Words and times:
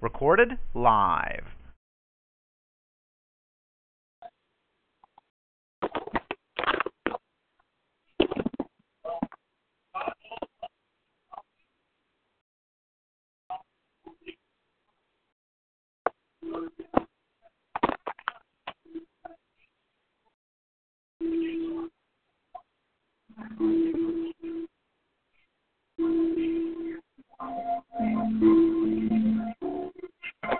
Recorded 0.00 0.56
live. 0.72 1.44
Good 30.42 30.52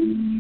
Mm-hmm. 0.00 0.39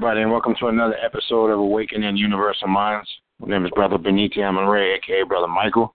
Everybody, 0.00 0.22
and 0.22 0.30
welcome 0.30 0.54
to 0.58 0.68
another 0.68 0.96
episode 1.04 1.50
of 1.50 1.58
Awakening 1.58 2.16
Universal 2.16 2.68
Minds. 2.68 3.06
My 3.38 3.48
name 3.48 3.66
is 3.66 3.70
Brother 3.74 3.98
Beniti 3.98 4.38
Amaray, 4.38 4.96
aka 4.96 5.24
Brother 5.24 5.46
Michael. 5.46 5.94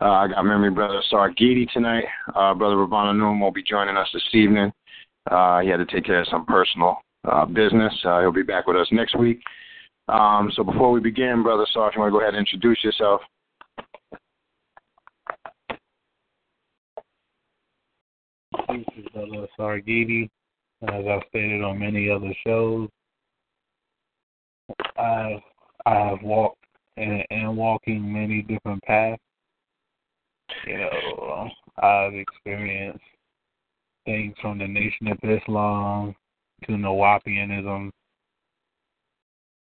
Uh, 0.00 0.10
I 0.10 0.26
got 0.26 0.42
memory 0.44 0.72
brother 0.72 0.98
Asar 0.98 1.30
Ghede 1.30 1.70
tonight. 1.70 2.02
Uh, 2.34 2.52
brother 2.54 2.76
Ravana 2.76 3.14
Nun 3.14 3.38
will 3.38 3.52
be 3.52 3.62
joining 3.62 3.96
us 3.96 4.08
this 4.12 4.24
evening. 4.32 4.72
Uh, 5.30 5.60
he 5.60 5.68
had 5.68 5.76
to 5.76 5.86
take 5.86 6.04
care 6.04 6.22
of 6.22 6.26
some 6.26 6.46
personal 6.46 6.96
uh, 7.30 7.44
business. 7.44 7.94
Uh, 8.04 8.18
he'll 8.18 8.32
be 8.32 8.42
back 8.42 8.66
with 8.66 8.76
us 8.76 8.88
next 8.90 9.16
week. 9.16 9.40
Um, 10.08 10.50
so 10.56 10.64
before 10.64 10.90
we 10.90 10.98
begin, 10.98 11.44
Brother 11.44 11.66
Sar, 11.72 11.90
if 11.90 11.94
you 11.94 12.00
want 12.00 12.10
to 12.12 12.18
go 12.18 12.20
ahead 12.20 12.34
and 12.34 12.44
introduce 12.44 12.82
yourself. 12.82 13.20
This 18.68 18.84
is 18.96 19.06
Brother 19.14 19.46
Asar 19.54 19.78
Ghede. 19.78 20.28
As 20.82 21.04
I've 21.08 21.22
stated 21.28 21.62
on 21.62 21.78
many 21.78 22.10
other 22.10 22.34
shows, 22.44 22.88
I've 24.98 25.40
I 25.86 25.94
have 25.94 26.22
walked 26.22 26.64
and, 26.96 27.24
and 27.30 27.56
walking 27.56 28.12
many 28.12 28.42
different 28.42 28.82
paths. 28.82 29.20
You 30.66 30.78
know, 30.78 31.48
I've 31.82 32.14
experienced 32.14 33.04
things 34.04 34.34
from 34.40 34.58
the 34.58 34.66
Nation 34.66 35.08
of 35.08 35.18
Islam 35.22 36.14
to 36.64 36.72
Nuwaubianism 36.72 37.90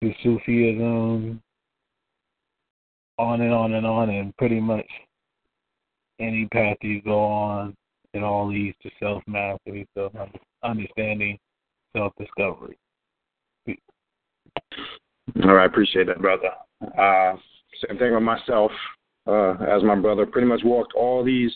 to 0.04 0.14
Sufism, 0.22 1.42
on 3.18 3.42
and 3.42 3.54
on 3.54 3.74
and 3.74 3.86
on, 3.86 4.10
and 4.10 4.36
pretty 4.38 4.60
much 4.60 4.86
any 6.20 6.48
path 6.52 6.78
you 6.82 7.02
go 7.02 7.24
on, 7.24 7.76
it 8.14 8.22
all 8.22 8.48
leads 8.48 8.76
to 8.84 8.90
self 9.00 9.24
mastery, 9.28 9.88
self 9.96 10.14
understanding, 10.64 11.40
self 11.96 12.14
discovery. 12.20 12.78
All 15.44 15.54
right, 15.54 15.66
appreciate 15.66 16.08
that, 16.08 16.22
brother. 16.22 16.50
Uh, 16.98 17.36
same 17.88 17.98
thing 17.98 18.14
with 18.14 18.24
myself. 18.24 18.72
Uh, 19.26 19.54
as 19.64 19.84
my 19.84 19.96
brother 19.96 20.26
pretty 20.26 20.48
much 20.48 20.62
walked 20.66 20.94
all 20.94 21.24
these 21.24 21.52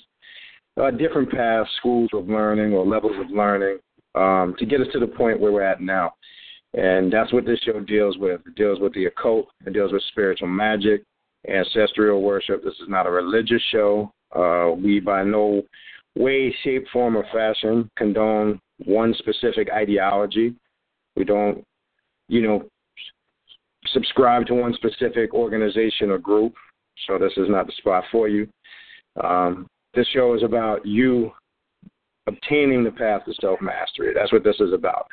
uh, 0.81 0.89
different 0.91 1.29
paths, 1.29 1.69
schools 1.77 2.09
of 2.13 2.27
learning 2.29 2.73
or 2.73 2.85
levels 2.85 3.15
of 3.19 3.29
learning, 3.29 3.77
um, 4.15 4.55
to 4.57 4.65
get 4.65 4.79
us 4.79 4.87
to 4.93 4.99
the 4.99 5.07
point 5.07 5.39
where 5.39 5.51
we're 5.51 5.61
at 5.61 5.81
now. 5.81 6.13
And 6.73 7.11
that's 7.11 7.33
what 7.33 7.45
this 7.45 7.59
show 7.59 7.79
deals 7.81 8.17
with. 8.17 8.41
It 8.45 8.55
deals 8.55 8.79
with 8.79 8.93
the 8.93 9.05
occult. 9.05 9.47
It 9.65 9.73
deals 9.73 9.91
with 9.91 10.03
spiritual 10.09 10.47
magic, 10.47 11.03
ancestral 11.49 12.21
worship. 12.21 12.63
This 12.63 12.73
is 12.75 12.87
not 12.87 13.07
a 13.07 13.11
religious 13.11 13.61
show. 13.71 14.11
Uh, 14.35 14.71
we, 14.77 14.99
by 14.99 15.23
no 15.23 15.63
way, 16.15 16.55
shape, 16.63 16.85
form, 16.91 17.17
or 17.17 17.25
fashion, 17.33 17.89
condone 17.97 18.59
one 18.85 19.13
specific 19.17 19.69
ideology. 19.71 20.53
We 21.15 21.23
don't, 21.23 21.63
you 22.27 22.41
know, 22.41 22.65
subscribe 23.93 24.45
to 24.47 24.53
one 24.53 24.73
specific 24.73 25.33
organization 25.33 26.11
or 26.11 26.17
group, 26.17 26.53
so 27.07 27.17
this 27.17 27.33
is 27.37 27.49
not 27.49 27.67
the 27.67 27.73
spot 27.77 28.03
for 28.11 28.27
you. 28.27 28.47
Um, 29.23 29.67
this 29.93 30.07
show 30.07 30.35
is 30.35 30.43
about 30.43 30.85
you 30.85 31.31
obtaining 32.27 32.83
the 32.83 32.91
path 32.91 33.25
to 33.25 33.33
self 33.41 33.59
mastery. 33.61 34.13
That's 34.13 34.31
what 34.31 34.43
this 34.43 34.59
is 34.59 34.73
about. 34.73 35.07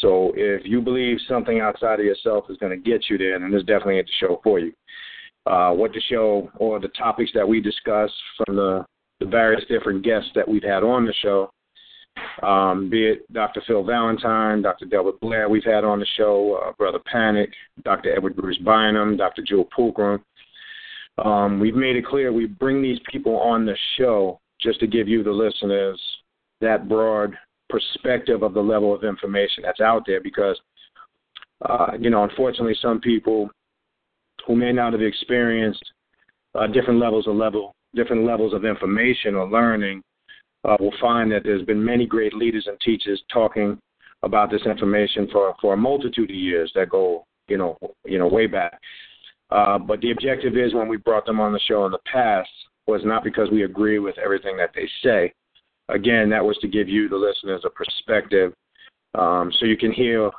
So 0.00 0.32
if 0.36 0.62
you 0.64 0.80
believe 0.80 1.18
something 1.28 1.60
outside 1.60 2.00
of 2.00 2.06
yourself 2.06 2.44
is 2.50 2.56
going 2.58 2.72
to 2.72 2.90
get 2.90 3.08
you 3.08 3.18
there, 3.18 3.38
then 3.38 3.50
this 3.50 3.62
definitely 3.62 3.98
ain't 3.98 4.06
the 4.06 4.26
show 4.26 4.40
for 4.42 4.58
you. 4.58 4.72
Uh, 5.46 5.72
what 5.72 5.92
the 5.92 6.02
show 6.10 6.50
or 6.56 6.78
the 6.78 6.88
topics 6.88 7.30
that 7.34 7.48
we 7.48 7.60
discuss 7.60 8.10
from 8.36 8.56
the, 8.56 8.84
the 9.20 9.26
various 9.26 9.64
different 9.68 10.04
guests 10.04 10.30
that 10.34 10.46
we've 10.46 10.62
had 10.62 10.82
on 10.82 11.06
the 11.06 11.14
show 11.22 11.50
um, 12.42 12.88
be 12.90 13.06
it 13.06 13.32
Dr. 13.32 13.62
Phil 13.66 13.84
Valentine, 13.84 14.62
Dr. 14.62 14.86
Delbert 14.86 15.20
Blair, 15.20 15.48
we've 15.48 15.64
had 15.64 15.84
on 15.84 16.00
the 16.00 16.06
show, 16.16 16.60
uh, 16.64 16.72
Brother 16.72 17.00
Panic, 17.10 17.50
Dr. 17.84 18.14
Edward 18.14 18.36
Bruce 18.36 18.58
Bynum, 18.58 19.16
Dr. 19.16 19.42
Jewel 19.42 19.68
Pookrum. 19.76 20.22
Um, 21.24 21.58
we've 21.58 21.74
made 21.74 21.96
it 21.96 22.06
clear 22.06 22.32
we 22.32 22.46
bring 22.46 22.80
these 22.80 23.00
people 23.10 23.36
on 23.38 23.66
the 23.66 23.76
show 23.96 24.40
just 24.60 24.80
to 24.80 24.86
give 24.86 25.08
you, 25.08 25.22
the 25.22 25.30
listeners, 25.30 26.00
that 26.60 26.88
broad 26.88 27.34
perspective 27.68 28.42
of 28.42 28.54
the 28.54 28.60
level 28.60 28.94
of 28.94 29.04
information 29.04 29.62
that's 29.64 29.80
out 29.80 30.02
there 30.06 30.20
because, 30.20 30.58
uh, 31.68 31.92
you 31.98 32.10
know, 32.10 32.24
unfortunately, 32.24 32.76
some 32.80 33.00
people 33.00 33.50
who 34.46 34.56
may 34.56 34.72
not 34.72 34.92
have 34.92 35.02
experienced 35.02 35.84
uh, 36.54 36.66
different 36.66 36.98
levels 36.98 37.26
of 37.26 37.34
level, 37.34 37.74
different 37.94 38.24
levels 38.24 38.54
of 38.54 38.64
information 38.64 39.34
or 39.34 39.48
learning 39.48 40.02
uh, 40.68 40.76
will 40.80 40.94
find 41.00 41.30
that 41.32 41.42
there's 41.44 41.64
been 41.64 41.82
many 41.82 42.06
great 42.06 42.34
leaders 42.34 42.66
and 42.66 42.78
teachers 42.80 43.22
talking 43.32 43.78
about 44.22 44.50
this 44.50 44.62
information 44.66 45.28
for, 45.32 45.54
for 45.60 45.74
a 45.74 45.76
multitude 45.76 46.30
of 46.30 46.36
years 46.36 46.70
that 46.74 46.90
go, 46.90 47.24
you 47.48 47.56
know, 47.56 47.78
you 48.04 48.18
know, 48.18 48.26
way 48.26 48.46
back. 48.46 48.78
Uh, 49.50 49.78
but 49.78 50.00
the 50.00 50.10
objective 50.10 50.56
is 50.56 50.74
when 50.74 50.88
we 50.88 50.96
brought 50.96 51.24
them 51.24 51.40
on 51.40 51.52
the 51.52 51.60
show 51.60 51.86
in 51.86 51.92
the 51.92 51.98
past 52.12 52.50
was 52.86 53.00
not 53.04 53.24
because 53.24 53.48
we 53.50 53.64
agree 53.64 53.98
with 53.98 54.18
everything 54.18 54.56
that 54.56 54.70
they 54.74 54.88
say. 55.02 55.32
Again, 55.88 56.28
that 56.30 56.44
was 56.44 56.58
to 56.58 56.68
give 56.68 56.88
you, 56.88 57.08
the 57.08 57.16
listeners, 57.16 57.62
a 57.64 57.70
perspective 57.70 58.52
um, 59.14 59.50
so 59.58 59.64
you 59.64 59.76
can 59.76 59.92
hear 59.92 60.30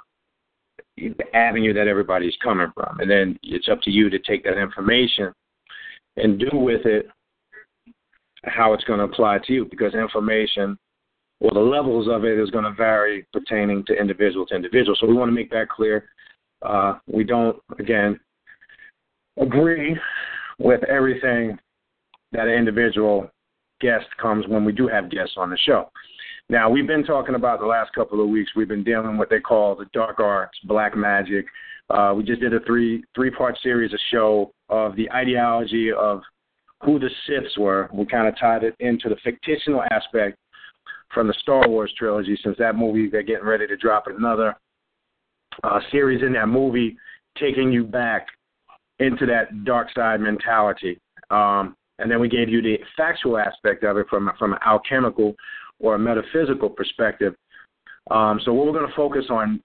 the 0.98 1.36
avenue 1.36 1.74
that 1.74 1.88
everybody's 1.88 2.36
coming 2.44 2.72
from. 2.76 3.00
And 3.00 3.10
then 3.10 3.38
it's 3.42 3.70
up 3.70 3.82
to 3.84 3.92
you 3.92 4.10
to 4.10 4.20
take 4.20 4.44
that 4.44 4.62
information 4.62 5.34
and 6.18 6.40
do 6.40 6.50
with 6.54 6.86
it 6.86 7.08
how 8.46 8.74
it's 8.74 8.84
going 8.84 9.00
to 9.00 9.06
apply 9.06 9.40
to 9.46 9.54
you 9.54 9.66
because 9.66 9.94
information 9.94 10.78
or 11.42 11.52
the 11.54 11.60
levels 11.60 12.08
of 12.10 12.26
it 12.26 12.38
is 12.38 12.50
going 12.50 12.66
to 12.66 12.74
vary 12.74 13.26
pertaining 13.32 13.84
to 13.86 13.94
individual 13.94 14.46
to 14.48 14.56
individual. 14.56 14.96
So 15.00 15.08
we 15.08 15.14
want 15.14 15.30
to 15.30 15.36
make 15.36 15.50
that 15.52 15.70
clear. 15.70 16.10
Uh, 16.62 16.96
we 17.08 17.24
don't, 17.24 17.58
again, 17.80 18.20
agree 19.40 19.98
with 20.58 20.84
everything 20.84 21.58
that 22.32 22.48
an 22.48 22.54
individual 22.54 23.30
guest 23.80 24.06
comes 24.22 24.46
when 24.48 24.66
we 24.66 24.74
do 24.74 24.88
have 24.88 25.10
guests 25.10 25.36
on 25.38 25.50
the 25.50 25.58
show. 25.58 25.90
Now, 26.50 26.70
we've 26.70 26.88
been 26.88 27.06
talking 27.06 27.36
about 27.36 27.60
the 27.60 27.66
last 27.66 27.94
couple 27.94 28.22
of 28.22 28.30
weeks, 28.30 28.52
we've 28.56 28.68
been 28.68 28.84
dealing 28.84 29.12
with 29.12 29.20
what 29.20 29.30
they 29.30 29.40
call 29.40 29.76
the 29.76 29.86
dark 29.94 30.20
arts, 30.20 30.58
black 30.66 30.98
magic. 30.98 31.46
Uh, 31.90 32.14
we 32.16 32.24
just 32.24 32.42
did 32.42 32.54
a 32.54 32.60
three 32.62 33.04
three 33.16 33.32
part 33.32 33.58
series 33.64 33.94
of 33.94 34.00
show 34.12 34.52
of 34.70 34.96
the 34.96 35.10
ideology 35.12 35.92
of 35.92 36.22
who 36.84 37.00
the 37.00 37.10
Siths 37.28 37.58
were. 37.58 37.90
We 37.94 38.06
kind 38.06 38.28
of 38.28 38.38
tied 38.40 38.64
it 38.64 38.76
into 38.80 39.10
the 39.10 39.18
fictional 39.24 39.84
aspect 39.92 40.38
from 41.14 41.28
the 41.28 41.34
Star 41.42 41.68
Wars 41.68 41.94
trilogy, 41.98 42.38
since 42.44 42.58
that 42.60 42.76
movie 42.76 43.10
they're 43.10 43.24
getting 43.24 43.46
ready 43.46 43.68
to 43.68 43.78
drop 43.78 44.06
another 44.08 44.56
uh, 45.64 45.80
series 45.92 46.22
in 46.22 46.34
that 46.34 46.48
movie, 46.48 46.98
taking 47.38 47.72
you 47.72 47.84
back 47.84 48.28
into 49.00 49.26
that 49.26 49.66
dark 49.66 49.88
side 49.96 50.20
mentality. 50.20 51.00
Um, 51.32 51.76
and 52.00 52.10
then 52.10 52.20
we 52.20 52.30
gave 52.30 52.50
you 52.50 52.62
the 52.62 52.78
factual 52.96 53.38
aspect 53.38 53.84
of 53.84 53.98
it 53.98 54.08
from 54.10 54.32
from 54.40 54.54
an 54.54 54.60
alchemical 54.66 55.36
or 55.80 55.96
a 55.96 56.00
metaphysical 56.00 56.70
perspective. 56.70 57.36
Um, 58.12 58.40
so 58.44 58.54
what 58.54 58.68
we're 58.68 58.74
going 58.74 58.88
to 58.88 58.96
focus 58.96 59.26
on 59.30 59.62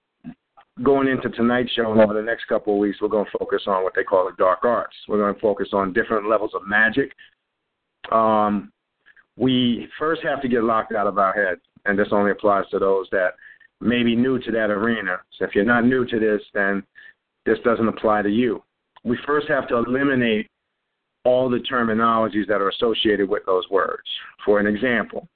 going 0.83 1.07
into 1.07 1.29
tonight's 1.29 1.71
show 1.71 1.91
and 1.91 2.01
over 2.01 2.13
the 2.13 2.21
next 2.21 2.45
couple 2.47 2.73
of 2.73 2.79
weeks, 2.79 2.99
we're 3.01 3.07
going 3.07 3.25
to 3.25 3.37
focus 3.37 3.63
on 3.67 3.83
what 3.83 3.93
they 3.95 4.03
call 4.03 4.25
the 4.25 4.35
dark 4.37 4.63
arts. 4.63 4.95
We're 5.07 5.17
going 5.19 5.33
to 5.33 5.39
focus 5.39 5.69
on 5.73 5.93
different 5.93 6.29
levels 6.29 6.51
of 6.53 6.67
magic. 6.67 7.11
Um, 8.11 8.71
we 9.37 9.87
first 9.97 10.21
have 10.23 10.41
to 10.41 10.47
get 10.47 10.63
locked 10.63 10.93
out 10.93 11.07
of 11.07 11.17
our 11.17 11.33
head, 11.33 11.59
and 11.85 11.97
this 11.97 12.09
only 12.11 12.31
applies 12.31 12.65
to 12.71 12.79
those 12.79 13.07
that 13.11 13.31
may 13.81 14.03
be 14.03 14.15
new 14.15 14.39
to 14.39 14.51
that 14.51 14.69
arena. 14.69 15.17
So 15.37 15.45
if 15.45 15.55
you're 15.55 15.65
not 15.65 15.85
new 15.85 16.05
to 16.05 16.19
this, 16.19 16.41
then 16.53 16.83
this 17.45 17.57
doesn't 17.63 17.87
apply 17.87 18.23
to 18.23 18.29
you. 18.29 18.63
We 19.03 19.17
first 19.25 19.47
have 19.49 19.67
to 19.69 19.77
eliminate 19.77 20.49
all 21.23 21.49
the 21.49 21.59
terminologies 21.71 22.47
that 22.47 22.61
are 22.61 22.69
associated 22.69 23.29
with 23.29 23.45
those 23.45 23.63
words. 23.69 24.07
For 24.45 24.59
an 24.59 24.67
example, 24.67 25.27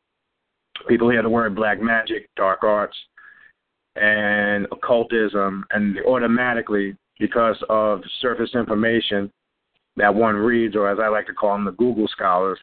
people 0.87 1.09
hear 1.09 1.23
the 1.23 1.29
word 1.29 1.55
black 1.55 1.81
magic, 1.81 2.29
dark 2.35 2.63
arts, 2.63 2.95
and 3.99 4.65
occultism, 4.71 5.65
and 5.71 5.97
automatically, 6.07 6.95
because 7.19 7.57
of 7.69 8.01
surface 8.21 8.51
information 8.55 9.31
that 9.97 10.13
one 10.13 10.35
reads, 10.35 10.75
or 10.75 10.89
as 10.89 10.99
I 11.01 11.09
like 11.09 11.27
to 11.27 11.33
call 11.33 11.53
them, 11.53 11.65
the 11.65 11.71
Google 11.71 12.07
scholars, 12.07 12.59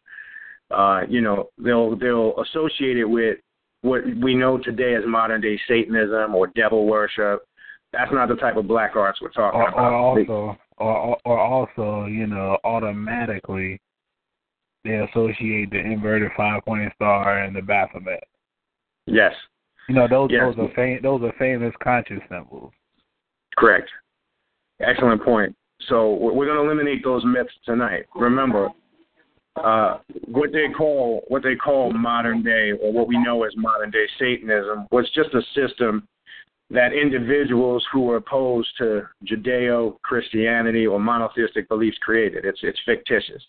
uh, 0.71 1.03
you 1.09 1.21
know, 1.21 1.51
they'll 1.59 1.97
they'll 1.97 2.35
associate 2.41 2.97
it 2.97 3.05
with 3.05 3.39
what 3.83 4.03
we 4.23 4.35
know 4.35 4.59
today 4.59 4.95
as 4.95 5.03
modern 5.07 5.41
day 5.41 5.59
Satanism 5.69 6.35
or 6.35 6.49
devil 6.49 6.87
worship. 6.87 7.47
That's 7.93 8.13
not 8.13 8.29
the 8.29 8.37
type 8.37 8.57
of 8.57 8.67
black 8.67 8.97
arts 8.97 9.21
we're 9.21 9.31
talking 9.31 9.61
or, 9.61 9.69
about. 9.69 9.79
Or 9.79 9.95
also, 9.95 10.59
or, 10.79 11.19
or 11.25 11.39
also, 11.39 12.07
you 12.07 12.27
know, 12.27 12.59
automatically 12.65 13.81
they 14.85 14.97
associate 14.97 15.71
the 15.71 15.79
inverted 15.79 16.31
five 16.37 16.65
pointed 16.65 16.93
star 16.95 17.43
and 17.43 17.55
the 17.55 17.63
Baphomet. 17.63 18.25
Yes, 19.07 19.33
you 19.89 19.95
know, 19.95 20.09
those 20.09 20.31
yes. 20.31 20.55
those 20.57 20.69
are 20.69 20.75
fam- 20.75 21.03
those 21.03 21.23
are 21.23 21.33
famous 21.39 21.73
conscious 21.83 22.21
symbols. 22.29 22.73
Correct. 23.57 23.89
Excellent 24.81 25.23
point. 25.23 25.55
So 25.89 26.15
we're 26.15 26.47
going 26.47 26.59
to 26.59 26.65
eliminate 26.65 27.05
those 27.05 27.25
myths 27.25 27.53
tonight. 27.65 28.07
Remember, 28.15 28.69
uh, 29.63 29.99
what 30.27 30.53
they 30.53 30.69
call 30.77 31.23
what 31.29 31.43
they 31.43 31.55
call 31.55 31.93
modern 31.93 32.43
day, 32.43 32.73
or 32.73 32.93
what 32.93 33.09
we 33.09 33.23
know 33.23 33.45
as 33.45 33.53
modern 33.57 33.91
day 33.91 34.07
Satanism, 34.19 34.87
was 34.91 35.09
just 35.15 35.35
a 35.35 35.43
system 35.55 36.07
that 36.71 36.93
individuals 36.93 37.87
who 37.93 38.03
were 38.03 38.17
opposed 38.17 38.69
to 38.79 39.03
Judeo 39.25 40.01
Christianity 40.03 40.87
or 40.87 40.99
monotheistic 40.99 41.69
beliefs 41.69 41.99
created. 41.99 42.45
It's 42.45 42.61
it's 42.63 42.81
fictitious. 42.85 43.43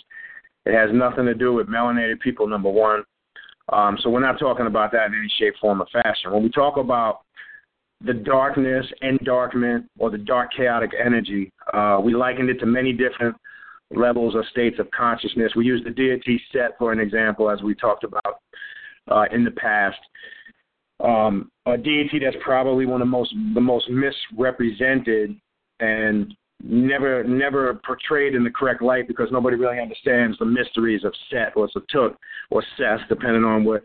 It 0.66 0.74
has 0.74 0.90
nothing 0.94 1.26
to 1.26 1.34
do 1.34 1.54
with 1.54 1.68
melanated 1.68 2.20
people. 2.20 2.48
Number 2.48 2.70
one, 2.70 3.04
um, 3.74 3.98
so 4.02 4.10
we're 4.10 4.20
not 4.20 4.40
talking 4.40 4.66
about 4.66 4.92
that 4.94 5.08
in 5.08 5.16
any 5.16 5.32
shape, 5.38 5.56
form, 5.60 5.82
or 5.82 5.88
fashion. 5.92 6.32
When 6.32 6.44
we 6.44 6.50
talk 6.50 6.78
about 6.78 7.22
the 8.02 8.14
darkness, 8.14 8.86
endarkment, 9.04 9.86
or 9.98 10.10
the 10.10 10.18
dark 10.18 10.52
chaotic 10.56 10.92
energy, 11.04 11.52
uh, 11.74 12.00
we 12.02 12.14
likened 12.14 12.50
it 12.50 12.60
to 12.60 12.66
many 12.66 12.94
different 12.94 13.36
levels 13.92 14.36
or 14.36 14.46
states 14.52 14.80
of 14.80 14.90
consciousness. 14.92 15.54
We 15.56 15.66
use 15.66 15.82
the 15.84 15.92
deity 15.92 16.42
set 16.52 16.78
for 16.78 16.92
an 16.92 17.00
example, 17.00 17.50
as 17.50 17.62
we 17.62 17.76
talked 17.76 18.04
about 18.04 18.40
uh, 19.10 19.26
in 19.32 19.44
the 19.44 19.52
past. 19.52 20.00
Um, 21.04 21.52
a 21.66 21.78
deity 21.78 22.20
that's 22.20 22.38
probably 22.44 22.86
one 22.86 23.02
of 23.02 23.08
the 23.08 23.12
most 23.12 23.34
the 23.54 23.62
most 23.62 23.88
misrepresented 23.90 25.36
and 25.80 26.34
never 26.64 27.24
never 27.24 27.76
portrayed 27.86 28.36
in 28.36 28.44
the 28.44 28.50
correct 28.50 28.82
light 28.82 29.08
because 29.08 29.30
nobody 29.32 29.56
really 29.56 29.80
understands 29.80 30.38
the 30.40 30.46
mysteries 30.46 31.04
of 31.04 31.14
Set 31.30 31.56
or 31.56 31.70
Satut 31.70 32.16
or 32.50 32.64
Seth, 32.78 33.02
depending 33.10 33.44
on 33.44 33.64
what 33.64 33.84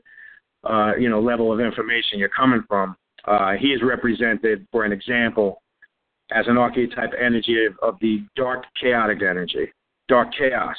uh, 0.65 0.93
you 0.99 1.09
know 1.09 1.21
level 1.21 1.53
of 1.53 1.61
information 1.61 2.19
you're 2.19 2.29
coming 2.29 2.63
from. 2.69 2.97
Uh, 3.25 3.53
he 3.53 3.69
is 3.69 3.81
represented, 3.83 4.67
for 4.73 4.85
an 4.85 4.93
example, 4.93 5.63
as 6.33 6.47
an 6.49 6.57
archetype 6.57 7.13
energy 7.21 7.67
of, 7.67 7.75
of 7.83 7.99
the 8.01 8.25
dark 8.37 8.65
chaotic 8.81 9.19
energy, 9.23 9.73
dark 10.09 10.29
chaos. 10.37 10.77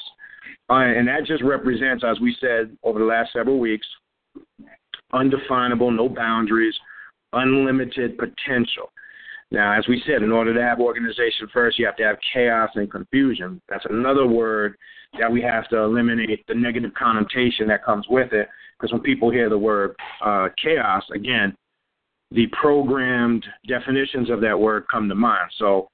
Uh, 0.69 0.75
and 0.75 1.07
that 1.07 1.25
just 1.25 1.43
represents, 1.43 2.03
as 2.03 2.19
we 2.19 2.35
said 2.39 2.75
over 2.83 2.99
the 2.99 3.05
last 3.05 3.31
several 3.33 3.59
weeks, 3.59 3.85
undefinable, 5.13 5.91
no 5.91 6.09
boundaries, 6.09 6.75
unlimited 7.33 8.17
potential. 8.17 8.91
Now, 9.53 9.77
as 9.77 9.87
we 9.87 10.01
said, 10.07 10.23
in 10.23 10.31
order 10.31 10.51
to 10.51 10.61
have 10.61 10.79
organization 10.79 11.47
first, 11.53 11.77
you 11.77 11.85
have 11.85 11.95
to 11.97 12.03
have 12.03 12.17
chaos 12.33 12.71
and 12.73 12.89
confusion. 12.89 13.61
That's 13.69 13.85
another 13.87 14.25
word 14.25 14.75
that 15.19 15.31
we 15.31 15.43
have 15.43 15.69
to 15.69 15.77
eliminate 15.77 16.45
the 16.47 16.55
negative 16.55 16.91
connotation 16.95 17.67
that 17.67 17.85
comes 17.85 18.07
with 18.09 18.33
it. 18.33 18.49
Because 18.75 18.91
when 18.91 19.01
people 19.01 19.29
hear 19.29 19.49
the 19.49 19.57
word 19.57 19.95
uh, 20.25 20.47
chaos, 20.61 21.03
again, 21.13 21.55
the 22.31 22.47
programmed 22.59 23.45
definitions 23.67 24.31
of 24.31 24.41
that 24.41 24.59
word 24.59 24.85
come 24.91 25.07
to 25.07 25.13
mind. 25.13 25.51
So 25.59 25.87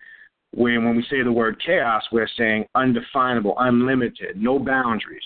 when, 0.54 0.86
when 0.86 0.96
we 0.96 1.06
say 1.10 1.22
the 1.22 1.32
word 1.32 1.62
chaos, 1.64 2.02
we're 2.14 2.30
saying 2.38 2.66
undefinable, 2.76 3.56
unlimited, 3.58 4.42
no 4.42 4.58
boundaries. 4.58 5.22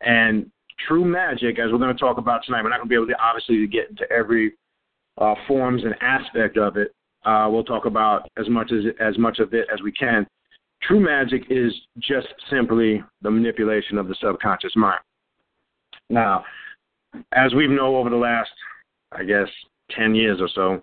And 0.00 0.50
true 0.88 1.04
magic, 1.04 1.58
as 1.58 1.70
we're 1.70 1.78
going 1.78 1.94
to 1.94 2.00
talk 2.00 2.16
about 2.16 2.44
tonight, 2.46 2.62
we're 2.62 2.70
not 2.70 2.78
going 2.78 2.88
to 2.88 2.90
be 2.90 2.94
able 2.94 3.08
to 3.08 3.22
obviously 3.22 3.66
get 3.66 3.90
into 3.90 4.10
every 4.10 4.54
uh, 5.18 5.34
forms 5.46 5.82
and 5.84 5.94
aspect 6.00 6.56
of 6.56 6.78
it. 6.78 6.94
Uh, 7.28 7.46
we'll 7.50 7.64
talk 7.64 7.84
about 7.84 8.26
as 8.38 8.48
much 8.48 8.72
as 8.72 8.84
as 9.00 9.18
much 9.18 9.38
of 9.38 9.52
it 9.52 9.66
as 9.70 9.82
we 9.82 9.92
can. 9.92 10.26
True 10.82 10.98
magic 10.98 11.42
is 11.50 11.74
just 11.98 12.28
simply 12.50 13.02
the 13.20 13.30
manipulation 13.30 13.98
of 13.98 14.08
the 14.08 14.14
subconscious 14.18 14.74
mind. 14.76 15.00
Now, 16.08 16.42
as 17.34 17.52
we 17.52 17.66
know 17.66 17.96
over 17.96 18.08
the 18.08 18.16
last, 18.16 18.50
I 19.12 19.24
guess, 19.24 19.48
10 19.90 20.14
years 20.14 20.40
or 20.40 20.48
so, 20.54 20.82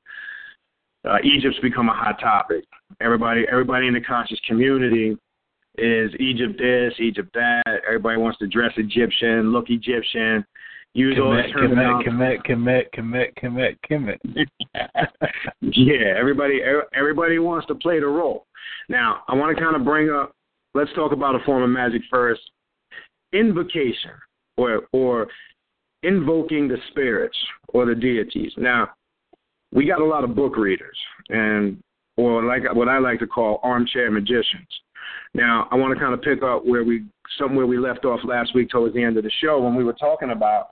uh, 1.09 1.17
Egypt's 1.23 1.59
become 1.61 1.89
a 1.89 1.93
hot 1.93 2.19
topic. 2.19 2.65
Everybody, 3.01 3.45
everybody 3.51 3.87
in 3.87 3.95
the 3.95 4.01
conscious 4.01 4.39
community 4.47 5.17
is 5.79 6.11
Egypt 6.19 6.59
this, 6.59 6.93
Egypt 6.99 7.29
that. 7.33 7.63
Everybody 7.87 8.17
wants 8.17 8.37
to 8.39 8.47
dress 8.47 8.73
Egyptian, 8.77 9.51
look 9.51 9.65
Egyptian, 9.69 10.45
use 10.95 11.19
all 11.21 11.35
this 11.35 11.51
terminology. 11.53 12.09
Kemet, 12.09 12.45
Kemet, 12.47 12.85
Kemet, 12.95 13.27
Kemet, 13.37 13.77
Kemet, 13.89 14.17
Kemet. 14.25 14.47
yeah, 15.61 16.13
everybody, 16.17 16.61
everybody 16.95 17.37
wants 17.37 17.67
to 17.67 17.75
play 17.75 17.99
the 17.99 18.07
role. 18.07 18.47
Now, 18.89 19.21
I 19.27 19.35
want 19.35 19.55
to 19.55 19.63
kind 19.63 19.75
of 19.75 19.83
bring 19.83 20.09
up. 20.09 20.33
Let's 20.73 20.91
talk 20.93 21.11
about 21.11 21.35
a 21.35 21.39
form 21.45 21.63
of 21.63 21.69
magic 21.69 22.01
first. 22.09 22.41
Invocation, 23.33 24.11
or 24.57 24.83
or 24.93 25.27
invoking 26.03 26.67
the 26.67 26.77
spirits 26.89 27.37
or 27.69 27.85
the 27.85 27.95
deities. 27.95 28.53
Now, 28.57 28.89
we 29.73 29.85
got 29.85 30.01
a 30.01 30.05
lot 30.05 30.23
of 30.23 30.35
book 30.35 30.55
readers 30.55 30.97
and 31.29 31.77
or 32.17 32.43
like 32.43 32.73
what 32.73 32.87
I 32.87 32.99
like 32.99 33.19
to 33.19 33.27
call 33.27 33.59
armchair 33.63 34.09
magicians. 34.11 34.67
Now, 35.33 35.67
I 35.71 35.75
want 35.75 35.93
to 35.93 35.99
kind 35.99 36.13
of 36.13 36.21
pick 36.21 36.43
up 36.43 36.65
where 36.65 36.83
we 36.83 37.03
somewhere 37.37 37.65
we 37.65 37.77
left 37.77 38.05
off 38.05 38.21
last 38.23 38.55
week 38.55 38.69
towards 38.69 38.93
the 38.93 39.03
end 39.03 39.17
of 39.17 39.23
the 39.23 39.31
show 39.41 39.59
when 39.59 39.75
we 39.75 39.83
were 39.83 39.93
talking 39.93 40.31
about 40.31 40.67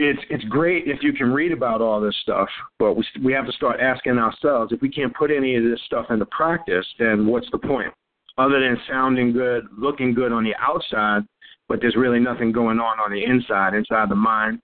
it's 0.00 0.20
it's 0.30 0.44
great 0.44 0.84
if 0.86 1.02
you 1.02 1.12
can 1.12 1.30
read 1.30 1.52
about 1.52 1.82
all 1.82 2.00
this 2.00 2.16
stuff, 2.22 2.48
but 2.78 2.94
we 2.94 3.04
we 3.22 3.32
have 3.32 3.46
to 3.46 3.52
start 3.52 3.80
asking 3.80 4.18
ourselves 4.18 4.72
if 4.72 4.80
we 4.80 4.88
can't 4.88 5.14
put 5.14 5.30
any 5.30 5.56
of 5.56 5.62
this 5.62 5.80
stuff 5.84 6.06
into 6.10 6.24
practice, 6.26 6.86
then 6.98 7.26
what's 7.26 7.50
the 7.52 7.58
point? 7.58 7.92
Other 8.38 8.60
than 8.60 8.78
sounding 8.88 9.32
good, 9.32 9.66
looking 9.76 10.14
good 10.14 10.32
on 10.32 10.42
the 10.42 10.54
outside, 10.58 11.22
but 11.68 11.80
there's 11.80 11.96
really 11.96 12.18
nothing 12.18 12.50
going 12.50 12.78
on 12.78 12.98
on 12.98 13.12
the 13.12 13.22
inside, 13.22 13.74
inside 13.74 14.08
the 14.08 14.14
mind, 14.14 14.60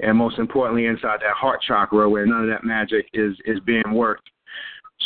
and 0.00 0.16
most 0.16 0.38
importantly, 0.38 0.86
inside 0.86 1.20
that 1.20 1.36
heart 1.36 1.60
chakra 1.66 2.08
where 2.08 2.26
none 2.26 2.42
of 2.42 2.48
that 2.48 2.64
magic 2.64 3.06
is 3.14 3.34
is 3.44 3.60
being 3.60 3.92
worked. 3.92 4.28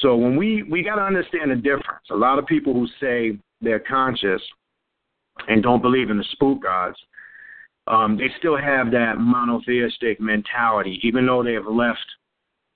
So 0.00 0.17
when 0.17 0.35
we 0.35 0.62
we 0.62 0.83
got 0.83 0.97
to 0.97 1.03
understand 1.03 1.50
the 1.50 1.57
difference. 1.57 2.07
A 2.11 2.17
lot 2.17 2.38
of 2.38 2.47
people 2.47 2.73
who 2.73 2.87
say 3.00 3.38
they're 3.61 3.81
conscious 3.81 4.41
and 5.49 5.62
don't 5.62 5.83
believe 5.83 6.09
in 6.09 6.17
the 6.17 6.25
spook 6.33 6.62
gods, 6.62 6.97
um, 7.87 8.17
they 8.17 8.29
still 8.38 8.57
have 8.57 8.91
that 8.93 9.14
monotheistic 9.19 10.21
mentality, 10.21 11.00
even 11.03 11.26
though 11.26 11.43
they 11.43 11.53
have 11.53 11.67
left 11.67 12.07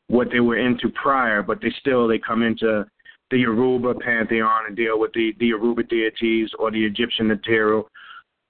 what 0.09 0.29
they 0.31 0.41
were 0.41 0.59
into 0.59 0.88
prior, 0.91 1.43
but 1.43 1.61
they 1.61 1.73
still 1.81 2.07
they 2.07 2.19
come 2.19 2.43
into 2.43 2.85
the 3.31 3.38
Yoruba 3.38 3.95
pantheon 3.95 4.65
and 4.67 4.77
deal 4.77 4.99
with 4.99 5.12
the, 5.12 5.33
the 5.38 5.47
Yoruba 5.47 5.83
deities 5.83 6.50
or 6.59 6.71
the 6.71 6.85
Egyptian 6.85 7.27
material 7.27 7.88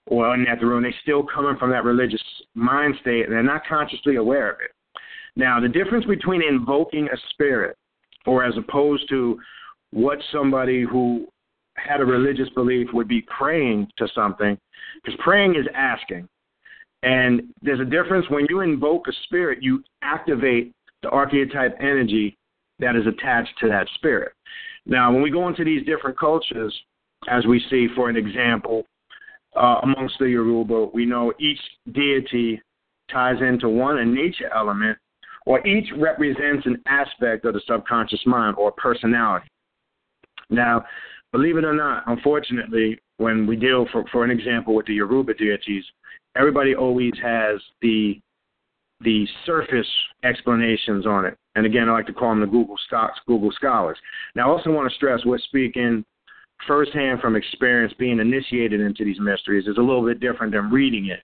or 0.07 0.33
unnatural, 0.35 0.77
and 0.77 0.85
they're 0.85 0.95
still 1.03 1.23
coming 1.23 1.57
from 1.59 1.71
that 1.71 1.85
religious 1.85 2.23
mind 2.55 2.95
state, 3.01 3.25
and 3.25 3.33
they're 3.33 3.43
not 3.43 3.67
consciously 3.69 4.17
aware 4.17 4.51
of 4.51 4.57
it. 4.65 4.71
Now, 5.37 5.61
the 5.61 5.69
difference 5.69 6.07
between 6.07 6.43
invoking 6.43 7.09
a 7.13 7.17
spirit, 7.31 7.77
or 8.27 8.45
as 8.45 8.55
opposed 8.57 9.09
to 9.11 9.39
what 9.91 10.19
somebody 10.33 10.83
who 10.83 11.27
had 11.77 12.01
a 12.01 12.05
religious 12.05 12.49
belief 12.55 12.89
would 12.93 13.09
be 13.09 13.25
praying 13.37 13.89
to 13.99 14.09
something, 14.15 14.59
because 15.03 15.19
praying 15.23 15.57
is 15.57 15.67
asking. 15.75 16.29
And 17.03 17.43
there's 17.63 17.81
a 17.81 17.85
difference 17.85 18.27
when 18.29 18.47
you 18.49 18.61
invoke 18.61 19.07
a 19.09 19.13
spirit, 19.25 19.63
you 19.63 19.83
activate 20.03 20.73
the 21.03 21.09
archetype 21.11 21.77
energy 21.81 22.37
that 22.81 22.97
is 22.97 23.07
attached 23.07 23.53
to 23.61 23.69
that 23.69 23.87
spirit. 23.95 24.33
Now, 24.87 25.13
when 25.13 25.23
we 25.23 25.31
go 25.31 25.47
into 25.49 25.65
these 25.65 25.85
different 25.87 26.19
cultures, 26.19 26.75
as 27.29 27.47
we 27.47 27.63
see, 27.71 27.89
for 27.95 28.09
an 28.09 28.17
example, 28.17 28.85
uh, 29.57 29.81
amongst 29.83 30.19
the 30.19 30.27
Yoruba, 30.27 30.87
we 30.93 31.05
know 31.05 31.33
each 31.39 31.61
deity 31.93 32.61
ties 33.11 33.41
into 33.41 33.69
one, 33.69 33.99
a 33.99 34.05
nature 34.05 34.51
element, 34.55 34.99
or 35.47 35.67
each 35.67 35.87
represents 35.97 36.67
an 36.67 36.81
aspect 36.87 37.45
of 37.45 37.55
the 37.55 37.61
subconscious 37.67 38.21
mind 38.27 38.57
or 38.57 38.73
personality. 38.73 39.47
Now, 40.51 40.85
believe 41.33 41.57
it 41.57 41.65
or 41.65 41.75
not, 41.75 42.05
unfortunately, 42.07 42.99
when 43.17 43.47
we 43.47 43.57
deal, 43.57 43.87
for, 43.93 44.05
for 44.13 44.25
an 44.25 44.31
example, 44.31 44.75
with 44.75 44.87
the 44.87 44.95
Yoruba 44.95 45.35
deities, 45.35 45.85
everybody 46.39 46.75
always 46.75 47.13
has 47.23 47.61
the 47.83 48.21
the 49.01 49.27
surface 49.47 49.87
explanations 50.25 51.07
on 51.07 51.25
it. 51.25 51.37
And 51.55 51.65
again, 51.65 51.89
I 51.89 51.93
like 51.93 52.07
to 52.07 52.13
call 52.13 52.31
them 52.31 52.41
the 52.41 52.47
Google 52.47 52.77
stocks, 52.87 53.19
Google 53.29 53.53
scholars. 53.53 53.97
Now, 54.35 54.49
I 54.49 54.57
also 54.57 54.71
want 54.71 54.91
to 54.91 54.97
stress 54.97 55.21
we're 55.25 55.39
speaking 55.39 56.05
firsthand 56.67 57.21
from 57.21 57.37
experience 57.37 57.95
being 57.99 58.19
initiated 58.19 58.81
into 58.81 59.05
these 59.05 59.21
mysteries 59.21 59.69
is 59.69 59.77
a 59.77 59.81
little 59.81 60.05
bit 60.05 60.19
different 60.19 60.53
than 60.53 60.71
reading 60.71 61.07
it. 61.07 61.21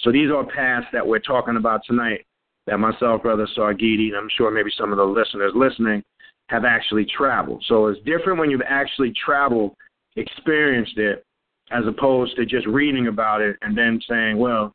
So 0.00 0.12
these 0.12 0.30
are 0.30 0.46
paths 0.46 0.86
that 0.92 1.04
we're 1.04 1.18
talking 1.18 1.56
about 1.56 1.80
tonight 1.84 2.24
that 2.66 2.78
myself, 2.78 3.22
Brother 3.22 3.44
Asar 3.44 3.74
Ghede, 3.74 4.08
and 4.08 4.16
I'm 4.16 4.28
sure 4.36 4.50
maybe 4.50 4.70
some 4.76 4.92
of 4.92 4.98
the 4.98 5.04
listeners 5.04 5.52
listening 5.56 6.04
have 6.48 6.64
actually 6.64 7.06
traveled. 7.16 7.64
So 7.66 7.86
it's 7.86 8.00
different 8.04 8.38
when 8.38 8.50
you've 8.50 8.62
actually 8.68 9.12
traveled, 9.24 9.74
experienced 10.14 10.96
it, 10.96 11.24
as 11.70 11.84
opposed 11.86 12.36
to 12.36 12.46
just 12.46 12.66
reading 12.66 13.08
about 13.08 13.40
it 13.40 13.56
and 13.62 13.76
then 13.76 14.00
saying, 14.08 14.38
well, 14.38 14.74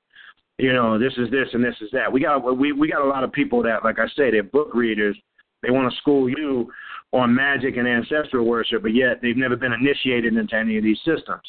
you 0.57 0.73
know, 0.73 0.99
this 0.99 1.13
is 1.17 1.29
this 1.31 1.47
and 1.53 1.63
this 1.63 1.75
is 1.81 1.89
that. 1.91 2.11
We 2.11 2.21
got 2.21 2.57
we 2.57 2.71
we 2.71 2.89
got 2.89 3.01
a 3.01 3.07
lot 3.07 3.23
of 3.23 3.31
people 3.31 3.63
that, 3.63 3.83
like 3.83 3.99
I 3.99 4.07
say, 4.15 4.29
they're 4.31 4.43
book 4.43 4.73
readers. 4.73 5.17
They 5.63 5.71
want 5.71 5.91
to 5.91 5.97
school 5.97 6.29
you 6.29 6.71
on 7.13 7.33
magic 7.33 7.77
and 7.77 7.87
ancestral 7.87 8.45
worship, 8.45 8.81
but 8.81 8.93
yet 8.93 9.21
they've 9.21 9.37
never 9.37 9.55
been 9.55 9.73
initiated 9.73 10.35
into 10.35 10.55
any 10.55 10.77
of 10.77 10.83
these 10.83 10.99
systems. 11.05 11.41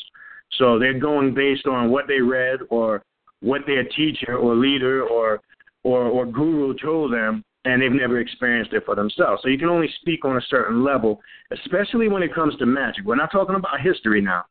So 0.59 0.79
they're 0.79 0.99
going 0.99 1.35
based 1.35 1.67
on 1.67 1.91
what 1.91 2.07
they 2.09 2.21
read 2.21 2.61
or 2.69 3.03
what 3.41 3.63
their 3.67 3.85
teacher 3.85 4.37
or 4.37 4.55
leader 4.55 5.03
or 5.03 5.41
or, 5.85 6.05
or 6.05 6.27
guru 6.27 6.75
told 6.81 7.13
them, 7.13 7.43
and 7.65 7.83
they've 7.83 7.91
never 7.91 8.21
experienced 8.21 8.73
it 8.73 8.85
for 8.87 8.95
themselves. 8.95 9.43
So 9.43 9.49
you 9.49 9.59
can 9.59 9.69
only 9.69 9.89
speak 10.01 10.25
on 10.25 10.37
a 10.37 10.43
certain 10.49 10.85
level, 10.85 11.21
especially 11.51 12.09
when 12.09 12.23
it 12.23 12.35
comes 12.35 12.57
to 12.57 12.67
magic. 12.67 13.05
We're 13.05 13.17
not 13.17 13.33
talking 13.33 13.57
about 13.57 13.81
history 13.81 14.21
now, 14.21 14.45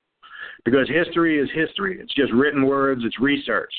because 0.66 0.88
history 0.90 1.40
is 1.40 1.50
history. 1.54 2.00
It's 2.00 2.14
just 2.14 2.32
written 2.34 2.66
words. 2.66 3.02
It's 3.04 3.20
research 3.20 3.74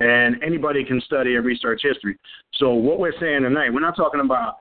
and 0.00 0.42
anybody 0.42 0.84
can 0.84 1.00
study 1.02 1.36
and 1.36 1.44
research 1.44 1.80
history. 1.82 2.16
So 2.54 2.74
what 2.74 2.98
we're 2.98 3.18
saying 3.20 3.42
tonight, 3.42 3.72
we're 3.72 3.80
not 3.80 3.96
talking 3.96 4.20
about 4.20 4.56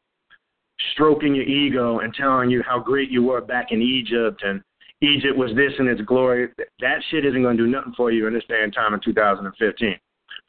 stroking 0.93 1.35
your 1.35 1.45
ego 1.45 1.99
and 1.99 2.13
telling 2.13 2.49
you 2.49 2.63
how 2.67 2.79
great 2.79 3.09
you 3.09 3.23
were 3.23 3.41
back 3.41 3.67
in 3.71 3.81
Egypt 3.81 4.41
and 4.43 4.61
Egypt 5.01 5.35
was 5.35 5.51
this 5.55 5.73
in 5.79 5.87
its 5.87 6.01
glory. 6.01 6.49
That 6.79 6.99
shit 7.09 7.25
isn't 7.25 7.41
going 7.41 7.57
to 7.57 7.63
do 7.63 7.69
nothing 7.69 7.93
for 7.97 8.11
you 8.11 8.27
in 8.27 8.33
this 8.33 8.45
day 8.47 8.63
and 8.63 8.73
time 8.73 8.93
in 8.93 9.01
2015. 9.03 9.95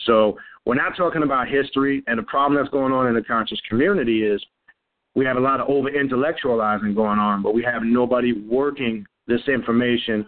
So 0.07 0.37
we're 0.65 0.75
not 0.75 0.97
talking 0.97 1.23
about 1.23 1.49
history, 1.49 2.03
and 2.07 2.19
the 2.19 2.23
problem 2.23 2.61
that's 2.61 2.73
going 2.73 2.93
on 2.93 3.07
in 3.07 3.15
the 3.15 3.23
conscious 3.23 3.61
community 3.69 4.23
is 4.23 4.45
we 5.15 5.25
have 5.25 5.37
a 5.37 5.41
lot 5.41 5.61
of 5.61 5.69
over 5.69 5.91
intellectualizing 5.91 6.95
going 6.95 7.19
on, 7.19 7.43
but 7.43 7.55
we 7.55 7.63
have 7.65 7.83
nobody 7.83 8.33
working 8.33 9.07
this 9.27 9.47
information 9.49 10.27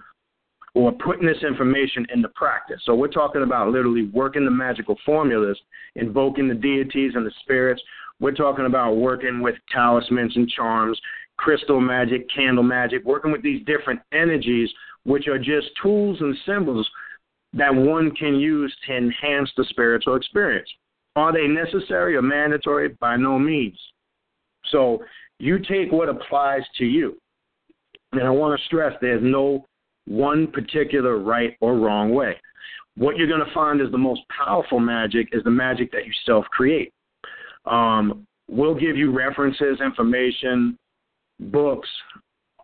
or 0.75 0.93
putting 0.93 1.27
this 1.27 1.43
information 1.43 2.07
into 2.13 2.29
practice. 2.31 2.81
So 2.85 2.95
we're 2.95 3.09
talking 3.09 3.43
about 3.43 3.69
literally 3.69 4.11
working 4.13 4.45
the 4.45 4.51
magical 4.51 4.97
formulas, 5.07 5.59
invoking 5.95 6.49
the 6.49 6.55
deities 6.55 7.13
and 7.15 7.25
the 7.25 7.33
spirits, 7.41 7.83
we're 8.21 8.33
talking 8.33 8.67
about 8.67 8.97
working 8.97 9.41
with 9.41 9.57
talismans 9.73 10.37
and 10.37 10.49
charms, 10.49 10.99
crystal 11.37 11.81
magic, 11.81 12.27
candle 12.35 12.65
magic, 12.65 13.05
working 13.05 13.31
with 13.31 13.43
these 13.43 13.65
different 13.67 14.01
energies, 14.13 14.71
which 15.05 15.29
are 15.29 15.39
just 15.39 15.69
tools 15.83 16.19
and 16.21 16.37
symbols 16.47 16.89
that 17.53 17.75
one 17.75 18.11
can 18.13 18.35
use 18.35 18.75
to 18.87 18.97
enhance 18.97 19.51
the 19.57 19.65
spiritual 19.69 20.17
experience. 20.17 20.69
Are 21.15 21.33
they 21.33 21.47
necessary 21.47 22.17
or 22.17 22.23
mandatory? 22.23 22.89
By 23.01 23.17
no 23.17 23.39
means. 23.39 23.79
So 24.71 25.03
you 25.39 25.59
take 25.59 25.93
what 25.93 26.09
applies 26.09 26.63
to 26.79 26.85
you. 26.85 27.17
And 28.13 28.23
I 28.23 28.31
want 28.31 28.59
to 28.59 28.67
stress 28.67 28.95
there's 29.01 29.23
no 29.23 29.67
one 30.07 30.47
particular 30.49 31.19
right 31.19 31.57
or 31.61 31.77
wrong 31.77 32.15
way. 32.15 32.37
What 32.97 33.17
you're 33.17 33.29
going 33.29 33.45
to 33.45 33.53
find 33.53 33.81
is 33.81 33.91
the 33.91 33.99
most 33.99 34.23
powerful 34.29 34.81
magic 34.81 35.29
is 35.33 35.45
the 35.45 35.51
magic 35.51 35.93
that 35.93 36.07
you 36.07 36.13
self 36.25 36.45
create. 36.47 36.93
Um, 37.67 38.27
we'll 38.49 38.75
give 38.75 38.97
you 38.97 39.13
references, 39.13 39.81
information, 39.85 40.79
books 41.39 41.89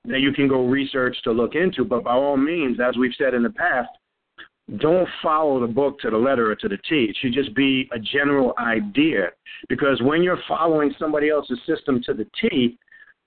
that 0.05 0.21
you 0.21 0.33
can 0.33 0.49
go 0.49 0.67
research 0.67 1.17
to 1.25 1.33
look 1.33 1.55
into, 1.55 1.85
but 1.85 2.05
by 2.05 2.13
all 2.13 2.37
means, 2.37 2.79
as 2.81 2.97
we've 2.97 3.15
said 3.17 3.35
in 3.35 3.43
the 3.43 3.51
past, 3.51 3.89
don't 4.79 5.09
follow 5.23 5.61
the 5.61 5.67
book 5.67 5.99
to 6.01 6.11
the 6.11 6.17
letter 6.17 6.51
or 6.51 6.55
to 6.57 6.69
the 6.69 6.79
T. 6.89 7.07
It 7.11 7.17
should 7.21 7.35
just 7.35 7.55
be 7.55 7.89
a 7.93 7.99
general 7.99 8.55
idea 8.59 9.31
because 9.69 10.01
when 10.03 10.23
you're 10.23 10.39
following 10.49 10.95
somebody 10.99 11.29
else's 11.29 11.59
system 11.67 12.03
to 12.07 12.15
the 12.15 12.27
T, 12.41 12.79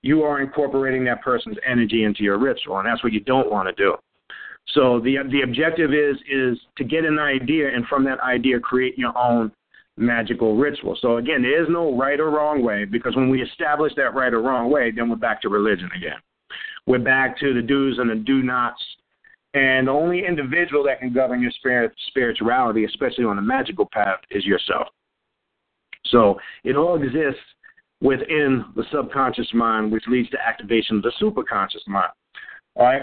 you 0.06 0.22
are 0.22 0.40
incorporating 0.40 1.04
that 1.04 1.22
person's 1.22 1.56
energy 1.66 2.04
into 2.04 2.22
your 2.22 2.38
ritual, 2.38 2.78
and 2.78 2.86
that's 2.86 3.02
what 3.02 3.12
you 3.12 3.20
don't 3.20 3.50
want 3.50 3.68
to 3.68 3.74
do. 3.74 3.96
So 4.74 5.00
the 5.00 5.18
the 5.30 5.42
objective 5.42 5.92
is 5.92 6.16
is 6.30 6.58
to 6.76 6.84
get 6.84 7.04
an 7.04 7.18
idea 7.18 7.74
and 7.74 7.86
from 7.86 8.04
that 8.04 8.20
idea 8.20 8.58
create 8.58 8.98
your 8.98 9.16
own 9.16 9.52
magical 9.96 10.56
ritual. 10.56 10.96
So 11.00 11.16
again, 11.16 11.42
there 11.42 11.62
is 11.62 11.68
no 11.70 11.96
right 11.96 12.20
or 12.20 12.30
wrong 12.30 12.62
way 12.62 12.84
because 12.84 13.16
when 13.16 13.30
we 13.30 13.42
establish 13.42 13.92
that 13.96 14.14
right 14.14 14.32
or 14.32 14.42
wrong 14.42 14.70
way, 14.70 14.90
then 14.90 15.08
we're 15.08 15.16
back 15.16 15.40
to 15.42 15.48
religion 15.48 15.88
again. 15.96 16.18
We're 16.86 16.98
back 16.98 17.38
to 17.40 17.54
the 17.54 17.62
do's 17.62 17.98
and 17.98 18.10
the 18.10 18.14
do 18.14 18.42
nots. 18.42 18.82
And 19.54 19.88
the 19.88 19.92
only 19.92 20.26
individual 20.26 20.84
that 20.84 21.00
can 21.00 21.14
govern 21.14 21.40
your 21.40 21.50
spirit, 21.52 21.92
spirituality, 22.08 22.84
especially 22.84 23.24
on 23.24 23.36
the 23.36 23.42
magical 23.42 23.88
path, 23.90 24.18
is 24.30 24.44
yourself. 24.44 24.88
So 26.10 26.38
it 26.62 26.76
all 26.76 27.02
exists 27.02 27.40
within 28.00 28.64
the 28.74 28.84
subconscious 28.92 29.48
mind, 29.54 29.90
which 29.90 30.04
leads 30.08 30.28
to 30.30 30.38
activation 30.46 30.96
of 30.98 31.02
the 31.02 31.12
superconscious 31.20 31.86
mind. 31.86 32.10
All 32.74 32.84
right. 32.84 33.02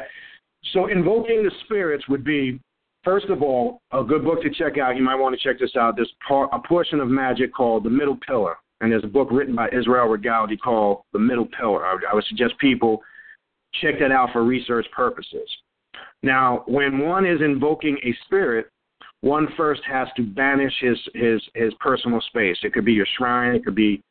So 0.72 0.88
invoking 0.88 1.44
the 1.44 1.52
spirits 1.66 2.08
would 2.08 2.24
be, 2.24 2.60
first 3.04 3.26
of 3.28 3.42
all, 3.42 3.82
a 3.92 4.04
good 4.04 4.24
book 4.24 4.42
to 4.44 4.50
check 4.50 4.78
out. 4.78 4.96
You 4.96 5.04
might 5.04 5.16
want 5.16 5.38
to 5.38 5.42
check 5.42 5.60
this 5.60 5.76
out. 5.76 5.96
There's 5.96 6.14
a 6.30 6.60
portion 6.60 7.00
of 7.00 7.08
magic 7.08 7.54
called 7.54 7.84
The 7.84 7.90
Middle 7.90 8.18
Pillar, 8.26 8.56
and 8.82 8.92
there's 8.92 9.04
a 9.04 9.08
book 9.08 9.30
written 9.32 9.56
by 9.56 9.68
Israel 9.70 10.08
Regardie 10.08 10.60
called 10.60 11.02
The 11.12 11.20
Middle 11.20 11.48
Pillar. 11.60 11.86
I 11.86 11.94
would, 11.96 12.04
I 12.10 12.14
would 12.14 12.26
suggest 12.26 12.54
people 12.60 13.02
check 13.82 13.96
that 14.00 14.12
out 14.12 14.30
for 14.32 14.44
research 14.44 14.86
purposes. 14.96 15.50
Now, 16.22 16.64
when 16.68 17.00
one 17.00 17.26
is 17.26 17.42
invoking 17.42 17.98
a 18.04 18.16
spirit, 18.26 18.68
one 19.22 19.48
first 19.58 19.82
has 19.86 20.08
to 20.18 20.24
banish 20.24 20.74
his 20.82 20.98
his 21.14 21.42
his 21.56 21.74
personal 21.80 22.22
space. 22.28 22.58
It 22.64 22.74
could 22.74 22.86
be 22.86 22.94
your 22.94 23.08
shrine, 23.18 23.56
it 23.56 23.64
could 23.64 23.76
be 23.76 24.02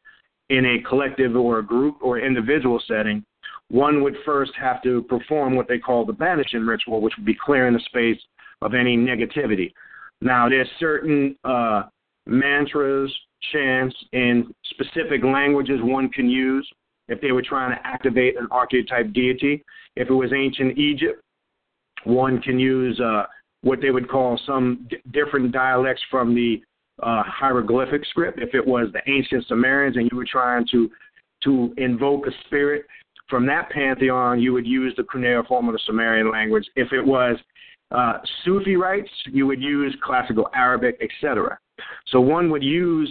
in 0.52 0.66
a 0.66 0.88
collective 0.88 1.35
or 1.35 1.59
a 1.59 1.64
group 1.64 1.97
or 2.02 2.18
individual 2.18 2.80
setting 2.87 3.25
one 3.73 4.02
would 4.02 4.16
first 4.26 4.52
have 4.61 4.82
to 4.82 5.02
perform 5.04 5.56
what 5.56 5.66
they 5.66 5.78
call 5.78 6.04
the 6.04 6.12
banishing 6.12 6.66
ritual, 6.66 7.00
which 7.00 7.14
would 7.16 7.25
be 7.25 7.35
clearing 7.35 7.73
the 7.73 7.80
space 7.87 8.21
of 8.61 8.75
any 8.75 8.99
negativity. 8.99 9.73
Now, 10.21 10.47
there's 10.47 10.68
certain 10.78 11.35
uh, 11.42 11.85
mantras, 12.26 13.11
chants, 13.50 13.97
and 14.12 14.54
specific 14.71 15.25
languages 15.25 15.80
one 15.82 16.11
can 16.11 16.28
use 16.28 16.68
if 17.09 17.18
they 17.23 17.32
were 17.32 17.42
trying 17.42 17.75
to 17.75 17.87
activate 17.87 18.37
an 18.37 18.47
archetype 18.50 19.11
deity. 19.14 19.64
If 19.97 20.11
it 20.11 20.14
was 20.14 20.35
ancient 20.35 20.76
Egypt, 20.76 21.23
one 22.04 22.42
can 22.42 22.59
use 22.59 23.00
uh, 23.00 23.25
what 23.62 23.80
they 23.80 23.90
would 23.90 24.09
call 24.09 24.38
some 24.47 24.87
d- 24.90 24.99
different 25.12 25.50
dialects 25.50 26.02
from 26.10 26.34
the 26.34 26.62
uh, 27.02 27.23
hieroglyphic 27.26 28.04
script. 28.06 28.38
If 28.41 28.54
it 28.54 28.67
was 28.67 28.88
the 28.93 29.00
ancient 29.10 29.47
Sumerians 29.47 29.97
and 29.97 30.08
you 30.10 30.17
were 30.17 30.26
trying 30.30 30.67
to 30.73 30.91
to 31.45 31.75
invoke 31.76 32.28
a 32.28 32.30
spirit, 32.47 32.84
from 33.32 33.47
that 33.47 33.71
pantheon, 33.71 34.41
you 34.41 34.52
would 34.52 34.67
use 34.67 34.93
the 34.97 35.04
cuneiform 35.04 35.67
of 35.67 35.73
the 35.73 35.80
Sumerian 35.86 36.30
language. 36.30 36.69
If 36.76 36.93
it 36.93 37.00
was 37.00 37.36
uh, 37.91 38.19
Sufi 38.45 38.76
rites, 38.76 39.10
you 39.25 39.47
would 39.47 39.60
use 39.60 39.97
classical 40.04 40.50
Arabic, 40.54 40.99
etc. 41.00 41.58
So 42.08 42.21
one 42.21 42.50
would 42.50 42.62
use 42.62 43.10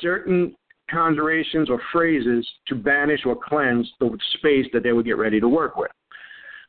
certain 0.00 0.54
conjurations 0.88 1.68
or 1.68 1.80
phrases 1.92 2.48
to 2.68 2.76
banish 2.76 3.20
or 3.26 3.36
cleanse 3.36 3.90
the 4.00 4.16
space 4.38 4.66
that 4.72 4.82
they 4.82 4.92
would 4.92 5.04
get 5.04 5.18
ready 5.18 5.40
to 5.40 5.48
work 5.48 5.76
with. 5.76 5.90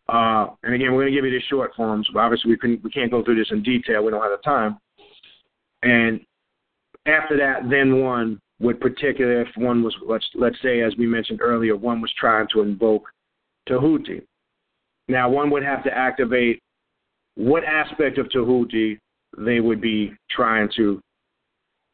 Uh, 0.08 0.48
and 0.64 0.74
again, 0.74 0.92
we're 0.92 1.04
going 1.04 1.14
to 1.14 1.16
give 1.16 1.26
you 1.26 1.32
the 1.32 1.46
short 1.48 1.72
forms, 1.76 2.08
but 2.12 2.20
obviously 2.20 2.50
we, 2.50 2.58
can, 2.58 2.82
we 2.84 2.90
can't 2.90 3.12
go 3.12 3.24
through 3.24 3.36
this 3.36 3.52
in 3.52 3.62
detail. 3.62 4.04
We 4.04 4.10
don't 4.10 4.24
have 4.24 4.32
the 4.32 4.38
time. 4.44 4.80
And 5.84 6.22
after 7.10 7.38
that, 7.38 7.70
then 7.70 8.02
one 8.02 8.40
would 8.60 8.80
particular 8.80 9.42
if 9.42 9.48
one 9.56 9.84
was 9.84 9.96
let's 10.08 10.28
let's 10.36 10.58
say 10.62 10.82
as 10.82 10.94
we 10.98 11.08
mentioned 11.08 11.42
earlier, 11.42 11.76
one 11.76 12.02
was 12.02 12.12
trying 12.20 12.48
to 12.54 12.62
invoke 12.62 13.04
Tahuti. 13.68 14.22
Now 15.08 15.30
one 15.30 15.50
would 15.52 15.64
have 15.64 15.84
to 15.86 15.98
activate 15.98 16.62
what 17.36 17.64
aspect 17.64 18.18
of 18.18 18.30
Tahuti 18.30 19.00
they 19.38 19.60
would 19.60 19.82
be 19.82 20.14
trying 20.30 20.70
to 20.76 21.02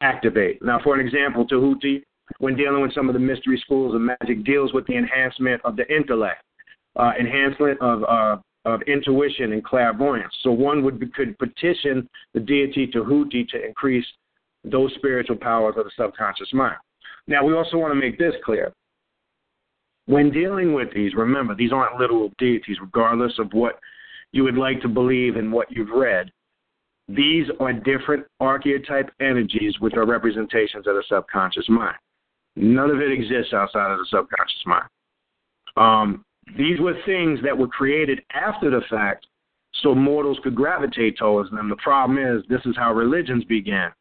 activate. 0.02 0.62
Now 0.64 0.80
for 0.84 1.00
an 1.00 1.06
example, 1.06 1.46
Tahuti, 1.46 2.04
when 2.40 2.56
dealing 2.56 2.82
with 2.82 2.94
some 2.94 3.10
of 3.10 3.14
the 3.14 3.20
mystery 3.20 3.60
schools 3.64 3.94
of 3.94 4.02
magic, 4.02 4.44
deals 4.44 4.74
with 4.74 4.88
the 4.88 4.98
enhancement 4.98 5.62
of 5.64 5.76
the 5.76 5.88
intellect, 5.94 6.42
uh, 6.96 7.12
enhancement 7.20 7.80
of 7.80 8.04
uh, 8.04 8.38
of 8.66 8.82
intuition 8.88 9.54
and 9.54 9.64
clairvoyance. 9.64 10.34
So 10.42 10.52
one 10.52 10.84
would 10.84 11.00
be, 11.00 11.06
could 11.08 11.38
petition 11.38 12.10
the 12.34 12.40
deity 12.40 12.88
Tahuti 12.88 13.48
to 13.50 13.64
increase 13.64 14.06
those 14.72 14.92
spiritual 14.96 15.36
powers 15.36 15.76
of 15.78 15.86
the 15.86 15.92
subconscious 15.98 16.54
mind. 16.54 16.78
Now, 17.28 17.44
we 17.44 17.54
also 17.54 17.78
want 17.78 17.92
to 17.92 18.00
make 18.00 18.18
this 18.18 18.34
clear. 18.44 18.74
When 20.08 20.32
dealing 20.32 20.74
with 20.74 20.94
these, 20.94 21.14
remember, 21.16 21.56
these 21.56 21.72
aren't 21.72 22.00
literal 22.00 22.32
deities, 22.38 22.78
regardless 22.80 23.34
of 23.40 23.52
what 23.54 23.80
you 24.32 24.44
would 24.44 24.58
like 24.58 24.82
to 24.82 24.88
believe 24.88 25.36
and 25.36 25.52
what 25.52 25.72
you've 25.72 25.90
read. 25.90 26.32
These 27.08 27.48
are 27.60 27.74
different 27.74 28.26
archetype 28.40 29.10
energies 29.20 29.76
which 29.80 29.94
are 29.96 30.06
representations 30.06 30.88
of 30.88 30.96
the 30.96 31.04
subconscious 31.08 31.70
mind. 31.70 31.98
None 32.56 32.90
of 32.90 33.00
it 33.02 33.12
exists 33.12 33.54
outside 33.54 33.92
of 33.92 34.00
the 34.00 34.06
subconscious 34.10 34.64
mind. 34.66 34.90
Um, 35.78 36.26
these 36.58 36.80
were 36.80 36.94
things 37.06 37.40
that 37.44 37.58
were 37.58 37.68
created 37.68 38.22
after 38.34 38.70
the 38.70 38.82
fact 38.90 39.28
so 39.84 39.94
mortals 39.94 40.40
could 40.44 40.56
gravitate 40.56 41.18
towards 41.18 41.52
them. 41.52 41.70
The 41.70 41.76
problem 41.78 42.18
is, 42.18 42.44
this 42.48 42.62
is 42.66 42.76
how 42.78 42.94
religions 42.94 43.44
began. 43.44 43.92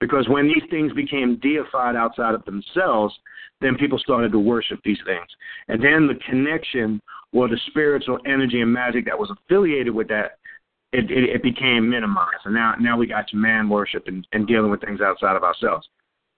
Because 0.00 0.28
when 0.28 0.46
these 0.46 0.62
things 0.70 0.92
became 0.92 1.38
deified 1.40 1.96
outside 1.96 2.34
of 2.34 2.44
themselves, 2.44 3.14
then 3.60 3.76
people 3.76 3.98
started 3.98 4.32
to 4.32 4.38
worship 4.38 4.80
these 4.84 4.98
things. 5.04 5.26
And 5.68 5.82
then 5.82 6.06
the 6.06 6.18
connection 6.28 7.00
or 7.32 7.48
the 7.48 7.58
spiritual 7.66 8.18
energy 8.26 8.60
and 8.60 8.72
magic 8.72 9.04
that 9.06 9.18
was 9.18 9.30
affiliated 9.30 9.94
with 9.94 10.08
that, 10.08 10.38
it, 10.92 11.10
it, 11.10 11.30
it 11.30 11.42
became 11.42 11.88
minimized. 11.90 12.44
And 12.44 12.54
now, 12.54 12.74
now 12.80 12.96
we 12.96 13.06
got 13.06 13.28
to 13.28 13.36
man 13.36 13.68
worship 13.68 14.04
and, 14.06 14.26
and 14.32 14.46
dealing 14.46 14.70
with 14.70 14.80
things 14.80 15.00
outside 15.00 15.36
of 15.36 15.42
ourselves. 15.42 15.88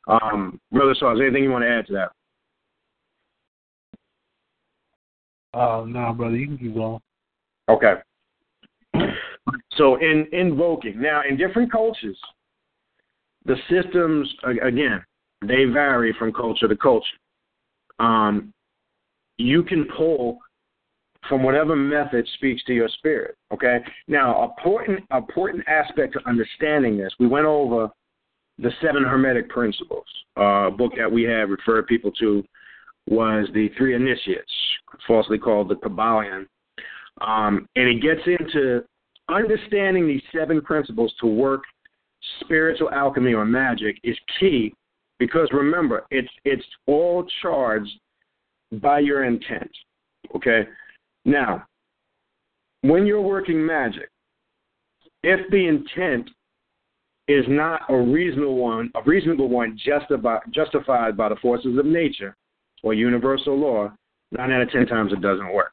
Um, 0.09 0.59
Brother 0.73 0.95
Saws, 0.99 1.19
anything 1.21 1.45
you 1.45 1.51
want 1.51 1.64
to 1.64 1.71
add 1.71 1.87
to 1.87 1.93
that? 1.93 2.12
Uh, 5.53 5.85
no, 5.87 6.12
brother, 6.12 6.37
you 6.37 6.47
can 6.47 6.59
keep 6.59 6.75
going. 6.75 7.01
Okay. 7.69 7.95
So 9.77 9.97
in 9.97 10.27
invoking 10.33 11.01
now 11.01 11.23
in 11.29 11.37
different 11.37 11.73
cultures, 11.73 12.19
the 13.44 13.57
systems 13.68 14.33
again 14.62 15.03
they 15.42 15.64
vary 15.64 16.14
from 16.18 16.33
culture 16.33 16.68
to 16.68 16.76
culture. 16.76 17.07
Um, 17.98 18.53
you 19.38 19.62
can 19.62 19.87
pull 19.96 20.38
from 21.29 21.42
whatever 21.42 21.76
method 21.76 22.26
speaks 22.35 22.62
to 22.64 22.74
your 22.74 22.88
spirit. 22.88 23.37
Okay. 23.53 23.79
Now, 24.09 24.44
important 24.44 25.05
important 25.14 25.64
aspect 25.66 26.14
to 26.14 26.29
understanding 26.29 26.96
this, 26.96 27.12
we 27.18 27.26
went 27.26 27.46
over 27.46 27.90
the 28.59 28.70
seven 28.83 29.03
hermetic 29.03 29.48
principles. 29.48 30.05
Uh, 30.38 30.68
a 30.68 30.70
book 30.70 30.92
that 30.96 31.11
we 31.11 31.22
had 31.22 31.50
referred 31.50 31.87
people 31.87 32.11
to 32.12 32.44
was 33.07 33.48
the 33.55 33.68
Three 33.76 33.94
Initiates, 33.94 34.53
falsely 35.07 35.38
called 35.38 35.68
the 35.68 35.76
Kybalion, 35.76 36.46
um, 37.20 37.66
and 37.76 37.88
it 37.88 38.03
gets 38.03 38.20
into 38.26 38.85
understanding 39.29 40.07
these 40.07 40.22
seven 40.35 40.61
principles 40.61 41.12
to 41.20 41.26
work 41.26 41.62
spiritual 42.40 42.90
alchemy 42.90 43.35
or 43.35 43.45
magic 43.45 43.97
is 44.05 44.16
key 44.38 44.75
because 45.19 45.49
remember, 45.53 46.07
it's 46.11 46.31
it's 46.45 46.64
all 46.87 47.27
charged 47.43 47.93
by 48.81 49.01
your 49.01 49.25
intent. 49.25 49.71
Okay? 50.35 50.62
Now, 51.25 51.64
when 52.83 53.07
you're 53.07 53.21
working 53.21 53.64
magic, 53.64 54.09
if 55.23 55.51
the 55.51 55.66
intent 55.66 56.31
is 57.29 57.45
not 57.49 57.83
a 57.88 57.97
reasonable 57.97 58.57
one, 58.57 58.90
a 58.95 59.03
reasonable 59.03 59.49
one 59.49 59.79
justified 59.85 60.40
justified 60.53 61.16
by 61.16 61.29
the 61.29 61.37
forces 61.37 61.79
of 61.79 61.87
nature 61.87 62.37
or 62.83 62.95
universal 62.95 63.59
law, 63.59 63.93
Nine 64.33 64.53
out 64.53 64.62
of 64.62 64.71
ten 64.71 64.87
times 64.87 65.12
it 65.12 65.21
doesn't 65.21 65.53
work. 65.53 65.73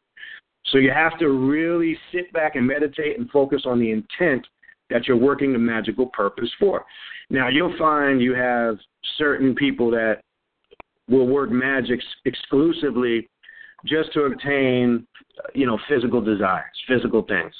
So 0.68 0.80
you 0.80 0.92
have 0.92 1.18
to 1.20 1.30
really 1.30 1.98
sit 2.12 2.32
back 2.34 2.56
and 2.56 2.66
meditate 2.66 3.18
and 3.18 3.30
focus 3.30 3.64
on 3.66 3.80
the 3.80 3.92
intent 3.92 4.46
that 4.90 5.08
you're 5.08 5.18
working 5.18 5.54
the 5.54 5.60
magical 5.60 6.08
purpose 6.08 6.50
for. 6.60 6.86
Now 7.30 7.50
you'll 7.50 7.78
find 7.78 8.22
you 8.22 8.34
have 8.34 8.78
certain 9.18 9.56
people 9.56 9.92
that 9.92 10.22
will 11.10 11.28
work 11.28 11.50
magic 11.50 12.00
exclusively 12.26 13.28
just 13.86 14.12
to 14.14 14.22
obtain, 14.22 15.06
you 15.54 15.66
know, 15.66 15.78
physical 15.88 16.22
desires, 16.22 16.66
physical 16.88 17.24
things. 17.24 17.54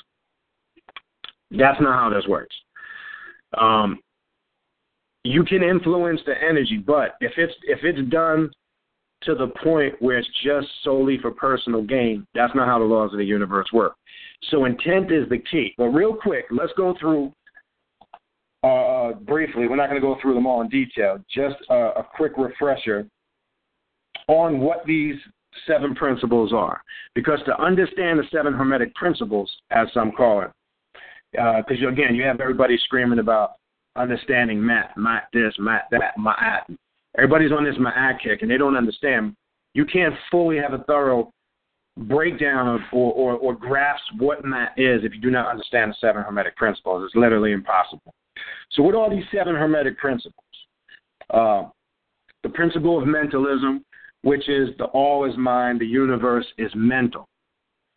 That's 1.52 1.80
not 1.80 1.96
how 1.96 2.10
this 2.10 2.28
works. 2.28 2.56
Um, 3.58 4.00
you 5.24 5.44
can 5.44 5.64
influence 5.64 6.22
the 6.26 6.34
energy, 6.42 6.78
but 6.86 7.16
if 7.22 7.34
it's 7.38 7.54
if 7.64 7.80
it's 7.84 8.10
done 8.10 8.50
to 9.24 9.36
the 9.36 9.48
point 9.64 9.96
where 10.00 10.18
it's 10.18 10.30
just 10.44 10.68
solely 10.84 11.18
for 11.22 11.32
personal 11.32 11.82
gain, 11.82 12.26
that's 12.34 12.54
not 12.56 12.68
how 12.68 12.80
the 12.80 12.86
laws 12.86 13.12
of 13.14 13.20
the 13.20 13.26
universe 13.26 13.68
work. 13.74 13.96
So 14.44 14.66
intent 14.66 15.12
is 15.12 15.28
the 15.30 15.40
key. 15.40 15.74
But 15.78 15.88
real 15.88 16.14
quick, 16.14 16.46
let's 16.52 16.74
go 16.78 16.96
through 17.00 17.32
uh, 18.64 19.14
briefly. 19.14 19.68
We're 19.68 19.76
not 19.76 19.90
going 19.90 20.02
to 20.02 20.08
go 20.08 20.18
through 20.22 20.36
them 20.36 20.46
all 20.46 20.62
in 20.62 20.70
detail. 20.70 21.18
Just 21.34 21.56
a 21.70 22.04
quick 22.16 22.34
refresher 22.38 23.08
on 24.28 24.60
what 24.60 24.86
these 24.86 25.16
seven 25.66 25.96
principles 25.96 26.54
are. 26.54 26.82
Because 27.16 27.40
to 27.46 27.62
understand 27.62 28.20
the 28.20 28.24
seven 28.32 28.54
hermetic 28.54 28.94
principles, 28.96 29.52
as 29.72 29.88
some 29.94 30.12
call 30.12 30.42
it, 30.42 30.52
because 31.32 31.84
uh, 31.84 31.90
again, 31.90 32.16
you 32.16 32.24
have 32.24 32.40
everybody 32.40 32.78
screaming 32.86 33.20
about 33.20 33.54
understanding 33.96 34.64
math, 34.64 34.96
math 34.96 35.24
this, 35.34 35.54
math 35.60 35.84
that, 35.92 36.18
math. 36.18 36.70
Everybody's 37.18 37.52
on 37.52 37.64
this 37.64 37.76
math 37.80 38.22
kick, 38.22 38.42
and 38.42 38.52
they 38.52 38.58
don't 38.58 38.78
understand. 38.78 39.36
You 39.74 39.86
can't 39.86 40.14
fully 40.32 40.58
have 40.58 40.74
a 40.74 40.84
thorough 40.84 41.32
breakdown 41.98 42.68
of 42.68 42.82
or, 42.92 43.12
or, 43.14 43.34
or 43.38 43.56
grasp 43.56 44.04
what 44.18 44.42
that 44.44 44.74
is 44.78 45.04
if 45.04 45.14
you 45.14 45.22
do 45.22 45.32
not 45.32 45.50
understand 45.50 45.92
the 45.92 45.96
seven 46.00 46.24
hermetic 46.24 46.56
principles. 46.56 47.04
It's 47.06 47.16
literally 47.16 47.52
impossible. 47.52 48.14
So, 48.72 48.84
what 48.84 48.96
are 48.96 49.10
these 49.10 49.24
seven 49.34 49.56
hermetic 49.56 49.98
principles? 49.98 50.44
Uh, 51.30 51.64
the 52.44 52.50
principle 52.50 53.02
of 53.02 53.08
mentalism, 53.08 53.84
which 54.22 54.48
is 54.48 54.70
the 54.78 54.86
all 54.86 55.30
is 55.30 55.36
mind, 55.38 55.82
the 55.82 55.86
universe 55.86 56.46
is 56.58 56.72
mental. 56.76 57.28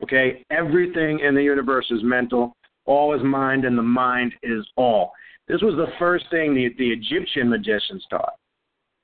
Okay? 0.02 0.44
Everything 0.50 1.20
in 1.20 1.34
the 1.34 1.42
universe 1.42 1.86
is 1.90 2.02
mental, 2.02 2.54
all 2.86 3.14
is 3.14 3.22
mind, 3.22 3.64
and 3.64 3.76
the 3.76 3.82
mind 3.82 4.32
is 4.42 4.66
all. 4.76 5.12
This 5.46 5.60
was 5.62 5.74
the 5.74 5.92
first 5.98 6.24
thing 6.30 6.54
the, 6.54 6.70
the 6.78 6.90
Egyptian 6.90 7.48
magicians 7.48 8.04
taught. 8.10 8.34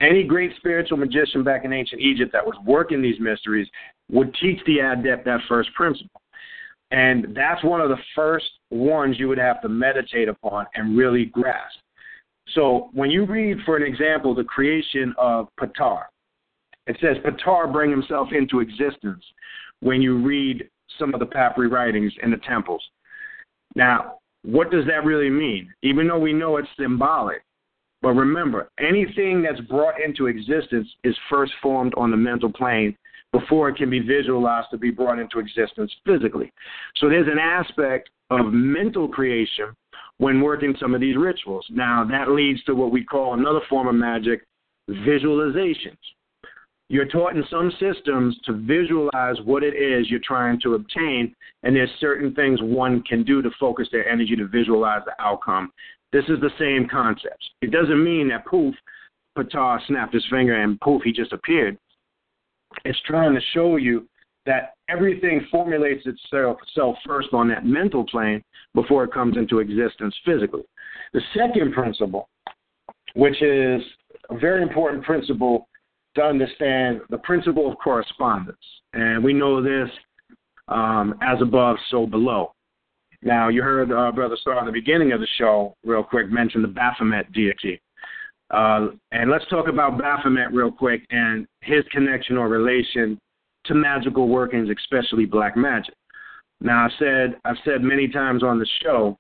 Any 0.00 0.24
great 0.24 0.52
spiritual 0.56 0.98
magician 0.98 1.42
back 1.42 1.64
in 1.64 1.72
ancient 1.72 2.02
Egypt 2.02 2.32
that 2.32 2.44
was 2.44 2.56
working 2.66 3.00
these 3.00 3.18
mysteries 3.18 3.68
would 4.11 4.35
teach 4.40 4.59
the 4.66 4.80
adept 4.80 5.24
that 5.24 5.40
first 5.48 5.72
principle. 5.74 6.20
And 6.90 7.35
that's 7.35 7.64
one 7.64 7.80
of 7.80 7.88
the 7.88 7.98
first 8.14 8.46
ones 8.70 9.18
you 9.18 9.28
would 9.28 9.38
have 9.38 9.61
to 9.62 9.68
meditate 9.68 10.28
upon 10.28 10.66
and 10.74 10.96
really 10.96 11.26
grasp. 11.26 11.78
So 12.54 12.90
when 12.92 13.11
you 13.11 13.26
read, 13.26 13.59
for 13.64 13.76
an 13.76 13.82
example, 13.82 14.35
the 14.35 14.44
creation 14.44 15.14
of 15.18 15.48
Ptah, 15.59 16.02
it 16.87 16.96
says 17.00 17.16
Ptah 17.24 17.72
bring 17.72 17.90
himself 17.90 18.28
into 18.32 18.61
existence 18.61 19.24
when 19.80 20.00
you 20.00 20.22
read 20.22 20.68
some 20.98 21.12
of 21.12 21.20
the 21.20 21.26
papyri 21.26 21.68
writings 21.68 22.12
in 22.22 22.30
the 22.30 22.37
temples. 22.48 22.82
Now, 23.74 24.18
what 24.42 24.70
does 24.70 24.87
that 24.87 25.04
really 25.04 25.28
mean? 25.28 25.72
Even 25.82 26.06
though 26.06 26.20
we 26.20 26.32
know 26.32 26.56
it's 26.56 26.68
symbolic, 26.78 27.42
but 28.06 28.12
remember, 28.12 28.70
anything 28.78 29.42
that's 29.42 29.60
brought 29.62 30.00
into 30.00 30.28
existence 30.28 30.86
is 31.02 31.16
first 31.28 31.52
formed 31.60 31.92
on 31.96 32.12
the 32.12 32.16
mental 32.16 32.52
plane 32.52 32.96
before 33.32 33.68
it 33.68 33.74
can 33.74 33.90
be 33.90 33.98
visualized 33.98 34.68
to 34.70 34.78
be 34.78 34.92
brought 34.92 35.18
into 35.18 35.40
existence 35.40 35.92
physically. 36.06 36.52
So 36.98 37.08
there's 37.08 37.26
an 37.26 37.40
aspect 37.40 38.10
of 38.30 38.52
mental 38.52 39.08
creation 39.08 39.74
when 40.18 40.40
working 40.40 40.76
some 40.78 40.94
of 40.94 41.00
these 41.00 41.16
rituals. 41.16 41.66
Now, 41.68 42.06
that 42.08 42.30
leads 42.30 42.62
to 42.66 42.76
what 42.76 42.92
we 42.92 43.02
call 43.02 43.34
another 43.34 43.58
form 43.68 43.88
of 43.88 43.96
magic 43.96 44.44
visualizations. 44.88 45.98
You're 46.88 47.08
taught 47.08 47.34
in 47.34 47.42
some 47.50 47.72
systems 47.80 48.38
to 48.44 48.52
visualize 48.52 49.34
what 49.44 49.64
it 49.64 49.74
is 49.74 50.08
you're 50.08 50.20
trying 50.22 50.60
to 50.60 50.74
obtain, 50.74 51.34
and 51.64 51.74
there's 51.74 51.90
certain 51.98 52.32
things 52.36 52.60
one 52.62 53.02
can 53.02 53.24
do 53.24 53.42
to 53.42 53.50
focus 53.58 53.88
their 53.90 54.08
energy 54.08 54.36
to 54.36 54.46
visualize 54.46 55.02
the 55.04 55.20
outcome. 55.20 55.72
This 56.16 56.24
is 56.31 56.40
the 56.40 56.50
same 56.59 56.88
concept. 56.88 57.44
It 57.61 57.70
doesn't 57.70 58.02
mean 58.02 58.29
that 58.29 58.46
poof, 58.46 58.74
Ptah 59.37 59.87
snapped 59.87 60.14
his 60.14 60.24
finger 60.31 60.62
and 60.62 60.81
poof, 60.81 61.02
he 61.05 61.12
just 61.12 61.35
appeared. 61.35 61.76
It's 62.87 62.98
trying 63.05 63.35
to 63.35 63.40
show 63.52 63.76
you 63.76 64.09
that 64.46 64.76
everything 64.88 65.46
formulates 65.50 66.07
itself, 66.07 66.57
itself 66.62 66.96
first 67.07 67.29
on 67.35 67.48
that 67.48 67.66
mental 67.66 68.07
plane 68.07 68.42
before 68.74 69.05
it 69.05 69.12
comes 69.12 69.37
into 69.37 69.59
existence 69.59 70.16
physically. 70.24 70.62
The 71.12 71.20
second 71.37 71.74
principle, 71.74 72.31
which 73.14 73.42
is 73.42 73.83
a 74.31 74.38
very 74.38 74.62
important 74.62 75.05
principle 75.05 75.68
to 76.14 76.22
understand 76.22 77.02
the 77.11 77.18
principle 77.18 77.70
of 77.70 77.76
correspondence. 77.76 78.57
And 78.94 79.22
we 79.22 79.35
know 79.35 79.62
this 79.62 79.90
um, 80.68 81.18
as 81.20 81.42
above, 81.42 81.76
so 81.90 82.07
below. 82.07 82.55
Now, 83.26 83.48
you 83.48 83.60
heard 83.60 83.90
uh, 83.90 84.12
Brother 84.12 84.36
Star 84.40 84.60
in 84.60 84.66
the 84.66 84.72
beginning 84.72 85.10
of 85.10 85.18
the 85.18 85.26
show, 85.36 85.74
real 85.84 86.04
quick, 86.04 86.30
mention 86.30 86.62
the 86.62 86.68
Baphomet 86.68 87.32
deity. 87.32 87.80
Uh, 88.52 88.90
and 89.10 89.28
let's 89.28 89.44
talk 89.50 89.66
about 89.66 89.98
Baphomet 89.98 90.52
real 90.52 90.70
quick 90.70 91.04
and 91.10 91.44
his 91.60 91.82
connection 91.90 92.36
or 92.36 92.48
relation 92.48 93.18
to 93.64 93.74
magical 93.74 94.28
workings, 94.28 94.68
especially 94.70 95.24
black 95.24 95.56
magic. 95.56 95.92
Now, 96.60 96.84
I've 96.84 96.92
said 97.00 97.34
I've 97.44 97.56
said 97.64 97.82
many 97.82 98.06
times 98.06 98.44
on 98.44 98.60
the 98.60 98.66
show, 98.80 99.18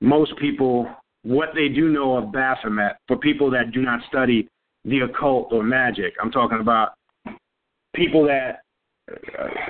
most 0.00 0.36
people 0.38 0.92
what 1.22 1.50
they 1.54 1.68
do 1.68 1.90
know 1.90 2.16
of 2.16 2.32
Baphomet 2.32 2.96
for 3.06 3.16
people 3.16 3.52
that 3.52 3.70
do 3.70 3.82
not 3.82 4.00
study 4.08 4.48
the 4.84 5.02
occult 5.02 5.52
or 5.52 5.62
magic. 5.62 6.14
I'm 6.20 6.32
talking 6.32 6.58
about 6.58 6.94
people 7.94 8.26
that 8.26 8.61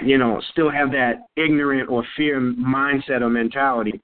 you 0.04 0.18
know 0.18 0.40
still 0.52 0.70
have 0.70 0.90
that 0.92 1.26
ignorant 1.36 1.88
or 1.88 2.04
fear 2.16 2.40
mindset 2.40 3.22
or 3.22 3.28
mentality. 3.28 4.00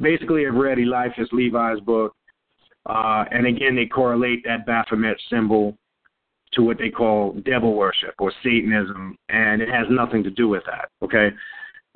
Basically, 0.00 0.46
I've 0.46 0.54
read 0.54 0.78
Eliphas 0.78 1.28
Levi's 1.32 1.80
book, 1.80 2.14
uh, 2.86 3.24
and 3.30 3.46
again 3.46 3.76
they 3.76 3.86
correlate 3.86 4.44
that 4.44 4.66
Baphomet 4.66 5.16
symbol 5.30 5.76
to 6.52 6.62
what 6.62 6.78
they 6.78 6.90
call 6.90 7.34
devil 7.44 7.74
worship 7.74 8.14
or 8.18 8.32
Satanism, 8.42 9.16
and 9.28 9.60
it 9.60 9.68
has 9.68 9.86
nothing 9.90 10.22
to 10.22 10.30
do 10.30 10.48
with 10.48 10.62
that. 10.66 10.88
Okay, 11.02 11.30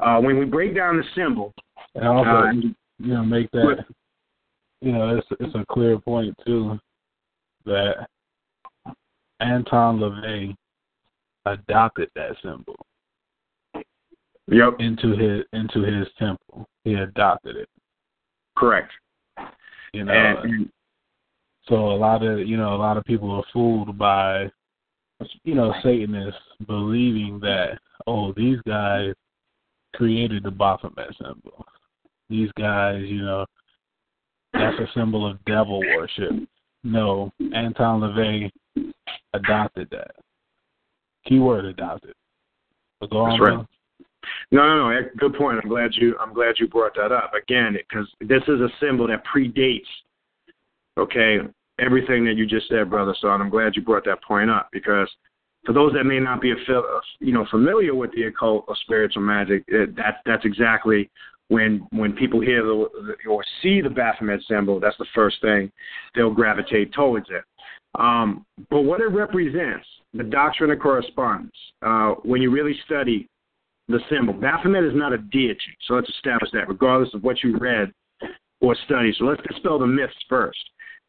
uh, 0.01 0.18
when 0.20 0.38
we 0.38 0.44
break 0.44 0.74
down 0.74 0.96
the 0.96 1.05
symbol, 1.14 1.53
and 1.94 2.07
also 2.07 2.31
uh, 2.31 2.53
you 2.53 2.74
know 3.14 3.24
make 3.24 3.51
that 3.53 3.85
you 4.81 4.92
know 4.92 5.16
it's 5.16 5.27
it's 5.40 5.55
a 5.55 5.64
clear 5.70 5.98
point 5.98 6.37
too 6.46 6.79
that 7.64 8.07
Anton 9.40 9.98
LaVey 9.98 10.55
adopted 11.52 12.11
that 12.14 12.37
symbol. 12.42 12.76
Yep. 14.50 14.76
Into 14.78 15.16
his 15.16 15.44
into 15.52 15.82
his 15.82 16.06
temple. 16.18 16.66
He 16.84 16.94
adopted 16.94 17.56
it. 17.56 17.68
Correct. 18.56 18.90
You 19.92 20.04
know 20.04 20.12
and, 20.12 20.70
so 21.68 21.74
a 21.74 21.96
lot 21.96 22.22
of 22.22 22.40
you 22.40 22.56
know, 22.56 22.74
a 22.74 22.76
lot 22.76 22.96
of 22.96 23.04
people 23.04 23.30
are 23.30 23.44
fooled 23.52 23.98
by 23.98 24.50
you 25.44 25.54
know, 25.54 25.74
Satanists 25.82 26.40
believing 26.66 27.40
that, 27.40 27.78
oh, 28.06 28.32
these 28.32 28.58
guys 28.66 29.12
created 29.94 30.42
the 30.44 30.50
Baphomet 30.50 31.14
symbol. 31.20 31.66
These 32.30 32.50
guys, 32.58 33.02
you 33.06 33.22
know, 33.22 33.46
that's 34.52 34.78
a 34.78 34.87
symbol 34.94 35.28
of 35.28 35.44
devil 35.44 35.80
worship. 35.96 36.32
No, 36.84 37.32
Anton 37.54 38.00
LaVey 38.00 38.50
adopted 39.34 39.88
that. 39.90 40.12
Keyword 41.26 41.64
adopted. 41.64 42.14
But 43.00 43.11
go 43.11 43.24
That's 43.24 43.40
on. 43.40 43.40
Right. 43.40 43.66
No, 44.50 44.62
no, 44.62 44.90
no. 44.90 45.00
Good 45.18 45.35
point. 45.35 45.61
I'm 45.62 45.68
glad 45.68 45.90
you. 45.94 46.16
I'm 46.20 46.35
glad 46.35 46.57
you 46.59 46.68
brought 46.68 46.94
that 46.96 47.12
up 47.12 47.33
again 47.35 47.76
because 47.76 48.09
this 48.20 48.42
is 48.48 48.61
a 48.61 48.68
symbol 48.81 49.07
that 49.09 49.22
predates. 49.24 49.87
Okay, 50.98 51.38
everything 51.78 52.24
that 52.24 52.35
you 52.37 52.46
just 52.46 52.68
said, 52.68 52.90
brother. 52.90 53.14
So 53.20 53.28
I'm 53.28 53.50
glad 53.50 53.76
you 53.76 53.83
brought 53.83 54.04
that 54.07 54.22
point 54.22 54.50
up 54.50 54.68
because 54.72 55.09
for 55.64 55.72
those 55.72 55.92
that 55.92 56.04
may 56.04 56.18
not 56.18 56.40
be, 56.40 56.52
you 57.20 57.33
know, 57.33 57.46
familiar 57.50 57.94
with 57.94 58.11
the 58.12 58.24
occult 58.24 58.64
or 58.68 58.76
spiritual 58.83 59.22
magic, 59.22 59.64
it, 59.68 59.94
that 59.96 60.16
that's 60.24 60.44
exactly 60.44 61.11
when 61.48 61.87
when 61.90 62.12
people 62.12 62.40
hear 62.40 62.62
the, 62.62 63.16
or 63.28 63.44
see 63.62 63.81
the 63.81 63.90
Baphomet 63.90 64.40
symbol. 64.48 64.81
That's 64.81 64.98
the 64.98 65.07
first 65.14 65.40
thing 65.40 65.70
they'll 66.14 66.33
gravitate 66.33 66.92
towards 66.92 67.28
it. 67.31 67.44
Um, 67.98 68.44
but 68.70 68.83
what 68.83 69.00
it 69.00 69.09
represents, 69.09 69.87
the 70.14 70.25
doctrine 70.25 70.71
of 70.71 70.81
correspondence, 70.81 71.55
uh, 71.83 72.14
when 72.23 72.42
you 72.42 72.51
really 72.51 72.77
study 72.85 73.29
the 73.88 74.01
symbol, 74.11 74.35
Baphomet 74.35 74.85
is 74.85 74.92
not 74.94 75.12
a 75.12 75.18
deity. 75.18 75.61
So 75.87 75.94
let's 75.94 76.09
establish 76.11 76.51
that, 76.53 76.68
regardless 76.68 77.12
of 77.14 77.23
what 77.23 77.42
you 77.42 77.57
read 77.59 77.92
or 78.61 78.77
study. 78.85 79.14
So 79.18 79.25
let's 79.25 79.42
dispel 79.51 79.79
the 79.79 79.87
myths 79.87 80.14
first. 80.29 80.59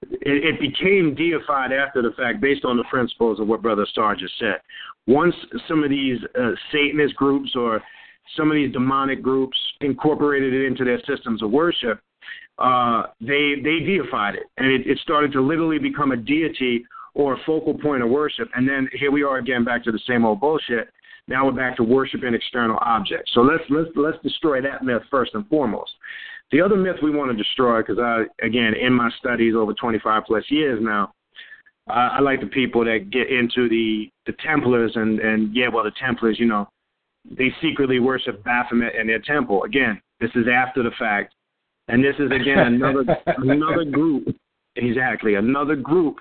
It, 0.02 0.56
it 0.56 0.60
became 0.62 1.14
deified 1.14 1.74
after 1.74 2.02
the 2.02 2.12
fact 2.18 2.40
based 2.40 2.64
on 2.64 2.78
the 2.78 2.86
principles 2.90 3.40
of 3.40 3.48
what 3.48 3.62
Brother 3.62 3.86
Starr 3.92 4.16
just 4.16 4.38
said. 4.40 4.62
once 5.08 5.36
some 5.68 5.84
of 5.84 5.90
these 5.90 6.20
uh, 6.40 6.52
Satanist 6.72 7.16
groups 7.16 7.52
or 7.56 7.82
some 8.38 8.50
of 8.50 8.56
these 8.56 8.72
demonic 8.72 9.22
groups 9.22 9.58
incorporated 9.82 10.54
it 10.54 10.66
into 10.66 10.86
their 10.86 11.02
systems 11.06 11.42
of 11.42 11.52
worship, 11.52 12.00
uh, 12.60 13.04
they 13.20 13.56
they 13.64 13.80
deified 13.80 14.36
it, 14.36 14.44
and 14.58 14.68
it, 14.68 14.86
it 14.86 15.00
started 15.00 15.32
to 15.32 15.42
literally 15.42 15.80
become 15.80 16.12
a 16.12 16.18
deity 16.18 16.86
or 17.14 17.34
a 17.34 17.38
focal 17.46 17.74
point 17.78 18.04
of 18.04 18.10
worship. 18.10 18.50
And 18.56 18.68
then 18.68 18.88
here 18.94 19.12
we 19.12 19.24
are 19.24 19.38
again 19.38 19.64
back 19.64 19.84
to 19.86 19.92
the 19.92 20.00
same 20.08 20.26
old 20.26 20.40
bullshit. 20.40 20.90
Now 21.28 21.46
we're 21.46 21.52
back 21.52 21.78
to 21.78 21.84
worshiping 21.84 22.34
external 22.34 22.78
objects. 22.82 23.32
So 23.34 23.42
let's 23.42 23.64
let's 23.70 23.90
let's 23.96 24.18
destroy 24.24 24.62
that 24.62 24.84
myth 24.84 25.04
first 25.12 25.36
and 25.36 25.48
foremost. 25.48 25.92
The 26.52 26.62
other 26.62 26.76
myth 26.76 26.96
we 27.04 27.12
want 27.12 27.32
to 27.32 27.38
destroy, 27.38 27.82
because 27.82 28.00
I 28.00 28.24
again 28.44 28.74
in 28.74 28.94
my 28.94 29.10
studies 29.20 29.54
over 29.56 29.74
25 29.74 30.24
plus 30.26 30.44
years 30.50 30.80
now, 30.82 31.14
I, 31.88 32.18
I 32.18 32.20
like 32.20 32.42
the 32.42 32.48
people 32.48 32.84
that 32.86 33.12
get 33.12 33.30
into 33.30 33.70
the 33.70 34.10
the 34.26 34.34
Templars 34.44 34.94
and 34.96 35.20
and 35.20 35.56
yeah, 35.56 35.68
well 35.70 35.84
the 35.84 35.92
Templars, 36.00 36.40
you 36.40 36.48
know, 36.48 36.68
they 37.26 37.54
secretly 37.62 38.00
worship 38.00 38.44
Baphomet 38.44 38.96
in 38.96 39.08
their 39.08 39.20
temple. 39.20 39.64
Again, 39.64 40.02
this 40.20 40.32
is 40.36 40.46
after 40.52 40.84
the 40.84 40.92
fact, 40.98 41.34
and 41.88 42.04
this 42.04 42.16
is 42.20 42.32
again 42.32 42.60
another 42.60 43.06
another 43.38 43.86
group, 43.86 44.36
exactly. 44.80 45.36
Another 45.36 45.76
group 45.76 46.18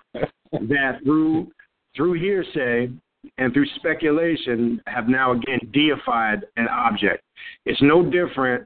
that 0.53 0.99
through 1.05 1.49
through 1.97 2.14
hearsay 2.14 2.88
and 3.38 3.53
through 3.53 3.66
speculation 3.77 4.81
have 4.87 5.09
now 5.09 5.33
again 5.33 5.61
deified 5.73 6.44
an 6.57 6.68
object. 6.68 7.23
It's 7.66 7.83
no 7.83 8.09
different 8.09 8.64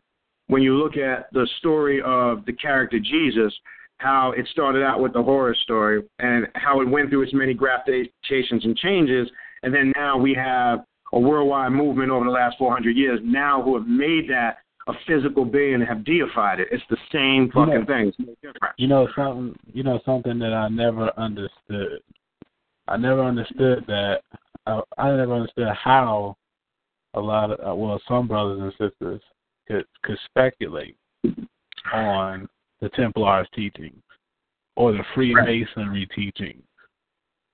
when 0.49 0.63
you 0.63 0.77
look 0.77 0.97
at 0.97 1.33
the 1.33 1.49
story 1.59 2.03
of 2.03 2.45
the 2.45 2.53
character 2.53 2.99
Jesus, 2.99 3.55
how 3.99 4.33
it 4.37 4.47
started 4.51 4.83
out 4.83 5.01
with 5.01 5.13
the 5.15 5.23
Horus 5.23 5.59
story 5.63 6.03
and 6.19 6.47
how 6.55 6.81
it 6.81 6.89
went 6.89 7.09
through 7.09 7.23
its 7.23 7.33
many 7.33 7.55
gradations 7.55 8.65
and 8.65 8.77
changes, 8.77 9.31
and 9.63 9.75
then 9.75 9.93
now 9.97 10.19
we 10.19 10.35
have 10.35 10.81
a 11.15 11.19
worldwide 11.19 11.73
movement 11.73 12.11
over 12.11 12.25
the 12.25 12.31
last 12.31 12.57
400 12.59 12.97
years. 12.97 13.21
Now 13.23 13.63
who 13.63 13.77
have 13.77 13.87
made 13.87 14.29
that 14.29 14.59
a 14.89 14.93
physical 15.07 15.45
being 15.45 15.75
and 15.75 15.85
have 15.85 16.05
deified 16.05 16.61
it. 16.61 16.69
It's 16.71 16.83
the 16.91 16.97
same 17.13 17.51
fucking 17.53 17.73
you 17.73 17.79
know, 17.79 17.87
thing. 17.87 18.13
No 18.19 18.53
you 18.77 18.89
know 18.89 19.09
something. 19.15 19.59
You 19.73 19.83
know 19.83 20.01
something 20.05 20.39
that 20.39 20.53
I 20.53 20.69
never 20.69 21.11
understood. 21.19 22.01
I 22.89 22.97
never 22.97 23.23
understood 23.23 23.85
that. 23.87 24.23
I, 24.67 24.81
I 24.99 25.17
never 25.17 25.35
understood 25.35 25.69
how 25.69 26.37
a 27.15 27.21
lot 27.21 27.51
of 27.51 27.61
uh, 27.61 27.75
well, 27.75 28.01
some 28.09 28.27
brothers 28.27 28.61
and 28.61 28.73
sisters 28.73 29.21
could 29.69 29.85
could 30.03 30.19
speculate 30.27 30.97
on 31.93 32.49
the 32.81 32.89
Templars' 32.91 33.49
teachings 33.55 34.03
or 34.77 34.93
the 34.93 35.05
Freemasonry 35.15 36.09
teachings 36.15 36.63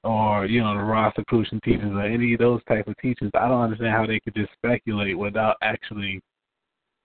or 0.05 0.47
you 0.47 0.63
know 0.63 0.75
the 0.75 0.83
Rosicrucian 0.83 1.61
teachings 1.65 1.93
or 1.93 2.03
any 2.03 2.35
of 2.35 2.39
those 2.39 2.63
type 2.69 2.87
of 2.87 2.97
teachings. 2.99 3.31
I 3.35 3.49
don't 3.49 3.63
understand 3.63 3.93
how 3.93 4.07
they 4.07 4.21
could 4.21 4.35
just 4.35 4.53
speculate 4.53 5.19
without 5.19 5.57
actually 5.63 6.21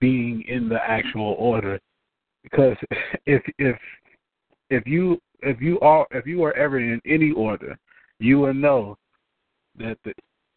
being 0.03 0.43
in 0.49 0.67
the 0.67 0.83
actual 0.83 1.33
order. 1.39 1.79
Because 2.43 2.75
if 3.25 3.41
if 3.57 3.77
if 4.69 4.85
you 4.85 5.17
if 5.41 5.61
you 5.61 5.79
are 5.79 6.05
if 6.11 6.27
you 6.27 6.43
are 6.43 6.53
ever 6.57 6.77
in 6.77 6.99
any 7.05 7.31
order, 7.31 7.77
you 8.19 8.39
will 8.39 8.53
know 8.53 8.97
that 9.79 9.97
the 10.03 10.11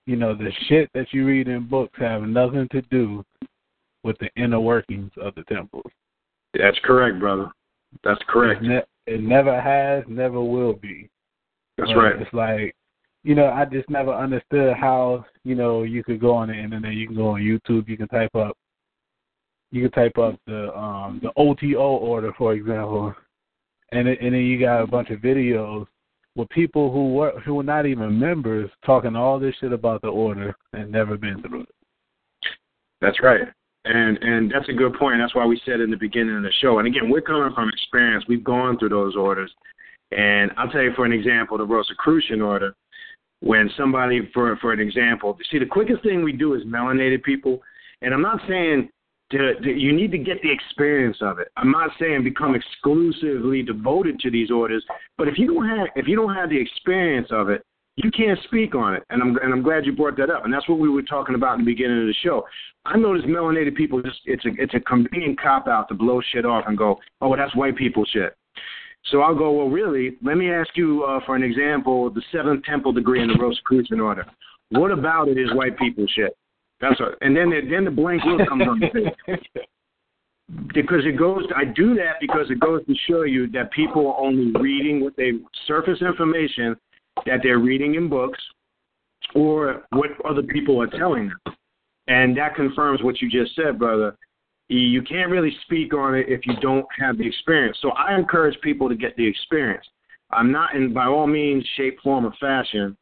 you 0.07 0.17
know 0.17 0.35
the 0.35 0.51
shit 0.67 0.91
that 0.95 1.13
you 1.13 1.25
read 1.25 1.47
in 1.47 1.69
books 1.69 1.97
have 1.99 2.23
nothing 2.23 2.67
to 2.73 2.83
do 2.91 3.25
with 4.03 4.19
the 4.19 4.29
inner 4.35 4.59
workings 4.59 5.13
of 5.17 5.33
the 5.37 5.45
temples. 5.45 5.93
That's 6.55 6.79
correct, 6.83 7.21
brother. 7.21 7.53
That's 8.03 8.23
correct. 8.29 8.65
It, 8.65 8.69
ne- 8.69 9.15
it 9.15 9.23
never 9.23 9.61
has, 9.61 10.03
never 10.09 10.41
will 10.41 10.73
be. 10.73 11.09
That's 11.79 11.91
but 11.91 12.01
right. 12.01 12.21
It's 12.21 12.33
like, 12.33 12.75
you 13.23 13.37
know, 13.37 13.47
I 13.47 13.65
just 13.65 13.89
never 13.91 14.13
understood 14.13 14.77
how, 14.77 15.25
you 15.45 15.55
know, 15.55 15.83
you 15.83 16.03
could 16.03 16.21
go 16.21 16.35
on 16.35 16.49
the 16.49 16.55
internet, 16.55 16.95
you 16.95 17.07
can 17.07 17.17
go 17.17 17.31
on 17.31 17.41
YouTube, 17.41 17.89
you 17.89 17.97
can 17.97 18.09
type 18.09 18.35
up, 18.35 18.57
you 19.77 19.89
can 19.89 19.93
type 19.93 20.19
up 20.19 20.41
the 20.47 20.75
um 20.77 21.21
the 21.23 21.31
OTO 21.37 21.97
order, 21.99 22.33
for 22.37 22.55
example, 22.55 23.15
and 23.93 24.09
and 24.09 24.35
then 24.35 24.41
you 24.41 24.59
got 24.59 24.83
a 24.83 24.87
bunch 24.87 25.11
of 25.11 25.21
videos 25.21 25.87
with 26.37 26.49
people 26.51 26.93
who 26.93 27.15
were 27.15 27.39
who 27.41 27.55
were 27.55 27.63
not 27.63 27.87
even 27.87 28.19
members 28.19 28.71
talking 28.85 29.17
all 29.17 29.39
this 29.39 29.55
shit 29.61 29.73
about 29.73 30.03
the 30.03 30.09
order 30.09 30.55
and 30.73 30.91
never 30.91 31.17
been 31.17 31.43
through 31.43 31.63
it. 31.63 31.69
That's 33.01 33.23
right. 33.23 33.43
And 33.85 34.19
and 34.19 34.51
that's 34.51 34.69
a 34.69 34.73
good 34.73 34.95
point. 34.95 35.19
That's 35.21 35.35
why 35.35 35.47
we 35.47 35.61
said 35.65 35.81
in 35.81 35.91
the 35.91 35.97
beginning 35.97 36.37
of 36.37 36.43
the 36.43 36.53
show. 36.61 36.79
And 36.79 36.89
again, 36.89 37.11
we're 37.11 37.21
coming 37.21 37.53
from 37.55 37.69
experience. 37.69 38.25
We've 38.29 38.45
gone 38.45 38.79
through 38.79 38.91
those 38.91 39.17
orders. 39.17 39.53
And 40.13 40.53
I'll 40.57 40.69
tell 40.69 40.83
you 40.83 40.93
for 40.95 41.05
an 41.05 41.13
example, 41.13 41.59
the 41.59 41.65
Rosicrucian 41.65 42.41
order, 42.41 42.75
when 43.41 43.71
somebody 43.77 44.29
for 44.33 44.57
for 44.57 44.73
an 44.73 44.81
example, 44.81 45.37
see 45.51 45.59
the 45.59 45.67
quickest 45.67 46.03
thing 46.03 46.23
we 46.23 46.33
do 46.33 46.55
is 46.55 46.63
melanated 46.65 47.23
people. 47.23 47.61
And 48.03 48.13
I'm 48.13 48.23
not 48.23 48.41
saying 48.49 48.89
to, 49.31 49.55
to, 49.55 49.71
you 49.71 49.93
need 49.93 50.13
to 50.13 50.19
get 50.19 50.41
the 50.43 50.51
experience 50.51 51.19
of 51.21 51.39
it. 51.39 51.49
I'm 51.57 51.71
not 51.71 51.91
saying 51.99 52.23
become 52.25 52.55
exclusively 52.55 53.63
devoted 53.63 54.21
to 54.21 54.31
these 54.31 54.51
orders, 54.51 54.85
but 55.19 55.29
if 55.29 55.39
you 55.39 55.53
don't 55.53 55.69
have 55.69 55.89
if 55.97 56.07
you 56.07 56.17
don't 56.17 56.35
have 56.35 56.51
the 56.51 56.61
experience 56.61 57.29
of 57.31 57.49
it, 57.49 57.63
you 57.97 58.11
can't 58.11 58.39
speak 58.45 58.75
on 58.75 58.95
it, 58.95 59.03
and 59.11 59.23
I'm 59.23 59.37
and 59.39 59.53
I'm 59.53 59.63
glad 59.63 59.87
you 59.87 59.93
brought 59.93 60.17
that 60.19 60.31
up. 60.31 60.45
And 60.45 60.53
that's 60.53 60.69
what 60.69 60.79
we 60.79 60.89
were 60.89 61.03
talking 61.03 61.35
about 61.35 61.59
in 61.59 61.65
the 61.65 61.73
beginning 61.73 62.01
of 62.01 62.07
the 62.07 62.15
show. 62.23 62.45
I 62.85 62.97
notice 62.97 63.25
melanated 63.25 63.75
people 63.75 64.01
just 64.03 64.21
it's 64.27 64.45
a 64.45 64.51
it's 64.59 64.75
a 64.75 64.81
convenient 64.81 65.41
cop 65.41 65.67
out 65.67 65.89
to 65.89 65.95
blow 65.95 66.21
shit 66.33 66.45
off 66.45 66.65
and 66.69 66.79
go, 66.79 66.99
oh, 67.21 67.35
that's 67.35 67.55
white 67.57 67.77
people 67.77 68.05
shit. 68.05 68.37
So 69.11 69.21
I'll 69.21 69.37
go, 69.37 69.53
well, 69.53 69.69
really? 69.69 70.17
Let 70.23 70.37
me 70.37 70.51
ask 70.51 70.71
you 70.75 71.05
uh, 71.05 71.21
for 71.25 71.37
an 71.37 71.43
example: 71.43 72.11
the 72.11 72.23
seventh 72.31 72.65
temple 72.65 72.93
degree 72.93 73.23
in 73.23 73.29
the 73.29 73.39
Rosicrucian 73.41 74.01
order. 74.01 74.27
What 74.71 74.91
about 74.91 75.29
it 75.29 75.39
is 75.39 75.53
white 75.55 75.79
people 75.79 76.07
shit? 76.15 76.37
That's 76.81 77.01
what. 77.01 77.17
And 77.21 77.37
then 77.37 77.51
the, 77.51 77.61
then 77.71 77.85
the 77.85 77.91
blank 77.91 78.23
look 78.25 78.49
comes 78.49 78.65
on. 78.67 78.81
because 80.75 81.05
it 81.05 81.19
goes. 81.19 81.45
I 81.55 81.65
do 81.65 81.95
that 81.95 82.17
because 82.21 82.51
it 82.51 82.61
goes 82.61 82.85
to 82.87 82.95
show 83.09 83.23
you 83.23 83.49
that 83.53 83.73
people 83.73 84.07
are 84.09 84.21
only 84.21 84.53
reading 84.61 85.01
what 85.01 85.17
they 85.17 85.33
surface 85.67 86.01
information 86.03 86.77
that 87.25 87.41
they're 87.43 87.59
reading 87.59 87.95
in 87.95 88.09
books 88.09 88.39
or 89.35 89.85
what 89.91 90.11
other 90.29 90.43
people 90.43 90.81
are 90.81 90.87
telling 90.87 91.29
them. 91.29 91.57
And 92.09 92.37
that 92.37 92.55
confirms 92.55 93.03
what 93.03 93.21
you 93.21 93.31
just 93.31 93.57
said, 93.57 93.79
brother. 93.79 94.17
You 94.69 95.03
can't 95.03 95.31
really 95.31 95.57
speak 95.63 95.95
on 95.95 96.15
it 96.15 96.27
if 96.29 96.41
you 96.45 96.55
don't 96.61 96.87
have 96.99 97.19
the 97.19 97.27
experience. 97.27 97.79
So 97.81 97.91
I 97.93 98.17
encourage 98.17 98.61
people 98.61 98.89
to 98.89 98.97
get 98.97 99.17
the 99.17 99.27
experience. 99.27 99.87
I'm 100.31 100.51
not 100.51 100.75
in 100.75 100.93
by 100.93 101.07
all 101.07 101.27
means, 101.27 101.65
shape, 101.77 101.99
form, 102.03 102.27
or 102.27 102.33
fashion, 102.41 102.97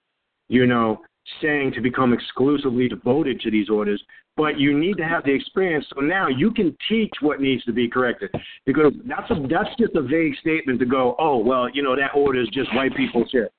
you 0.49 0.67
know, 0.67 1.01
saying 1.41 1.73
to 1.73 1.81
become 1.81 2.13
exclusively 2.13 2.89
devoted 2.89 3.41
to 3.41 3.51
these 3.51 3.69
orders, 3.69 4.03
but 4.37 4.59
you 4.59 4.79
need 4.79 4.97
to 4.97 5.05
have 5.05 5.25
the 5.25 5.33
experience. 5.33 5.87
So 5.95 6.01
now 6.01 6.29
you 6.29 6.51
can 6.51 6.77
teach 6.89 7.13
what 7.21 7.41
needs 7.41 7.65
to 7.65 7.73
be 7.73 7.89
corrected 7.89 8.31
because 8.67 8.93
that's 9.07 9.31
a 9.31 9.35
that's 9.49 9.71
just 9.79 9.95
a 9.95 10.03
vague 10.03 10.35
statement 10.41 10.81
to 10.81 10.87
go, 10.87 11.15
oh 11.19 11.39
well, 11.39 11.69
you 11.69 11.83
know 11.83 11.97
that 11.97 12.11
order 12.15 12.41
is 12.41 12.49
just 12.49 12.75
white 12.75 12.95
people 12.97 13.25
shit. 13.31 13.53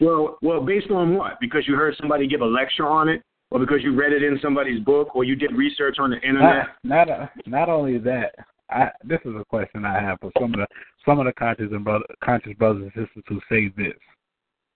Well, 0.00 0.38
well, 0.42 0.60
based 0.60 0.90
on 0.90 1.16
what? 1.16 1.38
Because 1.40 1.66
you 1.68 1.74
heard 1.74 1.94
somebody 2.00 2.26
give 2.26 2.40
a 2.40 2.46
lecture 2.46 2.86
on 2.86 3.08
it, 3.08 3.22
or 3.50 3.60
because 3.60 3.78
you 3.82 3.94
read 3.94 4.12
it 4.12 4.22
in 4.22 4.38
somebody's 4.42 4.82
book, 4.82 5.14
or 5.14 5.24
you 5.24 5.36
did 5.36 5.52
research 5.52 5.96
on 5.98 6.10
the 6.10 6.20
internet? 6.20 6.66
Not 6.82 7.08
not, 7.08 7.30
not 7.46 7.68
only 7.68 7.98
that. 7.98 8.34
I, 8.70 8.88
this 9.04 9.20
is 9.24 9.34
a 9.38 9.44
question 9.44 9.84
I 9.84 10.00
have 10.00 10.18
for 10.20 10.32
some 10.40 10.54
of 10.54 10.60
the 10.60 10.66
some 11.04 11.20
of 11.20 11.26
the 11.26 11.32
conscious 11.34 11.68
and 11.70 11.84
brother, 11.84 12.06
conscious 12.24 12.54
brothers 12.54 12.90
and 12.94 13.06
sisters 13.06 13.24
who 13.28 13.40
say 13.48 13.72
this, 13.76 13.98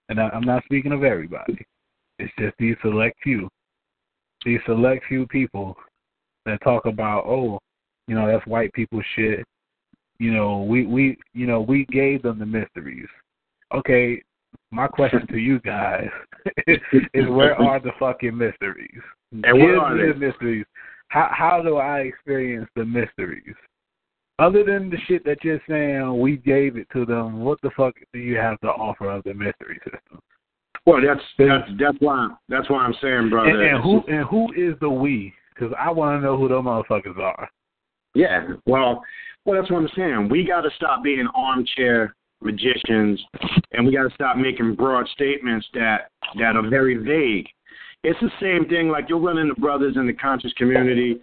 and 0.09 0.21
I, 0.21 0.29
I'm 0.29 0.43
not 0.43 0.65
speaking 0.65 0.93
of 0.93 1.03
everybody. 1.05 1.67
It's 2.19 2.33
just 2.39 2.55
these 2.59 2.77
select 2.83 3.17
few, 3.23 3.49
these 4.45 4.61
select 4.67 5.05
few 5.07 5.27
people 5.27 5.77
that 6.47 6.61
talk 6.63 6.87
about, 6.87 7.25
oh, 7.27 7.59
you 8.07 8.15
know, 8.15 8.27
that's 8.27 8.47
white 8.47 8.73
people 8.73 9.01
shit. 9.15 9.45
You 10.19 10.33
know, 10.33 10.63
we 10.63 10.85
we 10.85 11.17
you 11.35 11.47
know 11.47 11.61
we 11.61 11.85
gave 11.87 12.23
them 12.23 12.39
the 12.39 12.47
mysteries. 12.47 13.07
Okay, 13.73 14.21
my 14.71 14.89
question 14.89 15.27
to 15.29 15.39
you 15.39 15.61
guys 15.61 16.09
is 16.67 17.29
where 17.29 17.55
are 17.55 17.79
the 17.79 17.93
fucking 17.99 18.37
mysteries? 18.37 19.01
And 19.31 19.59
where 19.59 19.79
are 19.79 19.95
the 19.95 20.19
mysteries? 20.19 20.65
How 21.09 21.29
how 21.31 21.63
do 21.63 21.77
I 21.77 22.01
experience 22.01 22.67
the 22.75 22.85
mysteries? 22.87 23.55
Other 24.39 24.65
than 24.65 24.89
the 24.89 24.97
shit 25.07 25.23
that 25.27 25.45
you're 25.45 25.61
saying, 25.69 26.19
we 26.19 26.39
gave 26.39 26.77
it 26.79 26.87
to 26.95 27.05
them. 27.05 27.41
What 27.41 27.61
the 27.61 27.71
fuck 27.77 27.95
do 28.15 28.19
you 28.21 28.37
have 28.37 28.59
to 28.61 28.69
offer 28.69 29.11
of 29.11 29.25
the 29.25 29.35
mystery 29.35 29.79
system? 29.85 30.21
Well, 30.89 31.03
that's 31.07 31.21
that's 31.37 31.69
that's 31.79 31.99
why 32.01 32.29
that's 32.49 32.71
why 32.71 32.79
I'm 32.79 32.95
saying, 33.03 33.29
brother. 33.29 33.51
And, 33.51 33.77
and 33.77 33.83
who 33.83 34.03
and 34.09 34.25
who 34.27 34.51
is 34.55 34.75
the 34.81 34.89
we? 34.89 35.35
Because 35.55 35.75
I 35.79 35.91
want 35.91 36.17
to 36.17 36.25
know 36.25 36.39
who 36.39 36.49
those 36.49 36.65
motherfuckers 36.65 37.19
are. 37.19 37.47
Yeah, 38.15 38.47
well, 38.65 39.05
well, 39.45 39.61
that's 39.61 39.71
what 39.71 39.83
I'm 39.83 39.89
saying. 39.95 40.31
We 40.31 40.47
got 40.47 40.63
to 40.63 40.71
stop 40.77 41.05
being 41.05 41.29
armchair 41.35 42.15
magicians, 42.41 43.23
and 43.73 43.87
we 43.87 43.93
got 43.93 44.05
to 44.05 44.15
stop 44.15 44.39
making 44.39 44.77
broad 44.77 45.07
statements 45.09 45.67
that 45.75 46.09
that 46.39 46.57
are 46.57 46.67
very 46.71 46.97
vague. 46.97 47.47
It's 48.03 48.19
the 48.21 48.31
same 48.41 48.67
thing. 48.71 48.89
Like 48.89 49.11
you'll 49.11 49.21
run 49.21 49.37
into 49.37 49.61
brothers 49.61 49.97
in 49.97 50.07
the 50.07 50.15
conscious 50.15 50.55
community, 50.55 51.21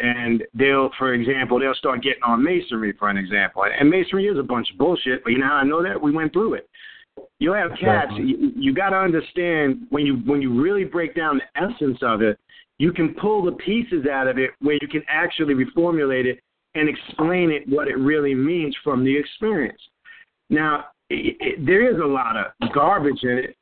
and 0.00 0.42
they'll, 0.54 0.90
for 0.98 1.14
example, 1.14 1.60
they'll 1.60 1.74
start 1.74 2.02
getting 2.02 2.24
on 2.24 2.42
masonry, 2.42 2.92
for 2.98 3.10
an 3.10 3.16
example. 3.16 3.62
And 3.78 3.88
masonry 3.88 4.26
is 4.26 4.40
a 4.40 4.42
bunch 4.42 4.72
of 4.72 4.78
bullshit. 4.78 5.22
But 5.22 5.34
you 5.34 5.38
know 5.38 5.46
how 5.46 5.54
I 5.58 5.64
know 5.64 5.84
that? 5.84 6.02
We 6.02 6.10
went 6.10 6.32
through 6.32 6.54
it. 6.54 6.68
You'll 7.38 7.54
have 7.54 7.72
cats. 7.80 8.12
You, 8.16 8.52
you 8.56 8.74
got 8.74 8.90
to 8.90 8.96
understand 8.96 9.86
when 9.90 10.06
you 10.06 10.16
when 10.24 10.40
you 10.40 10.60
really 10.60 10.84
break 10.84 11.14
down 11.14 11.38
the 11.38 11.62
essence 11.62 11.98
of 12.02 12.22
it, 12.22 12.38
you 12.78 12.92
can 12.92 13.14
pull 13.14 13.44
the 13.44 13.52
pieces 13.52 14.06
out 14.10 14.28
of 14.28 14.38
it 14.38 14.50
where 14.60 14.78
you 14.80 14.88
can 14.88 15.02
actually 15.08 15.54
reformulate 15.54 16.24
it 16.24 16.40
and 16.74 16.88
explain 16.88 17.50
it 17.50 17.68
what 17.68 17.88
it 17.88 17.98
really 17.98 18.34
means 18.34 18.76
from 18.82 19.04
the 19.04 19.16
experience. 19.16 19.80
Now, 20.50 20.86
it, 21.10 21.36
it, 21.40 21.66
there 21.66 21.92
is 21.92 22.00
a 22.00 22.06
lot 22.06 22.36
of 22.36 22.72
garbage 22.72 23.22
in 23.22 23.38
it, 23.38 23.56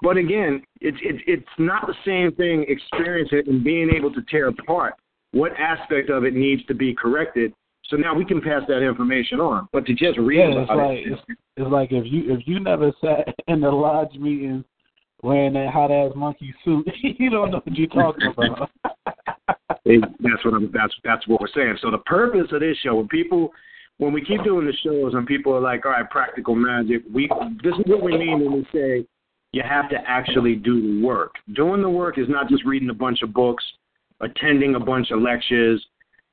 but 0.00 0.16
again, 0.16 0.62
it's 0.80 0.98
it, 1.02 1.16
it's 1.26 1.48
not 1.58 1.86
the 1.86 1.94
same 2.04 2.32
thing 2.36 2.64
experiencing 2.68 3.38
it 3.38 3.46
and 3.46 3.64
being 3.64 3.90
able 3.94 4.12
to 4.12 4.22
tear 4.30 4.48
apart 4.48 4.94
what 5.32 5.52
aspect 5.58 6.10
of 6.10 6.24
it 6.24 6.34
needs 6.34 6.64
to 6.66 6.74
be 6.74 6.94
corrected. 6.94 7.52
So 7.88 7.96
now 7.96 8.14
we 8.14 8.24
can 8.24 8.40
pass 8.40 8.62
that 8.68 8.82
information 8.82 9.40
on. 9.40 9.68
But 9.72 9.86
to 9.86 9.94
just 9.94 10.18
read 10.18 10.38
yeah, 10.38 10.60
it's 10.62 10.70
like 10.70 10.98
it, 10.98 11.12
it's, 11.12 11.40
it's 11.56 11.70
like 11.70 11.92
if 11.92 12.04
you 12.06 12.32
if 12.32 12.46
you 12.46 12.60
never 12.60 12.92
sat 13.00 13.34
in 13.48 13.60
the 13.60 13.70
lodge 13.70 14.14
meeting 14.14 14.64
wearing 15.22 15.54
that 15.54 15.72
hot 15.72 15.90
ass 15.90 16.12
monkey 16.14 16.54
suit, 16.64 16.86
you 17.02 17.30
don't 17.30 17.50
know 17.50 17.60
what 17.62 17.76
you're 17.76 17.88
talking 17.88 18.32
about. 18.36 18.70
it, 19.84 20.04
that's 20.20 20.44
what 20.44 20.54
I'm, 20.54 20.70
that's 20.72 20.94
that's 21.04 21.26
what 21.28 21.40
we're 21.40 21.48
saying. 21.54 21.76
So 21.82 21.90
the 21.90 21.98
purpose 21.98 22.48
of 22.52 22.60
this 22.60 22.76
show, 22.82 22.96
when 22.96 23.08
people 23.08 23.52
when 23.98 24.12
we 24.12 24.24
keep 24.24 24.42
doing 24.42 24.66
the 24.66 24.72
shows 24.82 25.14
and 25.14 25.26
people 25.26 25.54
are 25.54 25.60
like, 25.60 25.84
all 25.84 25.92
right, 25.92 26.08
practical 26.08 26.54
magic, 26.54 27.02
we 27.12 27.28
this 27.62 27.74
is 27.74 27.84
what 27.86 28.02
we 28.02 28.16
mean 28.16 28.40
when 28.40 28.52
we 28.52 28.66
say 28.72 29.06
you 29.52 29.62
have 29.62 29.88
to 29.88 29.96
actually 30.06 30.56
do 30.56 30.80
the 30.82 31.06
work. 31.06 31.34
Doing 31.54 31.80
the 31.80 31.90
work 31.90 32.18
is 32.18 32.28
not 32.28 32.48
just 32.48 32.64
reading 32.64 32.90
a 32.90 32.94
bunch 32.94 33.22
of 33.22 33.32
books, 33.32 33.62
attending 34.20 34.74
a 34.74 34.80
bunch 34.80 35.12
of 35.12 35.20
lectures, 35.20 35.84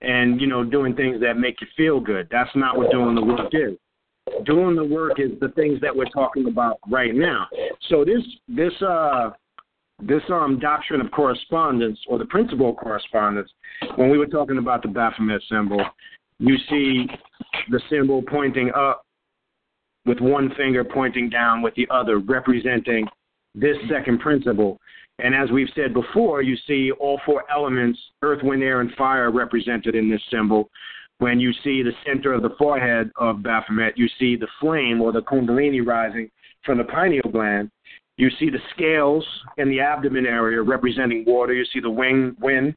and 0.02 0.42
you 0.42 0.48
know 0.48 0.64
doing 0.64 0.96
things 0.96 1.20
that 1.22 1.36
make 1.38 1.62
you 1.62 1.68
feel 1.78 2.00
good. 2.00 2.28
That's 2.32 2.50
not 2.56 2.78
what 2.78 2.92
doing 2.92 3.16
the 3.16 3.24
work 3.24 3.52
is. 3.54 3.78
Doing 4.46 4.76
the 4.76 4.84
work 4.84 5.20
is 5.20 5.32
the 5.40 5.50
things 5.50 5.80
that 5.82 5.96
we're 5.96 6.06
talking 6.06 6.48
about 6.48 6.80
right 6.90 7.14
now. 7.14 7.48
So 7.90 8.06
this 8.06 8.22
this 8.48 8.74
uh 8.82 9.32
this 10.02 10.22
um 10.30 10.60
doctrine 10.60 11.02
of 11.02 11.12
correspondence 11.12 12.00
or 12.08 12.18
the 12.18 12.26
principle 12.26 12.72
of 12.72 12.78
correspondence, 12.78 13.50
when 13.96 14.10
we 14.10 14.18
were 14.18 14.28
talking 14.28 14.58
about 14.58 14.82
the 14.82 14.88
Baphomet 14.88 15.42
symbol, 15.50 15.84
you 16.40 16.58
see 16.70 17.08
the 17.70 17.80
symbol 17.90 18.22
pointing 18.22 18.72
up 18.76 19.06
with 20.06 20.20
one 20.20 20.52
finger 20.56 20.84
pointing 20.84 21.30
down 21.30 21.62
with 21.62 21.76
the 21.76 21.88
other, 21.92 22.20
representing 22.20 23.08
this 23.54 23.78
second 23.90 24.20
principle. 24.20 24.80
And 25.20 25.36
as 25.36 25.52
we've 25.52 25.70
said 25.76 25.94
before, 25.94 26.42
you 26.42 26.56
see 26.68 26.92
all 26.92 27.20
four 27.26 27.44
elements 27.52 28.00
earth, 28.22 28.44
wind, 28.44 28.64
air, 28.64 28.82
and 28.82 28.92
fire 28.94 29.32
represented 29.32 29.96
in 29.96 30.10
this 30.10 30.22
symbol. 30.32 30.70
When 31.20 31.40
you 31.40 31.54
see 31.64 31.84
the 31.84 31.92
center 32.06 32.34
of 32.34 32.42
the 32.42 32.56
forehead 32.58 33.12
of 33.18 33.44
Baphomet, 33.44 33.98
you 33.98 34.08
see 34.18 34.36
the 34.36 34.48
flame 34.60 35.02
or 35.02 35.12
the 35.12 35.22
Kundalini 35.22 35.86
rising 35.86 36.32
from 36.66 36.80
the 36.80 36.84
pineal 36.86 37.30
gland. 37.32 37.70
You 38.18 38.30
see 38.40 38.50
the 38.50 38.60
scales 38.74 39.26
in 39.58 39.70
the 39.70 39.80
abdomen 39.80 40.26
area 40.26 40.62
representing 40.62 41.24
water. 41.26 41.54
You 41.54 41.66
see 41.66 41.80
the 41.80 41.90
wing, 41.90 42.36
wind 42.40 42.76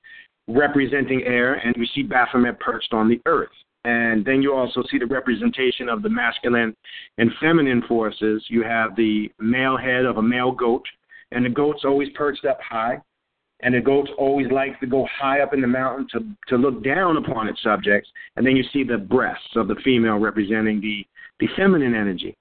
representing 0.49 1.23
air, 1.23 1.55
and 1.55 1.75
you 1.77 1.87
see 1.95 2.03
Baphomet 2.03 2.61
perched 2.61 2.93
on 2.93 3.09
the 3.09 3.21
earth. 3.27 3.51
And 3.85 4.25
then 4.25 4.41
you 4.41 4.55
also 4.55 4.83
see 4.91 4.99
the 4.99 5.07
representation 5.07 5.89
of 5.89 6.03
the 6.03 6.09
masculine 6.09 6.75
and 7.19 7.31
feminine 7.41 7.83
forces. 7.87 8.43
You 8.49 8.63
have 8.63 8.97
the 8.97 9.31
male 9.39 9.77
head 9.77 10.07
of 10.07 10.17
a 10.17 10.23
male 10.23 10.53
goat, 10.53 10.85
and 11.33 11.45
the 11.45 11.51
goat's 11.51 11.85
always 11.85 12.09
perched 12.15 12.45
up 12.45 12.59
high. 12.61 13.01
And 13.61 13.75
the 13.75 13.81
goats 13.81 14.11
always 14.19 14.51
like 14.51 14.79
to 14.81 14.87
go 14.87 15.07
high 15.19 15.41
up 15.41 15.55
in 15.55 15.61
the 15.61 15.67
mountain 15.67 16.07
to, 16.13 16.21
to 16.49 16.57
look 16.61 16.85
down 16.85 17.17
upon 17.17 17.49
its 17.49 17.63
subjects. 17.63 18.11
And 18.37 18.47
then 18.47 18.57
you 18.57 18.65
see 18.73 18.85
the 18.85 18.99
breasts 18.99 19.57
of 19.57 19.69
the 19.69 19.77
female 19.85 20.19
representing 20.19 20.81
the, 20.81 21.07
the 21.41 21.49
feminine 21.57 21.95
energy. 21.95 22.37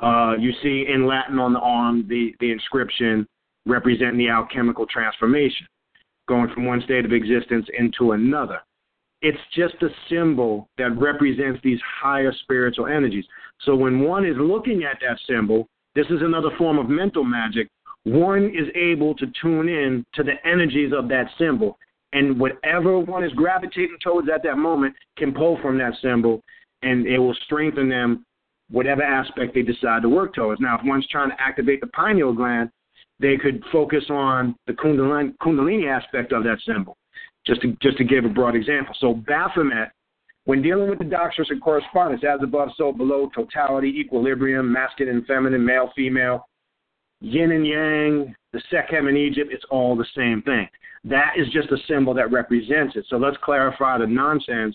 Uh, 0.00 0.34
you 0.38 0.52
see 0.62 0.86
in 0.92 1.06
Latin 1.06 1.38
on 1.38 1.52
the 1.52 1.58
arm 1.58 2.06
the, 2.08 2.32
the 2.38 2.52
inscription 2.52 3.26
representing 3.66 4.18
the 4.18 4.28
alchemical 4.28 4.86
transformation, 4.86 5.66
going 6.28 6.52
from 6.54 6.64
one 6.64 6.82
state 6.82 7.04
of 7.04 7.12
existence 7.12 7.66
into 7.76 8.12
another. 8.12 8.60
It's 9.20 9.38
just 9.54 9.74
a 9.82 9.88
symbol 10.08 10.68
that 10.78 10.96
represents 10.96 11.60
these 11.64 11.80
higher 12.00 12.32
spiritual 12.42 12.86
energies. 12.86 13.24
So 13.62 13.74
when 13.74 14.00
one 14.00 14.24
is 14.24 14.36
looking 14.38 14.84
at 14.84 14.98
that 15.00 15.18
symbol, 15.26 15.66
this 15.94 16.06
is 16.06 16.22
another 16.22 16.50
form 16.56 16.78
of 16.78 16.88
mental 16.88 17.24
magic. 17.24 17.68
One 18.04 18.46
is 18.46 18.68
able 18.74 19.14
to 19.16 19.26
tune 19.40 19.68
in 19.68 20.04
to 20.14 20.22
the 20.22 20.34
energies 20.46 20.92
of 20.96 21.08
that 21.08 21.26
symbol. 21.38 21.78
And 22.12 22.40
whatever 22.40 22.98
one 22.98 23.22
is 23.22 23.32
gravitating 23.32 23.98
towards 24.02 24.28
at 24.34 24.42
that 24.44 24.56
moment 24.56 24.94
can 25.18 25.34
pull 25.34 25.58
from 25.60 25.76
that 25.78 25.92
symbol 26.00 26.42
and 26.82 27.06
it 27.06 27.18
will 27.18 27.36
strengthen 27.44 27.88
them 27.88 28.24
whatever 28.70 29.02
aspect 29.02 29.54
they 29.54 29.62
decide 29.62 30.02
to 30.02 30.08
work 30.08 30.34
towards. 30.34 30.60
Now, 30.60 30.78
if 30.78 30.84
one's 30.84 31.06
trying 31.08 31.30
to 31.30 31.40
activate 31.40 31.80
the 31.80 31.86
pineal 31.88 32.32
gland, 32.32 32.70
they 33.20 33.36
could 33.36 33.62
focus 33.72 34.04
on 34.10 34.54
the 34.66 34.72
kundalini, 34.74 35.34
kundalini 35.42 35.88
aspect 35.88 36.32
of 36.32 36.44
that 36.44 36.58
symbol 36.64 36.96
just 37.46 37.62
to, 37.62 37.76
just 37.82 37.98
to 37.98 38.04
give 38.04 38.24
a 38.24 38.28
broad 38.28 38.54
example. 38.54 38.94
So 39.00 39.14
Baphomet, 39.14 39.90
when 40.44 40.62
dealing 40.62 40.88
with 40.88 40.98
the 40.98 41.04
doctrines 41.04 41.50
and 41.50 41.60
correspondence, 41.60 42.22
as 42.24 42.40
above, 42.42 42.70
so 42.76 42.92
below, 42.92 43.30
totality, 43.34 43.88
equilibrium, 43.98 44.70
masculine 44.70 45.24
feminine, 45.26 45.64
male, 45.64 45.90
female, 45.96 46.46
yin 47.20 47.52
and 47.52 47.66
yang, 47.66 48.34
the 48.52 48.62
Sekhem 48.72 49.08
in 49.08 49.16
Egypt, 49.16 49.50
it's 49.52 49.64
all 49.70 49.96
the 49.96 50.06
same 50.16 50.42
thing. 50.42 50.68
That 51.04 51.32
is 51.36 51.46
just 51.52 51.70
a 51.70 51.76
symbol 51.86 52.14
that 52.14 52.32
represents 52.32 52.96
it. 52.96 53.04
So 53.08 53.16
let's 53.16 53.36
clarify 53.42 53.98
the 53.98 54.06
nonsense. 54.06 54.74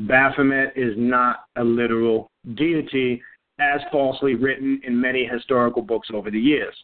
Baphomet 0.00 0.72
is 0.76 0.94
not 0.96 1.44
a 1.56 1.64
literal 1.64 2.28
deity 2.54 3.22
as 3.58 3.80
falsely 3.90 4.34
written 4.34 4.80
in 4.84 5.00
many 5.00 5.24
historical 5.24 5.82
books 5.82 6.08
over 6.12 6.30
the 6.30 6.38
years. 6.38 6.74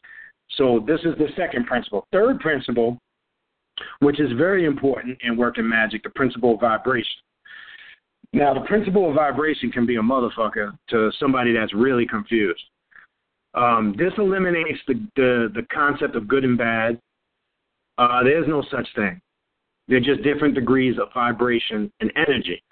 So 0.56 0.82
this 0.86 1.00
is 1.00 1.16
the 1.18 1.28
second 1.36 1.66
principle. 1.66 2.06
Third 2.12 2.40
principle 2.40 2.98
which 4.00 4.20
is 4.20 4.30
very 4.36 4.64
important 4.64 5.18
in 5.22 5.36
working 5.36 5.68
magic, 5.68 6.02
the 6.02 6.10
principle 6.10 6.54
of 6.54 6.60
vibration. 6.60 7.10
Now, 8.32 8.54
the 8.54 8.66
principle 8.66 9.08
of 9.08 9.14
vibration 9.14 9.70
can 9.70 9.84
be 9.84 9.96
a 9.96 10.00
motherfucker 10.00 10.72
to 10.90 11.10
somebody 11.18 11.52
that's 11.52 11.74
really 11.74 12.06
confused. 12.06 12.62
Um, 13.54 13.94
this 13.98 14.12
eliminates 14.18 14.78
the, 14.86 14.94
the, 15.16 15.52
the 15.54 15.66
concept 15.72 16.16
of 16.16 16.28
good 16.28 16.44
and 16.44 16.56
bad. 16.56 16.98
Uh, 17.98 18.22
there's 18.22 18.48
no 18.48 18.64
such 18.70 18.88
thing. 18.94 19.20
They're 19.88 20.00
just 20.00 20.22
different 20.22 20.54
degrees 20.54 20.96
of 20.98 21.08
vibration 21.12 21.92
and 22.00 22.10
energy. 22.16 22.62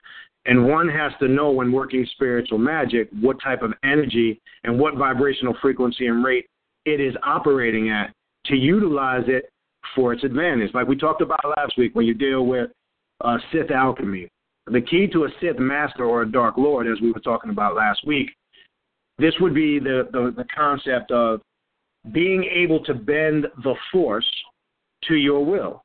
And 0.47 0.66
one 0.66 0.88
has 0.88 1.12
to 1.21 1.29
know 1.29 1.51
when 1.51 1.71
working 1.71 2.07
spiritual 2.12 2.59
magic 2.59 3.11
what 3.21 3.37
type 3.43 3.62
of 3.62 3.75
energy 3.85 4.40
and 4.64 4.79
what 4.79 4.95
vibrational 4.95 5.55
frequency 5.61 6.07
and 6.07 6.25
rate 6.25 6.47
it 6.87 7.01
is 7.01 7.14
operating 7.23 7.90
at 7.90 8.14
to 8.47 8.57
utilize 8.57 9.25
it 9.27 9.51
for 9.95 10.12
its 10.12 10.25
advantage. 10.25 10.73
Like 10.73 10.88
we 10.88 10.97
talked 10.97 11.21
about 11.21 11.40
last 11.59 11.75
week 11.77 11.95
when 11.95 12.07
you 12.07 12.14
deal 12.14 12.47
with 12.47 12.71
uh, 13.23 13.37
Sith 13.53 13.71
alchemy. 13.71 14.29
The 14.66 14.81
key 14.81 15.09
to 15.09 15.25
a 15.25 15.29
Sith 15.40 15.59
master 15.59 16.05
or 16.05 16.23
a 16.23 16.31
Dark 16.31 16.57
Lord, 16.57 16.87
as 16.87 17.01
we 17.01 17.12
were 17.12 17.21
talking 17.21 17.51
about 17.51 17.75
last 17.75 18.07
week, 18.07 18.31
this 19.21 19.35
would 19.41 19.55
be 19.55 19.79
the, 19.79 20.09
the, 20.13 20.33
the 20.37 20.45
concept 20.55 21.11
of 21.11 21.41
being 22.13 22.45
able 22.45 22.83
to 22.85 22.95
bend 22.95 23.47
the 23.63 23.75
force 23.93 24.29
to 25.05 25.15
your 25.15 25.45
will. 25.45 25.85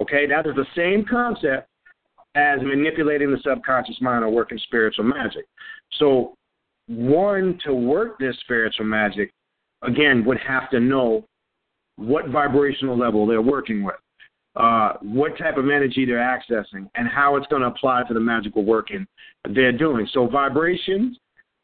Okay, 0.00 0.26
that 0.26 0.46
is 0.46 0.54
the 0.54 0.66
same 0.74 1.04
concept 1.04 1.68
as 2.34 2.60
manipulating 2.62 3.30
the 3.30 3.38
subconscious 3.44 4.00
mind 4.00 4.24
or 4.24 4.30
working 4.30 4.58
spiritual 4.58 5.04
magic. 5.04 5.44
So, 5.98 6.34
one 6.86 7.58
to 7.64 7.74
work 7.74 8.18
this 8.18 8.36
spiritual 8.40 8.86
magic, 8.86 9.30
again, 9.82 10.24
would 10.24 10.38
have 10.38 10.70
to 10.70 10.80
know 10.80 11.24
what 11.96 12.28
vibrational 12.28 12.98
level 12.98 13.26
they're 13.26 13.42
working 13.42 13.82
with, 13.82 13.96
uh, 14.56 14.94
what 15.02 15.36
type 15.38 15.56
of 15.56 15.66
energy 15.66 16.04
they're 16.04 16.18
accessing, 16.18 16.88
and 16.94 17.06
how 17.06 17.36
it's 17.36 17.46
going 17.48 17.62
to 17.62 17.68
apply 17.68 18.02
to 18.08 18.14
the 18.14 18.20
magical 18.20 18.64
working 18.64 19.06
they're 19.54 19.76
doing. 19.76 20.08
So 20.12 20.26
vibrations 20.26 21.18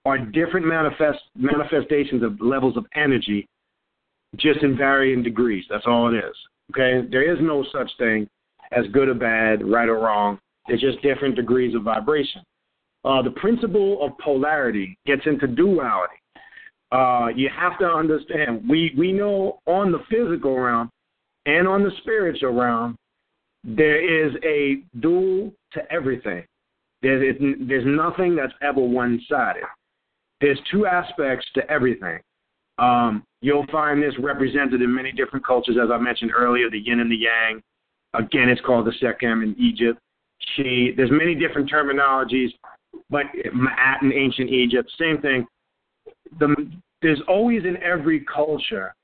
are 0.06 0.18
different 0.18 0.66
manifest 0.66 1.18
manifestations 1.34 2.22
of 2.22 2.40
levels 2.40 2.76
of 2.76 2.86
energy, 2.94 3.46
just 4.36 4.62
in 4.62 4.76
varying 4.76 5.22
degrees. 5.22 5.64
That's 5.68 5.86
all 5.86 6.08
it 6.12 6.16
is. 6.16 6.36
Okay, 6.70 7.06
there 7.10 7.30
is 7.30 7.38
no 7.40 7.64
such 7.72 7.90
thing 7.98 8.28
as 8.72 8.86
good 8.92 9.08
or 9.08 9.14
bad, 9.14 9.66
right 9.66 9.88
or 9.88 9.98
wrong. 9.98 10.38
It's 10.68 10.82
just 10.82 11.02
different 11.02 11.36
degrees 11.36 11.74
of 11.74 11.82
vibration. 11.82 12.42
Uh, 13.04 13.22
the 13.22 13.30
principle 13.30 14.04
of 14.04 14.16
polarity 14.18 14.98
gets 15.06 15.22
into 15.26 15.46
duality 15.46 16.16
uh, 16.92 17.28
you 17.34 17.50
have 17.54 17.78
to 17.78 17.86
understand. 17.86 18.62
We 18.68 18.94
we 18.96 19.12
know 19.12 19.60
on 19.66 19.92
the 19.92 20.00
physical 20.10 20.58
realm 20.58 20.90
and 21.44 21.66
on 21.66 21.82
the 21.82 21.90
spiritual 21.98 22.52
realm, 22.52 22.96
there 23.64 24.00
is 24.00 24.34
a 24.44 24.82
dual 25.00 25.52
to 25.72 25.92
everything. 25.92 26.44
There's 27.02 27.36
there's 27.60 27.84
nothing 27.86 28.36
that's 28.36 28.52
ever 28.62 28.80
one 28.80 29.20
sided. 29.28 29.64
There's 30.40 30.58
two 30.70 30.86
aspects 30.86 31.46
to 31.54 31.70
everything. 31.70 32.18
Um, 32.78 33.24
you'll 33.40 33.66
find 33.72 34.02
this 34.02 34.14
represented 34.18 34.82
in 34.82 34.94
many 34.94 35.12
different 35.12 35.46
cultures, 35.46 35.76
as 35.82 35.90
I 35.90 35.98
mentioned 35.98 36.32
earlier, 36.36 36.68
the 36.70 36.78
yin 36.78 37.00
and 37.00 37.10
the 37.10 37.16
yang. 37.16 37.62
Again, 38.14 38.48
it's 38.48 38.60
called 38.60 38.86
the 38.86 38.92
Sekhem 39.02 39.42
in 39.42 39.56
Egypt. 39.58 39.98
She, 40.54 40.92
there's 40.96 41.10
many 41.10 41.34
different 41.34 41.70
terminologies, 41.70 42.50
but 43.08 43.24
Ma'at 43.54 44.02
in 44.02 44.12
ancient 44.12 44.50
Egypt, 44.50 44.90
same 44.98 45.20
thing 45.22 45.46
the 46.38 46.54
there's 47.02 47.20
always 47.28 47.64
in 47.64 47.76
every 47.82 48.20
culture 48.20 48.94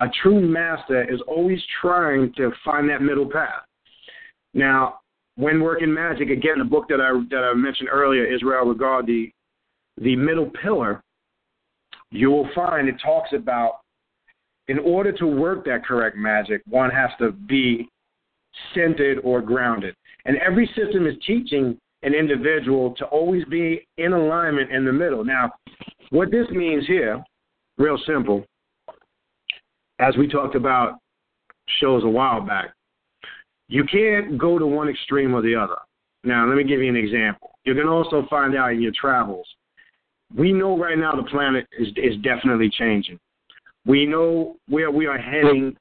a 0.00 0.06
true 0.22 0.40
master 0.40 1.12
is 1.12 1.20
always 1.26 1.60
trying 1.80 2.32
to 2.36 2.52
find 2.64 2.88
that 2.88 3.02
middle 3.02 3.28
path. 3.28 3.64
Now, 4.54 5.00
when 5.36 5.60
working 5.60 5.92
magic, 5.92 6.30
again, 6.30 6.58
the 6.58 6.64
book 6.64 6.88
that 6.88 7.00
I 7.00 7.12
that 7.30 7.44
I 7.44 7.54
mentioned 7.54 7.88
earlier, 7.90 8.24
Israel 8.24 8.72
Regardie, 8.72 9.32
the 10.00 10.16
middle 10.16 10.50
pillar, 10.62 11.02
you 12.10 12.30
will 12.30 12.48
find 12.54 12.88
it 12.88 12.96
talks 13.02 13.32
about 13.32 13.80
in 14.68 14.78
order 14.78 15.12
to 15.12 15.26
work 15.26 15.64
that 15.64 15.84
correct 15.84 16.16
magic, 16.16 16.62
one 16.66 16.90
has 16.90 17.10
to 17.18 17.32
be 17.32 17.88
centered 18.74 19.18
or 19.24 19.40
grounded. 19.40 19.94
And 20.24 20.36
every 20.38 20.66
system 20.76 21.06
is 21.06 21.14
teaching 21.26 21.78
an 22.02 22.14
individual 22.14 22.94
to 22.96 23.04
always 23.06 23.44
be 23.46 23.86
in 23.96 24.12
alignment 24.12 24.70
in 24.70 24.84
the 24.84 24.92
middle. 24.92 25.24
Now, 25.24 25.52
what 26.10 26.30
this 26.30 26.48
means 26.50 26.86
here, 26.86 27.22
real 27.76 27.98
simple, 28.06 28.44
as 29.98 30.16
we 30.16 30.28
talked 30.28 30.54
about 30.54 30.98
shows 31.80 32.04
a 32.04 32.08
while 32.08 32.40
back, 32.40 32.72
you 33.68 33.84
can't 33.84 34.38
go 34.38 34.58
to 34.58 34.66
one 34.66 34.88
extreme 34.88 35.34
or 35.34 35.42
the 35.42 35.54
other. 35.54 35.76
Now, 36.24 36.46
let 36.46 36.56
me 36.56 36.64
give 36.64 36.80
you 36.80 36.88
an 36.88 36.96
example. 36.96 37.50
You 37.64 37.74
can 37.74 37.88
also 37.88 38.26
find 38.30 38.56
out 38.56 38.72
in 38.72 38.80
your 38.80 38.92
travels. 38.98 39.46
We 40.36 40.52
know 40.52 40.78
right 40.78 40.98
now 40.98 41.14
the 41.14 41.22
planet 41.22 41.66
is, 41.78 41.88
is 41.96 42.16
definitely 42.22 42.70
changing. 42.70 43.18
We 43.86 44.04
know 44.06 44.56
where 44.68 44.90
we 44.90 45.06
are 45.06 45.18
heading, 45.18 45.76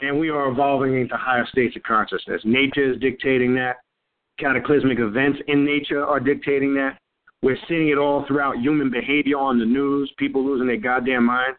and 0.00 0.18
we 0.18 0.30
are 0.30 0.48
evolving 0.50 0.98
into 0.98 1.16
higher 1.16 1.46
states 1.46 1.76
of 1.76 1.82
consciousness. 1.82 2.40
Nature 2.44 2.92
is 2.92 3.00
dictating 3.00 3.54
that. 3.56 3.76
Cataclysmic 4.38 4.98
events 5.00 5.40
in 5.48 5.64
nature 5.64 6.04
are 6.04 6.20
dictating 6.20 6.74
that. 6.74 6.98
We're 7.42 7.58
seeing 7.68 7.88
it 7.88 7.98
all 7.98 8.24
throughout 8.26 8.58
human 8.58 8.90
behavior 8.90 9.36
on 9.36 9.58
the 9.58 9.64
news, 9.64 10.12
people 10.16 10.44
losing 10.44 10.66
their 10.66 10.76
goddamn 10.76 11.24
mind 11.24 11.54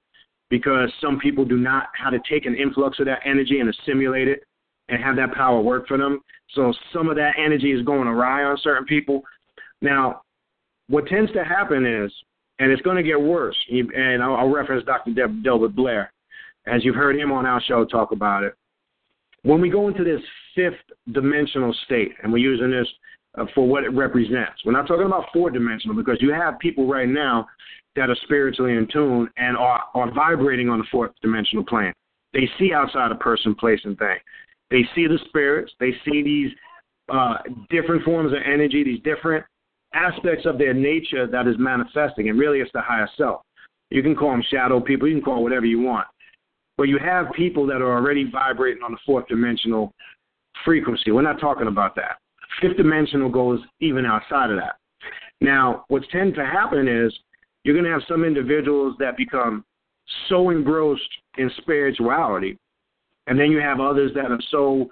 because 0.50 0.92
some 1.00 1.20
people 1.20 1.46
do 1.46 1.58
not 1.58 1.88
how 1.94 2.10
to 2.10 2.20
take 2.30 2.46
an 2.46 2.56
influx 2.56 3.00
of 3.00 3.06
that 3.06 3.20
energy 3.26 3.60
and 3.60 3.70
assimilate 3.70 4.28
it 4.28 4.44
and 4.90 5.02
have 5.04 5.16
that 5.16 5.34
power 5.34 5.62
work 5.62 5.88
for 5.88 5.98
them. 5.98 6.22
So 6.56 6.74
some 6.92 7.10
of 7.10 7.16
that 7.18 7.34
energy 7.38 7.72
is 7.72 7.86
going 7.86 8.08
awry 8.08 8.44
on 8.44 8.58
certain 8.62 8.86
people. 8.86 9.22
Now, 9.82 10.22
what 10.90 11.08
tends 11.08 11.32
to 11.34 11.44
happen 11.46 11.86
is, 11.86 12.12
and 12.58 12.72
it's 12.72 12.82
going 12.82 12.98
to 12.98 13.04
get 13.04 13.20
worse, 13.20 13.56
and 13.70 14.22
I'll, 14.22 14.50
reference 14.50 14.84
Dr. 14.86 15.14
Del- 15.14 15.42
Delbert 15.44 15.76
Blair, 15.76 16.12
as 16.68 16.84
you've 16.84 16.96
heard 16.96 17.16
him 17.16 17.32
on 17.32 17.46
our 17.46 17.62
show 17.62 17.86
talk 17.86 18.12
about 18.12 18.44
it. 18.44 18.54
When 19.44 19.62
we 19.62 19.70
go 19.70 19.88
into 19.88 20.04
this 20.04 20.20
fifth 20.56 21.14
dimensional 21.14 21.74
state, 21.86 22.12
and 22.22 22.34
we're 22.34 22.40
using 22.40 22.72
this 22.72 22.88
uh, 23.38 23.46
for 23.56 23.66
what 23.68 23.84
it 23.84 23.90
represents, 23.90 24.66
we're 24.66 24.74
not 24.74 24.88
talking 24.88 25.06
about 25.06 25.26
four 25.32 25.50
dimensional 25.50 25.96
because 25.96 26.18
you 26.20 26.34
have 26.34 26.60
people 26.60 26.88
right 26.88 27.08
now 27.08 27.48
that 27.96 28.10
are 28.10 28.18
spiritually 28.24 28.74
in 28.74 28.88
tune 28.92 29.30
and 29.38 29.56
are, 29.56 29.84
are 29.94 30.12
vibrating 30.14 30.70
on 30.70 30.80
the 30.80 30.86
fourth 30.92 31.12
dimensional 31.22 31.64
plane. 31.64 31.94
They 32.34 32.50
see 32.60 32.74
outside 32.74 33.12
of 33.12 33.20
person, 33.20 33.56
place, 33.56 33.80
and 33.86 33.98
thing. 33.98 34.18
They 34.70 34.82
see 34.94 35.08
the 35.08 35.20
spirits. 35.28 35.72
They 35.80 35.92
see 36.06 36.22
these 36.22 36.52
uh, 37.12 37.38
different 37.70 38.04
forms 38.04 38.34
of 38.34 38.40
energy, 38.46 38.84
these 38.84 39.02
different 39.04 39.46
aspects 39.94 40.46
of 40.46 40.58
their 40.58 40.74
nature 40.74 41.28
that 41.28 41.48
is 41.48 41.56
manifesting. 41.58 42.30
And 42.30 42.40
really, 42.40 42.60
it's 42.60 42.72
the 42.74 42.82
higher 42.82 43.10
self. 43.18 43.42
You 43.90 44.04
can 44.04 44.16
call 44.16 44.32
them 44.32 44.44
shadow 44.50 44.80
people. 44.80 45.08
You 45.08 45.16
can 45.16 45.24
call 45.24 45.44
whatever 45.44 45.66
you 45.66 45.80
want. 45.80 46.08
But 46.78 46.84
you 46.84 46.98
have 47.00 47.32
people 47.34 47.66
that 47.68 47.82
are 47.82 47.98
already 47.98 48.30
vibrating 48.30 48.84
on 48.84 48.92
the 48.92 49.00
fourth 49.06 49.28
dimensional 49.28 49.94
frequency. 50.64 51.12
We're 51.12 51.22
not 51.22 51.40
talking 51.40 51.68
about 51.68 51.96
that. 51.96 52.18
Fifth 52.62 52.78
dimensional 52.78 53.30
goes 53.30 53.60
even 53.80 54.06
outside 54.06 54.50
of 54.50 54.58
that. 54.58 54.76
Now, 55.42 55.86
what's 55.88 56.08
tend 56.12 56.36
to 56.36 56.46
happen 56.46 56.88
is 56.88 57.14
you're 57.64 57.76
going 57.76 57.86
to 57.86 57.92
have 57.92 58.08
some 58.08 58.24
individuals 58.24 58.96
that 59.00 59.18
become 59.18 59.64
so 60.28 60.50
engrossed 60.50 61.02
in 61.38 61.52
spirituality, 61.58 62.58
and 63.28 63.40
then 63.40 63.52
you 63.52 63.60
have 63.60 63.80
others 63.80 64.12
that 64.16 64.32
are 64.32 64.42
so 64.50 64.90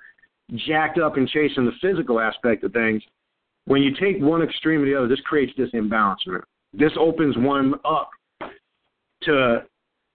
jacked 0.55 0.99
up 0.99 1.17
in 1.17 1.27
chasing 1.27 1.65
the 1.65 1.71
physical 1.81 2.19
aspect 2.19 2.63
of 2.63 2.71
things. 2.71 3.01
When 3.67 3.81
you 3.81 3.91
take 3.99 4.21
one 4.21 4.41
extreme 4.41 4.81
or 4.81 4.85
the 4.85 4.95
other, 4.95 5.07
this 5.09 5.19
creates 5.25 5.51
this 5.57 5.69
imbalancement. 5.71 6.41
This 6.73 6.93
opens 6.97 7.35
one 7.37 7.73
up 7.83 8.09
to 9.23 9.63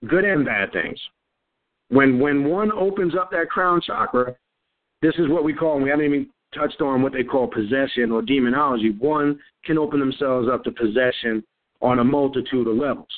good 0.09 0.25
and 0.25 0.45
bad 0.45 0.73
things. 0.73 0.99
When 1.91 2.19
when 2.19 2.45
one 2.45 2.73
opens 2.73 3.15
up 3.15 3.31
that 3.33 3.51
crown 3.51 3.83
chakra, 3.87 4.35
this 5.03 5.15
is 5.19 5.29
what 5.29 5.45
we 5.45 5.53
call, 5.53 5.75
and 5.75 5.85
we 5.85 5.91
haven't 5.91 6.07
even 6.07 6.31
touched 6.55 6.81
on 6.81 7.03
what 7.03 7.13
they 7.13 7.25
call 7.25 7.47
possession 7.47 8.11
or 8.11 8.23
demonology. 8.23 8.97
One 8.99 9.39
can 9.67 9.77
open 9.77 10.01
themselves 10.01 10.49
up 10.51 10.65
to 10.65 10.71
possession 10.71 11.45
on 11.83 11.99
a 11.99 12.05
multitude 12.05 12.67
of 12.67 12.77
levels. 12.77 13.09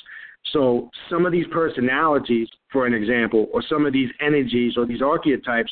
So 0.51 0.89
some 1.09 1.25
of 1.25 1.31
these 1.31 1.45
personalities, 1.51 2.49
for 2.73 2.85
an 2.85 2.93
example, 2.93 3.47
or 3.53 3.63
some 3.69 3.85
of 3.85 3.93
these 3.93 4.09
energies 4.19 4.73
or 4.77 4.85
these 4.85 5.01
archetypes, 5.01 5.71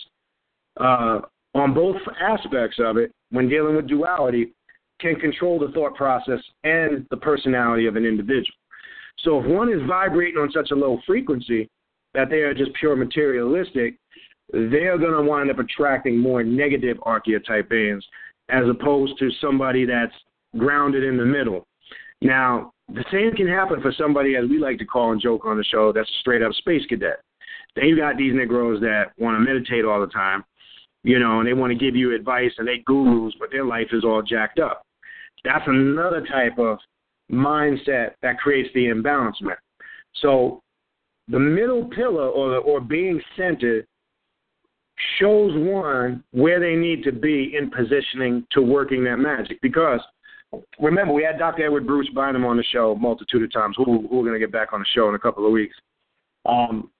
uh, 0.79 1.19
on 1.53 1.73
both 1.73 1.97
aspects 2.19 2.77
of 2.79 2.97
it, 2.97 3.11
when 3.33 3.49
dealing 3.49 3.75
with 3.75 3.87
duality, 3.87 4.53
can 4.99 5.15
control 5.15 5.59
the 5.59 5.71
thought 5.73 5.95
process 5.95 6.39
and 6.63 7.05
the 7.09 7.17
personality 7.17 7.87
of 7.87 7.95
an 7.95 8.05
individual. 8.05 8.55
So 9.23 9.39
if 9.39 9.45
one 9.47 9.73
is 9.73 9.81
vibrating 9.87 10.39
on 10.39 10.51
such 10.51 10.69
a 10.71 10.75
low 10.75 10.99
frequency 11.05 11.67
that 12.13 12.29
they 12.29 12.41
are 12.41 12.53
just 12.53 12.71
pure 12.75 12.95
materialistic, 12.95 13.95
they're 14.51 14.99
going 14.99 15.13
to 15.13 15.27
wind 15.27 15.49
up 15.49 15.57
attracting 15.57 16.17
more 16.17 16.43
negative 16.43 16.97
archetype 17.03 17.69
beings 17.69 18.03
as 18.49 18.65
opposed 18.69 19.17
to 19.17 19.31
somebody 19.41 19.85
that's 19.85 20.13
grounded 20.57 21.03
in 21.03 21.17
the 21.17 21.25
middle. 21.25 21.65
Now, 22.21 22.71
the 22.87 23.03
same 23.11 23.31
can 23.31 23.47
happen 23.47 23.81
for 23.81 23.91
somebody, 23.97 24.35
as 24.35 24.47
we 24.47 24.59
like 24.59 24.77
to 24.77 24.85
call 24.85 25.11
and 25.11 25.19
joke 25.19 25.45
on 25.45 25.57
the 25.57 25.63
show, 25.63 25.91
that's 25.91 26.09
a 26.09 26.19
straight 26.19 26.43
up 26.43 26.53
space 26.53 26.85
cadet. 26.87 27.21
They've 27.75 27.97
got 27.97 28.17
these 28.17 28.35
Negroes 28.35 28.79
that 28.81 29.13
want 29.17 29.35
to 29.35 29.39
meditate 29.39 29.85
all 29.85 30.01
the 30.01 30.07
time, 30.07 30.43
you 31.03 31.19
know, 31.19 31.39
and 31.39 31.47
they 31.47 31.53
want 31.53 31.71
to 31.71 31.77
give 31.77 31.95
you 31.95 32.15
advice 32.15 32.51
and 32.57 32.67
they 32.67 32.79
gurus, 32.85 33.33
but 33.39 33.49
their 33.51 33.65
life 33.65 33.87
is 33.91 34.03
all 34.03 34.21
jacked 34.21 34.59
up. 34.59 34.83
That's 35.43 35.63
another 35.67 36.25
type 36.25 36.57
of 36.57 36.77
mindset 37.31 38.11
that 38.21 38.39
creates 38.39 38.69
the 38.73 38.85
imbalancement. 38.85 39.57
So 40.21 40.61
the 41.27 41.39
middle 41.39 41.85
pillar 41.85 42.27
or 42.27 42.51
the, 42.51 42.57
or 42.57 42.79
being 42.79 43.21
centered 43.37 43.85
shows 45.19 45.51
one 45.55 46.23
where 46.31 46.59
they 46.59 46.75
need 46.75 47.03
to 47.03 47.11
be 47.11 47.55
in 47.57 47.69
positioning 47.69 48.45
to 48.51 48.61
working 48.61 49.03
that 49.03 49.17
magic 49.17 49.59
because 49.61 49.99
remember, 50.79 51.13
we 51.13 51.23
had 51.23 51.39
Dr. 51.39 51.65
Edward 51.65 51.87
Bruce 51.87 52.09
Bynum 52.13 52.45
on 52.45 52.57
the 52.57 52.63
show 52.71 52.95
multitude 52.95 53.43
of 53.43 53.51
times, 53.51 53.75
who, 53.77 53.85
who 53.85 54.17
we're 54.17 54.23
going 54.23 54.33
to 54.33 54.39
get 54.39 54.51
back 54.51 54.73
on 54.73 54.79
the 54.79 54.85
show 54.93 55.09
in 55.09 55.15
a 55.15 55.19
couple 55.19 55.45
of 55.45 55.51
weeks. 55.51 55.75
Um, 56.45 56.91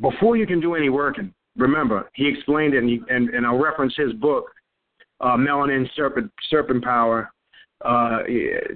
before 0.00 0.36
you 0.36 0.46
can 0.46 0.60
do 0.60 0.74
any 0.74 0.88
working, 0.88 1.32
remember, 1.58 2.08
he 2.14 2.26
explained 2.26 2.74
it, 2.74 2.78
and, 2.78 2.88
he, 2.88 3.00
and, 3.10 3.28
and 3.30 3.46
I'll 3.46 3.58
reference 3.58 3.94
his 3.96 4.12
book, 4.14 4.46
uh, 5.20 5.36
Melanin 5.36 5.86
Serpent, 5.94 6.30
Serpent 6.48 6.82
Power, 6.82 7.30
uh, 7.84 8.18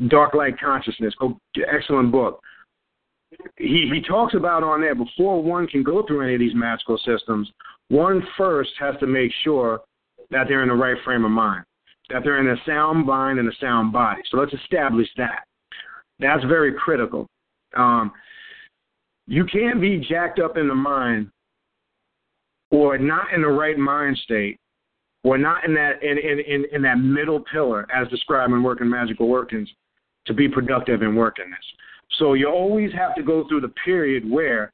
Dark 0.08 0.34
Light 0.34 0.58
Consciousness. 0.60 1.14
Oh, 1.20 1.38
excellent 1.72 2.12
book. 2.12 2.40
He, 3.56 3.90
he 3.92 4.02
talks 4.06 4.34
about 4.34 4.62
on 4.62 4.82
there, 4.82 4.94
before 4.94 5.42
one 5.42 5.66
can 5.66 5.82
go 5.82 6.04
through 6.06 6.22
any 6.22 6.34
of 6.34 6.40
these 6.40 6.54
magical 6.54 6.98
systems, 6.98 7.50
one 7.88 8.22
first 8.36 8.70
has 8.78 8.94
to 9.00 9.06
make 9.06 9.32
sure 9.42 9.80
that 10.30 10.44
they're 10.48 10.62
in 10.62 10.68
the 10.68 10.74
right 10.74 10.96
frame 11.04 11.24
of 11.24 11.30
mind 11.30 11.64
that 12.12 12.22
they're 12.24 12.40
in 12.40 12.48
a 12.48 12.62
sound 12.66 13.06
mind 13.06 13.38
and 13.38 13.48
a 13.48 13.56
sound 13.60 13.92
body. 13.92 14.22
So 14.30 14.36
let's 14.36 14.52
establish 14.52 15.08
that. 15.16 15.44
That's 16.18 16.44
very 16.44 16.72
critical. 16.74 17.26
Um, 17.76 18.12
you 19.26 19.44
can't 19.46 19.80
be 19.80 19.98
jacked 19.98 20.38
up 20.38 20.56
in 20.56 20.68
the 20.68 20.74
mind 20.74 21.30
or 22.72 22.98
not 22.98 23.32
in 23.32 23.42
the 23.42 23.48
right 23.48 23.78
mind 23.78 24.18
state 24.24 24.58
or 25.22 25.38
not 25.38 25.64
in 25.64 25.72
that 25.74 26.02
in, 26.02 26.18
in, 26.18 26.64
in, 26.72 26.82
that 26.82 26.98
middle 26.98 27.44
pillar 27.52 27.86
as 27.94 28.08
described 28.08 28.52
in 28.52 28.62
working 28.62 28.90
magical 28.90 29.28
workings 29.28 29.68
to 30.26 30.34
be 30.34 30.48
productive 30.48 31.02
in 31.02 31.14
working 31.14 31.48
this. 31.48 32.18
So 32.18 32.34
you 32.34 32.48
always 32.48 32.92
have 32.94 33.14
to 33.14 33.22
go 33.22 33.46
through 33.46 33.60
the 33.60 33.72
period 33.84 34.28
where 34.28 34.72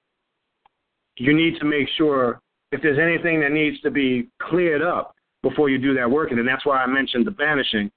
you 1.16 1.36
need 1.36 1.59
to 1.59 1.66
make 1.66 1.88
sure 1.99 2.40
if 2.72 2.80
there's 2.80 2.99
anything 2.99 3.40
that 3.40 3.53
needs 3.53 3.78
to 3.82 3.90
be 3.90 4.28
cleared 4.40 4.82
up, 4.82 5.14
before 5.42 5.68
you 5.70 5.78
do 5.78 5.94
that 5.94 6.11
working. 6.11 6.38
And 6.38 6.49
that's 6.49 6.66
why 6.66 6.78
I 6.78 6.86
mentioned 6.86 7.26
the 7.26 7.30
banishing, 7.30 7.90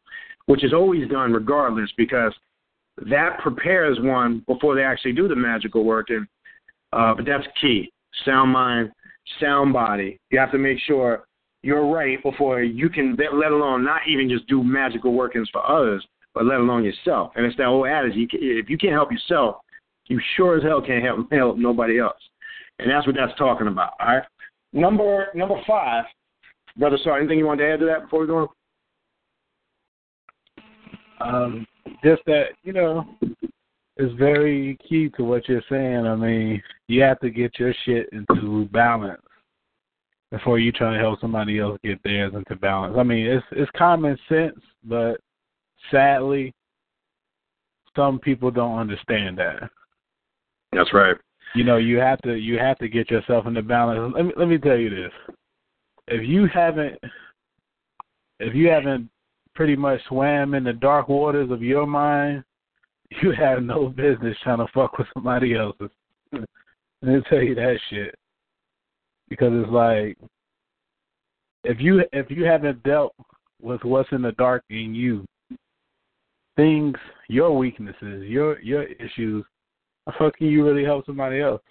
which 0.45 0.63
is 0.63 0.73
always 0.73 1.07
done 1.09 1.33
regardless 1.33 1.89
because 1.97 2.33
that 3.09 3.39
prepares 3.39 3.97
one 4.01 4.43
before 4.47 4.75
they 4.75 4.83
actually 4.83 5.13
do 5.13 5.27
the 5.27 5.35
magical 5.35 5.83
working. 5.83 6.27
Uh, 6.93 7.13
but 7.15 7.25
that's 7.25 7.47
key. 7.59 7.91
Sound 8.25 8.51
mind, 8.51 8.91
sound 9.39 9.73
body. 9.73 10.19
You 10.29 10.39
have 10.39 10.51
to 10.51 10.57
make 10.57 10.79
sure 10.79 11.25
you're 11.63 11.87
right 11.87 12.21
before 12.23 12.61
you 12.63 12.89
can, 12.89 13.15
let 13.17 13.51
alone 13.51 13.83
not 13.83 14.01
even 14.07 14.29
just 14.29 14.47
do 14.47 14.63
magical 14.63 15.13
workings 15.13 15.49
for 15.51 15.65
others, 15.65 16.05
but 16.33 16.45
let 16.45 16.59
alone 16.59 16.83
yourself. 16.83 17.33
And 17.35 17.45
it's 17.45 17.57
that 17.57 17.67
old 17.67 17.87
adage: 17.87 18.13
if 18.15 18.69
you 18.69 18.77
can't 18.77 18.93
help 18.93 19.11
yourself, 19.11 19.57
you 20.07 20.19
sure 20.35 20.57
as 20.57 20.63
hell 20.63 20.81
can't 20.81 21.03
help 21.03 21.31
help 21.31 21.57
nobody 21.57 21.99
else. 21.99 22.17
And 22.79 22.89
that's 22.89 23.05
what 23.05 23.15
that's 23.15 23.37
talking 23.37 23.67
about. 23.67 23.91
All 23.99 24.07
right. 24.07 24.23
Number 24.73 25.27
number 25.35 25.61
five 25.67 26.05
Brother 26.77 26.97
Sorry, 27.03 27.21
anything 27.21 27.37
you 27.37 27.45
want 27.45 27.59
to 27.59 27.69
add 27.69 27.79
to 27.79 27.85
that 27.85 28.03
before 28.03 28.21
we 28.21 28.27
go 28.27 28.49
on? 31.19 31.35
Um, 31.35 31.67
just 32.03 32.21
that, 32.25 32.45
you 32.63 32.73
know, 32.73 33.05
it's 34.01 34.17
very 34.17 34.77
key 34.87 35.09
to 35.15 35.23
what 35.23 35.47
you're 35.47 35.61
saying. 35.69 36.07
I 36.07 36.15
mean, 36.15 36.61
you 36.87 37.01
have 37.03 37.19
to 37.19 37.29
get 37.29 37.59
your 37.59 37.73
shit 37.85 38.09
into 38.11 38.67
balance 38.71 39.21
before 40.31 40.57
you 40.57 40.71
try 40.71 40.93
to 40.93 40.99
help 40.99 41.19
somebody 41.21 41.59
else 41.59 41.77
get 41.83 42.01
theirs 42.03 42.33
into 42.33 42.55
balance. 42.55 42.95
I 42.97 43.03
mean, 43.03 43.27
it's 43.27 43.45
it's 43.51 43.69
common 43.77 44.17
sense, 44.27 44.59
but 44.83 45.17
sadly, 45.91 46.51
some 47.95 48.17
people 48.17 48.49
don't 48.49 48.79
understand 48.79 49.37
that. 49.37 49.69
That's 50.71 50.93
right. 50.93 51.15
You 51.53 51.63
know, 51.63 51.77
you 51.77 51.97
have 51.97 52.19
to 52.21 52.33
you 52.33 52.57
have 52.57 52.79
to 52.79 52.87
get 52.87 53.11
yourself 53.11 53.45
into 53.45 53.61
balance. 53.61 54.13
Let 54.15 54.25
me 54.25 54.33
let 54.35 54.47
me 54.47 54.57
tell 54.57 54.77
you 54.77 54.89
this: 54.89 55.11
if 56.07 56.27
you 56.27 56.47
haven't 56.51 56.97
if 58.39 58.55
you 58.55 58.69
haven't 58.69 59.09
pretty 59.53 59.75
much 59.75 59.99
swam 60.07 60.55
in 60.55 60.63
the 60.63 60.73
dark 60.73 61.07
waters 61.07 61.51
of 61.51 61.61
your 61.61 61.85
mind, 61.85 62.43
you 63.21 63.31
have 63.31 63.63
no 63.63 63.87
business 63.89 64.37
trying 64.43 64.59
to 64.59 64.67
fuck 64.73 64.97
with 64.97 65.07
somebody 65.13 65.55
else's. 65.55 65.89
Let 66.31 66.43
me 67.01 67.21
tell 67.29 67.41
you 67.41 67.55
that 67.55 67.77
shit 67.89 68.15
because 69.29 69.51
it's 69.53 69.71
like 69.71 70.17
if 71.63 71.79
you 71.79 72.03
if 72.11 72.29
you 72.29 72.43
haven't 72.43 72.83
dealt 72.83 73.13
with 73.61 73.83
what's 73.83 74.11
in 74.11 74.21
the 74.21 74.31
dark 74.33 74.63
in 74.69 74.95
you, 74.95 75.25
things, 76.55 76.95
your 77.27 77.57
weaknesses, 77.57 78.23
your 78.27 78.59
your 78.61 78.83
issues, 78.83 79.45
how 80.05 80.13
fuck 80.17 80.37
can 80.37 80.47
you 80.47 80.65
really 80.65 80.83
help 80.83 81.05
somebody 81.05 81.41
else? 81.41 81.61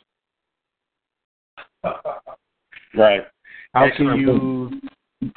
Right. 2.95 3.22
How 3.72 3.88
can 3.97 4.16
you, 4.16 5.30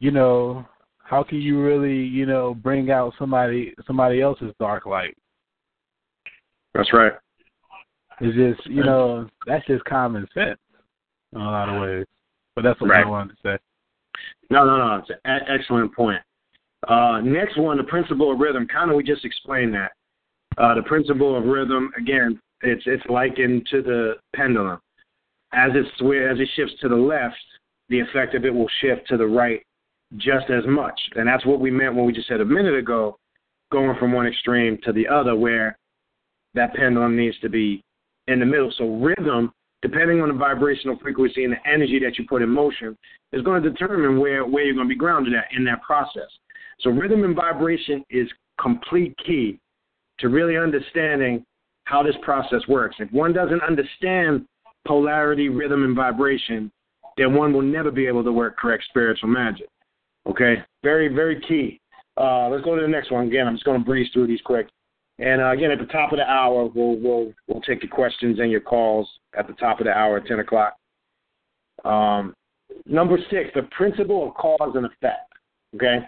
you 0.00 0.10
know, 0.10 0.66
how 0.98 1.22
can 1.22 1.40
you 1.40 1.62
really, 1.62 1.94
you 1.94 2.26
know, 2.26 2.54
bring 2.54 2.90
out 2.90 3.14
somebody 3.18 3.74
somebody 3.86 4.20
else's 4.20 4.52
dark 4.58 4.86
light? 4.86 5.16
That's 6.76 6.92
right. 6.92 7.12
It's 8.20 8.36
just, 8.36 8.68
you 8.68 8.82
know, 8.82 9.28
that's 9.46 9.66
just 9.66 9.84
common 9.84 10.26
sense 10.32 10.58
in 11.34 11.40
a 11.40 11.44
lot 11.44 11.68
of 11.68 11.82
ways. 11.82 12.06
But 12.54 12.62
that's 12.62 12.80
what 12.80 12.90
Right. 12.90 13.04
I 13.04 13.08
wanted 13.08 13.36
to 13.36 13.36
say. 13.42 13.58
No, 14.50 14.64
no, 14.64 14.76
no. 14.78 14.96
It's 14.96 15.10
an 15.24 15.40
excellent 15.48 15.94
point. 15.94 16.22
Uh, 16.88 17.20
next 17.22 17.56
one, 17.58 17.76
the 17.76 17.84
principle 17.84 18.32
of 18.32 18.38
rhythm. 18.38 18.66
Kind 18.66 18.90
of, 18.90 18.96
we 18.96 19.02
just 19.02 19.24
explained 19.24 19.74
that. 19.74 19.92
Uh, 20.56 20.74
the 20.74 20.82
principle 20.82 21.36
of 21.36 21.44
rhythm, 21.44 21.90
again, 21.98 22.40
it's 22.62 22.82
it's 22.86 23.04
likened 23.10 23.66
to 23.70 23.82
the 23.82 24.14
pendulum. 24.34 24.80
As 25.52 25.72
it 25.74 25.84
as 25.86 26.40
it 26.40 26.48
shifts 26.54 26.74
to 26.80 26.88
the 26.88 26.96
left, 26.96 27.36
the 27.88 28.00
effect 28.00 28.34
of 28.34 28.44
it 28.44 28.54
will 28.54 28.70
shift 28.80 29.06
to 29.08 29.16
the 29.16 29.26
right 29.26 29.62
just 30.16 30.48
as 30.50 30.64
much. 30.66 30.98
And 31.16 31.28
that's 31.28 31.44
what 31.44 31.60
we 31.60 31.70
meant 31.70 31.94
when 31.94 32.06
we 32.06 32.12
just 32.12 32.28
said 32.28 32.40
a 32.40 32.44
minute 32.44 32.74
ago, 32.74 33.18
going 33.70 33.98
from 33.98 34.12
one 34.12 34.26
extreme 34.26 34.78
to 34.84 34.92
the 34.92 35.06
other, 35.06 35.36
where 35.36 35.76
that 36.56 36.74
pendulum 36.74 37.16
needs 37.16 37.38
to 37.40 37.48
be 37.48 37.82
in 38.26 38.40
the 38.40 38.46
middle. 38.46 38.72
So 38.76 38.96
rhythm, 38.96 39.52
depending 39.82 40.20
on 40.20 40.28
the 40.28 40.34
vibrational 40.34 40.98
frequency 41.00 41.44
and 41.44 41.52
the 41.52 41.70
energy 41.70 42.00
that 42.00 42.18
you 42.18 42.26
put 42.28 42.42
in 42.42 42.48
motion, 42.48 42.96
is 43.32 43.42
going 43.42 43.62
to 43.62 43.70
determine 43.70 44.18
where, 44.18 44.44
where 44.44 44.64
you're 44.64 44.74
going 44.74 44.88
to 44.88 44.94
be 44.94 44.98
grounded 44.98 45.34
at 45.34 45.44
in 45.56 45.64
that 45.64 45.82
process. 45.82 46.28
So 46.80 46.90
rhythm 46.90 47.24
and 47.24 47.36
vibration 47.36 48.04
is 48.10 48.28
complete 48.60 49.14
key 49.24 49.58
to 50.18 50.28
really 50.28 50.56
understanding 50.56 51.44
how 51.84 52.02
this 52.02 52.16
process 52.22 52.60
works. 52.68 52.96
If 52.98 53.12
one 53.12 53.32
doesn't 53.32 53.62
understand 53.62 54.46
polarity, 54.86 55.48
rhythm, 55.48 55.84
and 55.84 55.94
vibration, 55.94 56.70
then 57.16 57.34
one 57.34 57.52
will 57.52 57.62
never 57.62 57.90
be 57.90 58.06
able 58.06 58.24
to 58.24 58.32
work 58.32 58.56
correct 58.56 58.84
spiritual 58.88 59.28
magic. 59.28 59.68
Okay? 60.28 60.56
Very, 60.82 61.08
very 61.08 61.40
key. 61.40 61.80
Uh, 62.16 62.48
let's 62.48 62.64
go 62.64 62.74
to 62.74 62.82
the 62.82 62.88
next 62.88 63.10
one. 63.10 63.26
Again, 63.26 63.46
I'm 63.46 63.54
just 63.54 63.64
going 63.64 63.78
to 63.78 63.84
breeze 63.84 64.08
through 64.12 64.26
these 64.26 64.40
quick. 64.44 64.68
And 65.18 65.40
uh, 65.40 65.50
again, 65.50 65.70
at 65.70 65.78
the 65.78 65.86
top 65.86 66.12
of 66.12 66.18
the 66.18 66.30
hour, 66.30 66.66
we'll 66.74 66.96
we'll 66.96 67.32
we'll 67.46 67.62
take 67.62 67.82
your 67.82 67.90
questions 67.90 68.38
and 68.38 68.50
your 68.50 68.60
calls 68.60 69.08
at 69.36 69.46
the 69.46 69.54
top 69.54 69.80
of 69.80 69.86
the 69.86 69.92
hour 69.92 70.18
at 70.18 70.26
ten 70.26 70.40
o'clock. 70.40 70.76
Um, 71.84 72.34
number 72.84 73.18
six, 73.30 73.50
the 73.54 73.62
principle 73.76 74.28
of 74.28 74.34
cause 74.34 74.74
and 74.74 74.84
effect. 74.86 75.32
Okay. 75.74 75.98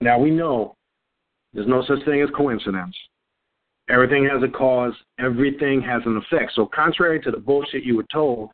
Now 0.00 0.18
we 0.18 0.30
know 0.30 0.76
there's 1.52 1.66
no 1.66 1.82
such 1.86 2.04
thing 2.04 2.22
as 2.22 2.28
coincidence. 2.36 2.96
Everything 3.88 4.28
has 4.32 4.42
a 4.42 4.48
cause. 4.48 4.94
Everything 5.18 5.82
has 5.82 6.02
an 6.06 6.16
effect. 6.16 6.52
So 6.54 6.66
contrary 6.72 7.20
to 7.20 7.30
the 7.30 7.38
bullshit 7.38 7.82
you 7.82 7.96
were 7.96 8.06
told, 8.12 8.50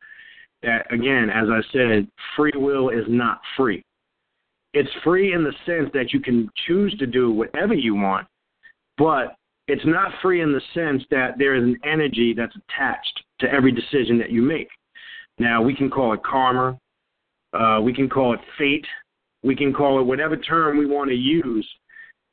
that 0.62 0.92
again, 0.92 1.30
as 1.30 1.48
I 1.50 1.60
said, 1.72 2.08
free 2.34 2.52
will 2.54 2.88
is 2.88 3.04
not 3.08 3.40
free. 3.56 3.84
It's 4.74 4.90
free 5.04 5.32
in 5.32 5.44
the 5.44 5.52
sense 5.64 5.90
that 5.94 6.12
you 6.12 6.20
can 6.20 6.50
choose 6.66 6.96
to 6.98 7.06
do 7.06 7.30
whatever 7.30 7.74
you 7.74 7.94
want 7.94 8.26
but 8.98 9.36
it's 9.68 9.84
not 9.84 10.12
free 10.20 10.42
in 10.42 10.52
the 10.52 10.60
sense 10.74 11.02
that 11.10 11.38
there 11.38 11.54
is 11.54 11.62
an 11.62 11.78
energy 11.84 12.34
that's 12.36 12.56
attached 12.56 13.22
to 13.40 13.50
every 13.50 13.70
decision 13.72 14.18
that 14.18 14.30
you 14.30 14.42
make. 14.42 14.68
Now, 15.38 15.62
we 15.62 15.74
can 15.74 15.88
call 15.88 16.14
it 16.14 16.22
karma, 16.24 16.78
uh, 17.52 17.80
we 17.82 17.94
can 17.94 18.08
call 18.08 18.34
it 18.34 18.40
fate, 18.58 18.86
we 19.42 19.54
can 19.54 19.72
call 19.72 20.00
it 20.00 20.04
whatever 20.04 20.36
term 20.36 20.78
we 20.78 20.86
want 20.86 21.10
to 21.10 21.16
use, 21.16 21.68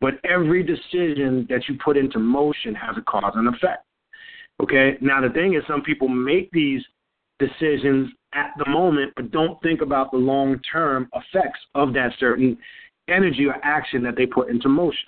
but 0.02 0.16
every 0.24 0.64
decision 0.64 1.46
that 1.50 1.68
you 1.68 1.78
put 1.84 1.98
into 1.98 2.20
motion 2.20 2.74
has 2.74 2.96
a 2.98 3.02
cause 3.02 3.34
and 3.36 3.48
effect. 3.48 3.86
Okay? 4.62 4.98
Now, 5.02 5.22
the 5.22 5.34
thing 5.34 5.54
is, 5.56 5.64
some 5.68 5.82
people 5.82 6.08
make 6.08 6.50
these 6.52 6.82
decisions 7.38 8.10
at 8.34 8.52
the 8.58 8.70
moment, 8.70 9.14
but 9.16 9.32
don't 9.32 9.62
think 9.62 9.82
about 9.82 10.12
the 10.12 10.18
long 10.18 10.60
term 10.72 11.10
effects 11.14 11.60
of 11.76 11.94
that 11.94 12.12
certain 12.20 12.58
energy 13.08 13.46
or 13.46 13.56
action 13.64 14.02
that 14.04 14.16
they 14.16 14.26
put 14.26 14.50
into 14.50 14.70
motion. 14.70 15.08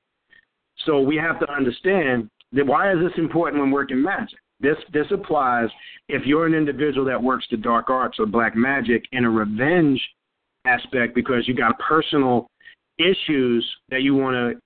So 0.85 1.01
we 1.01 1.15
have 1.17 1.39
to 1.39 1.51
understand 1.51 2.29
that 2.53 2.65
why 2.65 2.91
is 2.91 2.99
this 2.99 3.17
important 3.17 3.61
when 3.61 3.71
working 3.71 4.01
magic? 4.01 4.39
This 4.59 4.77
this 4.91 5.05
applies 5.11 5.69
if 6.09 6.25
you're 6.25 6.47
an 6.47 6.53
individual 6.53 7.05
that 7.05 7.21
works 7.21 7.45
the 7.51 7.57
dark 7.57 7.89
arts 7.89 8.19
or 8.19 8.25
black 8.25 8.55
magic 8.55 9.03
in 9.11 9.25
a 9.25 9.29
revenge 9.29 10.01
aspect 10.65 11.13
because 11.13 11.47
you 11.47 11.53
got 11.53 11.77
personal 11.79 12.47
issues 12.97 13.65
that 13.89 14.01
you 14.01 14.15
want 14.15 14.35
to 14.35 14.59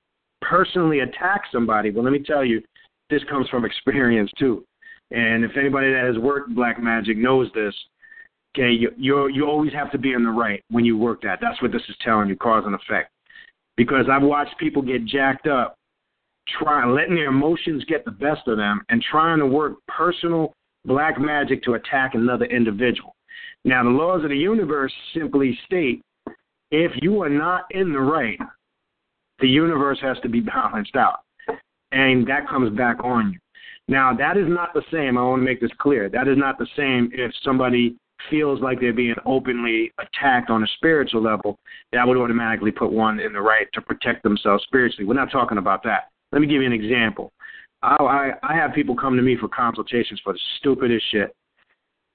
personally 0.45 0.99
attack 0.99 1.41
somebody. 1.51 1.91
Well, 1.91 2.03
let 2.03 2.13
me 2.13 2.23
tell 2.23 2.45
you, 2.45 2.61
this 3.09 3.21
comes 3.29 3.49
from 3.49 3.65
experience 3.65 4.31
too. 4.39 4.63
And 5.11 5.43
if 5.43 5.51
anybody 5.57 5.91
that 5.91 6.05
has 6.05 6.17
worked 6.17 6.55
black 6.55 6.81
magic 6.81 7.17
knows 7.17 7.49
this, 7.53 7.75
okay, 8.55 8.71
you 8.71 8.91
you 8.97 9.27
you 9.27 9.45
always 9.45 9.73
have 9.73 9.91
to 9.91 9.97
be 9.97 10.13
in 10.13 10.23
the 10.23 10.29
right 10.29 10.63
when 10.69 10.85
you 10.85 10.97
work 10.97 11.21
that. 11.23 11.39
That's 11.41 11.61
what 11.61 11.73
this 11.73 11.83
is 11.89 11.95
telling 12.01 12.29
you, 12.29 12.37
cause 12.37 12.63
and 12.65 12.75
effect. 12.75 13.11
Because 13.75 14.05
I've 14.09 14.23
watched 14.23 14.57
people 14.57 14.81
get 14.81 15.05
jacked 15.05 15.47
up 15.47 15.75
trying 16.59 16.93
letting 16.93 17.15
their 17.15 17.27
emotions 17.27 17.83
get 17.85 18.05
the 18.05 18.11
best 18.11 18.47
of 18.47 18.57
them 18.57 18.81
and 18.89 19.01
trying 19.01 19.39
to 19.39 19.45
work 19.45 19.73
personal 19.87 20.53
black 20.85 21.19
magic 21.19 21.63
to 21.63 21.73
attack 21.73 22.15
another 22.15 22.45
individual. 22.45 23.15
Now 23.63 23.83
the 23.83 23.89
laws 23.89 24.23
of 24.23 24.29
the 24.29 24.37
universe 24.37 24.93
simply 25.13 25.57
state 25.65 26.01
if 26.71 26.91
you 27.01 27.21
are 27.21 27.29
not 27.29 27.65
in 27.71 27.91
the 27.91 27.99
right, 27.99 28.39
the 29.39 29.47
universe 29.47 29.99
has 30.01 30.17
to 30.21 30.29
be 30.29 30.39
balanced 30.39 30.95
out. 30.95 31.19
And 31.91 32.25
that 32.27 32.47
comes 32.47 32.75
back 32.77 33.03
on 33.03 33.33
you. 33.33 33.39
Now 33.87 34.15
that 34.15 34.37
is 34.37 34.47
not 34.47 34.73
the 34.73 34.83
same, 34.91 35.17
I 35.17 35.23
want 35.23 35.41
to 35.41 35.45
make 35.45 35.59
this 35.59 35.71
clear. 35.79 36.09
That 36.09 36.27
is 36.27 36.37
not 36.37 36.57
the 36.57 36.67
same 36.77 37.11
if 37.13 37.31
somebody 37.43 37.97
feels 38.29 38.61
like 38.61 38.79
they're 38.79 38.93
being 38.93 39.15
openly 39.25 39.91
attacked 39.99 40.49
on 40.49 40.63
a 40.63 40.67
spiritual 40.77 41.21
level, 41.21 41.57
that 41.91 42.07
would 42.07 42.17
automatically 42.17 42.71
put 42.71 42.91
one 42.91 43.19
in 43.19 43.33
the 43.33 43.41
right 43.41 43.67
to 43.73 43.81
protect 43.81 44.23
themselves 44.23 44.63
spiritually. 44.63 45.05
We're 45.05 45.15
not 45.15 45.31
talking 45.31 45.57
about 45.57 45.83
that. 45.83 46.10
Let 46.31 46.41
me 46.41 46.47
give 46.47 46.61
you 46.61 46.67
an 46.67 46.73
example. 46.73 47.31
I, 47.81 47.95
I, 47.95 48.31
I 48.43 48.55
have 48.55 48.73
people 48.73 48.95
come 48.95 49.15
to 49.15 49.21
me 49.21 49.37
for 49.39 49.47
consultations 49.47 50.19
for 50.23 50.33
the 50.33 50.39
stupidest 50.59 51.05
shit 51.11 51.35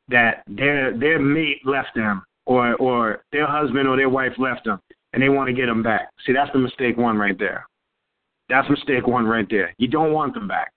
that 0.08 0.44
their 0.46 0.96
their 0.96 1.18
mate 1.18 1.60
left 1.64 1.94
them 1.94 2.22
or 2.46 2.76
or 2.76 3.24
their 3.32 3.46
husband 3.46 3.88
or 3.88 3.96
their 3.96 4.08
wife 4.08 4.32
left 4.38 4.64
them 4.64 4.80
and 5.12 5.22
they 5.22 5.28
want 5.28 5.48
to 5.48 5.54
get 5.54 5.66
them 5.66 5.82
back. 5.82 6.10
See, 6.26 6.32
that's 6.32 6.52
the 6.52 6.58
mistake 6.58 6.96
one 6.96 7.16
right 7.16 7.38
there. 7.38 7.66
That's 8.48 8.68
mistake 8.70 9.06
one 9.06 9.26
right 9.26 9.46
there. 9.50 9.74
You 9.78 9.88
don't 9.88 10.12
want 10.12 10.34
them 10.34 10.46
back. 10.46 10.72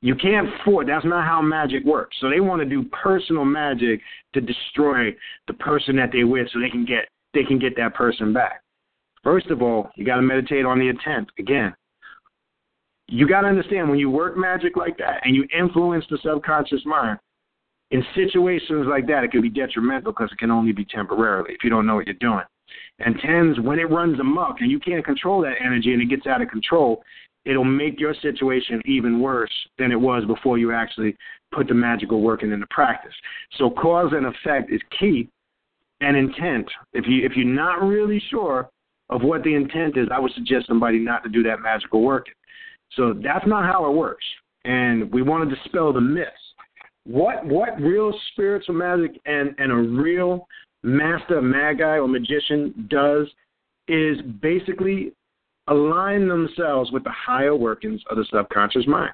You 0.00 0.14
can't 0.14 0.48
force. 0.64 0.86
That's 0.86 1.04
not 1.04 1.26
how 1.26 1.42
magic 1.42 1.84
works. 1.84 2.16
So 2.20 2.28
they 2.28 2.40
want 2.40 2.60
to 2.60 2.68
do 2.68 2.84
personal 3.02 3.44
magic 3.44 4.00
to 4.34 4.40
destroy 4.40 5.14
the 5.48 5.54
person 5.54 5.96
that 5.96 6.10
they 6.12 6.24
with, 6.24 6.48
so 6.52 6.60
they 6.60 6.70
can 6.70 6.84
get 6.84 7.08
they 7.34 7.44
can 7.44 7.58
get 7.58 7.76
that 7.76 7.94
person 7.94 8.32
back. 8.32 8.62
First 9.24 9.48
of 9.48 9.62
all, 9.62 9.90
you 9.96 10.04
got 10.04 10.16
to 10.16 10.22
meditate 10.22 10.64
on 10.64 10.78
the 10.78 10.88
intent. 10.88 11.28
Again, 11.38 11.74
you 13.08 13.26
got 13.26 13.40
to 13.40 13.48
understand 13.48 13.88
when 13.88 13.98
you 13.98 14.10
work 14.10 14.36
magic 14.36 14.76
like 14.76 14.96
that 14.98 15.20
and 15.24 15.34
you 15.34 15.46
influence 15.58 16.04
the 16.10 16.18
subconscious 16.22 16.84
mind, 16.84 17.18
in 17.90 18.04
situations 18.14 18.86
like 18.88 19.06
that, 19.06 19.24
it 19.24 19.30
can 19.30 19.40
be 19.40 19.48
detrimental 19.48 20.12
because 20.12 20.30
it 20.30 20.38
can 20.38 20.50
only 20.50 20.72
be 20.72 20.84
temporarily 20.84 21.54
if 21.54 21.64
you 21.64 21.70
don't 21.70 21.86
know 21.86 21.96
what 21.96 22.06
you're 22.06 22.14
doing. 22.16 22.44
And 22.98 23.18
tens, 23.24 23.58
when 23.60 23.78
it 23.78 23.90
runs 23.90 24.20
amok 24.20 24.60
and 24.60 24.70
you 24.70 24.78
can't 24.78 25.04
control 25.04 25.40
that 25.42 25.54
energy 25.64 25.94
and 25.94 26.02
it 26.02 26.10
gets 26.10 26.26
out 26.26 26.42
of 26.42 26.48
control, 26.48 27.02
it'll 27.46 27.64
make 27.64 27.98
your 27.98 28.14
situation 28.20 28.82
even 28.84 29.20
worse 29.20 29.52
than 29.78 29.90
it 29.90 29.98
was 29.98 30.24
before 30.26 30.58
you 30.58 30.72
actually 30.72 31.16
put 31.50 31.66
the 31.66 31.74
magical 31.74 32.20
working 32.20 32.52
into 32.52 32.66
practice. 32.66 33.14
So 33.56 33.70
cause 33.70 34.12
and 34.12 34.26
effect 34.26 34.70
is 34.70 34.82
key 35.00 35.30
and 36.02 36.14
intent. 36.14 36.68
If 36.92 37.06
you 37.06 37.24
if 37.24 37.32
you're 37.36 37.46
not 37.46 37.82
really 37.82 38.22
sure 38.30 38.68
of 39.08 39.22
what 39.22 39.42
the 39.44 39.54
intent 39.54 39.96
is, 39.96 40.08
I 40.12 40.18
would 40.18 40.32
suggest 40.32 40.66
somebody 40.66 40.98
not 40.98 41.22
to 41.22 41.30
do 41.30 41.42
that 41.44 41.60
magical 41.60 42.02
working. 42.02 42.34
So 42.92 43.14
that's 43.14 43.46
not 43.46 43.64
how 43.64 43.88
it 43.90 43.94
works. 43.96 44.24
and 44.64 45.10
we 45.12 45.22
want 45.22 45.48
to 45.48 45.56
dispel 45.56 45.92
the 45.92 46.00
myths. 46.00 46.30
What 47.04 47.44
what 47.46 47.80
real 47.80 48.12
spiritual 48.32 48.74
magic 48.74 49.18
and, 49.24 49.54
and 49.58 49.72
a 49.72 49.76
real 49.76 50.46
master 50.82 51.40
magi 51.40 51.98
or 51.98 52.06
magician 52.06 52.86
does 52.90 53.26
is 53.88 54.18
basically 54.42 55.12
align 55.68 56.28
themselves 56.28 56.90
with 56.92 57.04
the 57.04 57.12
higher 57.12 57.56
workings 57.56 58.00
of 58.10 58.16
the 58.18 58.26
subconscious 58.30 58.86
mind. 58.86 59.12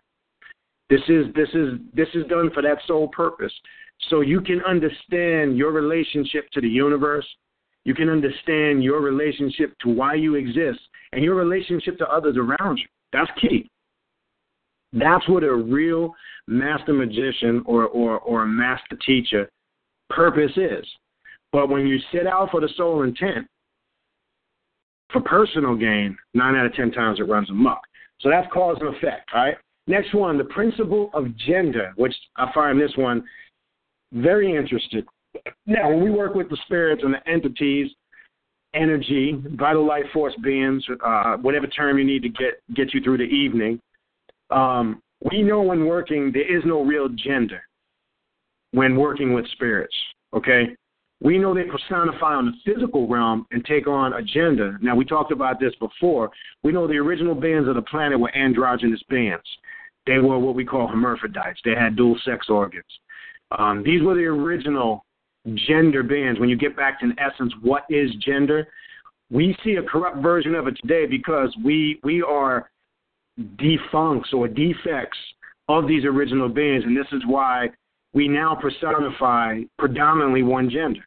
This 0.91 1.03
is 1.09 1.27
this 1.35 1.49
is 1.55 1.79
this 1.95 2.09
is 2.15 2.27
done 2.29 2.51
for 2.53 2.63
that 2.63 2.79
sole 2.87 3.09
purpose. 3.09 3.53
So 4.11 4.23
you 4.23 4.41
can 4.41 4.61
understand 4.63 5.57
your 5.57 5.71
relationship 5.71 6.51
to 6.53 6.61
the 6.61 6.69
universe, 6.69 7.27
you 7.85 7.95
can 7.95 8.09
understand 8.09 8.83
your 8.83 9.01
relationship 9.01 9.73
to 9.83 9.89
why 9.89 10.15
you 10.15 10.35
exist, 10.35 10.81
and 11.13 11.23
your 11.23 11.37
relationship 11.37 11.97
to 11.99 12.09
others 12.09 12.37
around 12.37 12.79
you. 12.79 12.87
That's 13.15 13.31
key. 13.41 13.71
That's 14.93 15.27
what 15.29 15.45
a 15.45 15.55
real 15.55 16.13
master 16.49 16.93
magician 16.93 17.63
or, 17.65 17.85
or, 17.87 18.19
or 18.19 18.43
a 18.43 18.47
master 18.47 18.99
teacher 19.07 19.49
purpose 20.11 20.51
is. 20.57 20.85
But 21.53 21.69
when 21.69 21.87
you 21.87 21.99
set 22.11 22.27
out 22.27 22.51
for 22.51 22.61
the 22.61 22.69
sole 22.77 23.05
intent, 23.05 23.47
for 25.13 25.21
personal 25.21 25.77
gain, 25.77 26.17
nine 26.35 26.57
out 26.57 26.67
of 26.67 26.75
ten 26.75 26.91
times 26.91 27.21
it 27.21 27.29
runs 27.29 27.49
amok. 27.51 27.81
So 28.21 28.29
that's 28.31 28.53
cause 28.53 28.79
and 28.81 28.95
effect, 28.97 29.33
right? 29.33 29.55
Next 29.87 30.13
one, 30.13 30.37
the 30.37 30.45
principle 30.45 31.11
of 31.15 31.37
gender, 31.37 31.93
which 31.95 32.15
I 32.37 32.51
find 32.53 32.81
this 32.81 32.93
one 32.97 33.23
very 34.13 34.57
interesting. 34.57 35.05
Now, 35.67 35.91
when 35.91 36.03
we 36.03 36.11
work 36.11 36.35
with 36.35 36.51
the 36.51 36.59
spirits 36.65 37.03
and 37.05 37.15
the 37.15 37.31
entities, 37.31 37.93
energy, 38.75 39.41
vital 39.53 39.87
life 39.87 40.05
force 40.13 40.35
beings, 40.43 40.85
uh, 41.05 41.37
whatever 41.37 41.67
term 41.67 41.99
you 41.99 42.05
need 42.05 42.23
to 42.23 42.29
get 42.29 42.63
get 42.75 42.93
you 42.93 43.01
through 43.01 43.19
the 43.19 43.25
evening, 43.25 43.81
um, 44.51 45.03
we 45.31 45.43
know 45.43 45.63
when 45.63 45.87
working 45.87 46.33
there 46.33 46.57
is 46.57 46.63
no 46.65 46.83
real 46.83 47.09
gender 47.09 47.63
when 48.73 48.97
working 48.97 49.33
with 49.33 49.47
spirits. 49.53 49.95
Okay, 50.35 50.77
we 51.21 51.39
know 51.39 51.55
they 51.55 51.65
personify 51.65 52.35
on 52.35 52.47
the 52.47 52.73
physical 52.73 53.09
realm 53.09 53.47
and 53.53 53.65
take 53.65 53.87
on 53.87 54.15
a 54.15 54.23
gender. 54.23 54.79
Now 54.83 54.97
we 54.97 55.05
talked 55.05 55.33
about 55.33 55.61
this 55.61 55.75
before. 55.81 56.31
We 56.63 56.73
know 56.73 56.87
the 56.87 56.95
original 56.95 57.35
beings 57.35 57.69
of 57.69 57.77
the 57.77 57.83
planet 57.83 58.19
were 58.19 58.37
androgynous 58.37 59.03
beings. 59.09 59.41
They 60.07 60.19
were 60.19 60.39
what 60.39 60.55
we 60.55 60.65
call 60.65 60.89
hermaphrodites. 60.89 61.61
They 61.65 61.75
had 61.75 61.97
dual 61.97 62.19
sex 62.25 62.49
organs. 62.49 62.85
Um, 63.59 63.83
these 63.85 64.03
were 64.03 64.15
the 64.15 64.25
original 64.25 65.04
gender 65.67 66.03
beings. 66.03 66.39
When 66.41 66.49
you 66.49 66.57
get 66.57 66.77
back 66.77 67.01
to, 67.01 67.07
in 67.07 67.19
essence, 67.19 67.53
what 67.63 67.85
is 67.91 68.11
gender? 68.17 68.69
We 69.31 69.57
see 69.65 69.75
a 69.75 69.83
corrupt 69.83 70.19
version 70.19 70.55
of 70.55 70.67
it 70.67 70.77
today 70.81 71.07
because 71.07 71.55
we 71.65 72.01
we 72.03 72.23
are 72.23 72.71
defuncts 73.57 74.33
or 74.33 74.49
defects 74.49 75.19
of 75.69 75.89
these 75.89 76.05
original 76.05 76.49
beings, 76.49 76.85
and 76.85 76.97
this 76.97 77.07
is 77.13 77.23
why 77.27 77.69
we 78.13 78.29
now 78.29 78.55
personify 78.55 79.61
predominantly 79.79 80.43
one 80.43 80.71
gender. 80.71 81.01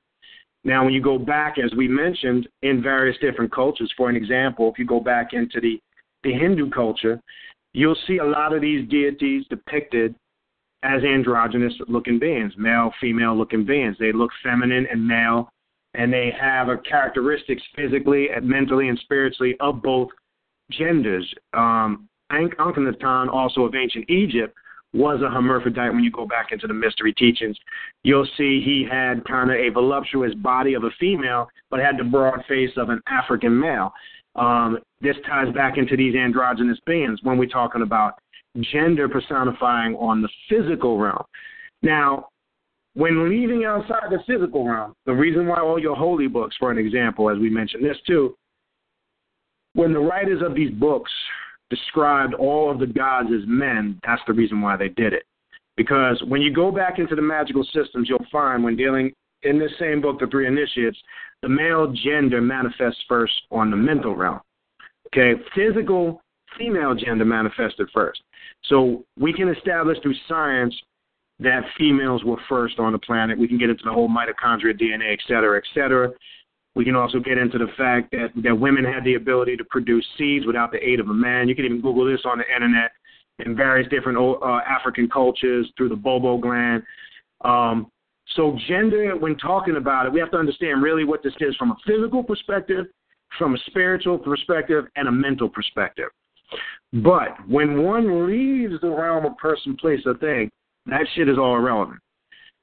Now, 0.63 0.83
when 0.83 0.93
you 0.93 1.01
go 1.01 1.17
back, 1.17 1.55
as 1.63 1.73
we 1.77 1.87
mentioned, 1.87 2.49
in 2.61 2.83
various 2.83 3.17
different 3.21 3.53
cultures, 3.53 3.91
for 3.95 4.09
an 4.09 4.15
example, 4.15 4.69
if 4.69 4.77
you 4.77 4.85
go 4.85 4.99
back 4.99 5.29
into 5.31 5.61
the, 5.61 5.79
the 6.23 6.33
Hindu 6.33 6.69
culture, 6.71 7.21
you'll 7.73 7.97
see 8.07 8.17
a 8.17 8.25
lot 8.25 8.53
of 8.53 8.61
these 8.61 8.87
deities 8.89 9.45
depicted 9.49 10.13
as 10.83 11.03
androgynous 11.03 11.73
looking 11.87 12.19
beings, 12.19 12.53
male, 12.57 12.91
female 13.01 13.35
looking 13.35 13.65
beings. 13.65 13.95
They 13.99 14.11
look 14.11 14.31
feminine 14.43 14.87
and 14.91 15.05
male, 15.05 15.49
and 15.93 16.13
they 16.13 16.31
have 16.39 16.69
a 16.69 16.77
characteristics 16.77 17.63
physically, 17.75 18.27
mentally, 18.41 18.89
and 18.89 18.99
spiritually 18.99 19.55
of 19.59 19.81
both 19.81 20.09
genders. 20.71 21.31
Um, 21.53 22.07
Akhenaten, 22.31 23.29
also 23.29 23.61
of 23.61 23.75
ancient 23.75 24.09
Egypt, 24.09 24.55
was 24.93 25.21
a 25.21 25.29
hermaphrodite 25.29 25.93
when 25.93 26.03
you 26.03 26.11
go 26.11 26.25
back 26.25 26.51
into 26.51 26.67
the 26.67 26.73
mystery 26.73 27.13
teachings. 27.13 27.57
You'll 28.03 28.27
see 28.37 28.61
he 28.63 28.87
had 28.89 29.25
kind 29.25 29.51
of 29.51 29.57
a 29.57 29.69
voluptuous 29.69 30.33
body 30.35 30.75
of 30.75 30.83
a 30.83 30.89
female, 30.99 31.47
but 31.69 31.79
had 31.79 31.97
the 31.97 32.03
broad 32.03 32.43
face 32.47 32.71
of 32.77 32.89
an 32.89 33.01
African 33.07 33.57
male. 33.59 33.91
Um, 34.35 34.79
this 35.01 35.15
ties 35.27 35.53
back 35.53 35.77
into 35.77 35.97
these 35.97 36.15
androgynous 36.15 36.79
beings 36.85 37.19
when 37.23 37.37
we're 37.37 37.49
talking 37.49 37.81
about 37.81 38.13
gender 38.71 39.07
personifying 39.07 39.95
on 39.95 40.21
the 40.21 40.29
physical 40.49 40.97
realm. 40.97 41.23
Now, 41.81 42.29
when 42.93 43.29
leaving 43.29 43.65
outside 43.65 44.09
the 44.09 44.19
physical 44.25 44.67
realm, 44.67 44.93
the 45.05 45.13
reason 45.13 45.47
why 45.47 45.61
all 45.61 45.79
your 45.79 45.95
holy 45.95 46.27
books, 46.27 46.55
for 46.59 46.71
an 46.71 46.77
example, 46.77 47.29
as 47.29 47.37
we 47.37 47.49
mentioned 47.49 47.85
this 47.85 47.97
too, 48.07 48.35
when 49.73 49.93
the 49.93 49.99
writers 49.99 50.41
of 50.43 50.55
these 50.55 50.71
books 50.71 51.11
described 51.69 52.33
all 52.33 52.71
of 52.71 52.79
the 52.79 52.87
gods 52.87 53.29
as 53.31 53.45
men, 53.45 53.99
that's 54.03 54.21
the 54.25 54.33
reason 54.33 54.61
why 54.61 54.75
they 54.75 54.89
did 54.89 55.13
it. 55.13 55.23
Because 55.75 56.21
when 56.27 56.41
you 56.41 56.51
go 56.51 56.71
back 56.71 56.97
into 56.97 57.15
the 57.15 57.21
magical 57.21 57.63
systems, 57.65 58.09
you'll 58.09 58.25
find 58.31 58.63
when 58.63 58.75
dealing 58.75 59.13
in 59.43 59.59
this 59.59 59.71
same 59.79 60.01
book, 60.01 60.19
The 60.19 60.25
Three 60.25 60.47
Initiates, 60.47 60.97
the 61.43 61.49
male 61.49 61.93
gender 62.03 62.41
manifests 62.41 63.03
first 63.07 63.33
on 63.51 63.69
the 63.69 63.77
mental 63.77 64.15
realm. 64.15 64.39
Okay, 65.07 65.39
physical 65.55 66.21
female 66.57 66.95
gender 66.95 67.25
manifested 67.25 67.87
first. 67.93 68.21
So 68.69 69.05
we 69.17 69.33
can 69.33 69.49
establish 69.49 69.97
through 70.01 70.15
science 70.27 70.75
that 71.39 71.61
females 71.77 72.23
were 72.23 72.37
first 72.49 72.79
on 72.79 72.91
the 72.91 72.99
planet. 72.99 73.37
We 73.37 73.47
can 73.47 73.57
get 73.57 73.69
into 73.69 73.83
the 73.83 73.93
whole 73.93 74.09
mitochondria, 74.09 74.79
DNA, 74.79 75.13
et 75.13 75.19
cetera, 75.27 75.57
et 75.57 75.63
cetera. 75.73 76.09
We 76.75 76.83
can 76.83 76.95
also 76.95 77.19
get 77.19 77.37
into 77.37 77.57
the 77.57 77.67
fact 77.77 78.11
that, 78.11 78.29
that 78.43 78.59
women 78.59 78.83
had 78.83 79.03
the 79.03 79.15
ability 79.15 79.57
to 79.57 79.63
produce 79.65 80.05
seeds 80.17 80.45
without 80.45 80.71
the 80.71 80.77
aid 80.77 80.99
of 80.99 81.09
a 81.09 81.13
man. 81.13 81.47
You 81.47 81.55
can 81.55 81.65
even 81.65 81.81
Google 81.81 82.05
this 82.05 82.21
on 82.25 82.39
the 82.39 82.45
internet 82.53 82.91
in 83.39 83.55
various 83.55 83.87
different 83.89 84.17
uh, 84.17 84.59
African 84.67 85.09
cultures 85.09 85.71
through 85.77 85.89
the 85.89 85.95
bobo 85.95 86.37
gland. 86.37 86.83
Um, 87.41 87.91
so, 88.35 88.57
gender, 88.67 89.15
when 89.15 89.37
talking 89.37 89.77
about 89.77 90.05
it, 90.05 90.11
we 90.11 90.19
have 90.19 90.31
to 90.31 90.37
understand 90.37 90.83
really 90.83 91.05
what 91.05 91.23
this 91.23 91.33
is 91.39 91.55
from 91.55 91.71
a 91.71 91.77
physical 91.85 92.23
perspective, 92.23 92.87
from 93.37 93.55
a 93.55 93.57
spiritual 93.67 94.17
perspective, 94.17 94.85
and 94.95 95.07
a 95.07 95.11
mental 95.11 95.49
perspective. 95.49 96.09
But 96.93 97.47
when 97.47 97.83
one 97.83 98.27
leaves 98.27 98.79
the 98.81 98.89
realm 98.89 99.25
of 99.25 99.37
person, 99.37 99.75
place, 99.75 99.99
or 100.05 100.15
thing, 100.17 100.49
that 100.85 101.05
shit 101.15 101.29
is 101.29 101.37
all 101.37 101.55
irrelevant. 101.55 101.99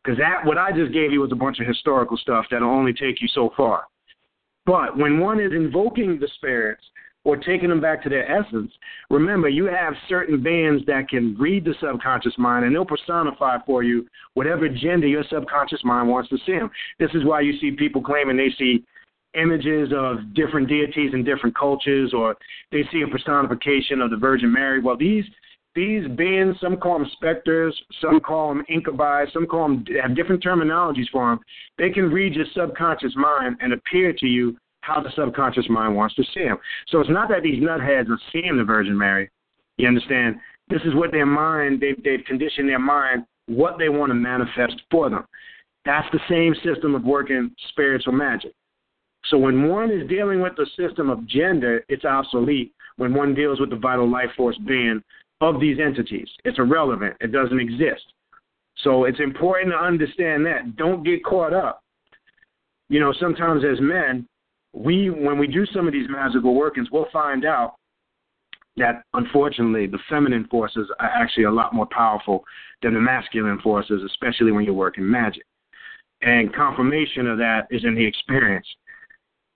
Because 0.03 0.19
that 0.19 0.45
what 0.45 0.59
I 0.59 0.71
just 0.73 0.93
gave 0.93 1.13
you 1.13 1.21
was 1.21 1.33
a 1.33 1.37
bunch 1.37 1.61
of 1.61 1.67
historical 1.67 2.17
stuff 2.17 2.47
that'll 2.51 2.69
only 2.69 2.93
take 2.93 3.23
you 3.23 3.29
so 3.29 3.51
far. 3.57 3.85
But 4.67 4.97
when 4.97 5.19
one 5.19 5.41
is 5.41 5.53
invoking 5.53 6.19
the 6.19 6.29
spirits 6.37 6.83
or 7.25 7.37
taking 7.37 7.71
them 7.71 7.81
back 7.81 8.03
to 8.03 8.09
their 8.09 8.31
essence, 8.31 8.71
remember 9.11 9.49
you 9.49 9.65
have 9.67 9.95
certain 10.09 10.43
bands 10.43 10.85
that 10.87 11.09
can 11.09 11.37
read 11.39 11.65
the 11.65 11.75
subconscious 11.81 12.35
mind 12.37 12.65
and 12.65 12.75
they'll 12.75 12.85
personify 12.85 13.59
for 13.67 13.83
you 13.83 14.07
whatever 14.35 14.69
gender 14.69 15.07
your 15.07 15.25
subconscious 15.31 15.83
mind 15.85 16.09
wants 16.09 16.29
to 16.31 16.39
see 16.45 16.53
them. 16.53 16.71
This 16.99 17.11
is 17.15 17.25
why 17.25 17.41
you 17.41 17.59
see 17.59 17.71
people 17.73 18.03
claiming 18.03 18.37
they 18.37 18.55
see 18.59 18.85
images 19.35 19.93
of 19.95 20.35
different 20.35 20.69
deities 20.69 21.13
in 21.13 21.25
different 21.25 21.57
cultures, 21.57 22.13
or 22.15 22.37
they 22.73 22.83
see 22.93 23.03
a 23.03 23.09
personification 23.09 24.01
of 24.01 24.11
the 24.11 24.17
Virgin 24.17 24.53
Mary. 24.53 24.81
Well, 24.81 24.97
these 24.97 25.25
these 25.75 26.07
beings, 26.17 26.55
some 26.61 26.77
call 26.77 27.01
them 27.01 27.11
specters, 27.15 27.77
some 28.01 28.21
call 28.21 28.51
them 28.51 28.65
incubi, 28.69 29.25
some 29.33 29.47
call 29.47 29.69
them 29.69 29.85
have 30.01 30.15
different 30.15 30.43
terminologies 30.43 31.09
for 31.11 31.31
them. 31.31 31.41
They 31.79 31.91
can 31.91 32.13
read 32.13 32.35
your 32.35 32.47
subconscious 32.55 33.13
mind 33.17 33.57
and 33.61 33.73
appear 33.73 34.13
to 34.13 34.27
you 34.27 34.57
how 34.83 35.03
the 35.03 35.11
subconscious 35.17 35.69
mind 35.69 35.97
wants 35.97 36.15
to 36.15 36.23
see 36.33 36.45
them. 36.45 36.59
So 36.89 37.01
it's 37.01 37.11
not 37.11 37.29
that 37.31 37.43
these 37.43 37.61
nutheads 37.61 38.09
are 38.09 38.21
seeing 38.33 38.57
the 38.57 38.63
Virgin 38.63 38.97
Mary. 38.97 39.31
You 39.77 39.89
understand? 39.89 40.37
This 40.69 40.83
is 40.83 40.95
what 40.95 41.11
their 41.11 41.27
mind, 41.27 41.81
they've, 41.81 42.01
they've 42.05 42.25
conditioned 42.25 42.69
their 42.69 42.79
mind 42.79 43.25
what 43.47 43.77
they 43.79 43.89
want 43.89 44.11
to 44.11 44.15
manifest 44.15 44.81
for 44.91 45.11
them. 45.11 45.25
That's 45.85 46.09
the 46.13 46.21
same 46.29 46.55
system 46.65 46.95
of 46.95 47.05
working 47.05 47.51
spiritual 47.69 48.13
magic. 48.13 48.53
So 49.31 49.39
when 49.39 49.69
one 49.69 49.91
is 49.91 50.09
dealing 50.09 50.41
with 50.41 50.55
the 50.57 50.67
system 50.77 51.11
of 51.11 51.27
gender, 51.27 51.85
it's 51.89 52.05
obsolete. 52.05 52.73
When 52.97 53.15
one 53.15 53.35
deals 53.35 53.59
with 53.59 53.71
the 53.71 53.77
vital 53.77 54.09
life 54.09 54.31
force 54.37 54.59
being 54.67 55.03
of 55.41 55.61
these 55.61 55.79
entities, 55.81 56.29
it's 56.45 56.59
irrelevant. 56.59 57.17
It 57.21 57.33
doesn't 57.33 57.59
exist. 57.59 58.05
So 58.83 59.05
it's 59.05 59.21
important 59.21 59.73
to 59.73 59.79
understand 59.79 60.45
that. 60.47 60.77
Don't 60.77 61.05
get 61.05 61.25
caught 61.25 61.53
up. 61.53 61.83
You 62.89 63.01
know, 63.01 63.13
sometimes 63.19 63.65
as 63.65 63.81
men, 63.81 64.29
we 64.73 65.09
when 65.09 65.39
we 65.39 65.47
do 65.47 65.65
some 65.67 65.87
of 65.87 65.93
these 65.93 66.09
magical 66.09 66.55
workings, 66.55 66.89
we'll 66.91 67.09
find 67.13 67.45
out 67.45 67.77
that 68.77 69.03
unfortunately 69.15 69.87
the 69.87 69.99
feminine 70.09 70.47
forces 70.51 70.89
are 70.99 71.09
actually 71.09 71.45
a 71.45 71.51
lot 71.51 71.73
more 71.73 71.87
powerful 71.91 72.45
than 72.83 72.95
the 72.95 73.01
masculine 73.01 73.61
forces, 73.61 74.03
especially 74.05 74.53
when 74.53 74.65
you're 74.65 74.75
working 74.75 75.09
magic. 75.09 75.45
And 76.23 76.55
confirmation 76.55 77.27
of 77.29 77.39
that 77.39 77.69
is 77.71 77.85
in 77.85 77.95
the 77.95 78.05
experience. 78.05 78.67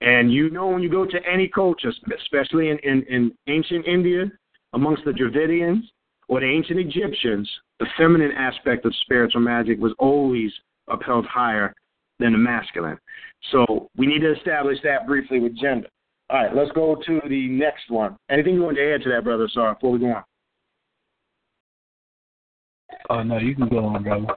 And 0.01 0.31
you 0.31 0.49
know, 0.49 0.67
when 0.67 0.81
you 0.81 0.89
go 0.89 1.05
to 1.05 1.19
any 1.29 1.47
culture, 1.47 1.91
especially 2.17 2.69
in, 2.69 2.79
in, 2.79 3.03
in 3.09 3.31
ancient 3.47 3.85
India, 3.85 4.31
amongst 4.73 5.03
the 5.03 5.11
Dravidians 5.11 5.81
or 6.27 6.39
the 6.39 6.45
ancient 6.45 6.79
Egyptians, 6.79 7.49
the 7.79 7.87
feminine 7.97 8.31
aspect 8.31 8.85
of 8.85 8.93
spiritual 9.01 9.41
magic 9.41 9.79
was 9.79 9.93
always 9.99 10.51
upheld 10.87 11.25
higher 11.25 11.73
than 12.19 12.33
the 12.33 12.37
masculine. 12.37 12.97
So 13.51 13.89
we 13.97 14.05
need 14.05 14.19
to 14.19 14.33
establish 14.33 14.77
that 14.83 15.07
briefly 15.07 15.39
with 15.39 15.57
gender. 15.57 15.87
All 16.29 16.43
right, 16.43 16.55
let's 16.55 16.71
go 16.71 16.95
to 17.07 17.21
the 17.27 17.47
next 17.47 17.89
one. 17.89 18.15
Anything 18.29 18.55
you 18.55 18.61
want 18.61 18.77
to 18.77 18.93
add 18.93 19.01
to 19.03 19.09
that, 19.09 19.23
brother? 19.23 19.47
Sorry, 19.51 19.73
before 19.73 19.91
we 19.91 19.99
go 19.99 20.13
on. 20.13 20.23
Oh 23.09 23.23
no, 23.23 23.37
you 23.37 23.55
can 23.55 23.67
go 23.67 23.85
on, 23.85 24.03
brother. 24.03 24.27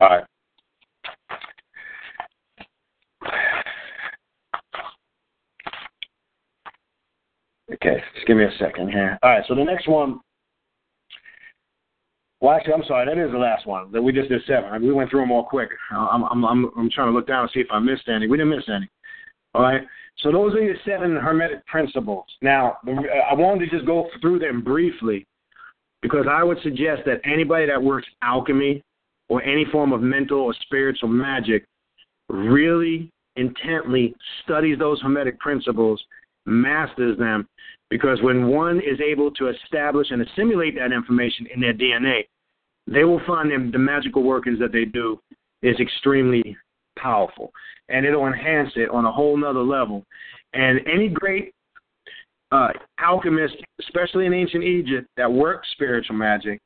All 0.00 0.08
right. 0.08 0.24
Okay, 7.82 8.00
just 8.14 8.26
give 8.28 8.36
me 8.36 8.44
a 8.44 8.58
second 8.58 8.90
here. 8.90 9.18
All 9.22 9.30
right, 9.30 9.44
so 9.48 9.56
the 9.56 9.64
next 9.64 9.88
one. 9.88 10.20
Well, 12.40 12.54
actually, 12.54 12.74
I'm 12.74 12.84
sorry. 12.86 13.06
That 13.06 13.24
is 13.24 13.32
the 13.32 13.38
last 13.38 13.66
one. 13.66 13.90
That 13.90 14.02
we 14.02 14.12
just 14.12 14.28
did 14.28 14.40
seven. 14.46 14.70
I 14.70 14.78
mean, 14.78 14.88
we 14.88 14.94
went 14.94 15.10
through 15.10 15.20
them 15.20 15.32
all 15.32 15.44
quick. 15.44 15.70
I'm, 15.90 16.24
I'm, 16.24 16.44
I'm, 16.44 16.70
I'm 16.76 16.90
trying 16.90 17.08
to 17.08 17.12
look 17.12 17.26
down 17.26 17.42
and 17.42 17.50
see 17.52 17.60
if 17.60 17.66
I 17.72 17.80
missed 17.80 18.08
any. 18.08 18.28
We 18.28 18.36
didn't 18.36 18.50
miss 18.50 18.68
any. 18.68 18.88
All 19.54 19.62
right. 19.62 19.82
So 20.18 20.30
those 20.30 20.54
are 20.54 20.62
your 20.62 20.76
seven 20.84 21.16
hermetic 21.16 21.66
principles. 21.66 22.24
Now, 22.40 22.78
I 22.86 23.34
wanted 23.34 23.68
to 23.68 23.76
just 23.76 23.86
go 23.86 24.08
through 24.20 24.38
them 24.38 24.62
briefly 24.62 25.26
because 26.02 26.26
I 26.30 26.44
would 26.44 26.58
suggest 26.62 27.02
that 27.06 27.20
anybody 27.24 27.66
that 27.66 27.82
works 27.82 28.06
alchemy 28.22 28.82
or 29.28 29.42
any 29.42 29.64
form 29.72 29.92
of 29.92 30.02
mental 30.02 30.40
or 30.40 30.54
spiritual 30.62 31.08
magic 31.08 31.64
really 32.28 33.10
intently 33.36 34.14
studies 34.44 34.78
those 34.78 35.00
hermetic 35.00 35.38
principles, 35.40 36.02
masters 36.46 37.18
them, 37.18 37.48
because 37.90 38.20
when 38.22 38.48
one 38.48 38.78
is 38.78 39.00
able 39.00 39.30
to 39.32 39.48
establish 39.48 40.08
and 40.10 40.22
assimilate 40.22 40.74
that 40.76 40.92
information 40.92 41.46
in 41.54 41.60
their 41.60 41.74
DNA, 41.74 42.22
they 42.86 43.04
will 43.04 43.20
find 43.26 43.50
them 43.50 43.70
the 43.70 43.78
magical 43.78 44.22
workings 44.22 44.58
that 44.58 44.72
they 44.72 44.84
do 44.84 45.20
is 45.62 45.78
extremely 45.78 46.56
powerful. 46.98 47.52
And 47.88 48.04
it'll 48.06 48.26
enhance 48.26 48.70
it 48.76 48.90
on 48.90 49.04
a 49.04 49.12
whole 49.12 49.36
nother 49.36 49.62
level. 49.62 50.04
And 50.52 50.80
any 50.86 51.08
great 51.08 51.52
uh, 52.50 52.68
alchemist, 52.98 53.56
especially 53.80 54.26
in 54.26 54.32
ancient 54.32 54.64
Egypt, 54.64 55.08
that 55.16 55.30
worked 55.30 55.66
spiritual 55.72 56.16
magic, 56.16 56.60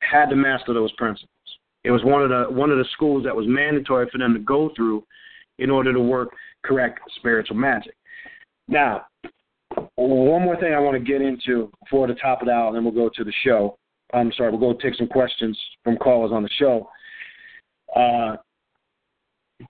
had 0.00 0.26
to 0.26 0.36
master 0.36 0.74
those 0.74 0.92
principles. 0.92 1.28
It 1.84 1.90
was 1.90 2.04
one 2.04 2.22
of 2.22 2.28
the 2.28 2.46
one 2.54 2.70
of 2.70 2.78
the 2.78 2.84
schools 2.92 3.24
that 3.24 3.34
was 3.34 3.46
mandatory 3.48 4.08
for 4.10 4.18
them 4.18 4.34
to 4.34 4.40
go 4.40 4.70
through 4.76 5.04
in 5.58 5.70
order 5.70 5.92
to 5.92 6.00
work 6.00 6.30
correct 6.62 7.00
spiritual 7.16 7.56
magic. 7.56 7.94
Now, 8.68 9.06
one 9.96 10.42
more 10.42 10.58
thing 10.58 10.74
I 10.74 10.80
want 10.80 10.96
to 10.96 11.12
get 11.12 11.22
into 11.22 11.70
before 11.84 12.06
the 12.06 12.14
top 12.14 12.40
of 12.40 12.46
the 12.46 12.52
hour, 12.52 12.68
and 12.68 12.76
then 12.76 12.84
we'll 12.84 12.92
go 12.92 13.10
to 13.14 13.24
the 13.24 13.32
show. 13.44 13.76
I'm 14.12 14.32
sorry, 14.36 14.50
we'll 14.50 14.60
go 14.60 14.78
take 14.78 14.94
some 14.96 15.06
questions 15.06 15.58
from 15.84 15.96
callers 15.96 16.32
on 16.32 16.42
the 16.42 16.50
show. 16.58 16.88
Uh, 17.94 18.36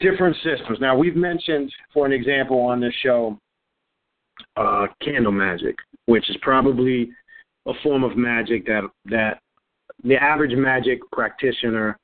different 0.00 0.36
systems. 0.36 0.78
Now, 0.80 0.96
we've 0.96 1.16
mentioned, 1.16 1.72
for 1.92 2.06
an 2.06 2.12
example, 2.12 2.60
on 2.60 2.80
this 2.80 2.94
show, 3.02 3.38
uh, 4.56 4.86
candle 5.02 5.32
magic, 5.32 5.76
which 6.06 6.28
is 6.30 6.36
probably 6.42 7.10
a 7.66 7.72
form 7.82 8.04
of 8.04 8.16
magic 8.16 8.66
that 8.66 8.82
that 9.06 9.40
the 10.04 10.16
average 10.16 10.56
magic 10.56 11.00
practitioner 11.12 11.98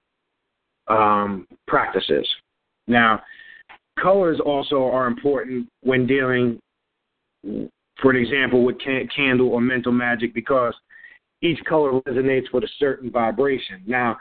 um, 0.89 1.47
practices. 1.67 2.27
Now, 2.87 3.23
colors 4.01 4.39
also 4.45 4.85
are 4.85 5.07
important 5.07 5.69
when 5.83 6.07
dealing, 6.07 6.59
for 8.01 8.11
an 8.11 8.17
example, 8.17 8.65
with 8.65 8.79
can- 8.79 9.09
candle 9.15 9.49
or 9.49 9.61
mental 9.61 9.93
magic 9.93 10.35
because 10.35 10.75
each 11.43 11.63
color 11.65 12.01
resonates 12.03 12.53
with 12.53 12.65
a 12.65 12.69
certain 12.79 13.11
vibration. 13.11 13.83
Now, 13.87 14.17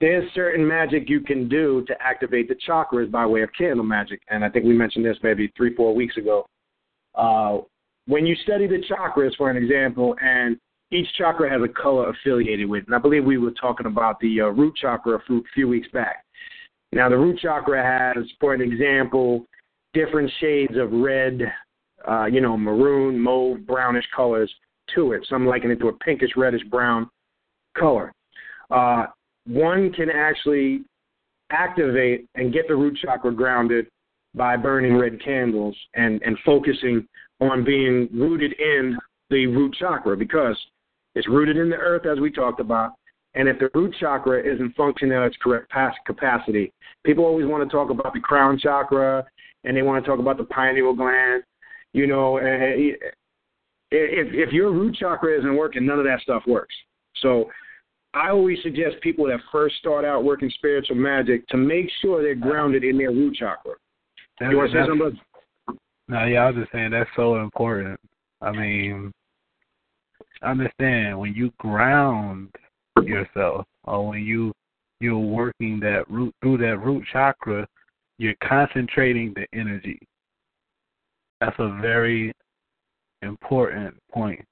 there's 0.00 0.30
certain 0.32 0.66
magic 0.66 1.08
you 1.08 1.20
can 1.20 1.48
do 1.48 1.84
to 1.86 1.94
activate 2.00 2.48
the 2.48 2.56
chakras 2.66 3.10
by 3.10 3.26
way 3.26 3.42
of 3.42 3.50
candle 3.56 3.84
magic, 3.84 4.22
and 4.28 4.44
I 4.44 4.48
think 4.48 4.64
we 4.64 4.72
mentioned 4.72 5.04
this 5.04 5.18
maybe 5.22 5.52
three, 5.56 5.74
four 5.74 5.94
weeks 5.94 6.16
ago. 6.16 6.46
Uh, 7.14 7.58
when 8.06 8.24
you 8.24 8.34
study 8.36 8.66
the 8.66 8.82
chakras, 8.90 9.36
for 9.36 9.50
an 9.50 9.56
example, 9.56 10.16
and 10.22 10.58
each 10.90 11.06
chakra 11.18 11.50
has 11.50 11.60
a 11.62 11.68
color 11.68 12.08
affiliated 12.10 12.68
with, 12.68 12.84
and 12.86 12.94
I 12.94 12.98
believe 12.98 13.24
we 13.24 13.38
were 13.38 13.52
talking 13.52 13.86
about 13.86 14.18
the 14.20 14.40
uh, 14.40 14.46
root 14.46 14.74
chakra 14.80 15.16
a 15.16 15.20
few, 15.26 15.44
few 15.54 15.68
weeks 15.68 15.88
back. 15.92 16.24
Now, 16.92 17.08
the 17.08 17.18
root 17.18 17.38
chakra 17.38 17.82
has, 17.82 18.24
for 18.40 18.54
an 18.54 18.60
example, 18.60 19.46
different 19.94 20.30
shades 20.40 20.76
of 20.76 20.92
red, 20.92 21.40
uh, 22.08 22.26
you 22.26 22.40
know, 22.40 22.56
maroon, 22.56 23.18
mauve, 23.18 23.66
brownish 23.66 24.06
colors 24.14 24.52
to 24.94 25.12
it. 25.12 25.26
Some 25.28 25.46
liken 25.46 25.70
it 25.70 25.76
to 25.80 25.88
a 25.88 25.92
pinkish, 25.92 26.30
reddish 26.36 26.62
brown 26.70 27.08
color. 27.76 28.12
Uh, 28.70 29.06
one 29.46 29.92
can 29.92 30.10
actually 30.10 30.82
activate 31.50 32.26
and 32.34 32.52
get 32.52 32.68
the 32.68 32.74
root 32.74 32.96
chakra 33.02 33.32
grounded 33.32 33.86
by 34.34 34.56
burning 34.56 34.96
red 34.96 35.22
candles 35.22 35.76
and, 35.94 36.22
and 36.22 36.38
focusing 36.44 37.06
on 37.40 37.64
being 37.64 38.08
rooted 38.12 38.52
in 38.60 38.96
the 39.30 39.46
root 39.46 39.74
chakra 39.78 40.16
because 40.16 40.56
it's 41.14 41.28
rooted 41.28 41.56
in 41.56 41.70
the 41.70 41.76
earth, 41.76 42.06
as 42.06 42.20
we 42.20 42.30
talked 42.30 42.60
about. 42.60 42.92
And 43.34 43.48
if 43.48 43.58
the 43.58 43.70
root 43.74 43.94
chakra 43.98 44.40
isn't 44.40 44.74
functioning 44.76 45.16
at 45.16 45.22
its 45.24 45.36
correct 45.40 45.72
capacity, 46.06 46.72
people 47.04 47.24
always 47.24 47.46
want 47.46 47.68
to 47.68 47.74
talk 47.74 47.90
about 47.90 48.12
the 48.12 48.20
crown 48.20 48.58
chakra 48.58 49.24
and 49.64 49.76
they 49.76 49.82
want 49.82 50.04
to 50.04 50.08
talk 50.08 50.18
about 50.18 50.36
the 50.36 50.44
pineal 50.44 50.94
gland. 50.94 51.42
You 51.92 52.06
know, 52.06 52.36
eh, 52.36 52.44
eh, 52.44 53.10
if 53.90 54.48
if 54.48 54.52
your 54.52 54.72
root 54.72 54.96
chakra 54.96 55.38
isn't 55.38 55.56
working, 55.56 55.86
none 55.86 55.98
of 55.98 56.04
that 56.04 56.20
stuff 56.20 56.42
works. 56.46 56.74
So 57.16 57.50
I 58.14 58.30
always 58.30 58.58
suggest 58.62 58.96
people 59.02 59.26
that 59.26 59.40
first 59.52 59.76
start 59.76 60.04
out 60.04 60.24
working 60.24 60.50
spiritual 60.50 60.96
magic 60.96 61.46
to 61.48 61.56
make 61.56 61.88
sure 62.00 62.22
they're 62.22 62.34
grounded 62.34 62.84
in 62.84 62.98
their 62.98 63.10
root 63.10 63.34
chakra. 63.36 63.72
That, 64.38 64.50
you 64.50 64.56
want 64.56 64.72
to 64.72 64.82
say 64.82 64.88
something? 64.88 65.20
No, 66.08 66.24
yeah, 66.24 66.44
I 66.44 66.50
was 66.50 66.56
just 66.56 66.72
saying 66.72 66.90
that's 66.90 67.10
so 67.14 67.40
important. 67.40 68.00
I 68.40 68.50
mean, 68.50 69.12
understand 70.42 71.18
when 71.18 71.34
you 71.34 71.52
ground 71.58 72.48
yourself 73.04 73.66
or 73.84 74.08
when 74.08 74.22
you 74.22 74.52
you're 75.00 75.18
working 75.18 75.80
that 75.80 76.10
root 76.10 76.34
through 76.42 76.58
that 76.58 76.78
root 76.78 77.04
chakra, 77.12 77.66
you're 78.18 78.34
concentrating 78.42 79.34
the 79.34 79.46
energy. 79.58 80.00
That's 81.40 81.56
a 81.58 81.78
very 81.80 82.32
important 83.22 83.94
point. 84.12 84.44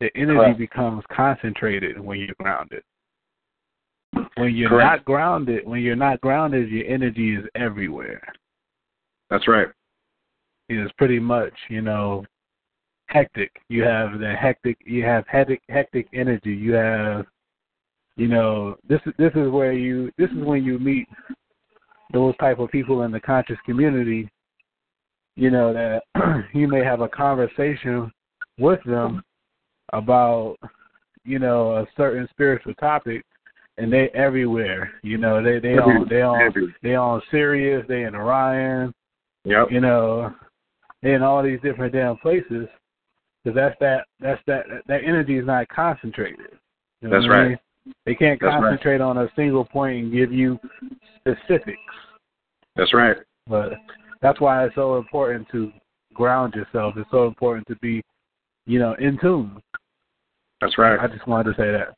The 0.00 0.10
energy 0.16 0.38
Correct. 0.38 0.58
becomes 0.58 1.04
concentrated 1.10 1.98
when 2.00 2.18
you're 2.18 2.34
grounded. 2.40 2.82
When 4.36 4.54
you're 4.54 4.68
Correct. 4.68 4.98
not 5.00 5.04
grounded, 5.04 5.66
when 5.66 5.80
you're 5.80 5.96
not 5.96 6.20
grounded, 6.20 6.68
your 6.68 6.86
energy 6.86 7.36
is 7.36 7.44
everywhere. 7.54 8.22
That's 9.30 9.48
right. 9.48 9.68
It's 10.68 10.92
pretty 10.92 11.18
much, 11.18 11.52
you 11.68 11.80
know, 11.80 12.24
hectic. 13.06 13.50
You 13.68 13.82
have 13.84 14.18
the 14.18 14.34
hectic. 14.34 14.78
You 14.84 15.04
have 15.04 15.24
hectic, 15.26 15.62
hectic 15.68 16.08
energy. 16.12 16.52
You 16.54 16.72
have, 16.72 17.26
you 18.16 18.28
know, 18.28 18.76
this 18.88 19.00
is 19.06 19.12
this 19.18 19.32
is 19.34 19.50
where 19.50 19.72
you. 19.72 20.10
This 20.18 20.30
is 20.30 20.44
when 20.44 20.64
you 20.64 20.78
meet 20.78 21.06
those 22.12 22.36
type 22.38 22.58
of 22.58 22.70
people 22.70 23.02
in 23.02 23.10
the 23.10 23.20
conscious 23.20 23.58
community. 23.64 24.28
You 25.36 25.50
know 25.50 25.72
that 25.72 26.02
you 26.54 26.68
may 26.68 26.84
have 26.84 27.00
a 27.00 27.08
conversation 27.08 28.10
with 28.58 28.80
them 28.84 29.22
about, 29.92 30.56
you 31.24 31.38
know, 31.38 31.76
a 31.76 31.86
certain 31.96 32.28
spiritual 32.30 32.74
topic, 32.74 33.24
and 33.78 33.92
they 33.92 34.10
everywhere. 34.14 34.92
You 35.02 35.18
know, 35.18 35.42
they 35.42 35.58
they 35.58 35.76
on 35.76 36.06
they 36.08 36.22
on 36.22 36.74
they 36.82 36.94
on 36.94 37.22
Sirius, 37.30 37.84
they 37.88 38.04
in 38.04 38.14
Orion. 38.14 38.92
Yep. 39.44 39.68
You 39.70 39.80
know, 39.80 40.32
they 41.02 41.14
in 41.14 41.22
all 41.22 41.42
these 41.42 41.60
different 41.62 41.92
damn 41.92 42.16
places 42.18 42.68
because 43.42 43.56
that's 43.56 43.76
that 43.80 44.04
that's 44.20 44.40
that 44.46 44.64
that 44.86 45.04
energy 45.04 45.36
is 45.36 45.46
not 45.46 45.68
concentrated. 45.68 46.58
You 47.02 47.08
know 47.08 47.20
that's 47.20 47.28
right. 47.28 47.40
I 47.40 47.48
mean? 47.48 47.58
They 48.06 48.14
can't 48.14 48.40
that's 48.40 48.52
concentrate 48.52 48.98
right. 48.98 49.00
on 49.02 49.18
a 49.18 49.28
single 49.36 49.64
point 49.64 50.04
and 50.04 50.12
give 50.12 50.32
you 50.32 50.58
specifics. 51.18 51.78
That's 52.76 52.94
right. 52.94 53.16
But 53.46 53.74
that's 54.24 54.40
why 54.40 54.64
it's 54.64 54.74
so 54.74 54.96
important 54.96 55.46
to 55.52 55.70
ground 56.14 56.54
yourself. 56.54 56.94
It's 56.96 57.10
so 57.10 57.26
important 57.26 57.66
to 57.68 57.76
be, 57.76 58.02
you 58.64 58.78
know, 58.78 58.94
in 58.98 59.18
tune. 59.20 59.60
That's 60.62 60.78
right. 60.78 60.98
I 60.98 61.06
just 61.08 61.28
wanted 61.28 61.54
to 61.54 61.62
say 61.62 61.70
that. 61.70 61.94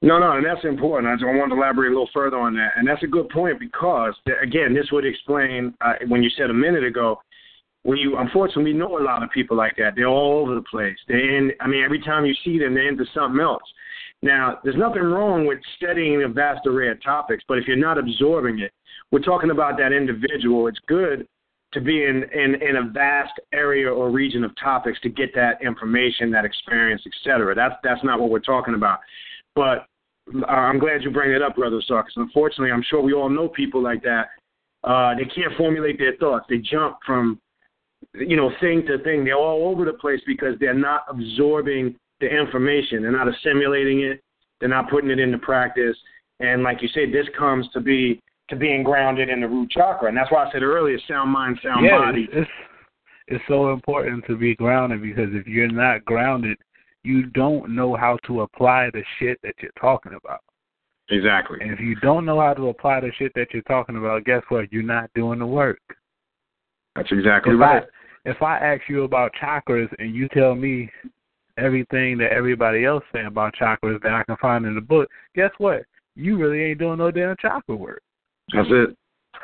No, 0.00 0.20
no, 0.20 0.36
and 0.36 0.46
that's 0.46 0.64
important. 0.64 1.12
I 1.12 1.16
just 1.16 1.24
want 1.24 1.50
to 1.50 1.56
elaborate 1.56 1.88
a 1.88 1.90
little 1.90 2.08
further 2.14 2.38
on 2.38 2.54
that, 2.54 2.74
and 2.76 2.86
that's 2.86 3.02
a 3.02 3.08
good 3.08 3.28
point 3.30 3.58
because, 3.58 4.14
again, 4.40 4.72
this 4.72 4.86
would 4.92 5.04
explain 5.04 5.74
uh, 5.80 5.94
when 6.06 6.22
you 6.22 6.30
said 6.38 6.50
a 6.50 6.54
minute 6.54 6.84
ago 6.84 7.20
when 7.82 7.98
you 7.98 8.18
unfortunately 8.18 8.72
know 8.72 8.98
a 8.98 9.02
lot 9.02 9.24
of 9.24 9.30
people 9.30 9.56
like 9.56 9.74
that. 9.78 9.94
They're 9.96 10.06
all 10.06 10.40
over 10.40 10.54
the 10.54 10.62
place. 10.62 10.96
They're 11.08 11.38
in 11.38 11.50
I 11.60 11.66
mean, 11.66 11.82
every 11.82 12.00
time 12.00 12.24
you 12.24 12.34
see 12.44 12.58
them 12.58 12.74
they're 12.74 12.88
into 12.88 13.04
something 13.12 13.40
else. 13.40 13.62
Now, 14.22 14.58
there's 14.62 14.76
nothing 14.76 15.02
wrong 15.02 15.46
with 15.46 15.58
studying 15.76 16.22
a 16.22 16.28
vast 16.28 16.66
array 16.66 16.90
of 16.90 17.02
topics, 17.02 17.42
but 17.48 17.58
if 17.58 17.66
you're 17.66 17.76
not 17.76 17.98
absorbing 17.98 18.60
it, 18.60 18.72
we're 19.10 19.20
talking 19.20 19.50
about 19.50 19.76
that 19.78 19.92
individual. 19.92 20.68
It's 20.68 20.78
good 20.86 21.26
to 21.72 21.80
be 21.80 22.04
in, 22.04 22.24
in, 22.34 22.54
in 22.62 22.76
a 22.76 22.90
vast 22.90 23.32
area 23.52 23.92
or 23.92 24.10
region 24.10 24.42
of 24.42 24.52
topics 24.62 24.98
to 25.00 25.08
get 25.08 25.34
that 25.34 25.60
information, 25.62 26.30
that 26.30 26.44
experience, 26.44 27.02
etc. 27.06 27.54
That's 27.54 27.74
that's 27.82 28.02
not 28.02 28.20
what 28.20 28.30
we're 28.30 28.40
talking 28.40 28.74
about. 28.74 29.00
But 29.54 29.86
I'm 30.48 30.78
glad 30.78 31.02
you 31.02 31.10
bring 31.10 31.32
it 31.32 31.42
up, 31.42 31.56
Brother 31.56 31.82
Sarkis. 31.88 32.16
Unfortunately, 32.16 32.70
I'm 32.70 32.84
sure 32.88 33.02
we 33.02 33.12
all 33.12 33.28
know 33.28 33.48
people 33.48 33.82
like 33.82 34.02
that. 34.02 34.28
Uh, 34.84 35.14
they 35.14 35.24
can't 35.24 35.56
formulate 35.56 35.98
their 35.98 36.16
thoughts. 36.16 36.46
They 36.48 36.58
jump 36.58 36.98
from 37.04 37.40
you 38.14 38.36
know, 38.36 38.50
thing 38.60 38.86
to 38.86 38.98
thing. 39.02 39.24
They're 39.24 39.36
all 39.36 39.68
over 39.68 39.84
the 39.84 39.92
place 39.92 40.20
because 40.26 40.54
they're 40.60 40.74
not 40.74 41.04
absorbing 41.08 41.96
the 42.20 42.26
information. 42.26 43.02
They're 43.02 43.12
not 43.12 43.28
assimilating 43.28 44.00
it. 44.00 44.20
they're 44.60 44.68
not 44.68 44.90
putting 44.90 45.10
it 45.10 45.18
into 45.18 45.38
practice. 45.38 45.96
And 46.40 46.62
like 46.62 46.82
you 46.82 46.88
said, 46.88 47.12
this 47.12 47.26
comes 47.36 47.68
to 47.72 47.80
be 47.80 48.20
to 48.48 48.56
being 48.56 48.82
grounded 48.82 49.28
in 49.28 49.40
the 49.40 49.48
root 49.48 49.70
chakra, 49.70 50.08
and 50.08 50.16
that's 50.16 50.30
why 50.30 50.44
I 50.44 50.52
said 50.52 50.62
earlier, 50.62 50.98
sound 51.06 51.30
mind, 51.30 51.58
sound 51.62 51.84
yeah, 51.84 51.98
body. 51.98 52.28
It's, 52.32 52.50
it's 53.26 53.44
so 53.46 53.72
important 53.72 54.24
to 54.26 54.36
be 54.36 54.54
grounded 54.54 55.02
because 55.02 55.28
if 55.32 55.46
you're 55.46 55.70
not 55.70 56.04
grounded, 56.04 56.56
you 57.02 57.26
don't 57.26 57.74
know 57.74 57.94
how 57.94 58.18
to 58.26 58.42
apply 58.42 58.90
the 58.92 59.02
shit 59.18 59.38
that 59.42 59.54
you're 59.60 59.70
talking 59.80 60.12
about. 60.14 60.40
Exactly. 61.10 61.58
And 61.60 61.72
if 61.72 61.80
you 61.80 61.94
don't 61.96 62.24
know 62.24 62.40
how 62.40 62.54
to 62.54 62.68
apply 62.68 63.00
the 63.00 63.10
shit 63.18 63.32
that 63.34 63.48
you're 63.52 63.62
talking 63.62 63.96
about, 63.96 64.24
guess 64.24 64.42
what? 64.48 64.72
You're 64.72 64.82
not 64.82 65.10
doing 65.14 65.38
the 65.38 65.46
work. 65.46 65.80
That's 66.96 67.10
exactly 67.12 67.54
if 67.54 67.60
right. 67.60 67.82
I, 67.82 68.30
if 68.30 68.42
I 68.42 68.58
ask 68.58 68.82
you 68.88 69.04
about 69.04 69.32
chakras 69.40 69.88
and 69.98 70.14
you 70.14 70.28
tell 70.28 70.54
me 70.54 70.90
everything 71.56 72.18
that 72.18 72.32
everybody 72.32 72.84
else 72.84 73.04
say 73.12 73.24
about 73.24 73.54
chakras 73.54 74.02
that 74.02 74.12
I 74.12 74.24
can 74.24 74.36
find 74.36 74.66
in 74.66 74.74
the 74.74 74.80
book, 74.80 75.08
guess 75.34 75.50
what? 75.58 75.82
You 76.14 76.36
really 76.36 76.62
ain't 76.62 76.78
doing 76.78 76.98
no 76.98 77.10
damn 77.10 77.36
chakra 77.40 77.76
work. 77.76 78.02
That's 78.52 78.68
it. 78.70 78.96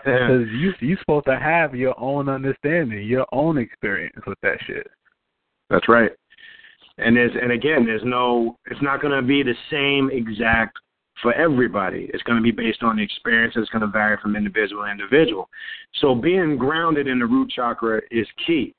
Because 0.04 0.46
you 0.52 0.72
you 0.80 0.96
supposed 0.98 1.26
to 1.26 1.38
have 1.38 1.74
your 1.74 1.98
own 1.98 2.28
understanding, 2.28 3.06
your 3.06 3.26
own 3.32 3.58
experience 3.58 4.16
with 4.26 4.38
that 4.42 4.58
shit. 4.66 4.86
That's 5.70 5.88
right. 5.88 6.10
And 6.98 7.16
there's 7.16 7.32
and 7.40 7.52
again, 7.52 7.86
there's 7.86 8.04
no. 8.04 8.56
It's 8.66 8.82
not 8.82 9.00
going 9.00 9.14
to 9.14 9.26
be 9.26 9.42
the 9.42 9.54
same 9.70 10.10
exact 10.10 10.78
for 11.22 11.32
everybody. 11.32 12.10
It's 12.12 12.22
going 12.24 12.36
to 12.36 12.42
be 12.42 12.50
based 12.50 12.82
on 12.82 12.96
the 12.96 13.02
experience. 13.02 13.54
It's 13.56 13.70
going 13.70 13.82
to 13.82 13.88
vary 13.88 14.18
from 14.20 14.36
individual 14.36 14.84
to 14.84 14.90
individual. 14.90 15.48
So 16.00 16.14
being 16.14 16.56
grounded 16.56 17.06
in 17.06 17.18
the 17.18 17.26
root 17.26 17.50
chakra 17.50 18.00
is 18.10 18.26
key. 18.46 18.74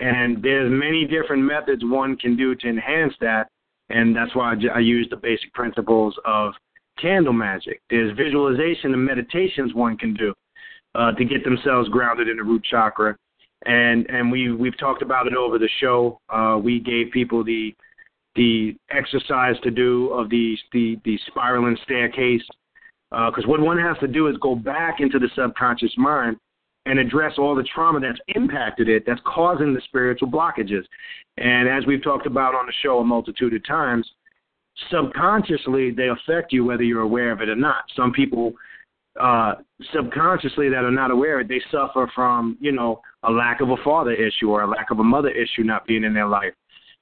And 0.00 0.42
there's 0.42 0.70
many 0.70 1.06
different 1.06 1.42
methods 1.42 1.82
one 1.84 2.16
can 2.16 2.36
do 2.36 2.54
to 2.54 2.68
enhance 2.68 3.14
that. 3.20 3.48
And 3.90 4.14
that's 4.14 4.34
why 4.36 4.54
I 4.74 4.78
use 4.78 5.08
the 5.10 5.16
basic 5.16 5.52
principles 5.54 6.14
of 6.24 6.52
candle 7.00 7.32
magic. 7.32 7.80
There's 7.90 8.16
visualization 8.16 8.92
and 8.92 9.04
meditations 9.04 9.74
one 9.74 9.96
can 9.96 10.14
do 10.14 10.34
uh, 10.94 11.12
to 11.12 11.24
get 11.24 11.44
themselves 11.44 11.88
grounded 11.88 12.28
in 12.28 12.36
the 12.36 12.44
root 12.44 12.64
chakra. 12.64 13.16
And 13.66 14.08
and 14.08 14.30
we 14.30 14.52
we've 14.52 14.78
talked 14.78 15.02
about 15.02 15.26
it 15.26 15.34
over 15.34 15.58
the 15.58 15.68
show. 15.80 16.20
Uh, 16.28 16.58
we 16.62 16.78
gave 16.78 17.10
people 17.12 17.42
the 17.42 17.74
the 18.36 18.76
exercise 18.90 19.56
to 19.64 19.70
do 19.70 20.10
of 20.10 20.30
the 20.30 20.56
the, 20.72 20.96
the 21.04 21.18
spiraling 21.26 21.76
staircase 21.82 22.42
because 23.10 23.44
uh, 23.44 23.48
what 23.48 23.60
one 23.60 23.78
has 23.78 23.96
to 23.98 24.06
do 24.06 24.28
is 24.28 24.36
go 24.40 24.54
back 24.54 25.00
into 25.00 25.18
the 25.18 25.28
subconscious 25.34 25.92
mind 25.96 26.36
and 26.86 26.98
address 26.98 27.34
all 27.36 27.54
the 27.54 27.66
trauma 27.74 28.00
that's 28.00 28.18
impacted 28.28 28.88
it, 28.88 29.04
that's 29.06 29.20
causing 29.26 29.74
the 29.74 29.80
spiritual 29.84 30.28
blockages. 30.28 30.84
And 31.36 31.68
as 31.68 31.86
we've 31.86 32.02
talked 32.02 32.26
about 32.26 32.54
on 32.54 32.66
the 32.66 32.72
show 32.82 32.98
a 32.98 33.04
multitude 33.04 33.54
of 33.54 33.66
times, 33.66 34.08
subconsciously 34.90 35.90
they 35.90 36.08
affect 36.08 36.52
you 36.52 36.64
whether 36.64 36.82
you're 36.82 37.02
aware 37.02 37.32
of 37.32 37.40
it 37.40 37.48
or 37.48 37.56
not. 37.56 37.84
Some 37.96 38.12
people 38.12 38.52
uh, 39.20 39.54
subconsciously 39.92 40.68
that 40.68 40.84
are 40.84 40.90
not 40.90 41.10
aware 41.10 41.40
of 41.40 41.46
it, 41.46 41.48
they 41.48 41.62
suffer 41.70 42.10
from, 42.14 42.56
you 42.60 42.72
know, 42.72 43.00
a 43.24 43.30
lack 43.30 43.60
of 43.60 43.70
a 43.70 43.76
father 43.84 44.12
issue 44.12 44.50
or 44.50 44.62
a 44.62 44.66
lack 44.66 44.90
of 44.90 45.00
a 45.00 45.04
mother 45.04 45.30
issue 45.30 45.62
not 45.62 45.86
being 45.86 46.04
in 46.04 46.14
their 46.14 46.28
life. 46.28 46.52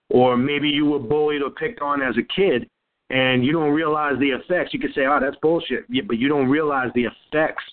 Or 0.09 0.37
maybe 0.37 0.68
you 0.68 0.87
were 0.87 0.99
bullied 0.99 1.43
or 1.43 1.51
picked 1.51 1.81
on 1.81 2.01
as 2.01 2.14
a 2.16 2.35
kid 2.35 2.68
and 3.11 3.45
you 3.45 3.53
don't 3.53 3.72
realize 3.72 4.14
the 4.18 4.31
effects. 4.31 4.72
You 4.72 4.81
could 4.81 4.95
say, 4.95 5.03
oh, 5.07 5.18
that's 5.20 5.37
bullshit. 5.43 5.85
Yeah, 5.89 6.03
but 6.07 6.18
you 6.18 6.29
don't 6.29 6.49
realize 6.49 6.91
the 6.95 7.05
effects 7.05 7.64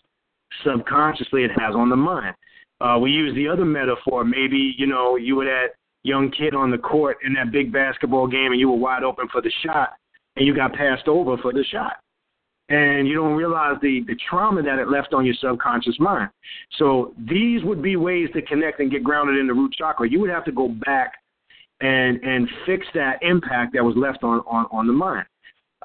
subconsciously 0.64 1.44
it 1.44 1.52
has 1.58 1.76
on 1.76 1.90
the 1.90 1.96
mind. 1.96 2.36
Uh, 2.82 3.00
we 3.00 3.12
use 3.12 3.34
the 3.36 3.48
other 3.48 3.66
metaphor. 3.66 4.24
Maybe, 4.24 4.76
you 4.78 4.88
know, 4.88 5.16
you 5.16 5.36
were 5.36 5.46
that 5.46 5.70
young 6.04 6.32
kid 6.32 6.54
on 6.54 6.72
the 6.72 6.78
court 6.78 7.18
in 7.26 7.34
that 7.34 7.52
big 7.52 7.72
basketball 7.72 8.28
game 8.28 8.52
and 8.52 8.60
you 8.60 8.70
were 8.70 8.78
wide 8.78 9.04
open 9.04 9.28
for 9.32 9.42
the 9.42 9.52
shot 9.66 9.94
and 10.36 10.46
you 10.46 10.56
got 10.56 10.74
passed 10.74 11.08
over 11.08 11.38
for 11.38 11.54
the 11.54 11.64
shot. 11.72 11.94
And 12.70 13.08
you 13.08 13.16
don't 13.16 13.36
realize 13.36 13.76
the, 13.82 14.04
the 14.08 14.16
trauma 14.30 14.64
that 14.64 14.80
it 14.80 14.90
left 14.90 15.14
on 15.14 15.26
your 15.26 15.36
subconscious 15.40 16.00
mind. 16.00 16.30
So 16.78 17.14
these 17.18 17.64
would 17.64 17.82
be 17.82 17.98
ways 17.98 18.30
to 18.34 18.42
connect 18.42 18.80
and 18.80 18.90
get 18.90 19.04
grounded 19.04 19.38
in 19.38 19.48
the 19.48 19.54
root 19.54 19.74
chakra. 19.78 20.10
You 20.10 20.22
would 20.22 20.30
have 20.30 20.46
to 20.46 20.52
go 20.52 20.70
back 20.70 21.14
and 21.82 22.24
and 22.24 22.48
fix 22.66 22.88
that 22.94 23.22
impact 23.22 23.74
that 23.74 23.84
was 23.84 23.96
left 23.98 24.24
on, 24.24 24.40
on, 24.48 24.66
on 24.72 24.88
the 24.88 24.94
mind. 24.94 25.26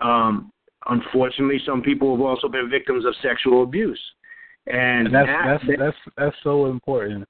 Um, 0.00 0.50
unfortunately, 0.88 1.60
some 1.66 1.82
people 1.82 2.16
have 2.16 2.24
also 2.24 2.48
been 2.48 2.70
victims 2.70 3.04
of 3.04 3.14
sexual 3.22 3.64
abuse. 3.64 4.00
And, 4.66 5.06
and 5.08 5.14
that's 5.14 5.26
that, 5.26 5.60
that's 5.66 5.78
that's 5.78 5.96
that's 6.16 6.36
so 6.44 6.66
important. 6.66 7.26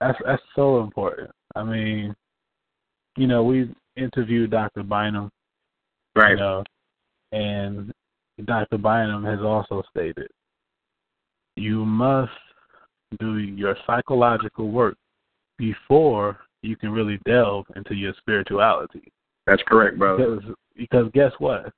That's 0.00 0.18
that's 0.26 0.42
so 0.54 0.82
important. 0.82 1.30
I 1.56 1.62
mean, 1.62 2.14
you 3.16 3.26
know, 3.26 3.42
we 3.42 3.74
interviewed 3.96 4.50
Dr. 4.50 4.82
Bynum, 4.82 5.30
right? 6.14 6.30
You 6.30 6.36
know, 6.36 6.64
and 7.32 7.92
Dr. 8.44 8.78
Bynum 8.78 9.24
has 9.24 9.40
also 9.40 9.82
stated 9.90 10.28
you 11.56 11.84
must 11.84 12.30
do 13.18 13.38
your 13.38 13.76
psychological 13.86 14.70
work 14.70 14.96
before 15.58 16.38
you 16.62 16.76
can 16.76 16.90
really 16.90 17.18
delve 17.26 17.66
into 17.76 17.94
your 17.94 18.12
spirituality. 18.18 19.12
That's 19.46 19.62
correct, 19.66 19.98
brother. 19.98 20.36
Because, 20.36 20.54
because 20.76 21.10
guess 21.14 21.32
what? 21.38 21.72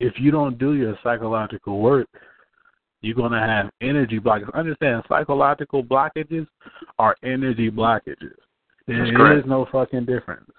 If 0.00 0.14
you 0.18 0.30
don't 0.30 0.58
do 0.58 0.74
your 0.74 0.98
psychological 1.02 1.80
work, 1.80 2.08
you're 3.06 3.14
going 3.14 3.30
to 3.30 3.38
have 3.38 3.70
energy 3.80 4.18
blockages. 4.18 4.52
Understand, 4.52 5.04
psychological 5.08 5.84
blockages 5.84 6.46
are 6.98 7.14
energy 7.22 7.70
blockages. 7.70 8.34
There 8.88 9.38
is 9.38 9.44
no 9.46 9.66
fucking 9.70 10.06
difference. 10.06 10.50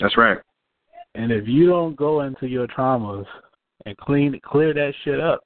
That's 0.00 0.16
right. 0.16 0.38
And 1.14 1.30
if 1.30 1.46
you 1.46 1.66
don't 1.66 1.94
go 1.94 2.22
into 2.22 2.46
your 2.46 2.66
traumas 2.66 3.26
and 3.84 3.94
clean 3.98 4.40
clear 4.42 4.72
that 4.72 4.94
shit 5.04 5.20
up, 5.20 5.40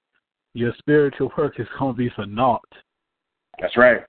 your 0.54 0.72
spiritual 0.78 1.32
work 1.36 1.58
is 1.58 1.66
going 1.78 1.94
to 1.94 1.98
be 1.98 2.10
for 2.14 2.26
naught. 2.26 2.62
That's 3.60 3.76
right. 3.76 4.02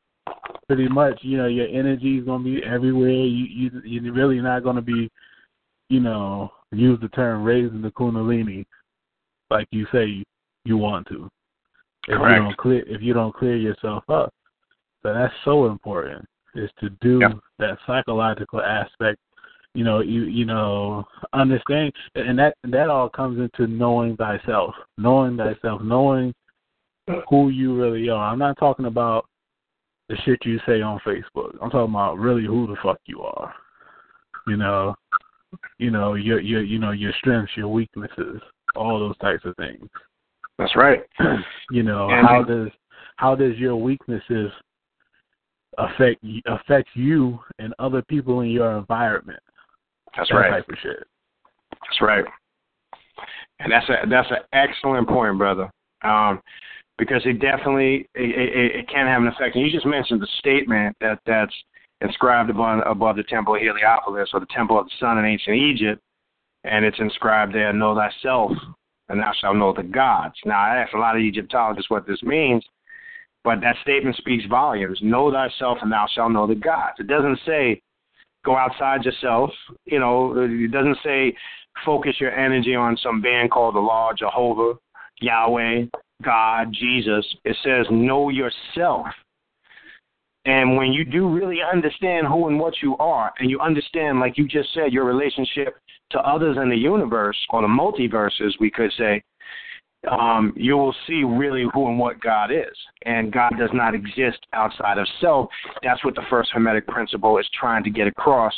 Pretty 0.68 0.88
much, 0.88 1.20
you 1.22 1.38
know, 1.38 1.48
your 1.48 1.68
energy 1.68 2.20
is 2.20 2.26
going 2.26 2.44
to 2.44 2.50
be 2.50 2.64
everywhere. 2.64 3.10
You 3.10 3.46
you 3.46 3.82
you're 3.84 4.14
really 4.14 4.40
not 4.40 4.64
going 4.64 4.76
to 4.76 4.82
be, 4.82 5.10
you 5.90 6.00
know, 6.00 6.52
use 6.72 7.00
the 7.02 7.10
term 7.10 7.44
raising 7.44 7.82
the 7.82 7.92
kundalini 7.92 8.66
like 9.50 9.68
you 9.72 9.88
say 9.92 10.24
you 10.66 10.78
want 10.78 11.08
to. 11.08 11.30
If 12.08 12.18
Correct. 12.18 12.38
you 12.38 12.44
don't 12.44 12.58
clear 12.58 12.84
if 12.88 13.02
you 13.02 13.14
don't 13.14 13.36
clear 13.36 13.58
yourself 13.58 14.04
up. 14.10 14.34
So 15.04 15.14
that's 15.14 15.34
so 15.46 15.68
important 15.68 16.26
is 16.56 16.70
to 16.80 16.90
do 17.02 17.20
yep. 17.22 17.38
that 17.60 17.78
psychological 17.86 18.62
aspect. 18.62 19.20
You 19.74 19.84
know, 19.84 20.00
you 20.00 20.24
you 20.24 20.46
know, 20.46 21.06
understand 21.34 21.94
and 22.16 22.40
that 22.40 22.56
that 22.64 22.90
all 22.90 23.10
comes 23.10 23.40
into 23.40 23.72
knowing 23.72 24.16
thyself. 24.18 24.74
Knowing 24.98 25.38
thyself, 25.38 25.82
knowing 25.82 26.34
who 27.30 27.50
you 27.50 27.76
really 27.76 28.10
are. 28.10 28.32
I'm 28.32 28.40
not 28.40 28.58
talking 28.58 28.86
about 28.86 29.26
the 30.10 30.18
shit 30.26 30.40
you 30.46 30.60
say 30.66 30.82
on 30.82 31.00
Facebook. 31.06 31.56
I'm 31.62 31.70
talking 31.70 31.94
about 31.94 32.18
really 32.18 32.46
who 32.46 32.68
the 32.68 32.78
fuck 32.82 33.00
you 33.06 33.22
are. 33.22 33.54
You 34.48 34.58
know, 34.58 34.96
you 35.78 35.92
know 35.92 36.14
your 36.14 36.40
your 36.40 36.64
you 36.64 36.80
know 36.80 36.92
your 36.92 37.14
strengths, 37.20 37.52
your 37.56 37.68
weaknesses, 37.68 38.42
all 38.76 39.00
those 39.00 39.18
types 39.18 39.44
of 39.46 39.56
things. 39.58 39.88
That's 40.58 40.76
right. 40.76 41.02
you 41.72 41.84
know 41.84 42.10
and 42.10 42.28
how 42.28 42.44
does 42.44 42.70
how 43.18 43.36
does 43.36 43.58
your 43.58 43.76
weaknesses 43.76 44.52
affect 45.78 46.24
affect 46.46 46.90
you 46.94 47.40
and 47.60 47.74
other 47.80 48.02
people 48.04 48.42
in 48.42 48.50
your 48.50 48.78
environment? 48.78 49.40
That's 50.16 50.30
that 50.30 50.36
right. 50.36 50.50
Type 50.50 50.70
of 50.70 50.76
shit. 50.82 51.08
That's 51.72 52.02
right. 52.02 52.26
And 53.60 53.72
that's 53.72 53.90
a 53.90 54.08
that's 54.10 54.30
an 54.32 54.38
excellent 54.54 55.08
point, 55.08 55.38
brother. 55.38 55.70
Um, 56.04 56.42
because 56.98 57.22
it 57.26 57.40
definitely 57.40 58.08
it, 58.16 58.30
it, 58.38 58.76
it 58.76 58.90
can 58.90 59.08
have 59.08 59.22
an 59.22 59.28
effect. 59.28 59.56
And 59.56 59.66
you 59.66 59.72
just 59.72 59.86
mentioned 59.86 60.22
the 60.22 60.28
statement 60.40 60.96
that 61.02 61.20
that's 61.26 61.54
inscribed 62.02 62.50
above 62.50 62.82
above 62.86 63.16
the 63.16 63.24
temple 63.24 63.56
of 63.56 63.62
Heliopolis 63.62 64.30
or 64.34 64.40
the 64.40 64.48
temple 64.56 64.80
of 64.80 64.86
the 64.86 64.92
sun 65.00 65.18
in 65.18 65.26
ancient 65.26 65.56
Egypt, 65.56 66.02
and 66.64 66.86
it's 66.86 67.00
inscribed 67.00 67.54
there, 67.54 67.74
"Know 67.74 67.96
thyself, 67.96 68.52
and 69.10 69.20
thou 69.20 69.32
shalt 69.34 69.58
know 69.58 69.74
the 69.74 69.84
gods." 69.84 70.36
Now, 70.46 70.60
I 70.60 70.78
asked 70.78 70.94
a 70.94 71.00
lot 71.00 71.16
of 71.16 71.22
Egyptologists 71.22 71.90
what 71.90 72.06
this 72.06 72.22
means, 72.24 72.66
but 73.44 73.62
that 73.62 73.78
statement 73.82 74.16
speaks 74.18 74.46
volumes. 74.46 75.00
Know 75.02 75.32
thyself, 75.32 75.80
and 75.82 75.92
thou 75.92 76.08
shalt 76.08 76.32
know 76.32 76.48
the 76.48 76.56
gods. 76.56 77.00
It 77.00 77.08
doesn't 77.08 77.40
say 77.46 77.82
go 78.44 78.56
outside 78.56 79.06
yourself. 79.06 79.52
You 79.86 80.00
know, 80.00 80.34
it 80.38 80.72
doesn't 80.72 80.98
say 81.04 81.36
focus 81.86 82.20
your 82.20 82.32
energy 82.32 82.76
on 82.76 82.98
some 82.98 83.22
band 83.22 83.52
called 83.52 83.76
the 83.76 83.80
Law, 83.80 84.12
Jehovah, 84.14 84.80
Yahweh, 85.22 85.86
God, 86.24 86.72
Jesus. 86.72 87.26
It 87.46 87.56
says 87.64 87.86
know 87.92 88.30
yourself. 88.30 89.08
And 90.46 90.78
when 90.78 90.94
you 90.94 91.04
do 91.04 91.28
really 91.28 91.62
understand 91.62 92.26
who 92.26 92.48
and 92.48 92.58
what 92.58 92.82
you 92.82 92.96
are, 92.98 93.34
and 93.40 93.50
you 93.50 93.60
understand, 93.60 94.22
like 94.22 94.38
you 94.38 94.48
just 94.48 94.74
said, 94.74 94.94
your 94.94 95.04
relationship 95.04 95.78
to 96.12 96.20
others 96.20 96.58
in 96.62 96.70
the 96.70 96.76
universe, 96.76 97.38
or 97.50 97.62
the 97.62 97.68
multiverses, 97.68 98.52
we 98.60 98.72
could 98.72 98.92
say, 98.98 99.22
um, 100.10 100.54
you 100.56 100.78
will 100.78 100.96
see 101.06 101.24
really 101.24 101.66
who 101.74 101.88
and 101.88 102.00
what 102.00 102.22
God 102.22 102.52
is. 102.52 102.76
And 103.06 103.32
God 103.32 103.54
does 103.58 103.72
not 103.74 103.96
exist 103.96 104.40
outside 104.54 104.98
of 104.98 105.08
self. 105.20 105.50
That's 105.84 106.04
what 106.06 106.16
the 106.16 106.22
first 106.30 106.52
Hermetic 106.54 106.88
principle 106.88 107.38
is 107.40 107.50
trying 107.60 107.84
to 107.84 107.90
get 107.90 108.08
across 108.08 108.54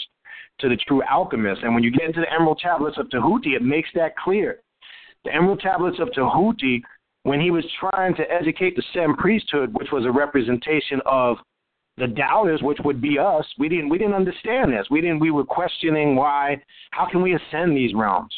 to 0.59 0.69
the 0.69 0.77
true 0.87 1.01
alchemist. 1.09 1.63
And 1.63 1.73
when 1.73 1.83
you 1.83 1.91
get 1.91 2.03
into 2.03 2.21
the 2.21 2.31
Emerald 2.31 2.59
Tablets 2.61 2.97
of 2.97 3.09
Tahuti, 3.09 3.55
it 3.55 3.63
makes 3.63 3.89
that 3.95 4.15
clear. 4.17 4.61
The 5.23 5.33
Emerald 5.33 5.61
Tablets 5.61 5.99
of 5.99 6.11
Tahuti, 6.13 6.83
when 7.23 7.39
he 7.41 7.51
was 7.51 7.65
trying 7.79 8.15
to 8.15 8.31
educate 8.31 8.75
the 8.75 8.83
Sem 8.93 9.15
priesthood, 9.15 9.73
which 9.73 9.91
was 9.91 10.05
a 10.05 10.11
representation 10.11 11.01
of 11.05 11.37
the 11.99 12.07
doubters, 12.07 12.61
which 12.63 12.79
would 12.83 13.01
be 13.01 13.19
us, 13.19 13.45
we 13.57 13.69
didn't 13.69 13.89
we 13.89 13.97
didn't 13.97 14.13
understand 14.13 14.71
this. 14.71 14.87
We 14.89 15.01
didn't 15.01 15.19
we 15.19 15.31
were 15.31 15.45
questioning 15.45 16.15
why 16.15 16.61
how 16.91 17.07
can 17.09 17.21
we 17.21 17.35
ascend 17.35 17.75
these 17.75 17.93
realms? 17.93 18.33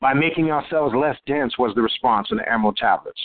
By 0.00 0.12
making 0.12 0.50
ourselves 0.50 0.94
less 0.94 1.16
dense 1.26 1.58
was 1.58 1.74
the 1.74 1.82
response 1.82 2.28
in 2.30 2.36
the 2.36 2.52
Emerald 2.52 2.76
Tablets. 2.76 3.20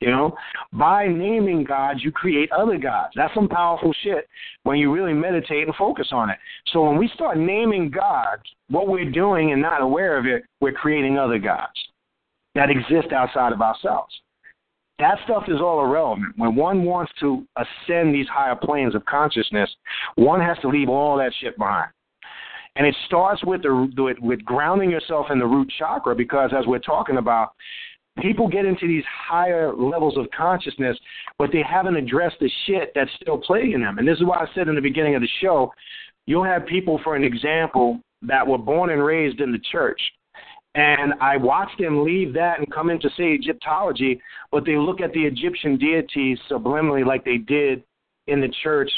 You 0.00 0.10
know, 0.10 0.36
by 0.74 1.06
naming 1.06 1.64
gods, 1.64 2.04
you 2.04 2.12
create 2.12 2.52
other 2.52 2.76
gods. 2.76 3.14
That's 3.16 3.32
some 3.32 3.48
powerful 3.48 3.94
shit 4.02 4.28
when 4.64 4.76
you 4.78 4.92
really 4.92 5.14
meditate 5.14 5.66
and 5.66 5.74
focus 5.74 6.08
on 6.12 6.28
it. 6.28 6.36
So 6.66 6.84
when 6.84 6.98
we 6.98 7.08
start 7.14 7.38
naming 7.38 7.90
gods, 7.90 8.42
what 8.68 8.88
we're 8.88 9.10
doing 9.10 9.52
and 9.52 9.62
not 9.62 9.80
aware 9.80 10.18
of 10.18 10.26
it, 10.26 10.42
we're 10.60 10.72
creating 10.72 11.16
other 11.16 11.38
gods 11.38 11.72
that 12.54 12.68
exist 12.68 13.12
outside 13.14 13.54
of 13.54 13.62
ourselves. 13.62 14.14
That 14.98 15.18
stuff 15.24 15.44
is 15.48 15.60
all 15.60 15.84
irrelevant. 15.84 16.34
When 16.36 16.56
one 16.56 16.84
wants 16.84 17.12
to 17.20 17.44
ascend 17.56 18.14
these 18.14 18.28
higher 18.28 18.56
planes 18.56 18.94
of 18.94 19.04
consciousness, 19.04 19.70
one 20.14 20.40
has 20.40 20.56
to 20.62 20.68
leave 20.68 20.88
all 20.88 21.18
that 21.18 21.32
shit 21.40 21.56
behind. 21.58 21.90
And 22.76 22.86
it 22.86 22.94
starts 23.06 23.42
with 23.44 23.62
the 23.62 23.90
with, 23.96 24.18
with 24.20 24.44
grounding 24.44 24.90
yourself 24.90 25.26
in 25.30 25.38
the 25.38 25.46
root 25.46 25.70
chakra 25.78 26.14
because 26.14 26.50
as 26.56 26.66
we're 26.66 26.78
talking 26.78 27.16
about, 27.16 27.52
people 28.20 28.48
get 28.48 28.64
into 28.64 28.86
these 28.86 29.04
higher 29.28 29.74
levels 29.74 30.16
of 30.16 30.26
consciousness, 30.36 30.98
but 31.38 31.50
they 31.52 31.62
haven't 31.62 31.96
addressed 31.96 32.36
the 32.40 32.50
shit 32.66 32.92
that's 32.94 33.10
still 33.20 33.38
plaguing 33.38 33.80
them. 33.80 33.98
And 33.98 34.06
this 34.06 34.18
is 34.18 34.24
why 34.24 34.38
I 34.38 34.46
said 34.54 34.68
in 34.68 34.74
the 34.74 34.80
beginning 34.80 35.14
of 35.14 35.22
the 35.22 35.28
show, 35.40 35.72
you'll 36.26 36.44
have 36.44 36.66
people, 36.66 37.00
for 37.02 37.16
an 37.16 37.24
example, 37.24 38.00
that 38.22 38.46
were 38.46 38.58
born 38.58 38.90
and 38.90 39.02
raised 39.04 39.40
in 39.40 39.52
the 39.52 39.60
church. 39.70 40.00
And 40.76 41.14
I 41.22 41.38
watched 41.38 41.78
them 41.78 42.04
leave 42.04 42.34
that 42.34 42.58
and 42.58 42.70
come 42.70 42.90
into, 42.90 43.08
say, 43.16 43.32
Egyptology, 43.32 44.20
but 44.52 44.66
they 44.66 44.76
look 44.76 45.00
at 45.00 45.10
the 45.12 45.24
Egyptian 45.24 45.78
deities 45.78 46.38
subliminally 46.50 47.04
like 47.04 47.24
they 47.24 47.38
did 47.38 47.82
in 48.26 48.42
the 48.42 48.52
church 48.62 48.90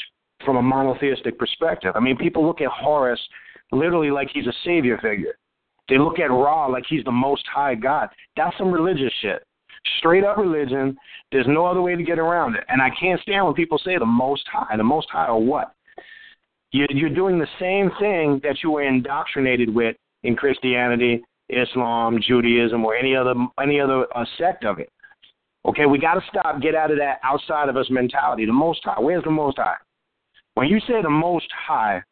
from 0.45 0.57
a 0.57 0.62
monotheistic 0.62 1.39
perspective. 1.39 1.93
I 1.95 2.01
mean, 2.01 2.16
people 2.16 2.45
look 2.45 2.61
at 2.61 2.68
Horus 2.68 3.20
literally 3.70 4.11
like 4.11 4.29
he's 4.35 4.49
a 4.49 4.53
savior 4.64 4.99
figure. 4.99 5.37
They 5.89 5.99
look 5.99 6.18
at 6.18 6.33
Ra 6.33 6.66
like 6.66 6.85
he's 6.89 7.05
the 7.05 7.12
most 7.12 7.45
high 7.47 7.76
God. 7.76 8.09
That's 8.37 8.57
some 8.59 8.72
religious 8.72 9.12
shit. 9.22 9.45
Straight 9.99 10.24
up 10.24 10.37
religion. 10.37 10.97
There's 11.31 11.47
no 11.47 11.64
other 11.64 11.81
way 11.81 11.95
to 11.95 12.03
get 12.03 12.18
around 12.18 12.57
it. 12.57 12.64
And 12.68 12.83
I 12.83 12.91
can't 13.01 13.20
stand 13.20 13.45
when 13.45 13.55
people 13.55 13.79
say 13.79 13.97
the 13.99 14.05
most 14.05 14.43
high. 14.51 14.76
The 14.76 14.83
most 14.83 15.09
high 15.11 15.29
or 15.29 15.41
what? 15.41 15.74
You're 16.72 17.09
doing 17.09 17.39
the 17.39 17.47
same 17.61 17.91
thing 18.01 18.41
that 18.43 18.64
you 18.64 18.72
were 18.72 18.83
indoctrinated 18.83 19.72
with 19.72 19.97
in 20.24 20.35
Christianity, 20.35 21.22
Islam, 21.49 22.20
Judaism, 22.20 22.84
or 22.84 22.94
any 22.94 23.16
other 23.16 23.34
any 23.61 23.80
other 23.80 24.07
uh, 24.14 24.24
sect 24.36 24.64
of 24.64 24.78
it. 24.78 24.90
Okay, 25.66 25.86
we 25.86 25.99
got 25.99 26.14
to 26.14 26.22
stop, 26.28 26.62
get 26.62 26.74
out 26.74 26.90
of 26.90 26.99
that 26.99 27.18
outside 27.22 27.68
of 27.68 27.76
us 27.76 27.86
mentality. 27.90 28.46
The 28.46 28.53
Most 28.53 28.80
High. 28.84 29.01
Where's 29.01 29.24
the 29.24 29.30
Most 29.30 29.59
High? 29.59 29.76
When 30.55 30.68
you 30.68 30.80
say 30.80 31.03
the 31.03 31.11
Most 31.11 31.49
High, 31.66 32.03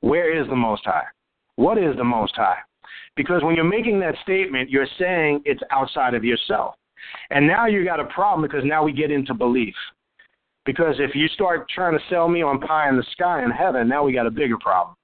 where 0.00 0.40
is 0.40 0.48
the 0.48 0.56
Most 0.56 0.84
High? 0.84 1.04
What 1.56 1.78
is 1.78 1.96
the 1.96 2.04
Most 2.04 2.36
High? 2.36 2.58
Because 3.16 3.42
when 3.42 3.54
you're 3.54 3.64
making 3.64 3.98
that 4.00 4.14
statement, 4.22 4.70
you're 4.70 4.86
saying 4.98 5.40
it's 5.44 5.62
outside 5.70 6.14
of 6.14 6.24
yourself. 6.24 6.74
And 7.30 7.46
now 7.46 7.66
you 7.66 7.84
got 7.84 8.00
a 8.00 8.04
problem 8.04 8.48
because 8.48 8.64
now 8.64 8.84
we 8.84 8.92
get 8.92 9.10
into 9.10 9.32
belief. 9.34 9.74
Because 10.64 10.96
if 10.98 11.14
you 11.14 11.28
start 11.28 11.68
trying 11.70 11.96
to 11.96 12.04
sell 12.10 12.28
me 12.28 12.42
on 12.42 12.60
pie 12.60 12.88
in 12.88 12.96
the 12.96 13.06
sky 13.12 13.42
and 13.42 13.52
heaven, 13.52 13.88
now 13.88 14.04
we 14.04 14.12
got 14.12 14.26
a 14.26 14.30
bigger 14.30 14.58
problem. 14.58 14.96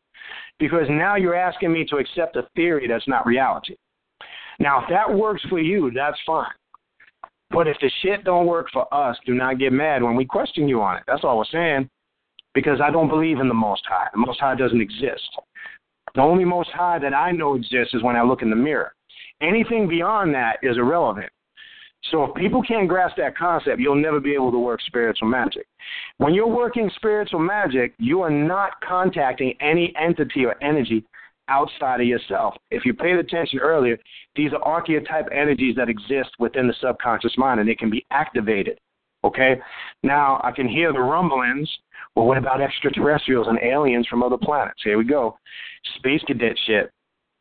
Because 0.58 0.86
now 0.90 1.16
you're 1.16 1.34
asking 1.34 1.72
me 1.72 1.84
to 1.86 1.96
accept 1.96 2.36
a 2.36 2.46
theory 2.54 2.86
that's 2.86 3.08
not 3.08 3.26
reality. 3.26 3.76
Now, 4.58 4.82
if 4.82 4.88
that 4.90 5.12
works 5.12 5.42
for 5.48 5.58
you, 5.58 5.90
that's 5.94 6.18
fine. 6.26 6.46
But 7.50 7.68
if 7.68 7.76
the 7.80 7.90
shit 8.00 8.24
don't 8.24 8.46
work 8.46 8.68
for 8.72 8.92
us, 8.92 9.16
do 9.26 9.34
not 9.34 9.58
get 9.58 9.72
mad 9.72 10.02
when 10.02 10.16
we 10.16 10.24
question 10.24 10.68
you 10.68 10.80
on 10.80 10.96
it. 10.96 11.02
That's 11.06 11.24
all 11.24 11.38
we're 11.38 11.44
saying. 11.52 11.88
Because 12.54 12.80
I 12.80 12.90
don't 12.90 13.08
believe 13.08 13.40
in 13.40 13.48
the 13.48 13.54
Most 13.54 13.82
High. 13.88 14.08
The 14.12 14.18
Most 14.18 14.40
High 14.40 14.54
doesn't 14.54 14.80
exist. 14.80 15.28
The 16.14 16.20
only 16.20 16.44
Most 16.44 16.70
High 16.70 16.98
that 16.98 17.14
I 17.14 17.30
know 17.30 17.54
exists 17.54 17.94
is 17.94 18.02
when 18.02 18.16
I 18.16 18.22
look 18.22 18.42
in 18.42 18.50
the 18.50 18.56
mirror. 18.56 18.94
Anything 19.40 19.88
beyond 19.88 20.34
that 20.34 20.58
is 20.62 20.76
irrelevant. 20.76 21.30
So 22.10 22.24
if 22.24 22.34
people 22.34 22.62
can't 22.62 22.88
grasp 22.88 23.16
that 23.16 23.36
concept, 23.36 23.80
you'll 23.80 23.94
never 23.94 24.20
be 24.20 24.34
able 24.34 24.50
to 24.50 24.58
work 24.58 24.80
spiritual 24.86 25.28
magic. 25.28 25.66
When 26.18 26.34
you're 26.34 26.48
working 26.48 26.90
spiritual 26.96 27.40
magic, 27.40 27.94
you 27.98 28.20
are 28.22 28.30
not 28.30 28.72
contacting 28.86 29.54
any 29.60 29.94
entity 30.00 30.44
or 30.44 30.62
energy 30.62 31.04
outside 31.52 32.00
of 32.00 32.06
yourself. 32.06 32.54
If 32.70 32.84
you 32.84 32.94
paid 32.94 33.16
attention 33.16 33.58
earlier, 33.58 33.98
these 34.34 34.52
are 34.52 34.62
archetype 34.62 35.28
energies 35.30 35.76
that 35.76 35.90
exist 35.90 36.30
within 36.38 36.66
the 36.66 36.74
subconscious 36.80 37.36
mind 37.36 37.60
and 37.60 37.68
they 37.68 37.74
can 37.74 37.90
be 37.90 38.04
activated. 38.10 38.78
Okay? 39.22 39.60
Now, 40.02 40.40
I 40.42 40.50
can 40.50 40.66
hear 40.66 40.92
the 40.92 41.00
rumblings. 41.00 41.68
Well, 42.16 42.26
what 42.26 42.38
about 42.38 42.60
extraterrestrials 42.60 43.46
and 43.48 43.58
aliens 43.62 44.06
from 44.08 44.22
other 44.22 44.38
planets? 44.38 44.80
Here 44.82 44.96
we 44.98 45.04
go. 45.04 45.36
Space 45.98 46.22
cadet 46.26 46.56
shit. 46.66 46.90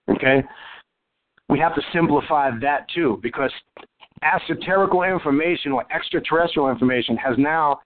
Okay? 0.09 0.43
We 1.49 1.59
have 1.59 1.75
to 1.75 1.81
simplify 1.93 2.51
that 2.59 2.87
too 2.93 3.19
because 3.23 3.51
esoterical 4.23 5.09
information 5.09 5.71
or 5.71 5.85
extraterrestrial 5.93 6.69
information 6.69 7.17
has 7.17 7.35
now 7.37 7.79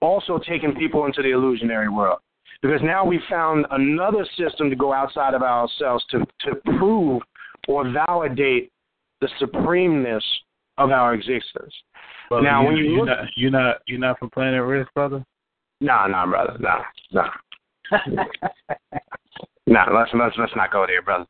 also 0.00 0.38
taken 0.38 0.74
people 0.74 1.06
into 1.06 1.22
the 1.22 1.30
illusionary 1.30 1.88
world 1.88 2.18
because 2.62 2.80
now 2.82 3.04
we 3.04 3.20
found 3.30 3.66
another 3.70 4.26
system 4.36 4.68
to 4.70 4.76
go 4.76 4.92
outside 4.92 5.34
of 5.34 5.42
ourselves 5.42 6.04
to, 6.10 6.20
to 6.40 6.56
prove 6.78 7.22
or 7.68 7.90
validate 7.90 8.70
the 9.20 9.28
supremeness 9.38 10.24
of 10.78 10.90
our 10.90 11.14
existence. 11.14 11.74
Well, 12.30 12.42
now, 12.42 12.62
you, 12.62 12.66
when 12.66 12.76
you 12.76 12.84
you're 12.84 12.98
look, 12.98 13.06
not 13.08 13.18
you're 13.36 13.50
not 13.50 13.76
you're 13.86 13.98
not 13.98 14.18
from 14.18 14.30
Planet 14.30 14.60
Rizq, 14.60 14.86
brother. 14.94 15.24
nah, 15.80 16.06
nah, 16.06 16.26
brother, 16.26 16.56
nah, 16.60 16.82
nah, 17.12 17.30
nah. 19.66 19.98
Let's 19.98 20.10
let's 20.14 20.36
let's 20.38 20.52
not 20.56 20.70
go 20.70 20.86
there, 20.86 21.02
brother. 21.02 21.26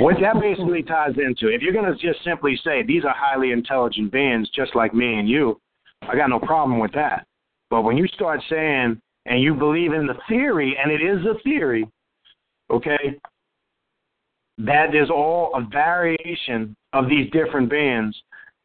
What 0.00 0.16
that 0.20 0.40
basically 0.40 0.82
ties 0.82 1.14
into, 1.18 1.48
if 1.48 1.62
you're 1.62 1.72
going 1.72 1.84
to 1.84 1.94
just 1.94 2.24
simply 2.24 2.58
say 2.64 2.82
these 2.82 3.04
are 3.04 3.14
highly 3.16 3.52
intelligent 3.52 4.10
beings, 4.10 4.48
just 4.54 4.74
like 4.74 4.92
me 4.92 5.14
and 5.14 5.28
you, 5.28 5.60
I 6.02 6.16
got 6.16 6.30
no 6.30 6.40
problem 6.40 6.80
with 6.80 6.92
that. 6.94 7.26
But 7.70 7.82
when 7.82 7.96
you 7.96 8.06
start 8.08 8.40
saying 8.50 9.00
and 9.28 9.42
you 9.42 9.54
believe 9.54 9.92
in 9.92 10.06
the 10.06 10.16
theory, 10.28 10.76
and 10.82 10.90
it 10.90 11.02
is 11.02 11.24
a 11.26 11.38
theory, 11.42 11.86
okay, 12.70 13.18
that 14.56 14.86
there's 14.90 15.10
all 15.10 15.52
a 15.54 15.62
variation 15.70 16.74
of 16.92 17.08
these 17.08 17.30
different 17.30 17.70
bands. 17.70 18.16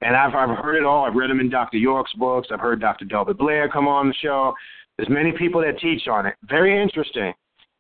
And 0.02 0.16
I've 0.16 0.34
I've 0.34 0.58
heard 0.58 0.76
it 0.76 0.86
all. 0.86 1.06
I've 1.06 1.16
read 1.16 1.30
them 1.30 1.40
in 1.40 1.50
Dr. 1.50 1.78
York's 1.78 2.14
books. 2.14 2.48
I've 2.52 2.60
heard 2.60 2.82
Dr. 2.82 3.06
Delbert 3.06 3.38
Blair 3.38 3.70
come 3.70 3.88
on 3.88 4.08
the 4.08 4.14
show. 4.16 4.54
There's 4.98 5.10
many 5.10 5.32
people 5.32 5.62
that 5.62 5.80
teach 5.80 6.08
on 6.08 6.26
it. 6.26 6.36
Very 6.50 6.82
interesting. 6.82 7.34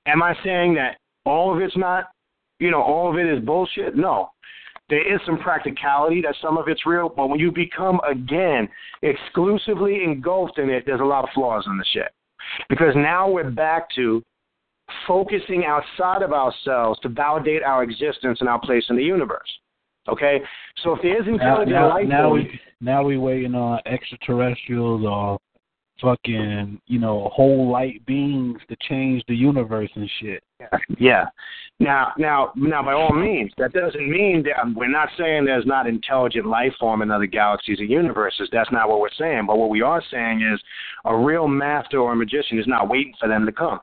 Am 0.06 0.22
I 0.22 0.36
saying 0.44 0.74
that 0.76 0.98
all 1.26 1.54
of 1.56 1.62
it's 1.62 1.76
not, 1.78 2.12
you 2.60 2.70
know, 2.70 2.82
all 2.82 3.10
of 3.10 3.18
it 3.18 3.28
is 3.32 3.44
bullshit? 3.44 3.96
No. 3.96 4.30
There 4.90 5.14
is 5.14 5.22
some 5.26 5.38
practicality 5.40 6.22
that 6.22 6.36
some 6.42 6.58
of 6.58 6.68
it's 6.68 6.86
real, 6.86 7.10
but 7.10 7.30
when 7.30 7.40
you 7.40 7.52
become 7.52 8.00
again 8.10 8.68
exclusively 9.02 10.04
engulfed 10.04 10.60
in 10.60 10.70
it, 10.70 10.84
there's 10.86 11.00
a 11.00 11.06
lot 11.06 11.24
of 11.24 11.30
flaws 11.34 11.64
in 11.68 11.78
the 11.78 11.86
shit. 11.94 12.12
Because 12.70 12.94
now 12.96 13.30
we're 13.30 13.52
back 13.52 13.88
to 13.96 14.22
focusing 15.08 15.66
outside 15.66 16.22
of 16.22 16.34
ourselves 16.34 17.00
to 17.02 17.10
validate 17.10 17.64
our 17.64 17.84
existence 17.84 18.40
and 18.40 18.50
our 18.50 18.60
place 18.60 18.84
in 18.90 18.96
the 18.96 19.04
universe. 19.04 19.52
Okay? 20.08 20.42
So 20.84 20.94
if 20.94 21.02
there 21.02 21.20
is 21.20 21.28
Now, 21.28 21.34
intelligent 21.34 21.72
now, 21.72 21.90
life 21.90 22.08
now 22.08 22.30
we 22.30 22.60
now 22.82 23.04
we 23.04 23.18
waiting 23.18 23.56
on 23.56 23.80
extraterrestrials 23.86 25.06
or 25.06 25.40
fucking 26.04 26.80
you 26.86 27.00
know 27.00 27.32
whole 27.34 27.72
light 27.72 28.06
beings 28.06 28.60
to 28.70 28.76
change 28.88 29.24
the 29.28 29.36
universe 29.36 29.90
and 29.96 30.10
shit. 30.22 30.44
Yeah. 30.98 31.26
Now, 31.80 32.14
now, 32.18 32.54
now, 32.56 32.84
by 32.84 32.94
all 32.94 33.14
means, 33.14 33.52
that 33.58 33.74
doesn't 33.74 34.10
mean 34.10 34.44
that 34.44 34.62
um, 34.62 34.76
we're 34.76 34.88
not 34.88 35.10
saying 35.18 35.44
there's 35.44 35.66
not 35.66 35.88
intelligent 35.88 36.46
life 36.46 36.74
form 36.80 37.02
in 37.02 37.12
other 37.12 37.26
galaxies 37.26 37.80
or 37.80 37.86
universes. 37.86 38.48
That's 38.52 38.72
not 38.72 38.88
what 38.88 39.00
we're 39.00 39.10
saying. 39.18 39.46
But 39.48 39.58
what 39.58 39.70
we 39.70 39.82
are 39.82 40.02
saying 40.12 40.42
is 40.54 40.62
a 41.06 41.16
real 41.16 41.48
master 41.48 42.00
or 42.00 42.16
magician 42.16 42.60
is 42.60 42.68
not 42.68 42.90
waiting 42.90 43.14
for 43.20 43.28
them 43.28 43.46
to 43.46 43.52
come. 43.52 43.80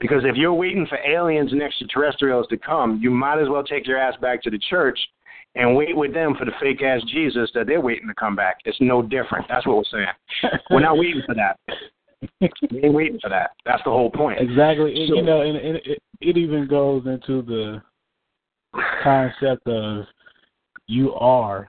Because 0.00 0.22
if 0.24 0.36
you're 0.36 0.54
waiting 0.54 0.86
for 0.86 0.98
aliens 0.98 1.52
and 1.52 1.62
extraterrestrials 1.62 2.46
to 2.48 2.56
come, 2.56 2.98
you 3.02 3.10
might 3.10 3.40
as 3.40 3.48
well 3.48 3.62
take 3.62 3.86
your 3.86 3.98
ass 3.98 4.14
back 4.20 4.42
to 4.42 4.50
the 4.50 4.58
church 4.70 4.98
and 5.54 5.74
wait 5.76 5.96
with 5.96 6.12
them 6.14 6.34
for 6.38 6.44
the 6.44 6.52
fake 6.60 6.82
ass 6.82 7.02
Jesus 7.10 7.50
that 7.54 7.66
they're 7.66 7.80
waiting 7.80 8.06
to 8.08 8.14
come 8.14 8.36
back. 8.36 8.58
It's 8.64 8.80
no 8.80 9.02
different. 9.02 9.46
That's 9.48 9.66
what 9.66 9.76
we're 9.76 9.82
saying. 9.90 10.60
we're 10.70 10.80
not 10.80 10.98
waiting 10.98 11.22
for 11.26 11.34
that. 11.34 11.58
We 12.40 12.82
ain't 12.82 12.94
waiting 12.94 13.20
for 13.22 13.28
that. 13.30 13.50
That's 13.64 13.82
the 13.84 13.90
whole 13.90 14.10
point. 14.10 14.40
Exactly. 14.40 14.92
So- 15.08 15.14
you 15.14 15.22
know, 15.22 15.42
and, 15.42 15.56
and 15.56 15.76
it, 15.76 16.02
it 16.20 16.36
even 16.36 16.66
goes 16.66 17.06
into 17.06 17.42
the 17.42 17.80
concept 19.04 19.64
of 19.68 20.04
you 20.88 21.14
are 21.14 21.68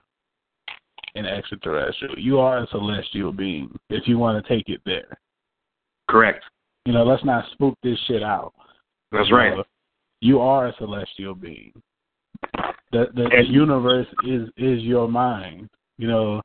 an 1.14 1.24
extraterrestrial. 1.24 2.18
You 2.18 2.40
are 2.40 2.58
a 2.64 2.66
celestial 2.68 3.30
being. 3.32 3.70
If 3.90 4.08
you 4.08 4.18
want 4.18 4.44
to 4.44 4.48
take 4.56 4.68
it 4.68 4.80
there, 4.84 5.16
Correct. 6.08 6.42
you 6.84 6.92
know, 6.92 7.04
let's 7.04 7.24
not 7.24 7.44
spook 7.52 7.76
this 7.84 7.98
shit 8.08 8.22
out. 8.24 8.52
That's 9.12 9.28
You 9.28 9.36
right. 9.36 9.56
know, 9.56 9.64
you 10.20 10.40
are 10.40 10.66
a 10.66 10.74
celestial 10.78 11.34
being. 11.36 11.72
The 12.92 13.06
the, 13.14 13.28
the 13.30 13.44
universe 13.46 14.06
is 14.26 14.48
is 14.56 14.82
your 14.82 15.08
mind. 15.08 15.68
You 15.98 16.08
know, 16.08 16.42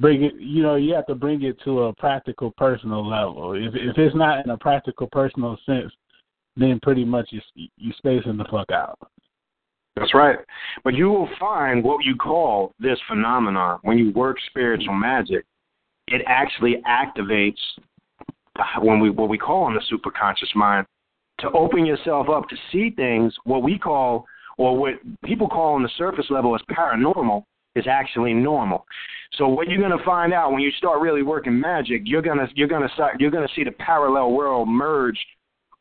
bring 0.00 0.22
it. 0.24 0.34
You 0.38 0.62
know, 0.62 0.76
you 0.76 0.94
have 0.94 1.06
to 1.06 1.14
bring 1.14 1.42
it 1.42 1.56
to 1.64 1.84
a 1.84 1.94
practical, 1.94 2.52
personal 2.56 3.06
level. 3.06 3.54
If 3.54 3.74
if 3.74 3.98
it's 3.98 4.16
not 4.16 4.44
in 4.44 4.50
a 4.50 4.58
practical, 4.58 5.08
personal 5.10 5.58
sense, 5.66 5.92
then 6.56 6.80
pretty 6.82 7.04
much 7.04 7.28
you 7.30 7.40
you 7.76 7.92
spacing 7.98 8.36
the 8.36 8.44
fuck 8.50 8.70
out. 8.70 8.98
That's 9.96 10.14
right. 10.14 10.38
But 10.84 10.94
you 10.94 11.10
will 11.10 11.28
find 11.38 11.84
what 11.84 12.04
you 12.04 12.16
call 12.16 12.72
this 12.78 12.98
phenomenon 13.08 13.78
when 13.82 13.98
you 13.98 14.10
work 14.12 14.38
spiritual 14.46 14.94
magic. 14.94 15.44
It 16.08 16.22
actually 16.26 16.82
activates 16.88 17.60
when 18.80 19.00
we 19.00 19.10
what 19.10 19.28
we 19.28 19.38
call 19.38 19.68
in 19.68 19.74
the 19.74 19.82
superconscious 19.90 20.54
mind 20.54 20.86
to 21.40 21.50
open 21.50 21.84
yourself 21.84 22.28
up 22.28 22.48
to 22.48 22.56
see 22.70 22.90
things 22.90 23.34
what 23.44 23.62
we 23.62 23.78
call 23.78 24.24
or 24.58 24.76
what 24.76 24.94
people 25.24 25.48
call 25.48 25.74
on 25.74 25.82
the 25.82 25.90
surface 25.96 26.26
level 26.30 26.54
as 26.54 26.60
paranormal 26.70 27.44
is 27.74 27.86
actually 27.88 28.34
normal. 28.34 28.84
So 29.34 29.48
what 29.48 29.68
you're 29.68 29.80
going 29.80 29.96
to 29.96 30.04
find 30.04 30.32
out 30.32 30.52
when 30.52 30.60
you 30.60 30.70
start 30.72 31.00
really 31.00 31.22
working 31.22 31.58
magic, 31.58 32.02
you're 32.04 32.22
going 32.22 32.38
to 32.38 32.46
you're 32.54 32.68
going 32.68 32.86
to 32.86 32.94
start 32.94 33.20
you're 33.20 33.30
going 33.30 33.46
to 33.46 33.54
see 33.54 33.64
the 33.64 33.72
parallel 33.72 34.32
world 34.32 34.68
merge 34.68 35.18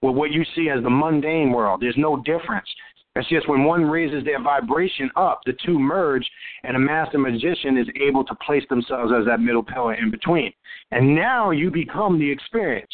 with 0.01 0.15
what 0.15 0.31
you 0.31 0.43
see 0.55 0.69
as 0.69 0.83
the 0.83 0.89
mundane 0.89 1.51
world. 1.51 1.81
There's 1.81 1.97
no 1.97 2.17
difference. 2.23 2.67
It's 3.15 3.27
just 3.27 3.49
when 3.49 3.65
one 3.65 3.83
raises 3.83 4.23
their 4.23 4.41
vibration 4.41 5.11
up, 5.17 5.41
the 5.45 5.53
two 5.65 5.77
merge, 5.77 6.25
and 6.63 6.77
a 6.77 6.79
master 6.79 7.17
magician 7.17 7.77
is 7.77 7.87
able 8.01 8.23
to 8.23 8.33
place 8.35 8.63
themselves 8.69 9.11
as 9.17 9.25
that 9.25 9.41
middle 9.41 9.63
pillar 9.63 9.95
in 9.95 10.09
between. 10.09 10.53
And 10.91 11.13
now 11.13 11.51
you 11.51 11.69
become 11.71 12.17
the 12.17 12.31
experience. 12.31 12.91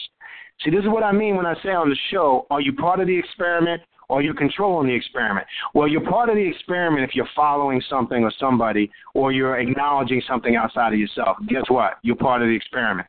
See, 0.63 0.71
this 0.71 0.81
is 0.81 0.89
what 0.89 1.03
I 1.03 1.11
mean 1.11 1.35
when 1.35 1.45
I 1.45 1.53
say 1.61 1.69
on 1.69 1.89
the 1.89 1.97
show, 2.09 2.47
are 2.49 2.61
you 2.61 2.73
part 2.73 2.99
of 2.99 3.05
the 3.05 3.17
experiment 3.17 3.83
or 4.09 4.21
you're 4.21 4.33
controlling 4.33 4.87
the 4.87 4.93
experiment? 4.93 5.47
Well, 5.73 5.87
you're 5.87 6.09
part 6.09 6.29
of 6.29 6.35
the 6.35 6.47
experiment 6.47 7.03
if 7.03 7.15
you're 7.15 7.29
following 7.35 7.81
something 7.89 8.23
or 8.23 8.31
somebody 8.39 8.91
or 9.13 9.31
you're 9.31 9.59
acknowledging 9.59 10.21
something 10.27 10.55
outside 10.55 10.93
of 10.93 10.99
yourself. 10.99 11.37
Guess 11.47 11.69
what? 11.69 11.93
You're 12.03 12.15
part 12.15 12.41
of 12.41 12.47
the 12.47 12.55
experiment. 12.55 13.07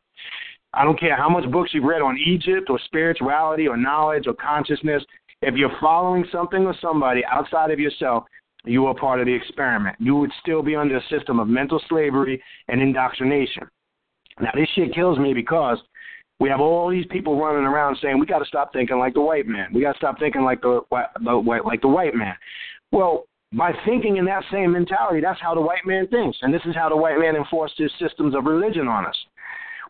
I 0.73 0.83
don't 0.83 0.99
care 0.99 1.17
how 1.17 1.29
much 1.29 1.49
books 1.51 1.71
you've 1.73 1.83
read 1.83 2.01
on 2.01 2.17
Egypt 2.17 2.69
or 2.69 2.79
spirituality 2.85 3.67
or 3.67 3.75
knowledge 3.75 4.27
or 4.27 4.33
consciousness. 4.33 5.03
If 5.41 5.55
you're 5.55 5.75
following 5.81 6.25
something 6.31 6.65
or 6.65 6.75
somebody 6.79 7.21
outside 7.25 7.71
of 7.71 7.79
yourself, 7.79 8.25
you 8.65 8.85
are 8.85 8.93
part 8.93 9.19
of 9.19 9.25
the 9.25 9.33
experiment. 9.33 9.95
You 9.99 10.15
would 10.17 10.31
still 10.41 10.61
be 10.61 10.75
under 10.75 10.97
a 10.97 11.07
system 11.09 11.39
of 11.39 11.47
mental 11.47 11.81
slavery 11.87 12.43
and 12.67 12.81
indoctrination. 12.81 13.63
Now, 14.41 14.51
this 14.53 14.67
shit 14.75 14.93
kills 14.93 15.17
me 15.17 15.33
because 15.33 15.77
we 16.39 16.49
have 16.49 16.61
all 16.61 16.89
these 16.89 17.05
people 17.07 17.39
running 17.39 17.65
around 17.65 17.97
saying 18.01 18.19
we 18.19 18.25
got 18.25 18.39
to 18.39 18.45
stop 18.45 18.71
thinking 18.71 18.97
like 18.97 19.13
the 19.13 19.21
white 19.21 19.45
man. 19.45 19.67
We 19.73 19.81
got 19.81 19.93
to 19.93 19.97
stop 19.97 20.19
thinking 20.19 20.43
like 20.43 20.61
the, 20.61 20.81
the 20.89 21.59
like 21.65 21.81
the 21.81 21.87
white 21.87 22.15
man. 22.15 22.35
Well, 22.91 23.25
by 23.53 23.73
thinking 23.85 24.17
in 24.17 24.25
that 24.25 24.43
same 24.51 24.71
mentality, 24.71 25.21
that's 25.21 25.41
how 25.41 25.53
the 25.53 25.61
white 25.61 25.85
man 25.85 26.07
thinks, 26.07 26.37
and 26.41 26.53
this 26.53 26.61
is 26.65 26.75
how 26.75 26.87
the 26.87 26.95
white 26.95 27.19
man 27.19 27.35
enforced 27.35 27.77
his 27.77 27.91
systems 27.99 28.35
of 28.35 28.45
religion 28.45 28.87
on 28.87 29.05
us. 29.05 29.15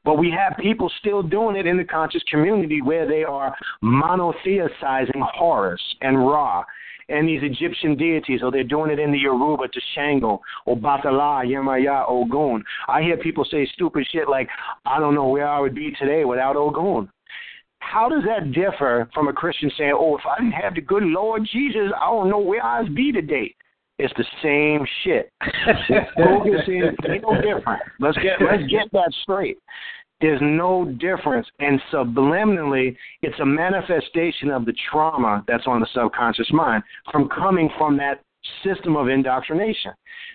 But 0.06 0.18
we 0.18 0.32
have 0.32 0.58
people 0.58 0.90
still 1.00 1.22
doing 1.22 1.58
it 1.58 1.68
in 1.68 1.78
the 1.78 1.84
conscious 1.84 2.24
community 2.32 2.82
where 2.82 3.06
they 3.08 3.24
are 3.24 3.54
monotheisizing 3.84 5.22
Horus 5.34 5.82
and 6.02 6.18
Ra 6.18 6.64
and 7.10 7.28
these 7.28 7.42
Egyptian 7.44 7.96
deities, 7.96 8.42
or 8.44 8.52
they're 8.52 8.64
doing 8.64 8.92
it 8.92 9.00
in 9.00 9.12
the 9.12 9.18
Yoruba 9.18 9.68
to 9.68 9.82
Shango 9.96 10.42
or 10.66 10.78
Batala, 10.78 11.46
Yemaya, 11.46 12.08
Ogun. 12.08 12.64
I 12.88 13.02
hear 13.02 13.18
people 13.18 13.46
say 13.50 13.68
stupid 13.74 14.08
shit 14.12 14.30
like, 14.30 14.48
I 14.86 15.00
don't 15.00 15.16
know 15.16 15.28
where 15.28 15.48
I 15.48 15.60
would 15.60 15.76
be 15.76 15.92
today 16.00 16.26
without 16.26 16.56
Ogun. 16.56 17.10
How 17.80 18.10
does 18.10 18.24
that 18.26 18.52
differ 18.52 19.10
from 19.14 19.30
a 19.30 19.34
Christian 19.34 19.72
saying, 19.78 19.94
oh, 19.96 20.18
if 20.18 20.24
I 20.26 20.40
didn't 20.40 20.54
have 20.54 20.76
the 20.76 20.82
good 20.82 21.04
Lord 21.04 21.48
Jesus, 21.52 21.92
I 22.00 22.08
don't 22.08 22.30
know 22.30 22.40
where 22.40 22.64
I'd 22.64 22.94
be 22.94 23.12
today? 23.12 23.56
It's 24.00 24.14
the 24.16 24.26
same 24.42 24.86
shit. 25.04 25.30
ain't 27.10 27.22
no 27.22 27.36
different. 27.36 27.82
Let's 28.00 28.18
get 28.18 28.40
let's 28.40 28.64
get 28.72 28.90
that 28.94 29.12
straight. 29.24 29.58
There's 30.22 30.42
no 30.42 30.86
difference, 30.86 31.48
and 31.60 31.82
subliminally, 31.94 32.96
it's 33.22 33.40
a 33.40 33.46
manifestation 33.46 34.50
of 34.52 34.66
the 34.66 34.74
trauma 34.92 35.44
that's 35.48 35.66
on 35.66 35.80
the 35.80 35.88
subconscious 35.94 36.52
mind 36.52 36.84
from 37.12 37.30
coming 37.30 37.70
from 37.78 37.96
that 37.98 38.22
system 38.64 38.96
of 38.96 39.08
indoctrination. 39.08 39.92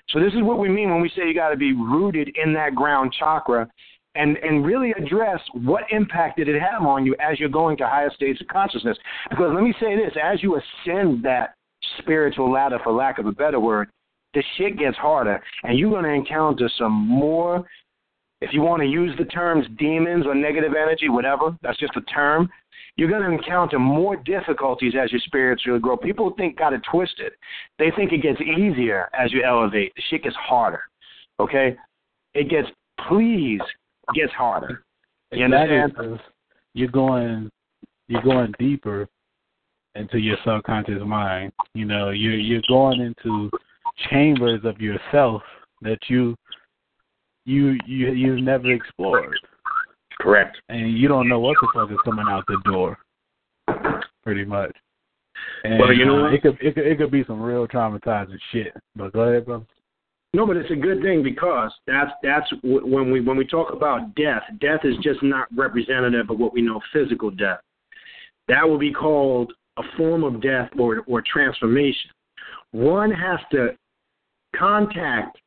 So 0.09 0.20
this 0.20 0.32
is 0.32 0.43
what 0.43 0.59
we 0.59 0.68
mean 0.68 0.91
when 0.91 1.01
we 1.01 1.11
say 1.11 1.26
you 1.26 1.35
got 1.35 1.51
to 1.51 1.57
be 1.57 1.72
rooted 1.72 2.35
in 2.43 2.53
that 2.55 2.74
ground 2.74 3.14
chakra 3.18 3.68
and 4.14 4.37
and 4.39 4.64
really 4.64 4.93
address 4.93 5.41
what 5.53 5.85
impact 5.91 6.37
did 6.37 6.49
it 6.49 6.61
have 6.61 6.82
on 6.82 7.05
you 7.05 7.16
as 7.18 7.41
you're 7.41 7.49
going 7.49 7.76
to 7.78 7.87
higher 7.87 8.12
states 8.14 8.41
of 8.41 8.47
consciousness. 8.47 8.97
Because 9.28 9.51
let 9.53 9.62
me 9.62 9.74
say 9.80 9.97
this, 9.97 10.14
as 10.22 10.43
you 10.43 10.57
ascend 10.57 11.24
that 11.24 11.55
spiritual 11.99 12.51
ladder, 12.51 12.78
for 12.82 12.93
lack 12.93 13.18
of 13.18 13.26
a 13.26 13.32
better 13.32 13.61
word, 13.61 13.89
the 14.35 14.43
shit 14.57 14.78
gets 14.78 14.97
harder, 14.97 15.43
and 15.64 15.78
you're 15.78 15.91
going 15.91 16.05
to 16.05 16.11
encounter 16.11 16.70
some 16.78 16.93
more. 16.93 17.64
If 18.45 18.53
you 18.53 18.61
want 18.61 18.83
to 18.83 18.87
use 18.87 19.17
the 19.17 19.25
terms 19.25 19.67
demons 19.79 20.27
or 20.27 20.35
negative 20.35 20.73
energy, 20.77 21.09
whatever, 21.09 21.57
that's 21.63 21.79
just 21.79 21.97
a 21.97 22.03
term. 22.03 22.51
You're 22.97 23.09
going 23.09 23.23
to 23.23 23.31
encounter 23.31 23.79
more 23.79 24.17
difficulties 24.17 24.93
as 25.03 25.11
you 25.13 25.19
spiritually 25.21 25.81
grow. 25.81 25.97
People 25.97 26.33
think 26.37 26.59
got 26.59 26.75
it 26.75 26.83
twisted. 26.91 27.33
They 27.79 27.91
think 27.97 28.13
it 28.13 28.23
gets 28.23 28.41
easier 28.41 29.09
as 29.19 29.33
you 29.33 29.43
elevate. 29.43 29.93
The 29.97 30.03
shit 30.11 30.25
gets 30.25 30.37
harder. 30.37 30.83
Okay, 31.41 31.75
it 32.35 32.51
gets 32.51 32.69
please 33.09 33.61
gets 34.15 34.33
harder. 34.33 34.85
You 35.33 35.47
understand? 35.47 36.21
You're 36.75 36.89
going, 36.89 37.51
you're 38.09 38.23
going 38.23 38.53
deeper 38.59 39.09
into 39.95 40.19
your 40.19 40.37
subconscious 40.45 41.03
mind. 41.05 41.53
You 41.73 41.87
know, 41.87 42.11
you're 42.11 42.39
you're 42.39 42.63
going 42.69 43.01
into 43.01 43.51
chambers 44.11 44.61
of 44.65 44.81
yourself 44.81 45.43
that 45.83 45.99
you 46.09 46.37
you 47.45 47.77
you 47.87 48.13
you've 48.13 48.43
never 48.43 48.73
explored. 48.73 49.37
Correct. 50.21 50.57
And 50.69 50.97
you 50.97 51.09
don't 51.09 51.29
know 51.29 51.41
what 51.41 51.57
the 51.61 51.69
fuck 51.75 51.91
is 51.91 51.99
coming 52.05 52.27
out 52.29 52.45
the 52.47 52.59
door. 52.65 52.99
Pretty 54.23 54.45
much. 54.45 54.75
And, 55.65 55.79
well, 55.79 55.93
you 55.93 56.07
know, 56.07 56.27
uh, 56.27 56.33
it 56.33 56.43
could 56.43 56.59
it 56.61 56.75
could 56.75 56.87
it 56.87 56.99
could 56.99 57.11
be 57.11 57.25
some 57.25 57.43
real 57.43 57.67
traumatizing 57.67 58.39
shit. 58.53 58.73
But 58.97 59.13
go 59.13 59.21
ahead, 59.21 59.47
bro. 59.47 59.67
No, 60.33 60.47
but 60.47 60.57
it's 60.57 60.71
a 60.71 60.77
good 60.77 61.03
thing 61.03 61.23
because 61.23 61.73
that's 61.87 62.11
that's 62.23 62.51
when 62.63 63.11
we 63.11 63.21
when 63.21 63.37
we 63.37 63.47
talk 63.47 63.73
about 63.73 64.15
death. 64.15 64.43
Death 64.61 64.81
is 64.85 64.97
just 65.03 65.23
not 65.23 65.49
representative 65.55 66.31
of 66.31 66.39
what 66.39 66.53
we 66.53 66.63
know 66.63 66.81
physical 66.93 67.31
death. 67.31 67.61
That 68.49 68.69
will 68.69 68.79
be 68.79 68.93
called 68.93 69.53
a 69.77 69.83
form 69.97 70.25
of 70.25 70.43
death 70.43 70.71
or, 70.79 71.03
or 71.07 71.23
transformation. 71.23 72.11
One 72.73 73.11
has 73.11 73.41
to 73.53 73.71
contact 74.57 75.39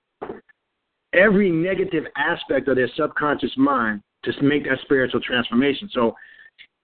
every 1.13 1.49
negative 1.49 2.05
aspect 2.17 2.67
of 2.67 2.75
their 2.75 2.89
subconscious 2.95 3.51
mind 3.57 4.01
to 4.23 4.31
make 4.41 4.65
that 4.65 4.79
spiritual 4.81 5.21
transformation. 5.21 5.89
So 5.93 6.15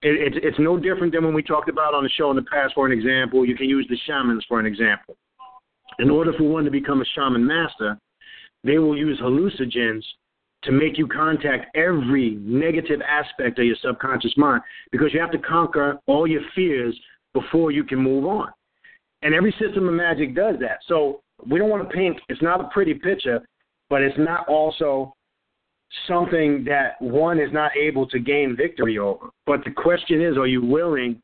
it, 0.02 0.36
it, 0.36 0.44
it's 0.44 0.60
no 0.60 0.78
different 0.78 1.14
than 1.14 1.24
when 1.24 1.34
we 1.34 1.44
talked 1.44 1.70
about 1.70 1.94
on 1.94 2.04
the 2.04 2.10
show 2.10 2.30
in 2.30 2.36
the 2.36 2.44
past, 2.44 2.74
for 2.74 2.86
an 2.86 2.92
example. 2.92 3.46
You 3.46 3.56
can 3.56 3.70
use 3.70 3.86
the 3.90 3.98
shamans 4.06 4.46
for 4.48 4.60
an 4.60 4.66
example. 4.66 5.16
In 6.00 6.10
order 6.10 6.34
for 6.38 6.44
one 6.44 6.66
to 6.66 6.72
become 6.72 7.02
a 7.02 7.06
shaman 7.16 7.46
master, 7.46 7.98
they 8.64 8.78
will 8.78 8.98
use 8.98 9.20
hallucinogens 9.22 10.04
to 10.64 10.72
make 10.72 10.98
you 10.98 11.08
contact 11.08 11.76
every 11.76 12.38
negative 12.42 13.02
aspect 13.02 13.60
of 13.60 13.66
your 13.66 13.76
subconscious 13.82 14.34
mind 14.38 14.62
because 14.92 15.14
you 15.14 15.20
have 15.20 15.32
to 15.32 15.38
conquer 15.38 16.00
all 16.08 16.26
your 16.26 16.42
fears 16.56 16.98
before 17.34 17.72
you 17.72 17.84
can 17.84 18.00
move 18.00 18.26
on. 18.26 18.50
And 19.22 19.34
every 19.34 19.54
system 19.60 19.88
of 19.88 19.94
magic 19.94 20.36
does 20.36 20.56
that. 20.62 20.80
So 20.88 21.22
we 21.46 21.60
don't 21.60 21.70
want 21.70 21.88
to 21.88 21.96
paint, 21.96 22.20
it's 22.30 22.42
not 22.42 22.62
a 22.62 22.70
pretty 22.70 22.94
picture, 22.94 23.42
but 23.90 24.02
it's 24.02 24.18
not 24.18 24.48
also 24.48 25.14
something 26.08 26.64
that 26.66 27.00
one 27.00 27.40
is 27.40 27.52
not 27.52 27.72
able 27.78 28.08
to 28.10 28.20
gain 28.20 28.56
victory 28.56 28.98
over. 28.98 29.30
But 29.46 29.64
the 29.64 29.72
question 29.72 30.22
is, 30.22 30.38
are 30.38 30.48
you 30.48 30.64
willing 30.64 31.22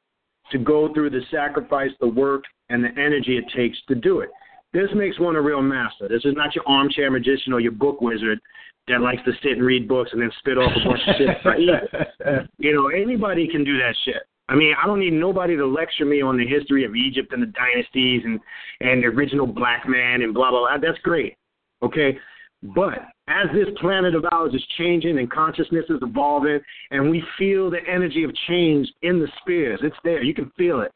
to 0.52 0.58
go 0.58 0.94
through 0.94 1.12
the 1.12 1.22
sacrifice, 1.32 1.92
the 2.00 2.08
work, 2.08 2.44
and 2.70 2.84
the 2.84 2.90
energy 2.90 3.38
it 3.38 3.46
takes 3.56 3.78
to 3.88 3.96
do 3.96 4.20
it? 4.20 4.30
This 4.72 4.90
makes 4.96 5.20
one 5.20 5.36
a 5.36 5.42
real 5.42 5.62
master. 5.62 6.08
This 6.08 6.26
is 6.26 6.36
not 6.36 6.54
your 6.54 6.68
armchair 6.68 7.10
magician 7.10 7.54
or 7.54 7.60
your 7.60 7.72
book 7.72 8.02
wizard 8.02 8.40
that 8.88 9.02
likes 9.02 9.22
to 9.26 9.32
sit 9.44 9.54
and 9.54 9.64
read 9.64 9.88
books 9.88 10.12
and 10.14 10.22
then 10.22 10.32
spit 10.40 10.58
off 10.58 10.72
a 10.76 10.88
bunch 10.88 11.02
of 11.08 11.16
shit. 11.18 12.50
you 12.58 12.74
know, 12.74 12.88
anybody 12.90 13.48
can 13.48 13.64
do 13.64 13.78
that 13.78 13.96
shit. 14.06 14.22
I 14.48 14.56
mean, 14.56 14.74
I 14.82 14.88
don't 14.88 15.00
need 15.00 15.14
nobody 15.14 15.56
to 15.56 15.66
lecture 15.66 16.06
me 16.06 16.22
on 16.22 16.38
the 16.38 16.46
history 16.46 16.84
of 16.84 16.96
Egypt 16.96 17.32
and 17.34 17.42
the 17.42 17.48
dynasties 17.48 18.24
and 18.26 18.40
and 18.82 19.04
the 19.04 19.08
original 19.08 19.46
black 19.46 19.88
man 19.88 20.24
and 20.24 20.34
blah 20.34 20.50
blah 20.50 20.62
blah. 20.62 20.78
That's 20.82 20.98
great, 21.04 21.36
okay. 21.84 22.18
But 22.62 23.00
as 23.28 23.48
this 23.54 23.68
planet 23.80 24.16
of 24.16 24.26
ours 24.32 24.54
is 24.54 24.64
changing 24.78 25.18
and 25.18 25.32
consciousness 25.32 25.86
is 25.90 26.00
evolving, 26.02 26.60
and 26.92 27.10
we 27.10 27.24
feel 27.38 27.70
the 27.70 27.80
energy 27.88 28.24
of 28.24 28.36
change 28.48 28.92
in 29.02 29.20
the 29.20 29.28
spheres, 29.42 29.80
it's 29.82 29.96
there. 30.04 30.24
You 30.24 30.34
can 30.34 30.52
feel 30.58 30.82
it. 30.82 30.92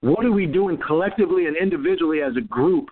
What 0.00 0.24
are 0.24 0.32
we 0.32 0.46
doing 0.46 0.78
collectively 0.86 1.46
and 1.46 1.56
individually 1.56 2.20
as 2.22 2.36
a 2.36 2.42
group 2.42 2.90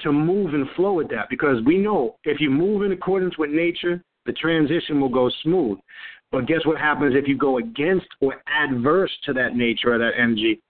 to 0.00 0.12
move 0.12 0.54
and 0.54 0.68
flow 0.76 0.94
with 0.94 1.10
that? 1.10 1.28
Because 1.28 1.62
we 1.64 1.76
know 1.76 2.16
if 2.24 2.40
you 2.40 2.48
move 2.48 2.82
in 2.82 2.92
accordance 2.92 3.36
with 3.36 3.50
nature, 3.50 4.02
the 4.24 4.32
transition 4.32 5.00
will 5.00 5.08
go 5.08 5.30
smooth. 5.42 5.78
But 6.30 6.46
guess 6.46 6.64
what 6.64 6.78
happens 6.78 7.14
if 7.14 7.28
you 7.28 7.36
go 7.36 7.58
against 7.58 8.06
or 8.20 8.42
adverse 8.46 9.10
to 9.26 9.34
that 9.34 9.54
nature 9.54 9.94
or 9.94 9.98
that 9.98 10.12
energy? 10.18 10.62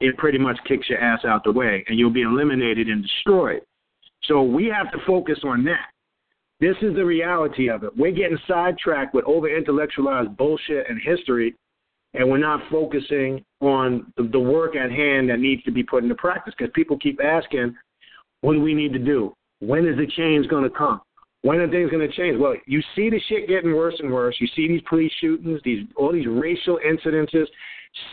it 0.00 0.16
pretty 0.18 0.38
much 0.38 0.58
kicks 0.66 0.88
your 0.88 1.00
ass 1.00 1.24
out 1.24 1.44
the 1.44 1.52
way 1.52 1.84
and 1.88 1.98
you'll 1.98 2.10
be 2.10 2.22
eliminated 2.22 2.88
and 2.88 3.02
destroyed. 3.02 3.62
So 4.28 4.42
we 4.42 4.66
have 4.66 4.90
to 4.92 4.98
focus 5.06 5.38
on 5.44 5.64
that. 5.64 5.90
This 6.60 6.76
is 6.82 6.94
the 6.94 7.04
reality 7.04 7.68
of 7.68 7.84
it. 7.84 7.90
We're 7.96 8.12
getting 8.12 8.38
sidetracked 8.48 9.14
with 9.14 9.24
over 9.26 9.54
intellectualized 9.54 10.36
bullshit 10.36 10.88
and 10.88 11.00
history, 11.02 11.54
and 12.14 12.30
we're 12.30 12.38
not 12.38 12.60
focusing 12.70 13.44
on 13.60 14.12
the, 14.16 14.38
work 14.38 14.76
at 14.76 14.90
hand 14.90 15.28
that 15.30 15.40
needs 15.40 15.62
to 15.64 15.72
be 15.72 15.82
put 15.82 16.04
into 16.04 16.14
practice 16.14 16.54
because 16.56 16.72
people 16.74 16.98
keep 16.98 17.18
asking, 17.22 17.74
what 18.40 18.52
do 18.52 18.60
we 18.60 18.72
need 18.72 18.92
to 18.92 18.98
do? 18.98 19.34
When 19.60 19.86
is 19.86 19.96
the 19.96 20.06
change 20.06 20.48
going 20.48 20.64
to 20.64 20.70
come? 20.70 21.00
When 21.42 21.58
are 21.58 21.68
things 21.68 21.90
going 21.90 22.08
to 22.08 22.16
change? 22.16 22.38
Well, 22.38 22.54
you 22.66 22.80
see 22.94 23.10
the 23.10 23.20
shit 23.28 23.48
getting 23.48 23.74
worse 23.74 23.96
and 23.98 24.10
worse. 24.10 24.36
You 24.40 24.46
see 24.54 24.68
these 24.68 24.80
police 24.88 25.12
shootings, 25.20 25.60
these 25.64 25.86
all 25.96 26.12
these 26.12 26.26
racial 26.26 26.78
incidences. 26.86 27.44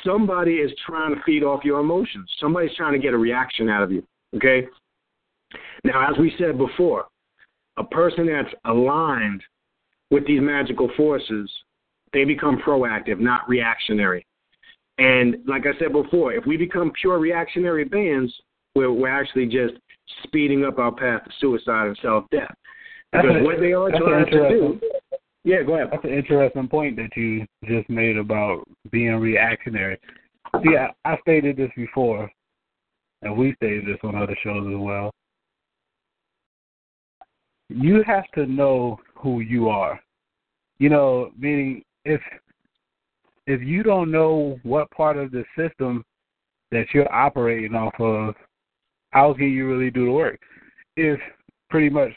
Somebody 0.06 0.56
is 0.56 0.72
trying 0.86 1.16
to 1.16 1.22
feed 1.24 1.44
off 1.44 1.64
your 1.64 1.80
emotions. 1.80 2.30
Somebody's 2.40 2.76
trying 2.76 2.94
to 2.94 3.00
get 3.00 3.14
a 3.14 3.18
reaction 3.18 3.70
out 3.70 3.84
of 3.84 3.92
you. 3.92 4.04
Okay. 4.36 4.68
Now, 5.84 6.10
as 6.10 6.18
we 6.18 6.34
said 6.38 6.57
before, 6.57 7.06
a 7.78 7.84
person 7.84 8.28
that's 8.28 8.53
aligned 8.65 9.41
with 10.10 10.28
these 10.28 10.41
magical 10.41 10.90
forces, 10.98 11.49
they 12.14 12.26
become 12.26 12.61
proactive, 12.65 13.19
not 13.19 13.48
reactionary. 13.48 14.26
And 14.98 15.38
like 15.48 15.64
I 15.65 15.78
said 15.80 15.94
before, 15.94 16.34
if 16.34 16.45
we 16.45 16.57
become 16.57 16.91
pure 16.99 17.18
reactionary 17.18 17.86
beings, 17.86 18.32
we're, 18.76 18.91
we're 18.91 19.10
actually 19.10 19.45
just 19.45 19.73
speeding 20.23 20.65
up 20.65 20.78
our 20.78 20.91
path 20.91 21.23
to 21.23 21.32
suicide 21.40 21.88
and 21.88 21.99
self 22.02 22.26
death. 22.32 22.53
Because 23.11 23.44
what 23.44 23.60
they 23.60 23.73
are 23.73 23.90
trying 23.90 24.26
to 24.26 24.49
do. 24.49 24.80
Yeah, 25.44 25.64
go 25.64 25.76
ahead. 25.76 25.90
That's 25.91 26.03
an 26.03 26.11
interesting 26.11 26.68
point 26.68 26.98
that 26.98 27.10
you 27.15 27.45
just 27.65 27.90
made 27.90 28.18
about 28.18 28.64
being 28.91 29.15
reactionary. 29.15 29.99
See, 30.64 30.78
I, 30.78 30.91
I 31.03 31.18
stated 31.22 31.57
this 31.57 31.72
before, 31.76 32.30
and 33.22 33.36
we 33.36 33.56
stated 33.56 33.86
this 33.86 33.98
on 34.03 34.15
other 34.15 34.38
shows 34.44 34.68
as 34.68 34.80
well. 34.80 35.11
You 37.73 38.03
have 38.03 38.30
to 38.35 38.45
know 38.45 38.99
who 39.15 39.39
you 39.39 39.69
are. 39.69 39.99
You 40.80 40.89
know, 40.89 41.31
meaning 41.38 41.84
if 42.06 42.22
if 43.48 43.61
you 43.61 43.84
don't 43.84 44.11
know 44.11 44.60
what 44.64 44.91
part 44.91 45.18
of 45.18 45.31
the 45.31 45.43
system 45.57 46.03
that 46.72 46.88
you're 46.93 47.11
operating 47.14 47.76
off 47.76 47.93
of, 47.99 48.35
how 49.11 49.34
can 49.34 49.52
you 49.52 49.68
really 49.68 49.91
do 49.91 50.06
the 50.06 50.11
work? 50.11 50.39
If 50.95 51.19
pretty 51.69 51.89
much 51.89 52.11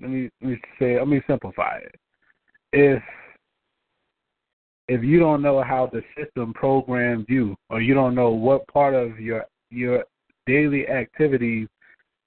let 0.00 0.10
me 0.10 0.30
let 0.40 0.50
me 0.50 0.60
say 0.78 0.98
let 0.98 1.08
me 1.08 1.20
simplify 1.26 1.78
it. 1.78 1.94
If 2.72 3.02
if 4.88 5.02
you 5.02 5.18
don't 5.18 5.42
know 5.42 5.62
how 5.62 5.90
the 5.92 6.02
system 6.16 6.54
programs 6.54 7.26
you 7.28 7.56
or 7.70 7.80
you 7.80 7.94
don't 7.94 8.14
know 8.14 8.30
what 8.30 8.66
part 8.68 8.94
of 8.94 9.18
your 9.18 9.44
your 9.70 10.04
daily 10.46 10.88
activities 10.88 11.68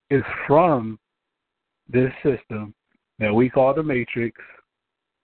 is 0.10 0.24
from 0.46 1.00
this 1.90 2.12
system 2.24 2.74
that 3.20 3.34
we 3.34 3.50
call 3.50 3.74
the 3.74 3.84
matrix, 3.84 4.40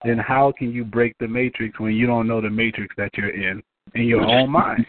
then 0.03 0.17
how 0.17 0.53
can 0.57 0.71
you 0.71 0.83
break 0.83 1.15
the 1.19 1.27
matrix 1.27 1.79
when 1.79 1.93
you 1.93 2.05
don't 2.05 2.27
know 2.27 2.41
the 2.41 2.49
matrix 2.49 2.93
that 2.97 3.11
you're 3.15 3.29
in 3.29 3.61
in 3.93 4.03
your 4.03 4.21
own 4.25 4.49
mind? 4.49 4.85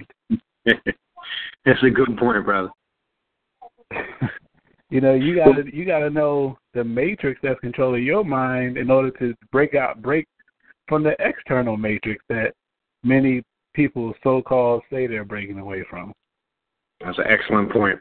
That's 0.65 1.82
a 1.82 1.90
good 1.90 2.16
point, 2.19 2.44
brother. 2.44 2.70
you 4.90 5.01
know, 5.01 5.15
you 5.15 5.36
gotta 5.36 5.65
you 5.73 5.85
gotta 5.85 6.11
know 6.11 6.59
the 6.74 6.85
matrix 6.85 7.40
that's 7.43 7.61
controlling 7.61 8.05
your 8.05 8.24
mind 8.24 8.77
in 8.77 8.90
order 8.90 9.11
to 9.19 9.35
break 9.53 9.74
out 9.74 10.03
break 10.03 10.27
from 10.89 11.03
the 11.03 11.16
external 11.19 11.77
matrix 11.77 12.23
that 12.28 12.53
many 13.03 13.43
people 13.74 14.15
so 14.23 14.43
called 14.43 14.82
say 14.90 15.07
they're 15.07 15.24
breaking 15.24 15.59
away 15.59 15.85
from. 15.89 16.12
That's 17.05 17.19
an 17.19 17.24
excellent 17.28 17.70
point. 17.70 17.98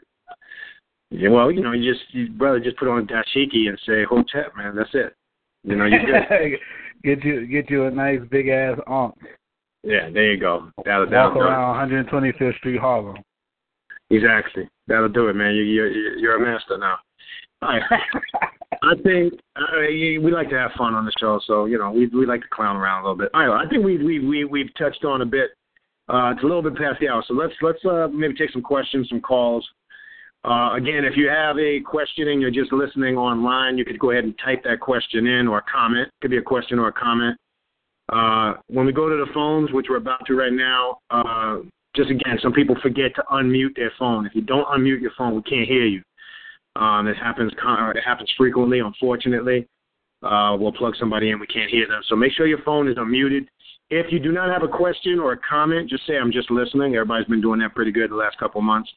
Yeah, 1.10 1.28
well, 1.28 1.52
you 1.52 1.62
know, 1.62 1.72
you 1.72 1.92
just 1.92 2.04
you 2.12 2.30
brother 2.30 2.60
just 2.60 2.76
put 2.78 2.88
on 2.88 3.06
dashiki 3.06 3.68
and 3.68 3.78
say 3.86 4.04
hotep, 4.04 4.56
man. 4.56 4.74
That's 4.74 4.90
it. 4.92 5.14
You 5.62 5.76
know, 5.76 5.84
you 5.84 5.98
good. 6.04 6.58
get 7.04 7.24
you 7.24 7.46
get 7.46 7.70
you 7.70 7.84
a 7.84 7.90
nice 7.90 8.20
big 8.30 8.48
ass 8.48 8.78
ankh. 8.88 9.14
Yeah, 9.82 10.10
there 10.12 10.32
you 10.32 10.40
go. 10.40 10.68
That'll, 10.84 11.08
that'll 11.08 11.34
Walk 11.34 11.36
around 11.36 11.90
125th 11.90 12.56
Street, 12.56 12.80
Harlem. 12.80 13.16
Exactly. 14.10 14.68
That'll 14.88 15.08
do 15.08 15.28
it, 15.28 15.34
man. 15.34 15.54
You, 15.54 15.62
you're 15.62 15.90
you're 15.90 16.36
a 16.36 16.40
master 16.40 16.76
now. 16.78 16.96
I 17.62 18.94
think 19.02 19.34
uh, 19.56 19.62
we 19.88 20.30
like 20.30 20.50
to 20.50 20.58
have 20.58 20.72
fun 20.76 20.94
on 20.94 21.04
the 21.04 21.12
show, 21.18 21.40
so 21.46 21.64
you 21.64 21.78
know 21.78 21.90
we 21.90 22.06
we 22.08 22.26
like 22.26 22.42
to 22.42 22.48
clown 22.52 22.76
around 22.76 23.00
a 23.00 23.04
little 23.04 23.18
bit. 23.18 23.30
All 23.32 23.46
right, 23.46 23.64
I 23.64 23.68
think 23.68 23.84
we 23.84 23.96
we 24.02 24.18
we 24.18 24.44
we've 24.44 24.74
touched 24.76 25.04
on 25.04 25.22
a 25.22 25.26
bit. 25.26 25.50
Uh, 26.08 26.32
it's 26.32 26.42
a 26.42 26.46
little 26.46 26.62
bit 26.62 26.76
past 26.76 27.00
the 27.00 27.08
hour, 27.08 27.24
so 27.26 27.34
let's 27.34 27.54
let's 27.62 27.84
uh, 27.84 28.08
maybe 28.12 28.34
take 28.34 28.50
some 28.50 28.62
questions, 28.62 29.08
some 29.08 29.20
calls. 29.20 29.66
Uh, 30.46 30.74
again, 30.74 31.04
if 31.04 31.16
you 31.16 31.28
have 31.28 31.58
a 31.58 31.80
question 31.80 32.28
and 32.28 32.40
you're 32.40 32.52
just 32.52 32.72
listening 32.72 33.16
online, 33.16 33.76
you 33.76 33.84
could 33.84 33.98
go 33.98 34.12
ahead 34.12 34.22
and 34.22 34.34
type 34.44 34.62
that 34.62 34.78
question 34.78 35.26
in 35.26 35.48
or 35.48 35.60
comment. 35.62 36.06
It 36.06 36.14
could 36.22 36.30
be 36.30 36.36
a 36.36 36.42
question 36.42 36.78
or 36.78 36.88
a 36.88 36.92
comment. 36.92 37.36
Uh, 38.12 38.54
when 38.68 38.86
we 38.86 38.92
go 38.92 39.08
to 39.08 39.16
the 39.16 39.32
phones, 39.34 39.72
which 39.72 39.86
we're 39.90 39.96
about 39.96 40.24
to 40.26 40.36
right 40.36 40.52
now, 40.52 40.98
uh, 41.10 41.56
just 41.96 42.10
again, 42.10 42.38
some 42.40 42.52
people 42.52 42.76
forget 42.80 43.12
to 43.16 43.24
unmute 43.32 43.74
their 43.74 43.90
phone. 43.98 44.24
If 44.24 44.36
you 44.36 44.42
don't 44.42 44.66
unmute 44.68 45.00
your 45.00 45.10
phone, 45.18 45.34
we 45.34 45.42
can't 45.42 45.66
hear 45.66 45.84
you. 45.84 46.02
Um, 46.76 47.08
it 47.08 47.16
happens. 47.16 47.52
It 47.52 48.02
happens 48.04 48.32
frequently. 48.36 48.78
Unfortunately, 48.78 49.66
uh, 50.22 50.56
we'll 50.60 50.72
plug 50.72 50.94
somebody 51.00 51.30
in. 51.30 51.40
We 51.40 51.46
can't 51.48 51.70
hear 51.70 51.88
them. 51.88 52.02
So 52.08 52.14
make 52.14 52.32
sure 52.32 52.46
your 52.46 52.62
phone 52.62 52.86
is 52.86 52.96
unmuted. 52.96 53.46
If 53.90 54.12
you 54.12 54.20
do 54.20 54.30
not 54.30 54.50
have 54.50 54.62
a 54.62 54.68
question 54.68 55.18
or 55.18 55.32
a 55.32 55.38
comment, 55.38 55.90
just 55.90 56.06
say 56.06 56.18
I'm 56.18 56.30
just 56.30 56.50
listening. 56.50 56.94
Everybody's 56.94 57.26
been 57.26 57.40
doing 57.40 57.58
that 57.60 57.74
pretty 57.74 57.92
good 57.92 58.10
the 58.10 58.16
last 58.16 58.38
couple 58.38 58.60
months. 58.60 58.90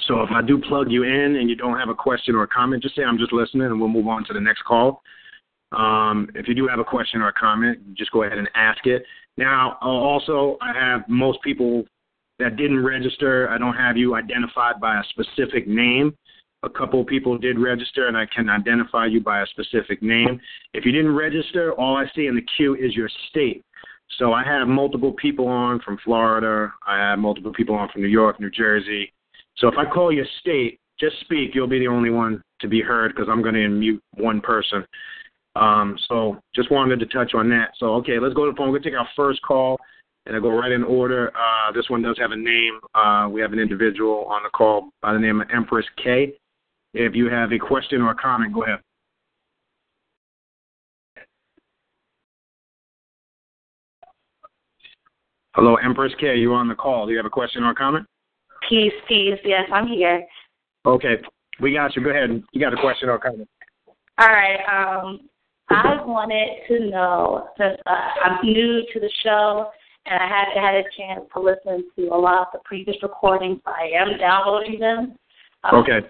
So 0.00 0.22
if 0.22 0.30
I 0.30 0.42
do 0.42 0.58
plug 0.58 0.90
you 0.90 1.02
in 1.04 1.36
and 1.36 1.48
you 1.48 1.56
don't 1.56 1.78
have 1.78 1.88
a 1.88 1.94
question 1.94 2.34
or 2.34 2.42
a 2.42 2.48
comment, 2.48 2.82
just 2.82 2.96
say 2.96 3.04
I'm 3.04 3.18
just 3.18 3.32
listening, 3.32 3.66
and 3.66 3.78
we'll 3.78 3.88
move 3.88 4.08
on 4.08 4.24
to 4.24 4.32
the 4.32 4.40
next 4.40 4.62
call. 4.64 5.02
Um, 5.72 6.28
if 6.34 6.48
you 6.48 6.54
do 6.54 6.66
have 6.66 6.78
a 6.78 6.84
question 6.84 7.20
or 7.20 7.28
a 7.28 7.32
comment, 7.32 7.94
just 7.94 8.10
go 8.10 8.24
ahead 8.24 8.38
and 8.38 8.48
ask 8.54 8.86
it. 8.86 9.04
Now, 9.36 9.78
also, 9.80 10.58
I 10.60 10.72
have 10.72 11.08
most 11.08 11.40
people 11.42 11.84
that 12.38 12.56
didn't 12.56 12.82
register. 12.82 13.48
I 13.48 13.58
don't 13.58 13.74
have 13.74 13.96
you 13.96 14.14
identified 14.14 14.80
by 14.80 14.98
a 14.98 15.04
specific 15.10 15.66
name. 15.68 16.16
A 16.62 16.68
couple 16.68 17.00
of 17.00 17.06
people 17.06 17.38
did 17.38 17.58
register, 17.58 18.08
and 18.08 18.16
I 18.16 18.26
can 18.26 18.48
identify 18.48 19.06
you 19.06 19.20
by 19.20 19.42
a 19.42 19.46
specific 19.46 20.02
name. 20.02 20.40
If 20.74 20.84
you 20.84 20.92
didn't 20.92 21.14
register, 21.14 21.72
all 21.72 21.96
I 21.96 22.04
see 22.14 22.26
in 22.26 22.34
the 22.34 22.46
queue 22.56 22.74
is 22.74 22.94
your 22.94 23.08
state. 23.30 23.64
So 24.18 24.32
I 24.32 24.44
have 24.44 24.68
multiple 24.68 25.12
people 25.12 25.48
on 25.48 25.80
from 25.80 25.98
Florida. 26.04 26.72
I 26.86 26.98
have 26.98 27.18
multiple 27.18 27.52
people 27.52 27.74
on 27.74 27.88
from 27.88 28.02
New 28.02 28.08
York, 28.08 28.38
New 28.38 28.50
Jersey. 28.50 29.12
So 29.56 29.68
if 29.68 29.74
I 29.78 29.84
call 29.84 30.12
your 30.12 30.26
state, 30.40 30.78
just 30.98 31.20
speak. 31.20 31.54
You'll 31.54 31.66
be 31.66 31.78
the 31.78 31.88
only 31.88 32.10
one 32.10 32.42
to 32.60 32.68
be 32.68 32.80
heard 32.80 33.14
because 33.14 33.28
I'm 33.30 33.42
going 33.42 33.54
to 33.54 33.68
mute 33.68 34.02
one 34.14 34.40
person. 34.40 34.84
Um, 35.56 35.98
so 36.08 36.40
just 36.54 36.70
wanted 36.70 37.00
to 37.00 37.06
touch 37.06 37.34
on 37.34 37.48
that. 37.50 37.72
So 37.78 37.94
okay, 37.96 38.18
let's 38.18 38.34
go 38.34 38.46
to 38.46 38.52
the 38.52 38.56
phone. 38.56 38.70
We're 38.70 38.78
to 38.78 38.90
take 38.90 38.98
our 38.98 39.08
first 39.14 39.42
call, 39.42 39.78
and 40.26 40.34
I 40.34 40.40
go 40.40 40.50
right 40.50 40.72
in 40.72 40.82
order. 40.82 41.30
Uh, 41.36 41.72
this 41.72 41.90
one 41.90 42.02
does 42.02 42.16
have 42.18 42.30
a 42.30 42.36
name. 42.36 42.78
Uh, 42.94 43.28
we 43.30 43.40
have 43.40 43.52
an 43.52 43.58
individual 43.58 44.24
on 44.26 44.42
the 44.42 44.50
call 44.50 44.90
by 45.02 45.12
the 45.12 45.18
name 45.18 45.40
of 45.40 45.48
Empress 45.54 45.86
K. 46.02 46.32
If 46.94 47.14
you 47.14 47.28
have 47.28 47.52
a 47.52 47.58
question 47.58 48.00
or 48.00 48.12
a 48.12 48.14
comment, 48.14 48.54
go 48.54 48.64
ahead. 48.64 48.78
Hello, 55.54 55.76
Empress 55.76 56.12
K. 56.18 56.36
You 56.36 56.54
on 56.54 56.68
the 56.68 56.74
call? 56.74 57.04
Do 57.04 57.12
you 57.12 57.18
have 57.18 57.26
a 57.26 57.30
question 57.30 57.62
or 57.62 57.72
a 57.72 57.74
comment? 57.74 58.06
Peace, 58.68 58.92
peace. 59.08 59.38
Yes, 59.44 59.68
I'm 59.72 59.86
here. 59.86 60.24
Okay, 60.86 61.16
we 61.60 61.74
got 61.74 61.94
you. 61.96 62.02
Go 62.02 62.10
ahead. 62.10 62.42
You 62.52 62.60
got 62.60 62.72
a 62.72 62.80
question 62.80 63.08
or 63.08 63.18
comment? 63.18 63.48
All 64.18 64.28
right. 64.28 64.60
Um, 64.70 65.20
I 65.70 66.04
wanted 66.04 66.66
to 66.68 66.90
know 66.90 67.48
since 67.56 67.78
uh, 67.86 67.90
I'm 68.24 68.44
new 68.44 68.82
to 68.92 69.00
the 69.00 69.10
show 69.24 69.70
and 70.04 70.20
I 70.20 70.26
haven't 70.26 70.62
had 70.62 70.74
a 70.74 70.82
chance 70.96 71.28
to 71.34 71.40
listen 71.40 71.84
to 71.96 72.08
a 72.08 72.18
lot 72.18 72.42
of 72.42 72.46
the 72.52 72.58
previous 72.64 72.96
recordings. 73.02 73.60
I 73.64 73.90
am 73.96 74.18
downloading 74.18 74.80
them. 74.80 75.16
Um, 75.64 75.78
okay 75.80 76.00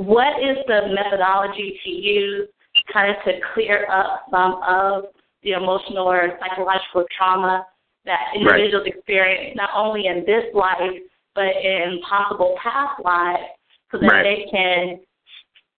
what 0.00 0.40
is 0.40 0.56
the 0.66 0.94
methodology 0.94 1.78
to 1.84 1.90
use 1.90 2.48
kind 2.90 3.10
of 3.10 3.22
to 3.24 3.32
clear 3.52 3.86
up 3.90 4.24
some 4.30 4.60
of 4.66 5.04
the 5.42 5.52
emotional 5.52 6.08
or 6.08 6.38
psychological 6.40 7.04
trauma 7.16 7.66
that 8.06 8.32
individuals 8.34 8.84
right. 8.86 8.94
experience 8.94 9.56
not 9.56 9.68
only 9.76 10.06
in 10.06 10.24
this 10.24 10.44
life 10.54 10.96
but 11.34 11.44
in 11.44 12.00
possible 12.08 12.56
past 12.62 13.02
lives 13.04 13.42
so 13.90 13.98
that 13.98 14.06
right. 14.06 14.22
they 14.22 14.50
can 14.50 15.00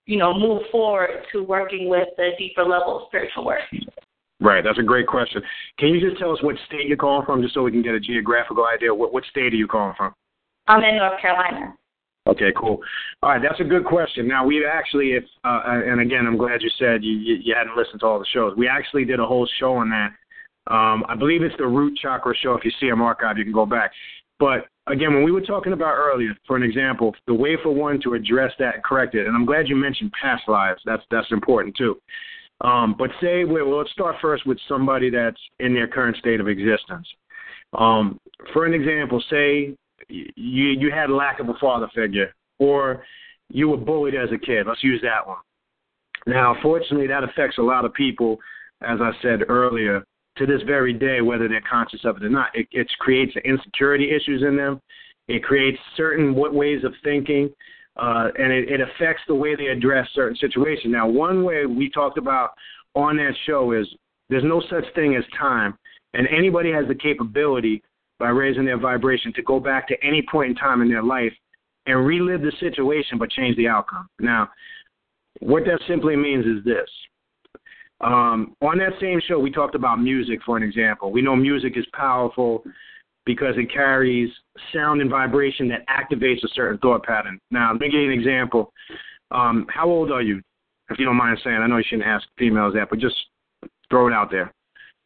you 0.06 0.18
know 0.18 0.32
move 0.36 0.62
forward 0.70 1.24
to 1.32 1.42
working 1.42 1.88
with 1.88 2.08
the 2.16 2.30
deeper 2.38 2.62
level 2.62 2.98
of 2.98 3.02
spiritual 3.08 3.44
work 3.44 3.60
Right, 4.42 4.64
that's 4.64 4.78
a 4.78 4.82
great 4.82 5.06
question. 5.06 5.40
Can 5.78 5.90
you 5.90 6.00
just 6.00 6.18
tell 6.18 6.32
us 6.32 6.42
what 6.42 6.56
state 6.66 6.88
you're 6.88 6.96
calling 6.96 7.24
from, 7.24 7.42
just 7.42 7.54
so 7.54 7.62
we 7.62 7.70
can 7.70 7.82
get 7.82 7.94
a 7.94 8.00
geographical 8.00 8.66
idea? 8.66 8.92
What 8.92 9.12
what 9.12 9.24
state 9.30 9.52
are 9.52 9.56
you 9.56 9.68
calling 9.68 9.94
from? 9.96 10.12
I'm 10.66 10.82
in 10.82 10.96
North 10.96 11.20
Carolina. 11.20 11.74
Okay, 12.26 12.52
cool. 12.56 12.78
All 13.22 13.30
right, 13.30 13.42
that's 13.42 13.60
a 13.60 13.64
good 13.64 13.84
question. 13.84 14.28
Now 14.28 14.44
we 14.44 14.64
actually, 14.66 15.12
if 15.12 15.24
uh, 15.44 15.62
and 15.66 16.00
again, 16.00 16.26
I'm 16.26 16.36
glad 16.36 16.62
you 16.62 16.70
said 16.78 17.04
you, 17.04 17.12
you, 17.12 17.36
you 17.42 17.54
hadn't 17.56 17.76
listened 17.76 18.00
to 18.00 18.06
all 18.06 18.18
the 18.18 18.26
shows. 18.32 18.56
We 18.56 18.68
actually 18.68 19.04
did 19.04 19.20
a 19.20 19.26
whole 19.26 19.48
show 19.60 19.74
on 19.74 19.90
that. 19.90 20.10
Um, 20.72 21.04
I 21.08 21.16
believe 21.16 21.42
it's 21.42 21.56
the 21.58 21.66
Root 21.66 21.96
Chakra 22.00 22.34
show. 22.42 22.54
If 22.54 22.64
you 22.64 22.70
see 22.80 22.88
them 22.88 23.02
archive, 23.02 23.38
you 23.38 23.44
can 23.44 23.52
go 23.52 23.66
back. 23.66 23.92
But 24.42 24.66
again, 24.92 25.14
when 25.14 25.22
we 25.22 25.30
were 25.30 25.40
talking 25.40 25.72
about 25.72 25.94
earlier, 25.94 26.36
for 26.48 26.56
an 26.56 26.64
example, 26.64 27.14
the 27.28 27.34
way 27.34 27.56
for 27.62 27.72
one 27.72 28.00
to 28.00 28.14
address 28.14 28.50
that 28.58 28.82
correct 28.82 29.14
it, 29.14 29.28
and 29.28 29.36
I'm 29.36 29.46
glad 29.46 29.68
you 29.68 29.76
mentioned 29.76 30.10
past 30.20 30.42
lives. 30.48 30.80
That's 30.84 31.04
that's 31.12 31.30
important 31.30 31.76
too. 31.76 31.96
Um, 32.60 32.96
but 32.98 33.10
say, 33.20 33.44
well, 33.44 33.78
let's 33.78 33.92
start 33.92 34.16
first 34.20 34.44
with 34.44 34.58
somebody 34.68 35.10
that's 35.10 35.40
in 35.60 35.72
their 35.72 35.86
current 35.86 36.16
state 36.16 36.40
of 36.40 36.48
existence. 36.48 37.06
Um, 37.78 38.18
for 38.52 38.66
an 38.66 38.74
example, 38.74 39.22
say 39.30 39.76
you 40.08 40.24
you 40.34 40.90
had 40.90 41.08
lack 41.08 41.38
of 41.38 41.48
a 41.48 41.54
father 41.60 41.88
figure, 41.94 42.34
or 42.58 43.04
you 43.48 43.68
were 43.68 43.76
bullied 43.76 44.16
as 44.16 44.30
a 44.32 44.38
kid. 44.44 44.66
Let's 44.66 44.82
use 44.82 45.00
that 45.02 45.24
one. 45.24 45.38
Now, 46.26 46.56
fortunately, 46.60 47.06
that 47.06 47.22
affects 47.22 47.58
a 47.58 47.62
lot 47.62 47.84
of 47.84 47.94
people, 47.94 48.38
as 48.80 48.98
I 49.00 49.12
said 49.22 49.48
earlier, 49.48 50.02
to 50.38 50.46
this 50.46 50.62
very 50.66 50.92
day, 50.92 51.20
whether 51.20 51.48
they're 51.48 51.62
conscious 51.68 52.00
of 52.04 52.16
it 52.16 52.24
or 52.24 52.28
not. 52.28 52.48
It, 52.54 52.66
it 52.72 52.88
creates 52.98 53.32
insecurity 53.44 54.10
issues 54.10 54.42
in 54.42 54.56
them. 54.56 54.80
It 55.28 55.44
creates 55.44 55.78
certain 55.96 56.34
ways 56.34 56.84
of 56.84 56.94
thinking, 57.04 57.50
uh, 57.96 58.28
and 58.38 58.52
it, 58.52 58.70
it 58.70 58.80
affects 58.80 59.22
the 59.28 59.34
way 59.34 59.54
they 59.54 59.66
address 59.66 60.08
certain 60.14 60.36
situations. 60.36 60.92
Now, 60.92 61.06
one 61.08 61.44
way 61.44 61.66
we 61.66 61.90
talked 61.90 62.18
about 62.18 62.50
on 62.94 63.16
that 63.18 63.34
show 63.46 63.72
is 63.72 63.86
there's 64.28 64.44
no 64.44 64.62
such 64.68 64.84
thing 64.94 65.14
as 65.14 65.24
time, 65.38 65.78
and 66.14 66.26
anybody 66.28 66.72
has 66.72 66.88
the 66.88 66.94
capability 66.94 67.82
by 68.18 68.30
raising 68.30 68.64
their 68.64 68.78
vibration 68.78 69.32
to 69.34 69.42
go 69.42 69.60
back 69.60 69.86
to 69.88 69.96
any 70.02 70.24
point 70.30 70.50
in 70.50 70.56
time 70.56 70.82
in 70.82 70.88
their 70.88 71.02
life 71.02 71.32
and 71.86 72.06
relive 72.06 72.40
the 72.42 72.52
situation 72.60 73.18
but 73.18 73.30
change 73.30 73.56
the 73.56 73.68
outcome. 73.68 74.08
Now, 74.20 74.48
what 75.40 75.64
that 75.64 75.80
simply 75.88 76.16
means 76.16 76.46
is 76.46 76.64
this. 76.64 76.88
Um, 78.02 78.56
on 78.60 78.78
that 78.78 78.92
same 79.00 79.20
show, 79.26 79.38
we 79.38 79.50
talked 79.50 79.74
about 79.74 80.00
music, 80.00 80.40
for 80.44 80.56
an 80.56 80.62
example. 80.62 81.12
We 81.12 81.22
know 81.22 81.36
music 81.36 81.76
is 81.76 81.86
powerful 81.94 82.64
because 83.24 83.54
it 83.56 83.72
carries 83.72 84.30
sound 84.72 85.00
and 85.00 85.10
vibration 85.10 85.68
that 85.68 85.86
activates 85.86 86.42
a 86.44 86.48
certain 86.54 86.78
thought 86.78 87.04
pattern. 87.04 87.38
Now, 87.50 87.70
let 87.72 87.80
me 87.80 87.90
give 87.90 88.00
you 88.00 88.12
an 88.12 88.18
example. 88.18 88.72
Um, 89.30 89.66
how 89.70 89.88
old 89.88 90.10
are 90.10 90.22
you, 90.22 90.42
if 90.90 90.98
you 90.98 91.04
don't 91.04 91.16
mind 91.16 91.38
saying? 91.44 91.56
I 91.56 91.66
know 91.66 91.76
you 91.76 91.84
shouldn't 91.88 92.08
ask 92.08 92.26
females 92.38 92.74
that, 92.74 92.90
but 92.90 92.98
just 92.98 93.14
throw 93.88 94.08
it 94.08 94.12
out 94.12 94.30
there. 94.30 94.52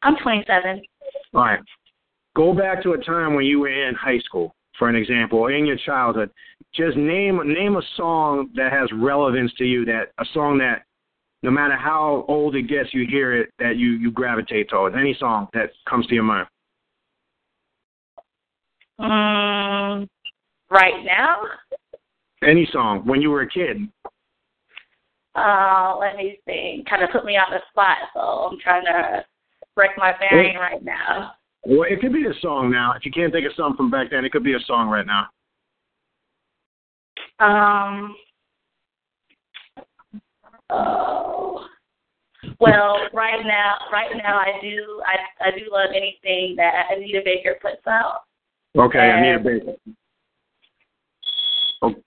I'm 0.03 0.17
27. 0.23 0.83
All 1.35 1.41
right. 1.43 1.61
Go 2.35 2.55
back 2.55 2.83
to 2.83 2.93
a 2.93 2.99
time 2.99 3.35
when 3.35 3.45
you 3.45 3.61
were 3.61 3.69
in 3.89 3.95
high 3.95 4.19
school, 4.21 4.55
for 4.79 4.89
an 4.89 4.97
example, 4.97 5.39
or 5.39 5.53
in 5.53 5.67
your 5.67 5.79
childhood. 5.85 6.31
Just 6.75 6.97
name 6.97 7.41
name 7.45 7.77
a 7.77 7.83
song 7.97 8.51
that 8.55 8.73
has 8.73 8.89
relevance 8.95 9.53
to 9.59 9.65
you. 9.65 9.85
That 9.85 10.13
a 10.19 10.25
song 10.35 10.59
that, 10.59 10.83
no 11.47 11.53
matter 11.53 11.77
how 11.77 12.25
old 12.27 12.57
it 12.57 12.65
gets, 12.65 12.93
you 12.93 13.07
hear 13.09 13.41
it 13.41 13.51
that 13.61 13.77
you 13.77 13.93
you 13.93 14.11
gravitate 14.11 14.69
towards. 14.69 14.97
Any 14.97 15.17
song 15.19 15.47
that 15.55 15.71
comes 15.89 16.05
to 16.09 16.15
your 16.15 16.25
mind. 16.25 16.49
Um, 18.99 20.09
right 20.69 21.05
now. 21.05 21.37
Any 22.43 22.69
song 22.73 23.03
when 23.07 23.23
you 23.23 23.31
were 23.31 23.43
a 23.43 23.49
kid. 23.49 23.77
Uh, 25.37 25.97
let 26.01 26.17
me 26.17 26.37
see. 26.49 26.83
Kind 26.91 27.05
of 27.05 27.11
put 27.11 27.25
me 27.25 27.37
on 27.37 27.53
the 27.53 27.61
spot, 27.71 27.99
so 28.13 28.21
I'm 28.21 28.59
trying 28.59 28.85
to 28.87 29.25
break 29.77 29.93
my 29.97 30.15
bearing 30.19 30.57
right 30.57 30.83
now. 30.83 31.35
Well, 31.65 31.87
it 31.89 32.01
could 32.01 32.13
be 32.13 32.27
a 32.27 32.41
song 32.41 32.73
now. 32.73 32.95
If 32.97 33.07
you 33.07 33.13
can't 33.13 33.33
think 33.33 33.47
of 33.47 33.53
something 33.57 33.77
from 33.77 33.91
back 33.91 34.11
then, 34.11 34.25
it 34.25 34.33
could 34.33 34.45
be 34.45 34.55
a 34.55 34.61
song 34.67 34.89
right 34.89 35.07
now. 35.07 35.27
Um. 37.39 38.17
Oh. 40.71 41.67
Well, 42.61 42.99
right 43.13 43.45
now, 43.45 43.75
right 43.93 44.11
now, 44.17 44.37
I 44.39 44.59
do, 44.63 45.03
I, 45.07 45.49
I 45.49 45.51
do 45.51 45.71
love 45.71 45.91
anything 45.91 46.55
that 46.57 46.87
Anita 46.91 47.21
Baker 47.25 47.57
puts 47.61 47.87
out. 47.87 48.23
Okay, 48.77 48.99
and, 48.99 49.27
Anita 49.27 49.45
Baker. 49.45 49.77
Okay, 51.83 52.01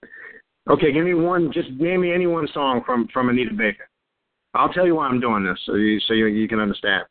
okay, 0.70 0.92
give 0.92 1.04
me 1.04 1.14
one. 1.14 1.52
Just 1.52 1.70
name 1.70 2.02
me 2.02 2.12
any 2.12 2.26
one 2.26 2.48
song 2.52 2.82
from 2.84 3.08
from 3.12 3.28
Anita 3.28 3.54
Baker. 3.54 3.88
I'll 4.54 4.72
tell 4.72 4.86
you 4.86 4.96
why 4.96 5.06
I'm 5.06 5.20
doing 5.20 5.44
this, 5.44 5.58
so 5.66 5.74
you 5.74 6.00
so 6.00 6.14
you, 6.14 6.26
you 6.26 6.48
can 6.48 6.58
understand. 6.58 7.04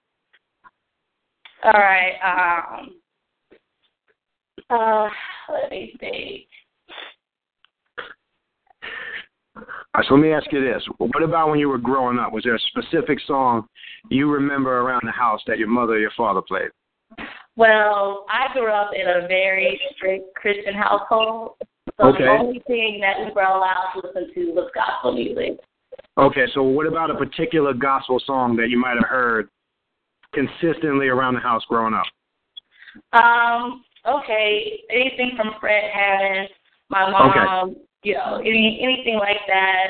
All 1.63 1.71
right. 1.71 2.15
Um, 2.23 2.95
uh, 4.69 5.09
let 5.51 5.71
me 5.71 5.93
see. 5.99 6.47
All 8.83 9.48
right, 9.95 10.05
so 10.07 10.15
let 10.15 10.21
me 10.21 10.31
ask 10.33 10.51
you 10.51 10.61
this: 10.61 10.83
What 10.97 11.23
about 11.23 11.49
when 11.49 11.59
you 11.59 11.69
were 11.69 11.77
growing 11.77 12.19
up? 12.19 12.33
Was 12.33 12.43
there 12.43 12.55
a 12.55 12.59
specific 12.59 13.19
song 13.25 13.67
you 14.09 14.29
remember 14.29 14.79
around 14.79 15.01
the 15.05 15.11
house 15.11 15.41
that 15.47 15.59
your 15.59 15.67
mother 15.67 15.93
or 15.93 15.99
your 15.99 16.11
father 16.15 16.41
played? 16.41 16.69
Well, 17.55 18.25
I 18.29 18.53
grew 18.53 18.71
up 18.71 18.91
in 18.93 19.07
a 19.07 19.27
very 19.27 19.79
strict 19.95 20.33
Christian 20.35 20.73
household, 20.73 21.55
so 21.97 22.07
Okay. 22.07 22.23
the 22.23 22.29
only 22.29 22.59
thing 22.67 22.99
that 23.01 23.19
we 23.19 23.31
were 23.33 23.41
allowed 23.41 23.91
to 23.93 24.07
listen 24.07 24.33
to 24.33 24.51
was 24.53 24.71
gospel 24.73 25.11
music. 25.13 25.59
Okay, 26.17 26.45
so 26.53 26.63
what 26.63 26.87
about 26.87 27.11
a 27.11 27.15
particular 27.15 27.73
gospel 27.73 28.19
song 28.25 28.55
that 28.57 28.69
you 28.69 28.77
might 28.77 28.95
have 28.95 29.09
heard 29.09 29.49
consistently 30.33 31.07
around 31.07 31.33
the 31.33 31.39
house 31.39 31.63
growing 31.65 31.93
up? 31.93 32.05
Um, 33.13 33.83
okay, 34.05 34.81
anything 34.89 35.31
from 35.35 35.51
Fred 35.59 35.83
Hammond, 35.93 36.49
my 36.89 37.09
mom, 37.09 37.75
you 38.03 38.13
know, 38.13 38.37
any 38.39 38.79
anything 38.81 39.15
like 39.15 39.41
that. 39.47 39.87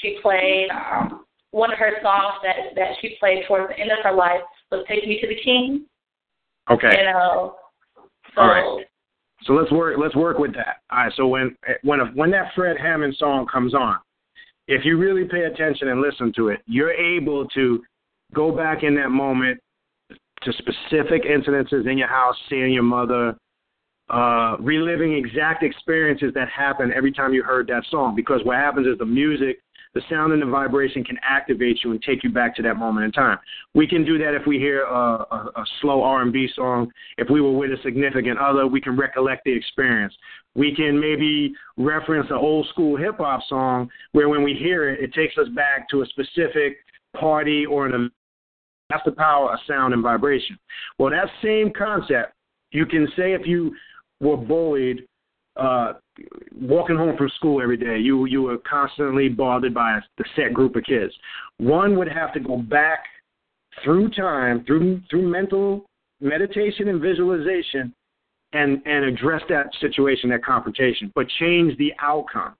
She 0.00 0.18
played 0.22 0.68
um 0.70 1.24
one 1.50 1.72
of 1.72 1.78
her 1.78 1.92
songs 2.02 2.34
that 2.42 2.74
that 2.76 2.92
she 3.00 3.16
played 3.18 3.44
towards 3.46 3.68
the 3.68 3.78
end 3.78 3.90
of 3.90 3.98
her 4.02 4.14
life 4.14 4.40
was 4.70 4.84
"Take 4.88 5.06
Me 5.06 5.20
to 5.20 5.28
the 5.28 5.40
King." 5.42 5.86
Okay. 6.70 6.92
You 6.98 7.04
know, 7.04 7.56
so 8.34 8.40
All 8.40 8.48
right. 8.48 8.84
So 9.44 9.52
let's 9.52 9.70
work. 9.72 9.96
Let's 9.98 10.16
work 10.16 10.38
with 10.38 10.54
that. 10.54 10.78
All 10.90 10.98
right. 10.98 11.12
So 11.16 11.26
when 11.26 11.56
when 11.82 12.00
a, 12.00 12.06
when 12.14 12.30
that 12.32 12.52
Fred 12.54 12.76
Hammond 12.76 13.16
song 13.18 13.46
comes 13.50 13.74
on, 13.74 13.96
if 14.66 14.84
you 14.84 14.98
really 14.98 15.24
pay 15.24 15.44
attention 15.44 15.88
and 15.88 16.00
listen 16.00 16.32
to 16.36 16.48
it, 16.48 16.60
you're 16.66 16.92
able 16.92 17.46
to 17.48 17.82
go 18.34 18.52
back 18.52 18.82
in 18.82 18.94
that 18.96 19.08
moment 19.08 19.58
to 20.42 20.52
specific 20.52 21.24
incidences 21.24 21.90
in 21.90 21.98
your 21.98 22.08
house, 22.08 22.36
seeing 22.48 22.72
your 22.72 22.82
mother, 22.82 23.36
uh, 24.10 24.56
reliving 24.60 25.12
exact 25.12 25.62
experiences 25.62 26.32
that 26.34 26.48
happen 26.48 26.92
every 26.94 27.12
time 27.12 27.32
you 27.32 27.42
heard 27.42 27.66
that 27.68 27.82
song. 27.90 28.14
Because 28.14 28.40
what 28.44 28.56
happens 28.56 28.86
is 28.86 28.98
the 28.98 29.06
music, 29.06 29.60
the 29.94 30.02
sound, 30.08 30.32
and 30.32 30.40
the 30.40 30.46
vibration 30.46 31.04
can 31.04 31.16
activate 31.22 31.80
you 31.84 31.90
and 31.90 32.02
take 32.02 32.22
you 32.24 32.30
back 32.30 32.54
to 32.56 32.62
that 32.62 32.76
moment 32.76 33.04
in 33.04 33.12
time. 33.12 33.38
We 33.74 33.86
can 33.86 34.04
do 34.04 34.18
that 34.18 34.34
if 34.34 34.46
we 34.46 34.58
hear 34.58 34.84
a, 34.84 35.26
a, 35.30 35.50
a 35.56 35.64
slow 35.80 36.02
R&B 36.02 36.48
song. 36.54 36.90
If 37.16 37.28
we 37.30 37.40
were 37.40 37.56
with 37.56 37.70
a 37.70 37.82
significant 37.82 38.38
other, 38.38 38.66
we 38.66 38.80
can 38.80 38.96
recollect 38.96 39.44
the 39.44 39.52
experience. 39.52 40.14
We 40.54 40.74
can 40.74 40.98
maybe 40.98 41.52
reference 41.76 42.26
an 42.30 42.36
old 42.36 42.66
school 42.68 42.96
hip 42.96 43.18
hop 43.18 43.40
song 43.48 43.90
where 44.12 44.28
when 44.28 44.42
we 44.42 44.54
hear 44.54 44.88
it, 44.88 45.00
it 45.00 45.12
takes 45.14 45.36
us 45.38 45.48
back 45.54 45.88
to 45.90 46.02
a 46.02 46.06
specific 46.06 46.78
party 47.18 47.66
or 47.66 47.86
an 47.86 47.94
event. 47.94 48.12
That's 48.90 49.04
the 49.04 49.12
power 49.12 49.52
of 49.52 49.58
sound 49.68 49.92
and 49.92 50.02
vibration. 50.02 50.58
Well, 50.98 51.10
that 51.10 51.28
same 51.42 51.70
concept, 51.76 52.32
you 52.70 52.86
can 52.86 53.06
say 53.16 53.34
if 53.34 53.46
you 53.46 53.74
were 54.20 54.36
bullied 54.36 55.06
uh, 55.58 55.94
walking 56.60 56.96
home 56.96 57.16
from 57.16 57.28
school 57.36 57.60
every 57.60 57.76
day, 57.76 57.98
you 57.98 58.26
you 58.26 58.42
were 58.42 58.58
constantly 58.58 59.28
bothered 59.28 59.74
by 59.74 59.98
the 60.16 60.24
set 60.36 60.54
group 60.54 60.76
of 60.76 60.84
kids. 60.84 61.12
One 61.58 61.96
would 61.98 62.08
have 62.08 62.32
to 62.34 62.40
go 62.40 62.58
back 62.58 63.04
through 63.84 64.10
time, 64.10 64.64
through 64.64 65.00
through 65.10 65.28
mental 65.28 65.86
meditation 66.20 66.88
and 66.88 67.00
visualization, 67.00 67.92
and 68.52 68.80
and 68.86 69.04
address 69.04 69.42
that 69.48 69.66
situation, 69.80 70.30
that 70.30 70.44
confrontation, 70.44 71.12
but 71.14 71.26
change 71.40 71.76
the 71.78 71.92
outcome. 72.00 72.54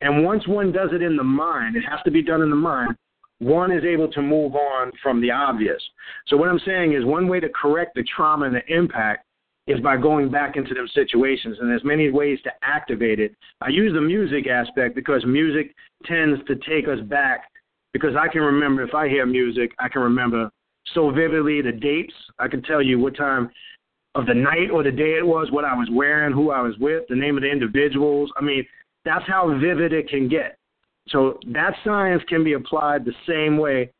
And 0.00 0.24
once 0.24 0.46
one 0.48 0.72
does 0.72 0.90
it 0.92 1.02
in 1.02 1.16
the 1.16 1.24
mind, 1.24 1.76
it 1.76 1.84
has 1.88 2.00
to 2.04 2.10
be 2.10 2.22
done 2.22 2.42
in 2.42 2.50
the 2.50 2.56
mind. 2.56 2.96
One 3.38 3.70
is 3.70 3.84
able 3.84 4.10
to 4.10 4.22
move 4.22 4.54
on 4.54 4.90
from 5.02 5.20
the 5.20 5.30
obvious. 5.30 5.82
So 6.26 6.36
what 6.36 6.48
I'm 6.48 6.60
saying 6.66 6.94
is, 6.94 7.04
one 7.04 7.28
way 7.28 7.38
to 7.40 7.48
correct 7.48 7.94
the 7.94 8.04
trauma 8.16 8.46
and 8.46 8.56
the 8.56 8.74
impact 8.74 9.24
is 9.66 9.80
by 9.80 9.96
going 9.96 10.30
back 10.30 10.56
into 10.56 10.74
them 10.74 10.88
situations, 10.94 11.56
and 11.60 11.70
there's 11.70 11.84
many 11.84 12.10
ways 12.10 12.38
to 12.44 12.50
activate 12.62 13.18
it. 13.18 13.34
I 13.60 13.68
use 13.68 13.92
the 13.94 14.00
music 14.00 14.46
aspect 14.46 14.94
because 14.94 15.24
music 15.24 15.74
tends 16.04 16.40
to 16.46 16.56
take 16.56 16.86
us 16.86 17.00
back. 17.06 17.44
Because 17.92 18.14
I 18.16 18.28
can 18.28 18.42
remember 18.42 18.82
if 18.82 18.94
I 18.94 19.08
hear 19.08 19.24
music, 19.24 19.72
I 19.78 19.88
can 19.88 20.02
remember 20.02 20.50
so 20.94 21.10
vividly 21.10 21.62
the 21.62 21.72
dates. 21.72 22.12
I 22.38 22.48
can 22.48 22.62
tell 22.62 22.82
you 22.82 22.98
what 22.98 23.16
time 23.16 23.50
of 24.14 24.26
the 24.26 24.34
night 24.34 24.70
or 24.72 24.82
the 24.82 24.90
day 24.90 25.16
it 25.18 25.26
was, 25.26 25.50
what 25.50 25.64
I 25.64 25.74
was 25.74 25.88
wearing, 25.90 26.34
who 26.34 26.50
I 26.50 26.60
was 26.60 26.76
with, 26.78 27.04
the 27.08 27.16
name 27.16 27.36
of 27.36 27.42
the 27.42 27.50
individuals. 27.50 28.30
I 28.36 28.42
mean, 28.42 28.66
that's 29.04 29.24
how 29.26 29.48
vivid 29.58 29.92
it 29.92 30.08
can 30.08 30.28
get. 30.28 30.58
So 31.08 31.38
that 31.52 31.74
science 31.84 32.22
can 32.28 32.44
be 32.44 32.54
applied 32.54 33.04
the 33.04 33.14
same 33.28 33.58
way 33.58 33.90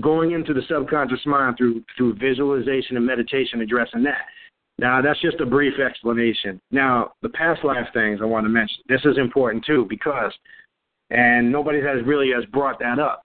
going 0.00 0.32
into 0.32 0.54
the 0.54 0.62
subconscious 0.68 1.24
mind 1.26 1.56
through 1.58 1.82
through 1.96 2.14
visualization 2.14 2.96
and 2.96 3.06
meditation 3.06 3.60
addressing 3.60 4.02
that. 4.04 4.22
Now, 4.82 5.00
that's 5.00 5.20
just 5.22 5.40
a 5.40 5.46
brief 5.46 5.78
explanation. 5.78 6.60
Now, 6.72 7.12
the 7.22 7.28
past 7.28 7.64
life 7.64 7.86
things 7.94 8.18
I 8.20 8.24
want 8.24 8.44
to 8.44 8.50
mention. 8.50 8.78
This 8.88 9.00
is 9.04 9.16
important 9.16 9.64
too 9.64 9.86
because, 9.88 10.32
and 11.10 11.52
nobody 11.52 11.80
has 11.80 12.04
really 12.04 12.32
has 12.34 12.44
brought 12.46 12.80
that 12.80 12.98
up. 12.98 13.22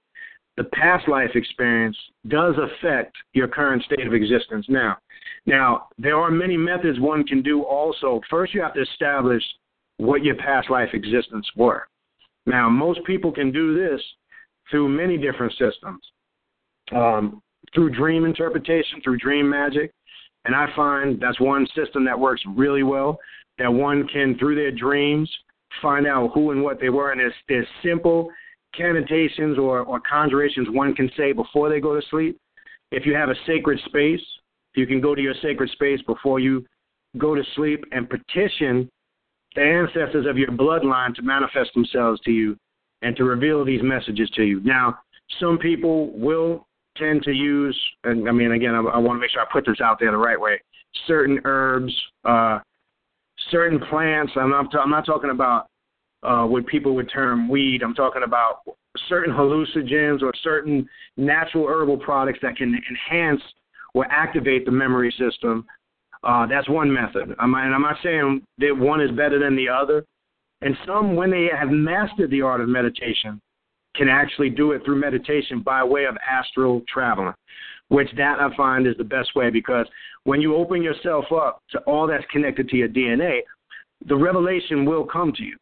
the 0.58 0.66
past 0.66 1.08
life 1.08 1.30
experience 1.36 1.96
does 2.28 2.56
affect 2.58 3.16
your 3.34 3.48
current 3.48 3.84
state 3.84 4.06
of 4.06 4.14
existence 4.14 4.66
now. 4.68 4.98
Now, 5.46 5.88
there 5.98 6.18
are 6.18 6.32
many 6.32 6.58
methods 6.58 7.00
one 7.00 7.24
can 7.24 7.42
do 7.42 7.62
also. 7.62 8.20
First, 8.30 8.54
you 8.54 8.62
have 8.62 8.74
to 8.74 8.82
establish 8.82 9.44
what 9.98 10.24
your 10.24 10.36
past 10.36 10.70
life 10.70 10.90
existence 10.94 11.48
were. 11.56 11.88
Now, 12.46 12.70
most 12.70 13.04
people 13.06 13.32
can 13.32 13.52
do 13.52 13.76
this 13.76 14.02
through 14.70 14.90
many 14.90 15.18
different 15.18 15.54
systems, 15.54 16.02
um, 16.94 17.42
through 17.74 17.92
dream 17.92 18.26
interpretation, 18.26 19.00
through 19.04 19.18
dream 19.18 19.50
magic. 19.50 19.92
And 20.46 20.56
I 20.56 20.68
find 20.76 21.20
that's 21.20 21.40
one 21.40 21.68
system 21.76 22.06
that 22.06 22.20
works 22.20 22.42
really 22.56 22.84
well, 22.84 23.20
that 23.58 23.72
one 23.72 24.08
can, 24.08 24.38
through 24.38 24.56
their 24.56 24.72
dreams, 24.72 25.30
find 25.82 26.08
out 26.08 26.32
who 26.34 26.52
and 26.52 26.64
what 26.64 26.80
they 26.80 26.90
were. 26.90 27.12
And 27.12 27.20
there's, 27.20 27.34
there's 27.50 27.68
simple 27.84 28.30
cantations 28.76 29.58
or, 29.58 29.82
or 29.82 30.00
conjurations 30.10 30.68
one 30.70 30.94
can 30.94 31.10
say 31.18 31.34
before 31.34 31.70
they 31.70 31.80
go 31.80 32.00
to 32.00 32.08
sleep. 32.10 32.40
If 32.92 33.06
you 33.06 33.14
have 33.16 33.30
a 33.30 33.36
sacred 33.46 33.80
space, 33.86 34.22
you 34.76 34.88
can 34.88 35.02
go 35.02 35.16
to 35.16 35.22
your 35.22 35.34
sacred 35.42 35.70
space 35.72 36.02
before 36.04 36.40
you 36.40 36.66
go 37.18 37.36
to 37.36 37.44
sleep 37.56 37.84
and 37.92 38.10
petition 38.10 38.90
the 39.56 39.62
ancestors 39.62 40.28
of 40.28 40.38
your 40.38 40.50
bloodline 40.50 41.16
to 41.16 41.22
manifest 41.24 41.74
themselves 41.74 42.22
to 42.22 42.32
you 42.32 42.56
and 43.02 43.16
to 43.16 43.24
reveal 43.24 43.66
these 43.66 43.82
messages 43.82 44.30
to 44.36 44.44
you. 44.44 44.62
Now, 44.64 45.00
some 45.40 45.58
people 45.58 46.12
will 46.18 46.68
tend 47.00 47.24
to 47.24 47.32
use, 47.32 47.78
and 48.04 48.28
I 48.28 48.32
mean, 48.32 48.52
again, 48.52 48.76
I, 48.76 48.80
I 48.80 48.98
want 48.98 49.18
to 49.18 49.22
make 49.22 49.32
sure 49.32 49.42
I 49.42 49.46
put 49.52 49.66
this 49.66 49.82
out 49.82 50.00
there 50.00 50.12
the 50.12 50.18
right 50.18 50.40
way. 50.40 50.62
Certain 51.06 51.40
herbs, 51.46 51.94
uh, 52.26 52.60
certain 53.52 53.80
plants. 53.90 54.34
I'm 54.36 54.50
not. 54.50 54.74
I'm 54.76 54.90
not 54.90 55.06
talking 55.06 55.30
about 55.30 55.68
uh, 56.24 56.46
what 56.46 56.66
people 56.68 56.96
would 56.96 57.10
term 57.12 57.50
weed. 57.50 57.82
I'm 57.84 57.94
talking 57.94 58.24
about 58.24 58.62
certain 59.08 59.34
hallucinogens 59.34 60.22
or 60.22 60.34
certain 60.44 60.88
natural 61.18 61.68
herbal 61.68 61.98
products 61.98 62.40
that 62.42 62.58
can 62.58 62.78
enhance 62.90 63.42
or 63.94 64.06
activate 64.06 64.66
the 64.66 64.72
memory 64.72 65.14
system. 65.18 65.66
Uh, 66.24 66.46
that's 66.48 66.68
one 66.68 66.92
method. 66.92 67.36
I'm, 67.40 67.54
and 67.54 67.74
I'm 67.74 67.82
not 67.82 67.98
saying 68.04 68.42
that 68.58 68.76
one 68.76 69.02
is 69.02 69.12
better 69.12 69.40
than 69.40 69.56
the 69.56 69.70
other. 69.70 70.04
And 70.62 70.76
some, 70.86 71.16
when 71.16 71.30
they 71.30 71.50
have 71.56 71.70
mastered 71.70 72.32
the 72.32 72.42
art 72.42 72.62
of 72.62 72.68
meditation, 72.68 73.40
can 73.98 74.10
actually 74.10 74.50
do 74.50 74.72
it 74.72 74.84
through 74.86 75.00
meditation 75.00 75.62
by 75.62 75.84
way 75.84 76.06
of 76.06 76.16
astral 76.18 76.82
traveling, 76.92 77.34
which 77.90 78.10
that 78.18 78.40
I 78.40 78.56
find 78.56 78.88
is 78.88 78.96
the 78.98 79.04
best 79.04 79.36
way 79.36 79.50
because 79.50 79.88
when 80.24 80.42
you 80.42 80.56
open 80.56 80.82
yourself 80.82 81.26
up 81.32 81.62
to 81.72 81.80
all 81.80 82.08
that's 82.08 82.26
connected 82.32 82.70
to 82.70 82.78
your 82.78 82.90
DNA, 82.90 83.40
the 84.08 84.16
revelation 84.16 84.86
will 84.86 85.06
come 85.06 85.34
to 85.34 85.44
you. 85.44 85.58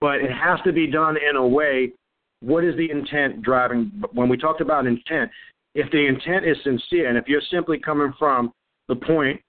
But 0.00 0.16
it 0.16 0.30
has 0.32 0.60
to 0.64 0.72
be 0.72 0.86
done 0.86 1.16
in 1.16 1.36
a 1.36 1.46
way. 1.46 1.92
What 2.40 2.64
is 2.64 2.76
the 2.76 2.90
intent 2.90 3.42
driving? 3.42 3.90
When 4.12 4.28
we 4.28 4.36
talked 4.36 4.60
about 4.60 4.86
intent, 4.86 5.30
if 5.74 5.90
the 5.90 6.06
intent 6.06 6.44
is 6.44 6.56
sincere 6.64 7.08
and 7.08 7.16
if 7.16 7.28
you're 7.28 7.42
simply 7.50 7.78
coming 7.78 8.12
from 8.18 8.52
the 8.88 8.96
point 8.96 9.40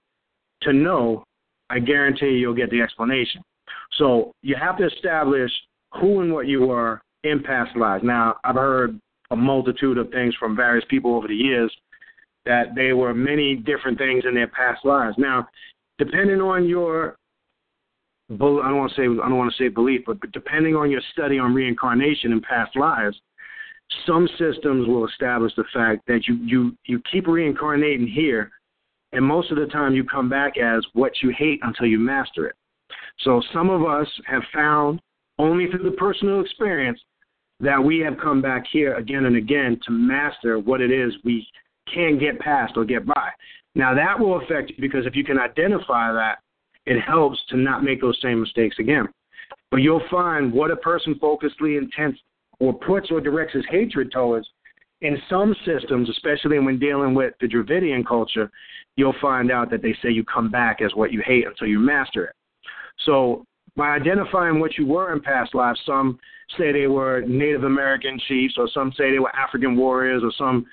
to 0.62 0.72
know, 0.72 1.24
I 1.70 1.78
guarantee 1.78 2.38
you'll 2.38 2.54
get 2.54 2.70
the 2.70 2.80
explanation. 2.80 3.42
So 3.98 4.32
you 4.42 4.56
have 4.60 4.78
to 4.78 4.86
establish 4.86 5.50
who 6.00 6.20
and 6.20 6.32
what 6.32 6.46
you 6.46 6.66
were 6.66 7.00
in 7.24 7.42
past 7.42 7.76
lives. 7.76 8.04
Now, 8.04 8.36
I've 8.44 8.54
heard 8.54 9.00
a 9.30 9.36
multitude 9.36 9.98
of 9.98 10.10
things 10.10 10.34
from 10.38 10.54
various 10.54 10.84
people 10.88 11.16
over 11.16 11.26
the 11.26 11.34
years 11.34 11.74
that 12.44 12.74
they 12.74 12.92
were 12.92 13.14
many 13.14 13.56
different 13.56 13.98
things 13.98 14.24
in 14.28 14.34
their 14.34 14.48
past 14.48 14.84
lives. 14.84 15.16
Now, 15.18 15.48
depending 15.98 16.40
on 16.40 16.68
your 16.68 17.16
I 18.30 18.36
don't 18.36 18.78
want 18.78 18.90
to 18.90 18.96
say 18.96 19.02
I 19.02 19.28
don't 19.28 19.36
want 19.36 19.52
to 19.52 19.62
say 19.62 19.68
belief, 19.68 20.02
but 20.06 20.18
depending 20.32 20.74
on 20.74 20.90
your 20.90 21.02
study 21.12 21.38
on 21.38 21.54
reincarnation 21.54 22.32
in 22.32 22.40
past 22.40 22.74
lives, 22.74 23.18
some 24.06 24.26
systems 24.38 24.88
will 24.88 25.06
establish 25.06 25.52
the 25.56 25.64
fact 25.74 26.06
that 26.06 26.26
you 26.26 26.36
you 26.36 26.76
you 26.84 27.02
keep 27.10 27.26
reincarnating 27.26 28.06
here, 28.06 28.50
and 29.12 29.24
most 29.24 29.50
of 29.50 29.58
the 29.58 29.66
time 29.66 29.94
you 29.94 30.04
come 30.04 30.28
back 30.28 30.56
as 30.56 30.84
what 30.94 31.12
you 31.22 31.34
hate 31.36 31.60
until 31.62 31.86
you 31.86 31.98
master 31.98 32.46
it. 32.46 32.56
So 33.20 33.42
some 33.52 33.68
of 33.68 33.84
us 33.84 34.08
have 34.26 34.42
found 34.52 35.00
only 35.38 35.70
through 35.70 35.88
the 35.88 35.96
personal 35.96 36.40
experience 36.40 37.00
that 37.60 37.82
we 37.82 37.98
have 38.00 38.14
come 38.22 38.42
back 38.42 38.64
here 38.70 38.94
again 38.94 39.26
and 39.26 39.36
again 39.36 39.78
to 39.86 39.92
master 39.92 40.58
what 40.58 40.80
it 40.80 40.90
is 40.90 41.12
we 41.24 41.46
can 41.92 42.18
get 42.18 42.38
past 42.38 42.74
or 42.76 42.84
get 42.84 43.06
by. 43.06 43.30
Now 43.74 43.94
that 43.94 44.18
will 44.18 44.40
affect 44.40 44.70
you 44.70 44.76
because 44.80 45.06
if 45.06 45.14
you 45.14 45.24
can 45.24 45.38
identify 45.38 46.12
that, 46.12 46.38
it 46.86 47.00
helps 47.00 47.38
to 47.48 47.56
not 47.56 47.82
make 47.82 48.00
those 48.00 48.18
same 48.20 48.40
mistakes 48.40 48.76
again. 48.78 49.08
But 49.70 49.78
you'll 49.78 50.02
find 50.10 50.52
what 50.52 50.70
a 50.70 50.76
person 50.76 51.14
focusedly 51.14 51.78
intents 51.78 52.20
or 52.60 52.72
puts 52.72 53.10
or 53.10 53.20
directs 53.20 53.54
his 53.54 53.64
hatred 53.70 54.12
towards 54.12 54.46
in 55.04 55.18
some 55.28 55.54
systems, 55.66 56.08
especially 56.08 56.58
when 56.58 56.78
dealing 56.78 57.14
with 57.14 57.34
the 57.40 57.46
Dravidian 57.46 58.04
culture, 58.04 58.50
you'll 58.96 59.14
find 59.20 59.52
out 59.52 59.70
that 59.70 59.82
they 59.82 59.94
say 60.02 60.10
you 60.10 60.24
come 60.24 60.50
back 60.50 60.80
as 60.80 60.94
what 60.94 61.12
you 61.12 61.22
hate 61.24 61.46
until 61.46 61.66
you 61.66 61.78
master 61.78 62.24
it. 62.24 62.36
So 63.04 63.44
by 63.76 63.90
identifying 63.90 64.60
what 64.60 64.78
you 64.78 64.86
were 64.86 65.12
in 65.12 65.20
past 65.20 65.54
lives, 65.54 65.80
some 65.84 66.18
say 66.56 66.72
they 66.72 66.86
were 66.86 67.22
Native 67.22 67.64
American 67.64 68.18
chiefs, 68.28 68.54
or 68.56 68.68
some 68.72 68.92
say 68.96 69.10
they 69.10 69.18
were 69.18 69.34
African 69.34 69.76
warriors, 69.76 70.22
or 70.22 70.32
some 70.38 70.66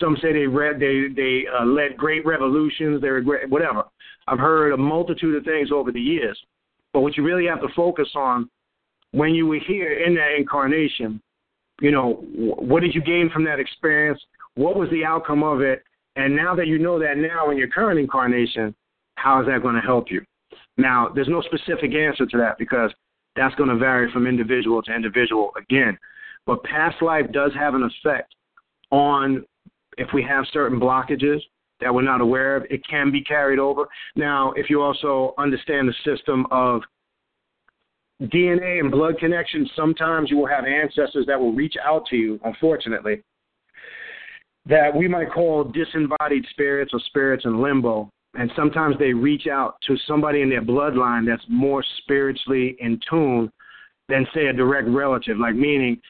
some 0.00 0.16
say 0.22 0.32
they 0.32 0.46
read 0.46 0.80
they 0.80 1.08
they 1.14 1.44
uh, 1.58 1.64
led 1.64 1.96
great 1.96 2.24
revolutions. 2.24 3.00
They 3.00 3.10
were 3.10 3.20
great, 3.20 3.48
whatever. 3.48 3.84
I've 4.26 4.38
heard 4.38 4.72
a 4.72 4.76
multitude 4.76 5.36
of 5.36 5.44
things 5.44 5.70
over 5.72 5.92
the 5.92 6.00
years, 6.00 6.38
but 6.92 7.00
what 7.00 7.16
you 7.16 7.22
really 7.22 7.46
have 7.46 7.60
to 7.60 7.68
focus 7.76 8.08
on 8.14 8.50
when 9.12 9.34
you 9.34 9.46
were 9.46 9.60
here 9.66 10.04
in 10.04 10.14
that 10.14 10.34
incarnation, 10.36 11.20
you 11.80 11.90
know, 11.90 12.24
what 12.34 12.80
did 12.80 12.94
you 12.94 13.00
gain 13.00 13.30
from 13.32 13.44
that 13.44 13.60
experience? 13.60 14.20
What 14.54 14.76
was 14.76 14.90
the 14.90 15.04
outcome 15.04 15.42
of 15.42 15.60
it? 15.60 15.82
And 16.16 16.34
now 16.34 16.54
that 16.54 16.66
you 16.66 16.78
know 16.78 16.98
that 16.98 17.16
now 17.16 17.50
in 17.50 17.58
your 17.58 17.68
current 17.68 18.00
incarnation, 18.00 18.74
how 19.16 19.40
is 19.40 19.46
that 19.46 19.62
going 19.62 19.74
to 19.74 19.80
help 19.80 20.10
you? 20.10 20.22
Now, 20.76 21.08
there's 21.14 21.28
no 21.28 21.42
specific 21.42 21.94
answer 21.94 22.26
to 22.26 22.38
that 22.38 22.58
because 22.58 22.92
that's 23.34 23.54
going 23.54 23.68
to 23.68 23.76
vary 23.76 24.10
from 24.12 24.26
individual 24.26 24.82
to 24.82 24.94
individual 24.94 25.52
again. 25.56 25.98
But 26.46 26.62
past 26.64 27.02
life 27.02 27.30
does 27.32 27.52
have 27.54 27.74
an 27.74 27.82
effect 27.82 28.34
on 28.90 29.44
if 29.98 30.08
we 30.14 30.22
have 30.22 30.44
certain 30.52 30.78
blockages 30.78 31.40
that 31.80 31.94
we're 31.94 32.02
not 32.02 32.20
aware 32.20 32.56
of, 32.56 32.64
it 32.70 32.86
can 32.88 33.10
be 33.10 33.22
carried 33.22 33.58
over. 33.58 33.86
Now, 34.14 34.52
if 34.56 34.70
you 34.70 34.82
also 34.82 35.34
understand 35.38 35.88
the 35.88 35.94
system 36.10 36.46
of 36.50 36.82
DNA 38.22 38.80
and 38.80 38.90
blood 38.90 39.18
connections, 39.18 39.70
sometimes 39.76 40.30
you 40.30 40.38
will 40.38 40.46
have 40.46 40.64
ancestors 40.64 41.26
that 41.26 41.38
will 41.38 41.52
reach 41.52 41.74
out 41.84 42.06
to 42.06 42.16
you, 42.16 42.40
unfortunately, 42.44 43.22
that 44.64 44.94
we 44.94 45.06
might 45.06 45.30
call 45.30 45.64
disembodied 45.64 46.46
spirits 46.50 46.92
or 46.94 47.00
spirits 47.06 47.44
in 47.44 47.60
limbo 47.60 48.10
and 48.38 48.50
sometimes 48.56 48.96
they 48.98 49.12
reach 49.12 49.46
out 49.46 49.76
to 49.86 49.96
somebody 50.06 50.42
in 50.42 50.48
their 50.48 50.62
bloodline 50.62 51.26
that's 51.26 51.44
more 51.48 51.84
spiritually 51.98 52.76
in 52.80 53.00
tune 53.08 53.50
than 54.08 54.26
say 54.34 54.46
a 54.46 54.52
direct 54.52 54.88
relative. 54.88 55.38
Like 55.38 55.54
meaning 55.54 56.00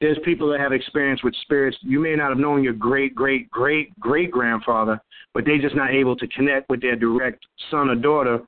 there's 0.00 0.18
people 0.24 0.50
that 0.50 0.60
have 0.60 0.72
experience 0.72 1.22
with 1.22 1.34
spirits. 1.42 1.76
You 1.80 2.00
may 2.00 2.16
not 2.16 2.30
have 2.30 2.38
known 2.38 2.62
your 2.62 2.74
great 2.74 3.14
great 3.14 3.50
great 3.50 3.98
great 3.98 4.30
grandfather 4.30 5.00
but 5.36 5.44
they're 5.44 5.60
just 5.60 5.76
not 5.76 5.90
able 5.90 6.16
to 6.16 6.26
connect 6.28 6.66
with 6.70 6.80
their 6.80 6.96
direct 6.96 7.44
son 7.70 7.90
or 7.90 7.94
daughter 7.94 8.38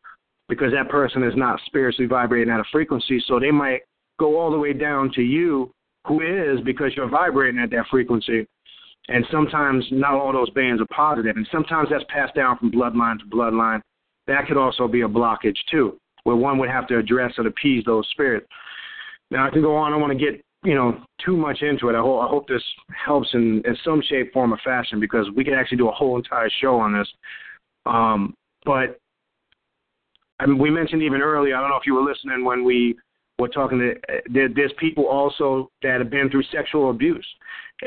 because 0.48 0.72
that 0.72 0.88
person 0.88 1.22
is 1.22 1.34
not 1.36 1.60
spiritually 1.66 2.08
vibrating 2.08 2.50
at 2.50 2.60
a 2.60 2.64
frequency. 2.72 3.22
So 3.28 3.38
they 3.38 3.50
might 3.50 3.80
go 4.18 4.40
all 4.40 4.50
the 4.50 4.56
way 4.56 4.72
down 4.72 5.12
to 5.16 5.20
you 5.20 5.70
who 6.06 6.22
is 6.22 6.64
because 6.64 6.92
you're 6.96 7.10
vibrating 7.10 7.60
at 7.60 7.68
that 7.72 7.84
frequency 7.90 8.46
and 9.08 9.24
sometimes 9.30 9.84
not 9.90 10.14
all 10.14 10.32
those 10.32 10.50
bands 10.50 10.82
are 10.82 10.86
positive, 10.94 11.36
and 11.36 11.48
sometimes 11.50 11.88
that's 11.90 12.04
passed 12.08 12.34
down 12.34 12.58
from 12.58 12.70
bloodline 12.70 13.18
to 13.18 13.24
bloodline. 13.24 13.80
That 14.26 14.46
could 14.46 14.58
also 14.58 14.86
be 14.86 15.02
a 15.02 15.08
blockage 15.08 15.56
too, 15.70 15.98
where 16.24 16.36
one 16.36 16.58
would 16.58 16.68
have 16.68 16.86
to 16.88 16.98
address 16.98 17.32
and 17.38 17.46
appease 17.46 17.84
those 17.84 18.06
spirits. 18.10 18.46
Now 19.30 19.46
I 19.46 19.50
can 19.50 19.62
go 19.62 19.76
on. 19.76 19.88
I 19.88 19.94
don't 19.94 20.00
want 20.00 20.18
to 20.18 20.24
get 20.24 20.42
you 20.64 20.74
know 20.74 21.00
too 21.24 21.36
much 21.36 21.62
into 21.62 21.88
it. 21.88 21.94
I 21.94 22.00
hope 22.00 22.22
I 22.22 22.28
hope 22.28 22.48
this 22.48 22.62
helps 23.04 23.28
in, 23.32 23.62
in 23.64 23.76
some 23.84 24.02
shape, 24.08 24.32
form, 24.32 24.52
or 24.52 24.58
fashion 24.64 25.00
because 25.00 25.26
we 25.34 25.44
could 25.44 25.54
actually 25.54 25.78
do 25.78 25.88
a 25.88 25.92
whole 25.92 26.16
entire 26.16 26.50
show 26.60 26.76
on 26.76 26.92
this. 26.96 27.08
Um, 27.86 28.34
but 28.64 28.98
I 30.40 30.46
mean, 30.46 30.58
we 30.58 30.70
mentioned 30.70 31.02
even 31.02 31.22
earlier. 31.22 31.56
I 31.56 31.60
don't 31.60 31.70
know 31.70 31.76
if 31.76 31.86
you 31.86 31.94
were 31.94 32.02
listening 32.02 32.44
when 32.44 32.64
we 32.64 32.96
were 33.38 33.48
talking. 33.48 33.78
To, 33.78 33.94
there, 34.30 34.48
there's 34.48 34.72
people 34.78 35.06
also 35.06 35.70
that 35.82 35.98
have 35.98 36.10
been 36.10 36.30
through 36.30 36.44
sexual 36.44 36.90
abuse 36.90 37.26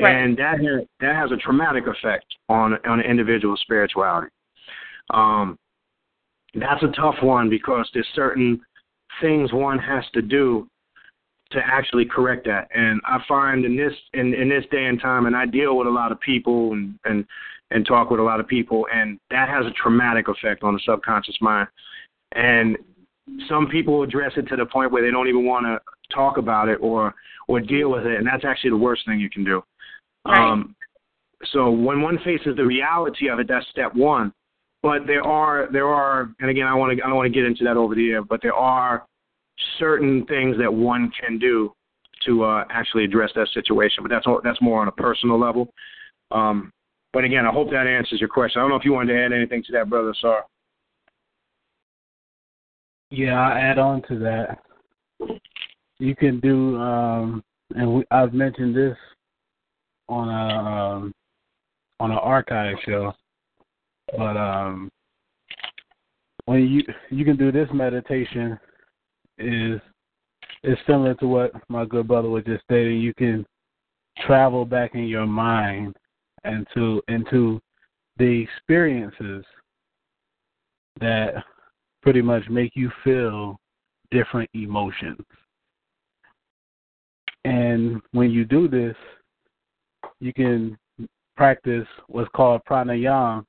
Right. 0.00 0.14
And 0.14 0.36
that 0.38 0.58
has, 0.58 0.86
that 1.00 1.14
has 1.14 1.32
a 1.32 1.36
traumatic 1.36 1.84
effect 1.86 2.24
on 2.48 2.78
on 2.86 3.00
an 3.00 3.06
individual's 3.06 3.60
spirituality. 3.60 4.28
Um, 5.12 5.58
that's 6.54 6.82
a 6.82 6.92
tough 6.96 7.16
one 7.22 7.50
because 7.50 7.88
there's 7.92 8.08
certain 8.14 8.60
things 9.20 9.52
one 9.52 9.78
has 9.78 10.04
to 10.14 10.22
do 10.22 10.66
to 11.50 11.58
actually 11.62 12.06
correct 12.06 12.46
that. 12.46 12.68
And 12.74 13.02
I 13.04 13.18
find 13.28 13.66
in 13.66 13.76
this 13.76 13.92
in, 14.14 14.32
in 14.32 14.48
this 14.48 14.64
day 14.70 14.86
and 14.86 15.00
time, 15.00 15.26
and 15.26 15.36
I 15.36 15.44
deal 15.44 15.76
with 15.76 15.86
a 15.86 15.90
lot 15.90 16.10
of 16.10 16.20
people 16.20 16.72
and 16.72 16.98
and 17.04 17.26
and 17.70 17.86
talk 17.86 18.10
with 18.10 18.20
a 18.20 18.22
lot 18.22 18.40
of 18.40 18.48
people, 18.48 18.86
and 18.94 19.18
that 19.30 19.48
has 19.50 19.66
a 19.66 19.70
traumatic 19.72 20.28
effect 20.28 20.62
on 20.62 20.72
the 20.72 20.80
subconscious 20.86 21.36
mind. 21.42 21.68
And 22.34 22.78
some 23.48 23.68
people 23.68 24.02
address 24.02 24.32
it 24.36 24.48
to 24.48 24.56
the 24.56 24.66
point 24.66 24.92
where 24.92 25.02
they 25.02 25.10
don't 25.10 25.28
even 25.28 25.44
want 25.44 25.66
to 25.66 25.80
talk 26.14 26.36
about 26.36 26.68
it 26.68 26.78
or 26.80 27.14
or 27.48 27.60
deal 27.60 27.90
with 27.90 28.06
it, 28.06 28.18
and 28.18 28.26
that's 28.26 28.44
actually 28.44 28.70
the 28.70 28.76
worst 28.76 29.02
thing 29.06 29.18
you 29.18 29.30
can 29.30 29.44
do. 29.44 29.62
Right. 30.26 30.52
Um, 30.52 30.76
so 31.52 31.70
when 31.70 32.00
one 32.00 32.18
faces 32.18 32.56
the 32.56 32.64
reality 32.64 33.28
of 33.28 33.40
it, 33.40 33.48
that's 33.48 33.66
step 33.70 33.94
one. 33.94 34.32
But 34.82 35.06
there 35.06 35.22
are 35.22 35.68
there 35.72 35.86
are, 35.86 36.32
and 36.40 36.50
again, 36.50 36.66
I 36.66 36.74
want 36.74 36.96
to 36.96 37.04
I 37.04 37.08
don't 37.08 37.16
want 37.16 37.32
to 37.32 37.38
get 37.38 37.46
into 37.46 37.64
that 37.64 37.76
over 37.76 37.94
the 37.94 38.10
air, 38.10 38.22
but 38.22 38.40
there 38.42 38.54
are 38.54 39.06
certain 39.78 40.24
things 40.26 40.56
that 40.58 40.72
one 40.72 41.12
can 41.20 41.38
do 41.38 41.72
to 42.26 42.44
uh, 42.44 42.64
actually 42.70 43.04
address 43.04 43.30
that 43.34 43.48
situation. 43.54 44.02
But 44.02 44.10
that's 44.10 44.26
that's 44.44 44.60
more 44.60 44.80
on 44.80 44.88
a 44.88 44.92
personal 44.92 45.38
level. 45.38 45.68
Um, 46.30 46.72
but 47.12 47.24
again, 47.24 47.46
I 47.46 47.52
hope 47.52 47.70
that 47.70 47.86
answers 47.86 48.20
your 48.20 48.28
question. 48.28 48.60
I 48.60 48.62
don't 48.62 48.70
know 48.70 48.76
if 48.76 48.84
you 48.84 48.92
wanted 48.92 49.12
to 49.12 49.24
add 49.24 49.32
anything 49.32 49.62
to 49.64 49.72
that, 49.72 49.88
brother. 49.90 50.14
Sorry. 50.20 50.42
Yeah, 53.12 53.38
I'll 53.38 53.58
add 53.58 53.78
on 53.78 54.00
to 54.08 54.18
that. 54.20 54.58
You 55.98 56.16
can 56.16 56.40
do, 56.40 56.78
um, 56.78 57.44
and 57.76 57.96
we, 57.96 58.04
I've 58.10 58.32
mentioned 58.32 58.74
this 58.74 58.96
on 60.08 60.30
a 60.30 60.32
um, 60.32 61.12
on 62.00 62.10
an 62.10 62.16
archive 62.16 62.76
show, 62.86 63.12
but 64.16 64.38
um, 64.38 64.90
when 66.46 66.66
you 66.66 66.82
you 67.10 67.26
can 67.26 67.36
do 67.36 67.52
this 67.52 67.68
meditation 67.74 68.58
is 69.36 69.78
is 70.64 70.78
similar 70.86 71.12
to 71.16 71.28
what 71.28 71.52
my 71.68 71.84
good 71.84 72.08
brother 72.08 72.30
was 72.30 72.44
just 72.44 72.64
stating. 72.64 72.98
You 72.98 73.12
can 73.12 73.44
travel 74.26 74.64
back 74.64 74.94
in 74.94 75.04
your 75.04 75.26
mind 75.26 75.94
into 76.46 77.02
into 77.08 77.60
the 78.16 78.42
experiences 78.42 79.44
that 80.98 81.34
pretty 82.02 82.22
much 82.22 82.48
make 82.48 82.72
you 82.74 82.90
feel 83.04 83.58
different 84.10 84.50
emotions. 84.54 85.24
And 87.44 88.00
when 88.12 88.30
you 88.30 88.44
do 88.44 88.68
this, 88.68 88.96
you 90.20 90.32
can 90.32 90.78
practice 91.36 91.86
what's 92.08 92.30
called 92.34 92.60
pranayama 92.68 93.44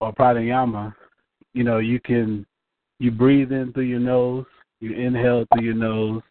or 0.00 0.12
pranayama. 0.14 0.94
You 1.52 1.64
know, 1.64 1.78
you 1.78 2.00
can 2.00 2.46
you 2.98 3.10
breathe 3.10 3.52
in 3.52 3.72
through 3.72 3.84
your 3.84 4.00
nose, 4.00 4.46
you 4.80 4.92
inhale 4.92 5.44
through 5.52 5.64
your 5.64 5.74
nose 5.74 6.22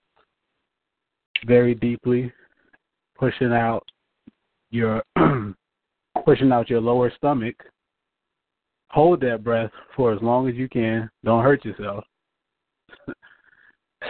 very 1.46 1.76
deeply, 1.76 2.32
pushing 3.18 3.54
out 3.54 3.84
your 4.72 5.04
pushing 6.26 6.52
out 6.52 6.70
your 6.70 6.82
lower 6.82 7.12
stomach. 7.16 7.56
Hold 8.90 9.22
that 9.22 9.44
breath 9.44 9.72
for 9.96 10.14
as 10.14 10.22
long 10.22 10.48
as 10.48 10.56
you 10.56 10.70
can. 10.70 11.10
Don't 11.24 11.44
hurt 11.44 11.66
yourself. 11.66 12.04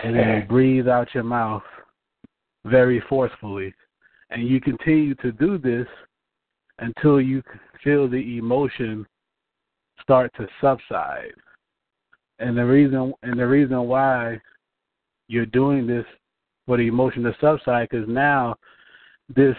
and 0.04 0.16
then 0.16 0.48
breathe 0.48 0.88
out 0.88 1.14
your 1.14 1.24
mouth 1.24 1.64
very 2.66 3.02
forcefully. 3.10 3.74
And 4.30 4.48
you 4.48 4.60
continue 4.62 5.16
to 5.16 5.32
do 5.32 5.58
this 5.58 5.88
until 6.80 7.20
you 7.20 7.42
feel 7.84 8.08
the 8.08 8.38
emotion 8.38 9.06
start 10.02 10.32
to 10.38 10.48
subside. 10.62 11.34
And 12.40 12.58
the 12.58 12.66
reason 12.66 13.14
and 13.24 13.40
the 13.40 13.48
reason 13.48 13.82
why 13.88 14.40
you're 15.28 15.46
doing 15.48 15.88
this 15.88 16.06
for 16.66 16.78
the 16.78 16.88
emotion 16.88 17.24
to 17.24 17.36
subside 17.42 17.90
because 17.90 18.08
now 18.08 18.56
this 19.36 19.56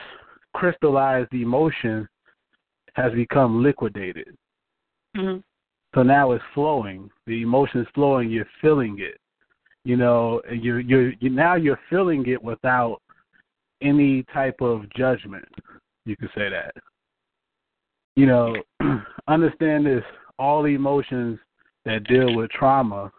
crystallized 0.54 1.32
emotion 1.32 2.08
has 2.94 3.12
become 3.14 3.62
liquidated. 3.62 4.36
Mm-hmm. 5.16 5.38
So 5.94 6.02
now 6.02 6.32
it's 6.32 6.44
flowing. 6.54 7.10
The 7.26 7.42
emotion 7.42 7.80
is 7.80 7.86
flowing. 7.94 8.30
You're 8.30 8.46
feeling 8.60 8.98
it. 9.00 9.18
You 9.84 9.96
know, 9.96 10.42
you're 10.52 10.80
you're 10.80 11.12
you, 11.20 11.30
now 11.30 11.54
you're 11.54 11.80
feeling 11.88 12.26
it 12.26 12.42
without 12.42 13.00
any 13.80 14.24
type 14.34 14.60
of 14.60 14.82
judgment. 14.94 15.48
You 16.04 16.16
could 16.16 16.30
say 16.34 16.50
that. 16.50 16.74
You 18.16 18.26
know, 18.26 18.56
understand 19.28 19.86
this. 19.86 20.04
All 20.38 20.66
emotions 20.66 21.38
that 21.84 22.04
deal 22.04 22.36
with 22.36 22.50
trauma 22.50 23.10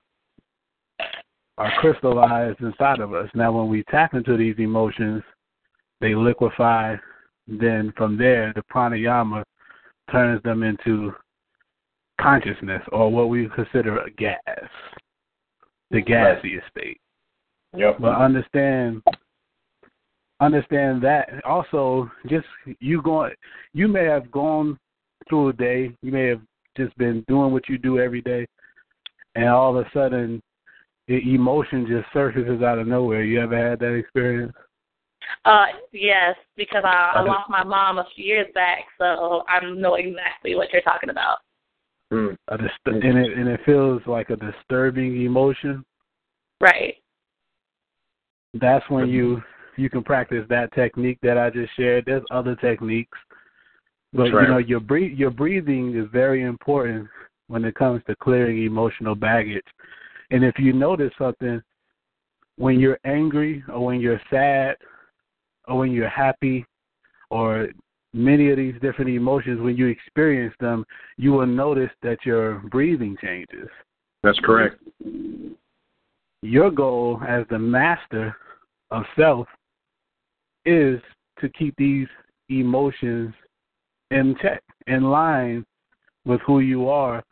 are 1.57 1.71
crystallized 1.79 2.61
inside 2.61 2.99
of 2.99 3.13
us. 3.13 3.29
Now, 3.35 3.51
when 3.51 3.67
we 3.67 3.83
tap 3.83 4.13
into 4.13 4.37
these 4.37 4.55
emotions, 4.57 5.21
they 5.99 6.15
liquefy. 6.15 6.95
Then 7.47 7.91
from 7.97 8.17
there, 8.17 8.53
the 8.55 8.63
pranayama 8.73 9.43
turns 10.11 10.41
them 10.43 10.63
into 10.63 11.13
consciousness, 12.19 12.81
or 12.91 13.11
what 13.11 13.29
we 13.29 13.49
consider 13.55 13.99
a 13.99 14.11
gas, 14.11 14.39
the 15.91 16.01
gaseous 16.01 16.63
state. 16.69 16.99
Yep. 17.75 17.97
But 17.99 18.15
understand, 18.15 19.01
understand 20.39 21.01
that 21.03 21.29
also. 21.45 22.09
Just 22.27 22.47
you 22.79 23.01
going, 23.01 23.33
you 23.73 23.87
may 23.87 24.05
have 24.05 24.31
gone 24.31 24.77
through 25.29 25.49
a 25.49 25.53
day. 25.53 25.95
You 26.01 26.11
may 26.11 26.27
have 26.27 26.41
just 26.77 26.97
been 26.97 27.23
doing 27.27 27.51
what 27.51 27.69
you 27.69 27.77
do 27.77 27.99
every 27.99 28.21
day, 28.21 28.47
and 29.35 29.49
all 29.49 29.77
of 29.77 29.85
a 29.85 29.89
sudden, 29.93 30.41
the 31.07 31.17
emotion 31.33 31.85
just 31.87 32.11
surfaces 32.13 32.61
out 32.61 32.79
of 32.79 32.87
nowhere. 32.87 33.23
You 33.23 33.41
ever 33.41 33.69
had 33.69 33.79
that 33.79 33.95
experience? 33.95 34.53
Uh, 35.45 35.67
yes, 35.91 36.35
because 36.57 36.83
I, 36.83 37.13
I 37.15 37.21
lost 37.21 37.49
my 37.49 37.63
mom 37.63 37.99
a 37.99 38.05
few 38.15 38.25
years 38.25 38.47
back, 38.53 38.79
so 38.97 39.43
I 39.47 39.63
know 39.63 39.95
exactly 39.95 40.55
what 40.55 40.69
you're 40.73 40.81
talking 40.81 41.09
about. 41.09 41.37
Mm. 42.11 42.35
A 42.47 42.57
dist- 42.57 42.73
and 42.85 43.17
it 43.17 43.37
and 43.37 43.47
it 43.47 43.59
feels 43.65 44.01
like 44.07 44.29
a 44.29 44.35
disturbing 44.35 45.21
emotion. 45.21 45.83
Right. 46.59 46.95
That's 48.55 48.87
when 48.89 49.09
you 49.09 49.41
you 49.77 49.89
can 49.89 50.03
practice 50.03 50.45
that 50.49 50.73
technique 50.73 51.19
that 51.21 51.37
I 51.37 51.49
just 51.49 51.75
shared. 51.75 52.05
There's 52.05 52.23
other 52.31 52.55
techniques, 52.55 53.17
but 54.11 54.23
That's 54.23 54.33
right. 54.33 54.41
you 54.43 54.47
know 54.47 54.57
your 54.57 54.79
breathe 54.79 55.17
your 55.17 55.29
breathing 55.29 55.95
is 55.95 56.07
very 56.11 56.43
important 56.43 57.07
when 57.47 57.63
it 57.63 57.75
comes 57.75 58.01
to 58.07 58.15
clearing 58.15 58.63
emotional 58.63 59.15
baggage. 59.15 59.65
And 60.31 60.43
if 60.43 60.57
you 60.57 60.73
notice 60.73 61.11
something, 61.17 61.61
when 62.57 62.79
you're 62.79 62.99
angry 63.05 63.63
or 63.71 63.85
when 63.85 63.99
you're 63.99 64.21
sad 64.29 64.75
or 65.67 65.77
when 65.77 65.91
you're 65.91 66.09
happy 66.09 66.65
or 67.29 67.69
many 68.13 68.49
of 68.49 68.57
these 68.57 68.75
different 68.81 69.11
emotions, 69.11 69.61
when 69.61 69.77
you 69.77 69.87
experience 69.87 70.53
them, 70.59 70.85
you 71.17 71.31
will 71.31 71.47
notice 71.47 71.91
that 72.01 72.17
your 72.25 72.55
breathing 72.71 73.17
changes. 73.21 73.69
That's 74.23 74.39
correct. 74.39 74.81
Your 76.41 76.71
goal 76.71 77.21
as 77.27 77.45
the 77.49 77.59
master 77.59 78.35
of 78.91 79.03
self 79.17 79.47
is 80.65 80.99
to 81.39 81.49
keep 81.49 81.75
these 81.77 82.07
emotions 82.49 83.33
in 84.11 84.35
check, 84.41 84.63
in 84.87 85.03
line 85.03 85.65
with 86.25 86.41
who 86.41 86.59
you 86.59 86.89
are 86.89 87.23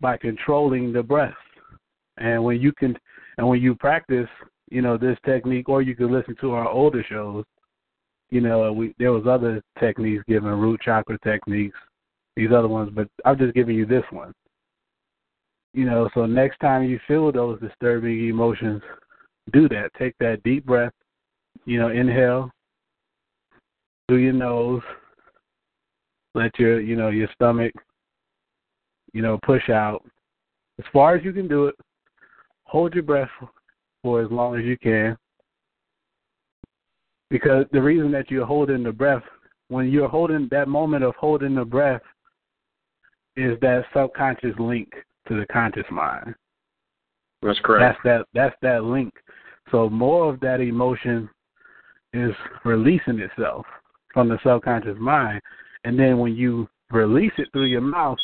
by 0.00 0.16
controlling 0.16 0.92
the 0.92 1.02
breath. 1.02 1.34
And 2.18 2.42
when 2.42 2.60
you 2.60 2.72
can 2.72 2.96
and 3.38 3.48
when 3.48 3.60
you 3.60 3.74
practice, 3.74 4.28
you 4.70 4.82
know, 4.82 4.96
this 4.96 5.16
technique 5.24 5.68
or 5.68 5.82
you 5.82 5.96
can 5.96 6.12
listen 6.12 6.36
to 6.40 6.52
our 6.52 6.68
older 6.68 7.04
shows, 7.08 7.44
you 8.30 8.40
know, 8.40 8.72
we 8.72 8.94
there 8.98 9.12
was 9.12 9.26
other 9.26 9.62
techniques 9.78 10.24
given 10.28 10.50
root 10.50 10.80
chakra 10.80 11.18
techniques, 11.22 11.76
these 12.36 12.52
other 12.52 12.68
ones, 12.68 12.90
but 12.94 13.08
I'm 13.24 13.38
just 13.38 13.54
giving 13.54 13.76
you 13.76 13.86
this 13.86 14.04
one. 14.10 14.32
You 15.72 15.84
know, 15.84 16.08
so 16.14 16.26
next 16.26 16.58
time 16.58 16.84
you 16.84 16.98
feel 17.06 17.30
those 17.30 17.60
disturbing 17.60 18.28
emotions, 18.28 18.82
do 19.52 19.68
that. 19.68 19.90
Take 19.98 20.14
that 20.18 20.42
deep 20.42 20.64
breath. 20.64 20.92
You 21.64 21.78
know, 21.78 21.88
inhale 21.88 22.50
through 24.08 24.18
your 24.18 24.32
nose. 24.32 24.82
Let 26.34 26.58
your, 26.58 26.80
you 26.80 26.96
know, 26.96 27.08
your 27.08 27.28
stomach, 27.34 27.72
you 29.12 29.22
know, 29.22 29.38
push 29.44 29.68
out 29.68 30.04
as 30.78 30.84
far 30.92 31.16
as 31.16 31.24
you 31.24 31.32
can 31.32 31.48
do 31.48 31.66
it. 31.66 31.74
Hold 32.64 32.94
your 32.94 33.02
breath 33.02 33.28
for 34.02 34.22
as 34.22 34.30
long 34.30 34.56
as 34.56 34.64
you 34.64 34.78
can. 34.78 35.16
Because 37.30 37.64
the 37.72 37.80
reason 37.80 38.10
that 38.12 38.30
you're 38.30 38.46
holding 38.46 38.82
the 38.82 38.92
breath, 38.92 39.22
when 39.68 39.88
you're 39.88 40.08
holding 40.08 40.48
that 40.50 40.68
moment 40.68 41.04
of 41.04 41.14
holding 41.16 41.54
the 41.54 41.64
breath, 41.64 42.02
is 43.36 43.58
that 43.60 43.84
subconscious 43.94 44.54
link 44.58 44.92
to 45.28 45.38
the 45.38 45.46
conscious 45.46 45.86
mind. 45.90 46.34
That's 47.42 47.60
correct. 47.62 47.98
That's 48.04 48.18
that 48.18 48.26
that's 48.34 48.56
that 48.62 48.84
link. 48.84 49.14
So 49.70 49.88
more 49.88 50.32
of 50.32 50.40
that 50.40 50.60
emotion 50.60 51.30
is 52.12 52.32
releasing 52.64 53.20
itself 53.20 53.64
from 54.12 54.28
the 54.28 54.38
subconscious 54.44 54.96
mind. 54.98 55.40
And 55.84 55.98
then 55.98 56.18
when 56.18 56.34
you 56.34 56.68
release 56.90 57.32
it 57.38 57.48
through 57.52 57.66
your 57.66 57.80
mouth, 57.80 58.18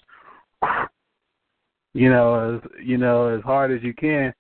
you 1.95 2.11
know, 2.11 2.57
as 2.57 2.70
you 2.85 2.99
know, 2.99 3.28
as 3.28 3.43
hard 3.43 3.70
as 3.73 3.83
you 3.83 3.95
can, 3.95 4.35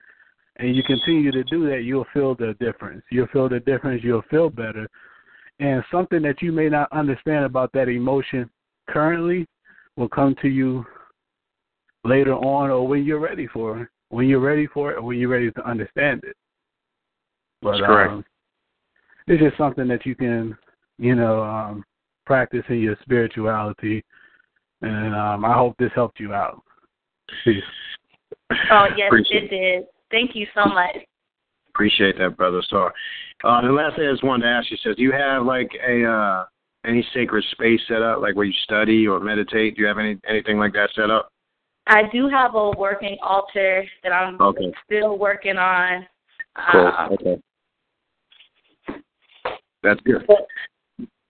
and 0.58 0.74
you 0.74 0.82
continue 0.82 1.30
to 1.30 1.44
do 1.44 1.68
that, 1.68 1.82
you'll 1.82 2.06
feel 2.12 2.34
the 2.34 2.54
difference. 2.58 3.02
You'll 3.10 3.26
feel 3.28 3.48
the 3.48 3.60
difference, 3.60 4.02
you'll 4.02 4.22
feel 4.30 4.48
better. 4.48 4.88
And 5.58 5.82
something 5.90 6.22
that 6.22 6.42
you 6.42 6.52
may 6.52 6.68
not 6.68 6.90
understand 6.92 7.44
about 7.44 7.72
that 7.72 7.88
emotion 7.88 8.48
currently 8.88 9.46
will 9.96 10.08
come 10.08 10.34
to 10.42 10.48
you 10.48 10.84
later 12.04 12.34
on 12.34 12.70
or 12.70 12.86
when 12.86 13.04
you're 13.04 13.20
ready 13.20 13.46
for 13.46 13.82
it. 13.82 13.88
When 14.10 14.28
you're 14.28 14.40
ready 14.40 14.66
for 14.66 14.92
it 14.92 14.98
or 14.98 15.02
when 15.02 15.18
you're 15.18 15.28
ready 15.28 15.50
to 15.50 15.68
understand 15.68 16.22
it. 16.24 16.36
But 17.60 17.72
That's 17.72 17.86
correct. 17.86 18.12
um 18.12 18.24
it's 19.26 19.42
just 19.42 19.58
something 19.58 19.88
that 19.88 20.06
you 20.06 20.14
can, 20.14 20.56
you 20.98 21.16
know, 21.16 21.42
um 21.42 21.84
practicing 22.26 22.80
your 22.80 22.96
spirituality. 23.02 24.04
And 24.82 25.14
um, 25.14 25.44
I 25.44 25.54
hope 25.54 25.74
this 25.78 25.90
helped 25.94 26.20
you 26.20 26.34
out. 26.34 26.62
Peace. 27.44 27.62
Oh 28.70 28.86
yes, 28.96 29.08
Appreciate 29.08 29.44
it 29.44 29.48
did. 29.48 29.86
Thank 30.10 30.34
you 30.34 30.46
so 30.54 30.64
much. 30.64 30.96
Appreciate 31.70 32.18
that, 32.18 32.36
brother. 32.36 32.62
So, 32.70 32.90
uh, 33.44 33.60
the 33.60 33.72
last 33.72 33.96
thing 33.96 34.08
I 34.08 34.12
just 34.12 34.24
wanted 34.24 34.44
to 34.44 34.50
ask 34.50 34.70
you 34.70 34.78
says, 34.82 34.96
do 34.96 35.02
you 35.02 35.12
have 35.12 35.44
like 35.44 35.70
a 35.86 36.04
uh, 36.04 36.44
any 36.86 37.06
sacred 37.12 37.44
space 37.52 37.80
set 37.88 38.02
up, 38.02 38.20
like 38.20 38.34
where 38.34 38.46
you 38.46 38.54
study 38.64 39.06
or 39.06 39.20
meditate? 39.20 39.76
Do 39.76 39.82
you 39.82 39.88
have 39.88 39.98
any 39.98 40.18
anything 40.28 40.58
like 40.58 40.72
that 40.72 40.90
set 40.94 41.10
up? 41.10 41.30
I 41.86 42.02
do 42.12 42.28
have 42.28 42.54
a 42.54 42.70
working 42.70 43.16
altar 43.22 43.84
that 44.02 44.12
I'm 44.12 44.40
okay. 44.40 44.72
still 44.84 45.18
working 45.18 45.56
on. 45.56 46.06
Cool. 46.72 46.92
Um, 46.98 47.12
okay. 47.12 47.42
That's 49.82 50.00
good. 50.00 50.26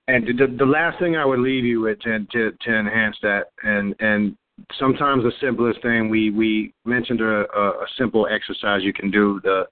And 0.09 0.27
the, 0.27 0.55
the 0.59 0.65
last 0.65 0.99
thing 0.99 1.17
I 1.17 1.25
would 1.25 1.41
leave 1.41 1.65
you 1.65 1.81
with 1.81 1.99
to, 2.01 2.21
to, 2.21 2.53
to 2.53 2.75
enhance 2.75 3.17
that, 3.23 3.47
and 3.65 3.95
and 3.99 4.37
sometimes 4.79 5.23
the 5.23 5.33
simplest 5.41 5.81
thing 5.83 6.09
we 6.09 6.31
we 6.31 6.73
mentioned 6.85 7.21
a, 7.21 7.45
a, 7.57 7.87
simple 7.99 8.27
exercise 8.31 8.83
you 8.83 8.93
can 8.93 9.11
do 9.11 9.41
the 9.45 9.65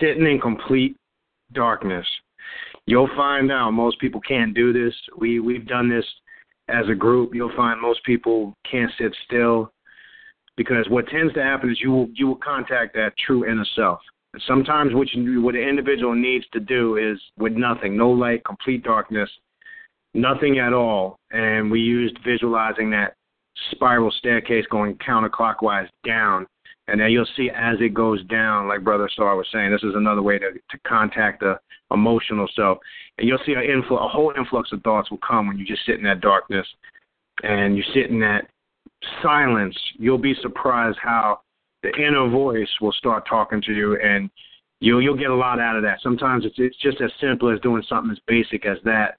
sitting 0.00 0.26
in 0.26 0.40
complete 0.40 0.96
darkness. 1.52 2.06
You'll 2.86 3.10
find 3.16 3.52
out 3.52 3.72
most 3.72 4.00
people 4.00 4.20
can't 4.20 4.54
do 4.54 4.72
this. 4.72 4.94
We 5.18 5.40
we've 5.40 5.66
done 5.66 5.88
this 5.88 6.04
as 6.68 6.88
a 6.88 6.94
group. 6.94 7.34
You'll 7.34 7.54
find 7.56 7.80
most 7.80 8.02
people 8.04 8.54
can't 8.70 8.90
sit 8.98 9.14
still 9.26 9.72
because 10.56 10.86
what 10.88 11.06
tends 11.08 11.34
to 11.34 11.42
happen 11.42 11.70
is 11.70 11.78
you 11.80 11.90
will 11.90 12.08
you 12.14 12.26
will 12.26 12.40
contact 12.42 12.94
that 12.94 13.12
true 13.26 13.44
inner 13.50 13.66
self. 13.76 14.00
Sometimes 14.46 14.94
what 14.94 15.12
you, 15.12 15.42
what 15.42 15.56
an 15.56 15.62
individual 15.62 16.14
needs 16.14 16.44
to 16.52 16.60
do 16.60 16.96
is 16.96 17.20
with 17.36 17.52
nothing, 17.52 17.96
no 17.96 18.10
light, 18.10 18.44
complete 18.44 18.84
darkness, 18.84 19.28
nothing 20.14 20.60
at 20.60 20.72
all, 20.72 21.18
and 21.32 21.68
we 21.68 21.80
used 21.80 22.16
visualizing 22.24 22.90
that 22.90 23.14
spiral 23.72 24.10
staircase 24.10 24.64
going 24.70 24.96
counterclockwise 24.96 25.88
down. 26.04 26.46
And 26.88 27.00
then 27.00 27.10
you'll 27.10 27.26
see 27.36 27.50
as 27.54 27.76
it 27.80 27.94
goes 27.94 28.24
down, 28.24 28.66
like 28.66 28.82
Brother 28.82 29.08
Star 29.12 29.36
was 29.36 29.46
saying, 29.52 29.70
this 29.70 29.82
is 29.82 29.94
another 29.94 30.22
way 30.22 30.38
to, 30.38 30.52
to 30.52 30.78
contact 30.86 31.40
the 31.40 31.58
emotional 31.92 32.48
self. 32.56 32.78
And 33.18 33.28
you'll 33.28 33.38
see 33.46 33.52
an 33.52 33.62
influ- 33.62 34.04
a 34.04 34.08
whole 34.08 34.32
influx 34.36 34.72
of 34.72 34.82
thoughts 34.82 35.10
will 35.10 35.18
come 35.18 35.46
when 35.46 35.58
you 35.58 35.64
just 35.64 35.86
sit 35.86 35.96
in 35.96 36.04
that 36.04 36.20
darkness 36.20 36.66
and 37.42 37.76
you 37.76 37.84
sit 37.94 38.10
in 38.10 38.18
that 38.20 38.48
silence. 39.22 39.76
You'll 39.98 40.18
be 40.18 40.34
surprised 40.42 40.98
how 41.00 41.40
the 41.82 41.90
inner 41.96 42.28
voice 42.28 42.68
will 42.80 42.92
start 42.92 43.26
talking 43.28 43.62
to 43.62 43.72
you 43.72 43.98
and 44.00 44.28
you'll 44.80 45.00
you'll 45.00 45.16
get 45.16 45.30
a 45.30 45.34
lot 45.34 45.60
out 45.60 45.76
of 45.76 45.82
that. 45.82 46.00
Sometimes 46.02 46.44
it's 46.44 46.56
it's 46.58 46.76
just 46.78 47.00
as 47.00 47.10
simple 47.20 47.52
as 47.52 47.60
doing 47.60 47.82
something 47.88 48.10
as 48.10 48.18
basic 48.26 48.66
as 48.66 48.78
that 48.84 49.16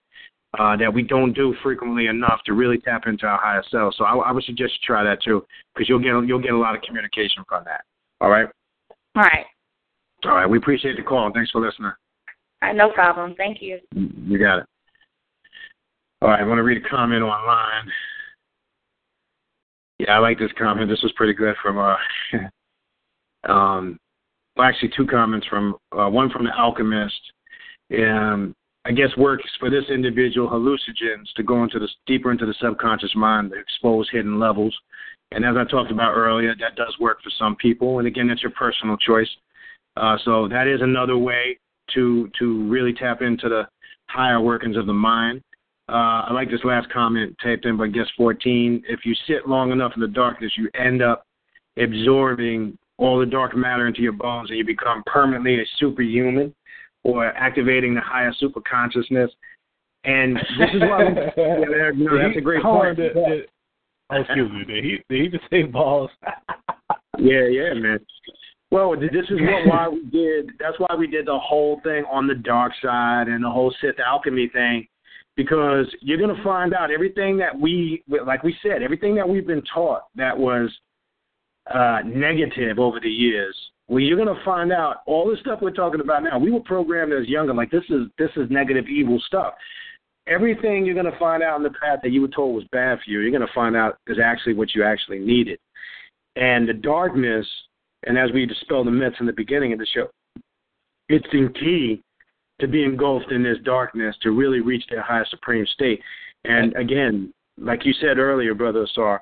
uh, 0.59 0.75
that 0.77 0.93
we 0.93 1.01
don't 1.01 1.33
do 1.33 1.55
frequently 1.63 2.07
enough 2.07 2.41
to 2.45 2.53
really 2.53 2.77
tap 2.77 3.03
into 3.07 3.25
our 3.25 3.39
higher 3.41 3.63
self. 3.71 3.93
So 3.95 4.03
I, 4.03 4.15
I 4.15 4.31
would 4.31 4.43
suggest 4.43 4.73
you 4.73 4.85
try 4.85 5.03
that 5.03 5.23
too, 5.23 5.45
because 5.73 5.87
you'll 5.87 5.99
get 5.99 6.27
you'll 6.27 6.41
get 6.41 6.51
a 6.53 6.57
lot 6.57 6.75
of 6.75 6.81
communication 6.81 7.43
from 7.47 7.63
that. 7.65 7.81
All 8.19 8.29
right. 8.29 8.47
All 9.15 9.23
right. 9.23 9.45
All 10.25 10.35
right. 10.35 10.49
We 10.49 10.57
appreciate 10.57 10.97
the 10.97 11.03
call. 11.03 11.31
Thanks 11.33 11.51
for 11.51 11.61
listening. 11.61 11.91
All 12.61 12.69
right, 12.69 12.75
no 12.75 12.91
problem. 12.91 13.33
Thank 13.35 13.61
you. 13.61 13.79
You 13.95 14.37
got 14.37 14.59
it. 14.59 14.65
All 16.21 16.29
right. 16.29 16.41
I 16.41 16.43
want 16.43 16.59
to 16.59 16.63
read 16.63 16.83
a 16.83 16.89
comment 16.89 17.23
online. 17.23 17.91
Yeah, 19.99 20.11
I 20.11 20.17
like 20.19 20.37
this 20.37 20.51
comment. 20.57 20.89
This 20.89 21.01
was 21.01 21.13
pretty 21.15 21.33
good 21.33 21.55
from 21.61 21.77
uh, 21.77 21.95
um, 23.51 23.99
well, 24.55 24.67
actually 24.67 24.91
two 24.95 25.07
comments 25.07 25.47
from 25.47 25.75
uh, 25.97 26.09
one 26.09 26.29
from 26.29 26.45
the 26.45 26.51
Alchemist. 26.51 27.21
Um, 27.97 28.55
I 28.85 28.91
guess 28.91 29.15
works 29.15 29.49
for 29.59 29.69
this 29.69 29.83
individual 29.89 30.49
hallucinogens 30.49 31.31
to 31.35 31.43
go 31.43 31.63
into 31.63 31.77
the 31.77 31.87
deeper 32.07 32.31
into 32.31 32.45
the 32.45 32.55
subconscious 32.59 33.15
mind 33.15 33.51
to 33.51 33.59
expose 33.59 34.09
hidden 34.11 34.39
levels. 34.39 34.75
And 35.31 35.45
as 35.45 35.55
I 35.55 35.69
talked 35.69 35.91
about 35.91 36.15
earlier, 36.15 36.55
that 36.59 36.75
does 36.75 36.95
work 36.99 37.21
for 37.23 37.29
some 37.37 37.55
people. 37.55 37.99
And 37.99 38.07
again, 38.07 38.27
that's 38.27 38.41
your 38.41 38.51
personal 38.51 38.97
choice. 38.97 39.29
Uh, 39.97 40.17
so 40.25 40.47
that 40.47 40.67
is 40.67 40.81
another 40.81 41.17
way 41.17 41.57
to 41.93 42.29
to 42.39 42.67
really 42.69 42.93
tap 42.93 43.21
into 43.21 43.49
the 43.49 43.67
higher 44.09 44.41
workings 44.41 44.77
of 44.77 44.87
the 44.87 44.93
mind. 44.93 45.41
Uh, 45.89 46.25
I 46.27 46.33
like 46.33 46.49
this 46.49 46.63
last 46.63 46.89
comment 46.91 47.35
typed 47.43 47.65
in 47.65 47.77
by 47.77 47.87
guest 47.87 48.11
14. 48.17 48.83
If 48.87 49.01
you 49.05 49.13
sit 49.27 49.47
long 49.47 49.71
enough 49.71 49.91
in 49.95 50.01
the 50.01 50.07
darkness, 50.07 50.53
you 50.57 50.69
end 50.73 51.01
up 51.01 51.25
absorbing 51.77 52.77
all 52.97 53.19
the 53.19 53.25
dark 53.25 53.55
matter 53.55 53.87
into 53.87 54.01
your 54.01 54.13
bones 54.13 54.49
and 54.49 54.57
you 54.57 54.65
become 54.65 55.03
permanently 55.05 55.59
a 55.59 55.65
superhuman 55.79 56.53
or 57.03 57.25
activating 57.27 57.95
the 57.95 58.01
higher 58.01 58.33
super 58.39 58.61
consciousness. 58.61 59.31
And 60.03 60.35
this 60.35 60.69
is 60.73 60.81
why 60.81 61.05
we, 61.05 61.13
yeah, 61.37 61.91
no, 61.95 62.17
that's 62.17 62.37
a 62.37 62.41
great 62.41 62.63
point. 62.63 62.97
Did, 62.97 63.13
did, 63.13 63.49
oh, 64.11 64.21
excuse 64.21 64.51
me. 64.51 64.63
Did 64.65 64.83
he 64.83 64.97
did 65.09 65.21
he 65.21 65.37
just 65.37 65.49
say 65.49 65.63
balls? 65.63 66.09
yeah, 67.19 67.47
yeah, 67.47 67.73
man. 67.73 67.99
Well, 68.71 68.95
this 68.97 69.11
is 69.29 69.39
what 69.39 69.67
why 69.67 69.87
we 69.89 70.03
did. 70.09 70.51
That's 70.59 70.79
why 70.79 70.95
we 70.97 71.07
did 71.07 71.27
the 71.27 71.37
whole 71.37 71.79
thing 71.83 72.03
on 72.11 72.25
the 72.25 72.35
dark 72.35 72.71
side 72.81 73.27
and 73.27 73.43
the 73.43 73.49
whole 73.49 73.73
Sith 73.81 73.99
alchemy 73.99 74.49
thing, 74.51 74.87
because 75.35 75.85
you're 76.01 76.19
gonna 76.19 76.41
find 76.43 76.73
out 76.73 76.89
everything 76.89 77.37
that 77.37 77.57
we, 77.57 78.03
like 78.25 78.43
we 78.43 78.55
said, 78.63 78.81
everything 78.81 79.13
that 79.15 79.27
we've 79.27 79.47
been 79.47 79.63
taught 79.73 80.03
that 80.15 80.37
was 80.37 80.71
uh, 81.73 81.99
negative 82.05 82.79
over 82.79 82.99
the 82.99 83.09
years 83.09 83.55
well, 83.91 83.99
you're 83.99 84.15
going 84.15 84.33
to 84.33 84.45
find 84.45 84.71
out 84.71 85.01
all 85.05 85.29
the 85.29 85.35
stuff 85.41 85.59
we're 85.61 85.71
talking 85.71 85.99
about 85.99 86.23
now. 86.23 86.39
We 86.39 86.49
were 86.49 86.61
programmed 86.61 87.11
as 87.11 87.27
younger, 87.27 87.53
like 87.53 87.71
this 87.71 87.83
is 87.89 88.07
this 88.17 88.29
is 88.37 88.49
negative, 88.49 88.87
evil 88.87 89.21
stuff. 89.27 89.53
Everything 90.27 90.85
you're 90.85 90.95
going 90.95 91.11
to 91.11 91.19
find 91.19 91.43
out 91.43 91.57
in 91.57 91.63
the 91.63 91.71
path 91.71 91.99
that 92.03 92.11
you 92.13 92.21
were 92.21 92.29
told 92.29 92.55
was 92.55 92.63
bad 92.71 92.99
for 92.99 93.11
you, 93.11 93.19
you're 93.19 93.37
going 93.37 93.45
to 93.45 93.53
find 93.53 93.75
out 93.75 93.97
is 94.07 94.17
actually 94.23 94.53
what 94.53 94.73
you 94.73 94.81
actually 94.85 95.19
needed. 95.19 95.59
And 96.37 96.69
the 96.69 96.73
darkness, 96.73 97.45
and 98.07 98.17
as 98.17 98.31
we 98.33 98.45
dispel 98.45 98.85
the 98.85 98.91
myths 98.91 99.17
in 99.19 99.25
the 99.25 99.33
beginning 99.33 99.73
of 99.73 99.79
the 99.79 99.87
show, 99.93 100.07
it's 101.09 101.27
in 101.33 101.51
key 101.51 102.01
to 102.61 102.69
be 102.69 102.85
engulfed 102.85 103.33
in 103.33 103.43
this 103.43 103.57
darkness 103.65 104.15
to 104.21 104.31
really 104.31 104.61
reach 104.61 104.85
their 104.89 105.01
highest 105.01 105.31
supreme 105.31 105.65
state. 105.65 105.99
And 106.45 106.73
again, 106.77 107.33
like 107.57 107.85
you 107.85 107.91
said 107.99 108.19
earlier, 108.19 108.53
brother 108.53 108.87
Sar, 108.95 109.21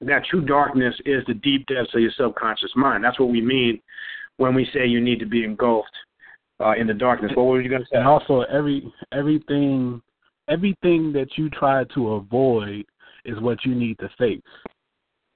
that 0.00 0.24
true 0.30 0.44
darkness 0.44 0.94
is 1.04 1.22
the 1.26 1.34
deep 1.34 1.66
depths 1.66 1.94
of 1.94 2.00
your 2.00 2.10
subconscious 2.16 2.72
mind. 2.76 3.04
That's 3.04 3.18
what 3.18 3.30
we 3.30 3.40
mean 3.40 3.80
when 4.36 4.54
we 4.54 4.68
say 4.72 4.86
you 4.86 5.00
need 5.00 5.18
to 5.20 5.26
be 5.26 5.44
engulfed 5.44 5.90
uh, 6.60 6.72
in 6.72 6.86
the 6.86 6.94
darkness. 6.94 7.32
What 7.34 7.46
were 7.46 7.60
you 7.60 7.68
going 7.68 7.82
to 7.82 7.88
say? 7.88 7.98
And 7.98 8.06
also, 8.06 8.42
every 8.42 8.92
everything 9.12 10.02
everything 10.48 11.12
that 11.12 11.28
you 11.36 11.50
try 11.50 11.84
to 11.94 12.12
avoid 12.14 12.84
is 13.24 13.40
what 13.40 13.64
you 13.64 13.74
need 13.74 13.98
to 13.98 14.08
face. 14.18 14.40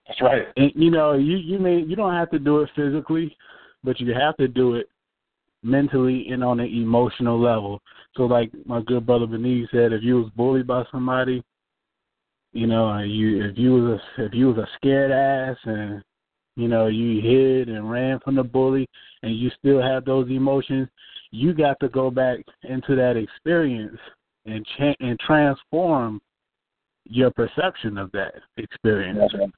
That's 0.06 0.22
right. 0.22 0.46
And 0.56 0.72
you 0.74 0.90
know, 0.90 1.14
you 1.14 1.36
you 1.36 1.58
may 1.58 1.78
you 1.78 1.96
don't 1.96 2.14
have 2.14 2.30
to 2.30 2.38
do 2.38 2.60
it 2.60 2.70
physically, 2.74 3.36
but 3.84 4.00
you 4.00 4.14
have 4.14 4.36
to 4.36 4.48
do 4.48 4.74
it 4.74 4.88
mentally 5.62 6.26
and 6.30 6.42
on 6.42 6.60
an 6.60 6.66
emotional 6.66 7.40
level. 7.40 7.80
So, 8.16 8.22
like 8.24 8.50
my 8.66 8.80
good 8.82 9.06
brother 9.06 9.26
Benny 9.26 9.68
said, 9.70 9.92
if 9.92 10.02
you 10.02 10.16
was 10.16 10.30
bullied 10.36 10.66
by 10.66 10.84
somebody, 10.90 11.42
you 12.52 12.66
know, 12.66 12.98
you 12.98 13.44
if 13.44 13.56
you 13.56 13.72
was 13.72 14.00
a 14.18 14.24
if 14.24 14.34
you 14.34 14.48
was 14.48 14.58
a 14.58 14.68
scared 14.76 15.10
ass 15.10 15.56
and 15.64 16.02
you 16.56 16.68
know 16.68 16.88
you 16.88 17.20
hid 17.20 17.68
and 17.68 17.90
ran 17.90 18.18
from 18.20 18.34
the 18.34 18.42
bully 18.42 18.88
and 19.22 19.36
you 19.36 19.50
still 19.58 19.80
have 19.80 20.04
those 20.04 20.28
emotions, 20.30 20.88
you 21.30 21.54
got 21.54 21.78
to 21.80 21.88
go 21.88 22.10
back 22.10 22.40
into 22.64 22.96
that 22.96 23.16
experience 23.16 23.98
and 24.46 24.66
cha- 24.76 24.96
and 25.00 25.18
transform 25.20 26.20
your 27.04 27.30
perception 27.30 27.98
of 27.98 28.10
that 28.12 28.34
experience. 28.56 29.18
That's 29.20 29.34
right. 29.34 29.50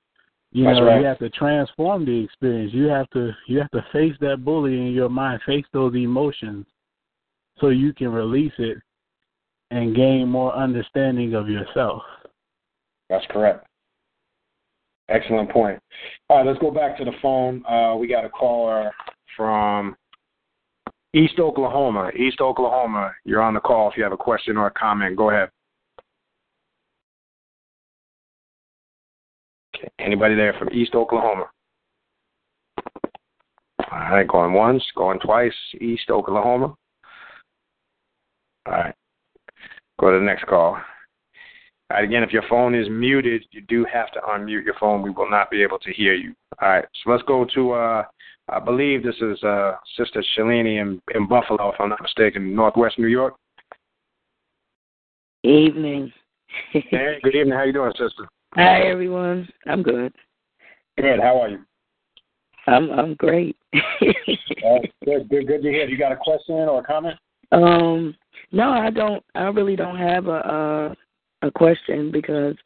You 0.54 0.64
That's 0.64 0.80
know, 0.80 0.86
right. 0.86 1.00
you 1.00 1.06
have 1.06 1.18
to 1.20 1.30
transform 1.30 2.04
the 2.04 2.24
experience. 2.24 2.74
You 2.74 2.84
have 2.84 3.08
to 3.10 3.32
you 3.46 3.58
have 3.58 3.70
to 3.70 3.84
face 3.90 4.14
that 4.20 4.44
bully 4.44 4.74
in 4.74 4.92
your 4.92 5.08
mind, 5.08 5.40
face 5.46 5.64
those 5.72 5.94
emotions 5.94 6.66
so 7.58 7.68
you 7.68 7.94
can 7.94 8.08
release 8.10 8.52
it 8.58 8.76
and 9.70 9.96
gain 9.96 10.28
more 10.28 10.54
understanding 10.54 11.32
of 11.34 11.48
yourself. 11.48 12.02
That's 13.08 13.24
correct. 13.30 13.66
Excellent 15.08 15.50
point. 15.50 15.78
All 16.28 16.38
right, 16.38 16.46
let's 16.46 16.58
go 16.58 16.70
back 16.70 16.96
to 16.98 17.04
the 17.04 17.12
phone. 17.20 17.64
Uh, 17.66 17.96
we 17.96 18.06
got 18.06 18.24
a 18.24 18.30
caller 18.30 18.90
from 19.36 19.96
East 21.14 21.38
Oklahoma. 21.38 22.10
East 22.16 22.40
Oklahoma, 22.40 23.12
you're 23.24 23.42
on 23.42 23.54
the 23.54 23.60
call. 23.60 23.90
If 23.90 23.96
you 23.96 24.02
have 24.02 24.12
a 24.12 24.16
question 24.16 24.56
or 24.56 24.68
a 24.68 24.70
comment, 24.70 25.16
go 25.16 25.30
ahead. 25.30 25.50
Okay. 29.76 29.88
Anybody 29.98 30.34
there 30.34 30.54
from 30.58 30.70
East 30.72 30.94
Oklahoma? 30.94 31.46
All 33.90 33.98
right, 33.98 34.26
going 34.26 34.54
once, 34.54 34.82
going 34.96 35.18
twice. 35.18 35.52
East 35.80 36.08
Oklahoma. 36.08 36.74
All 38.66 38.72
right. 38.72 38.94
Go 40.00 40.10
to 40.10 40.18
the 40.18 40.24
next 40.24 40.46
call. 40.46 40.78
Again, 41.96 42.22
if 42.22 42.32
your 42.32 42.42
phone 42.48 42.74
is 42.74 42.88
muted, 42.90 43.44
you 43.50 43.60
do 43.62 43.84
have 43.92 44.10
to 44.12 44.20
unmute 44.20 44.64
your 44.64 44.74
phone. 44.78 45.02
We 45.02 45.10
will 45.10 45.30
not 45.30 45.50
be 45.50 45.62
able 45.62 45.78
to 45.80 45.92
hear 45.92 46.14
you. 46.14 46.34
All 46.60 46.68
right, 46.68 46.84
so 47.02 47.10
let's 47.10 47.22
go 47.24 47.46
to, 47.54 47.72
uh, 47.72 48.04
I 48.48 48.58
believe 48.60 49.02
this 49.02 49.16
is 49.20 49.42
uh, 49.42 49.76
Sister 49.96 50.22
Shalini 50.36 50.80
in, 50.80 51.00
in 51.14 51.28
Buffalo, 51.28 51.70
if 51.70 51.80
I'm 51.80 51.88
not 51.88 52.02
mistaken, 52.02 52.54
Northwest 52.54 52.98
New 52.98 53.08
York. 53.08 53.34
Evening. 55.44 56.12
hey, 56.72 57.18
good 57.22 57.34
evening. 57.34 57.54
How 57.54 57.64
you 57.64 57.72
doing, 57.72 57.92
sister? 57.92 58.28
Hi, 58.54 58.82
everyone. 58.82 59.48
I'm 59.66 59.82
good. 59.82 60.12
Good. 60.98 61.20
How 61.20 61.40
are 61.40 61.48
you? 61.48 61.58
I'm 62.66 62.90
I'm 62.90 63.14
great. 63.14 63.56
uh, 63.74 63.78
good, 65.04 65.28
good, 65.28 65.46
good 65.46 65.62
to 65.62 65.68
hear. 65.68 65.88
You 65.88 65.98
got 65.98 66.12
a 66.12 66.16
question 66.16 66.54
or 66.54 66.80
a 66.80 66.84
comment? 66.84 67.18
Um, 67.50 68.14
no, 68.52 68.70
I 68.70 68.90
don't. 68.90 69.22
I 69.34 69.44
really 69.44 69.74
don't 69.74 69.96
have 69.96 70.26
a 70.26 70.30
a, 70.30 70.96
a 71.42 71.50
question 71.50 72.10
because, 72.10 72.56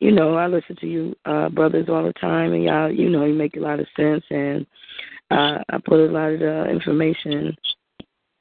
you 0.00 0.10
know, 0.12 0.34
I 0.34 0.46
listen 0.46 0.76
to 0.76 0.86
you 0.86 1.14
uh, 1.24 1.48
brothers 1.48 1.86
all 1.88 2.04
the 2.04 2.12
time, 2.14 2.52
and 2.52 2.64
y'all, 2.64 2.90
you 2.90 3.08
know, 3.08 3.24
you 3.24 3.34
make 3.34 3.56
a 3.56 3.60
lot 3.60 3.80
of 3.80 3.86
sense, 3.96 4.24
and 4.30 4.66
uh, 5.30 5.58
I 5.70 5.78
put 5.84 6.00
a 6.00 6.12
lot 6.12 6.32
of 6.32 6.40
the 6.40 6.68
information 6.68 7.56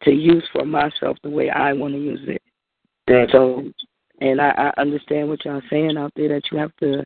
to 0.03 0.11
use 0.11 0.43
for 0.51 0.65
myself 0.65 1.17
the 1.23 1.29
way 1.29 1.49
I 1.49 1.73
want 1.73 1.93
to 1.93 1.99
use 1.99 2.21
it. 2.27 2.41
Good. 3.07 3.29
So, 3.31 3.63
and 4.21 4.41
I, 4.41 4.71
I 4.75 4.81
understand 4.81 5.29
what 5.29 5.43
y'all 5.45 5.61
saying 5.69 5.97
out 5.97 6.11
there 6.15 6.29
that 6.29 6.43
you 6.51 6.57
have 6.57 6.75
to 6.77 7.03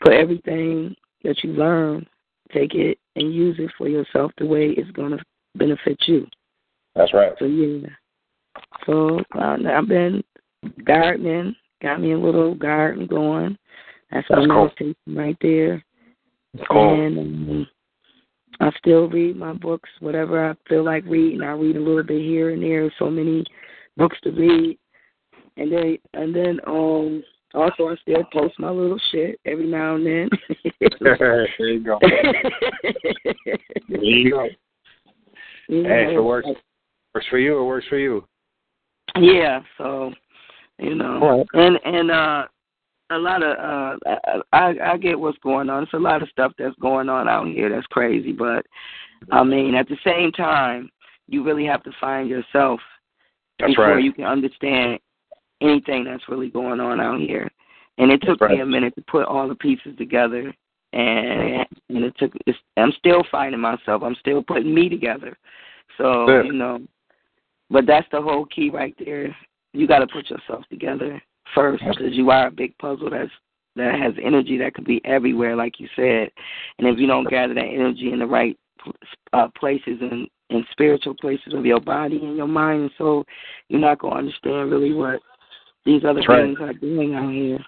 put 0.00 0.12
everything 0.12 0.94
that 1.24 1.42
you 1.42 1.52
learn, 1.52 2.06
take 2.52 2.74
it 2.74 2.98
and 3.16 3.34
use 3.34 3.56
it 3.58 3.70
for 3.76 3.88
yourself 3.88 4.32
the 4.38 4.46
way 4.46 4.70
it's 4.76 4.90
going 4.92 5.16
to 5.16 5.24
benefit 5.56 5.98
you. 6.06 6.26
That's 6.94 7.12
right. 7.12 7.32
So 7.38 7.44
yeah. 7.44 7.88
So 8.86 9.20
uh, 9.34 9.56
I've 9.68 9.88
been 9.88 10.22
gardening, 10.84 11.54
got 11.82 12.00
me 12.00 12.12
a 12.12 12.18
little 12.18 12.54
garden 12.54 13.06
going. 13.06 13.56
That's, 14.10 14.26
That's 14.28 14.46
my 14.46 14.54
cool. 14.54 14.64
meditation 14.64 14.96
right 15.08 15.36
there. 15.40 15.84
Cool. 16.70 17.06
And 17.06 17.18
um, 17.18 17.66
I 18.60 18.70
still 18.78 19.08
read 19.08 19.36
my 19.36 19.52
books, 19.52 19.88
whatever 20.00 20.50
I 20.50 20.54
feel 20.68 20.84
like 20.84 21.04
reading. 21.06 21.42
I 21.42 21.52
read 21.52 21.76
a 21.76 21.80
little 21.80 22.02
bit 22.02 22.22
here 22.22 22.50
and 22.50 22.62
there. 22.62 22.90
So 22.98 23.10
many 23.10 23.44
books 23.96 24.16
to 24.24 24.30
read, 24.30 24.78
and 25.56 25.72
then 25.72 25.98
and 26.14 26.34
then 26.34 26.60
um 26.66 27.22
also 27.54 27.88
I 27.88 27.96
still 28.02 28.24
post 28.32 28.58
my 28.58 28.70
little 28.70 29.00
shit 29.10 29.38
every 29.44 29.66
now 29.66 29.96
and 29.96 30.06
then. 30.06 30.30
there 31.00 31.48
you 31.58 31.84
go. 31.84 31.98
there 33.88 34.02
you 34.02 34.30
go. 34.30 34.48
You 35.68 35.82
Hey, 35.82 36.04
if 36.04 36.10
it 36.10 36.14
know, 36.14 36.22
works, 36.22 36.48
works 37.14 37.26
for 37.28 37.38
you, 37.38 37.58
it 37.58 37.64
works 37.64 37.86
for 37.88 37.98
you. 37.98 38.24
Yeah, 39.18 39.60
so 39.78 40.12
you 40.78 40.94
know, 40.94 41.20
right. 41.20 41.46
and 41.54 41.78
and 41.84 42.10
uh, 42.10 42.46
a 43.10 43.18
lot 43.18 43.42
of 43.42 43.56
uh, 43.58 44.40
I 44.52 44.74
I 44.82 44.96
get 44.96 45.18
what's 45.18 45.38
going 45.38 45.70
on. 45.70 45.84
It's 45.84 45.92
a 45.92 45.98
lot 45.98 46.22
of 46.22 46.28
stuff 46.28 46.52
that's 46.58 46.76
going 46.80 47.08
on 47.08 47.28
out 47.28 47.46
here 47.46 47.68
that's 47.68 47.86
crazy, 47.86 48.32
but 48.32 48.66
I 49.30 49.42
mean, 49.44 49.74
at 49.74 49.88
the 49.88 49.96
same 50.04 50.32
time, 50.32 50.90
you 51.28 51.42
really 51.44 51.64
have 51.64 51.82
to 51.84 51.90
find 52.00 52.28
yourself 52.28 52.80
That's 53.58 53.72
before 53.72 53.94
right. 53.94 54.04
you 54.04 54.12
can 54.12 54.24
understand 54.24 54.98
anything 55.60 56.04
that's 56.04 56.28
really 56.28 56.50
going 56.50 56.80
on 56.80 57.00
out 57.00 57.20
here. 57.20 57.50
And 57.98 58.10
it 58.10 58.20
took 58.22 58.40
That's 58.40 58.52
me 58.52 58.60
a 58.60 58.66
minute 58.66 58.94
to 58.96 59.04
put 59.10 59.24
all 59.24 59.48
the 59.48 59.54
pieces 59.54 59.96
together, 59.96 60.52
and 60.92 61.66
and 61.88 62.04
it 62.04 62.14
took. 62.18 62.32
It's, 62.46 62.58
I'm 62.76 62.92
still 62.98 63.24
finding 63.30 63.60
myself. 63.60 64.02
I'm 64.02 64.16
still 64.20 64.42
putting 64.42 64.74
me 64.74 64.90
together. 64.90 65.36
So 65.96 66.26
Good. 66.26 66.46
you 66.46 66.52
know, 66.52 66.80
but 67.70 67.86
that's 67.86 68.06
the 68.12 68.20
whole 68.20 68.44
key 68.46 68.68
right 68.68 68.94
there. 69.02 69.34
You 69.76 69.86
got 69.86 69.98
to 69.98 70.06
put 70.06 70.30
yourself 70.30 70.64
together 70.70 71.22
first 71.54 71.82
because 71.84 72.12
you 72.12 72.30
are 72.30 72.48
a 72.48 72.50
big 72.50 72.76
puzzle 72.78 73.10
that's 73.10 73.30
that 73.76 74.00
has 74.00 74.14
energy 74.22 74.56
that 74.56 74.74
could 74.74 74.86
be 74.86 75.02
everywhere, 75.04 75.54
like 75.54 75.78
you 75.78 75.88
said. 75.94 76.30
And 76.78 76.88
if 76.88 76.98
you 76.98 77.06
don't 77.06 77.28
gather 77.28 77.54
that 77.54 77.60
energy 77.60 78.10
in 78.10 78.18
the 78.18 78.26
right 78.26 78.58
uh, 79.34 79.48
places 79.58 79.98
and 80.00 80.28
in 80.48 80.64
spiritual 80.70 81.14
places 81.20 81.52
of 81.52 81.66
your 81.66 81.80
body 81.80 82.18
and 82.22 82.36
your 82.36 82.48
mind 82.48 82.82
and 82.82 82.90
soul, 82.96 83.24
you're 83.68 83.80
not 83.80 83.98
going 83.98 84.14
to 84.14 84.18
understand 84.18 84.70
really 84.70 84.94
what 84.94 85.20
these 85.84 86.04
other 86.04 86.20
That's 86.20 86.28
right. 86.28 86.60
are 86.60 86.72
doing 86.72 87.14
out 87.14 87.32
here 87.32 87.58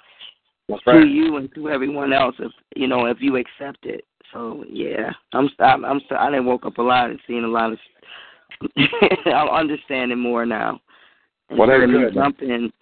That's 0.69 0.83
to 0.85 0.91
right. 0.93 1.09
you 1.09 1.37
and 1.37 1.55
to 1.55 1.69
everyone 1.69 2.13
else. 2.13 2.37
If 2.39 2.53
you 2.75 2.87
know, 2.89 3.07
if 3.07 3.19
you 3.21 3.37
accept 3.37 3.85
it. 3.85 4.05
So 4.33 4.65
yeah, 4.69 5.11
I'm 5.33 5.49
I'm, 5.59 5.85
I'm 5.85 6.01
I 6.19 6.31
didn't 6.31 6.47
woke 6.47 6.67
up 6.67 6.79
a 6.79 6.83
lot 6.83 7.11
and 7.11 7.21
seen 7.27 7.45
a 7.45 7.49
lot 7.49 7.73
of. 7.73 7.79
I'm 9.27 9.49
understanding 9.49 10.19
more 10.19 10.47
now. 10.47 10.81
Well, 11.51 11.71
Instead 11.71 11.83
of 11.83 11.91
me. 11.91 12.15
Jumping, 12.15 12.73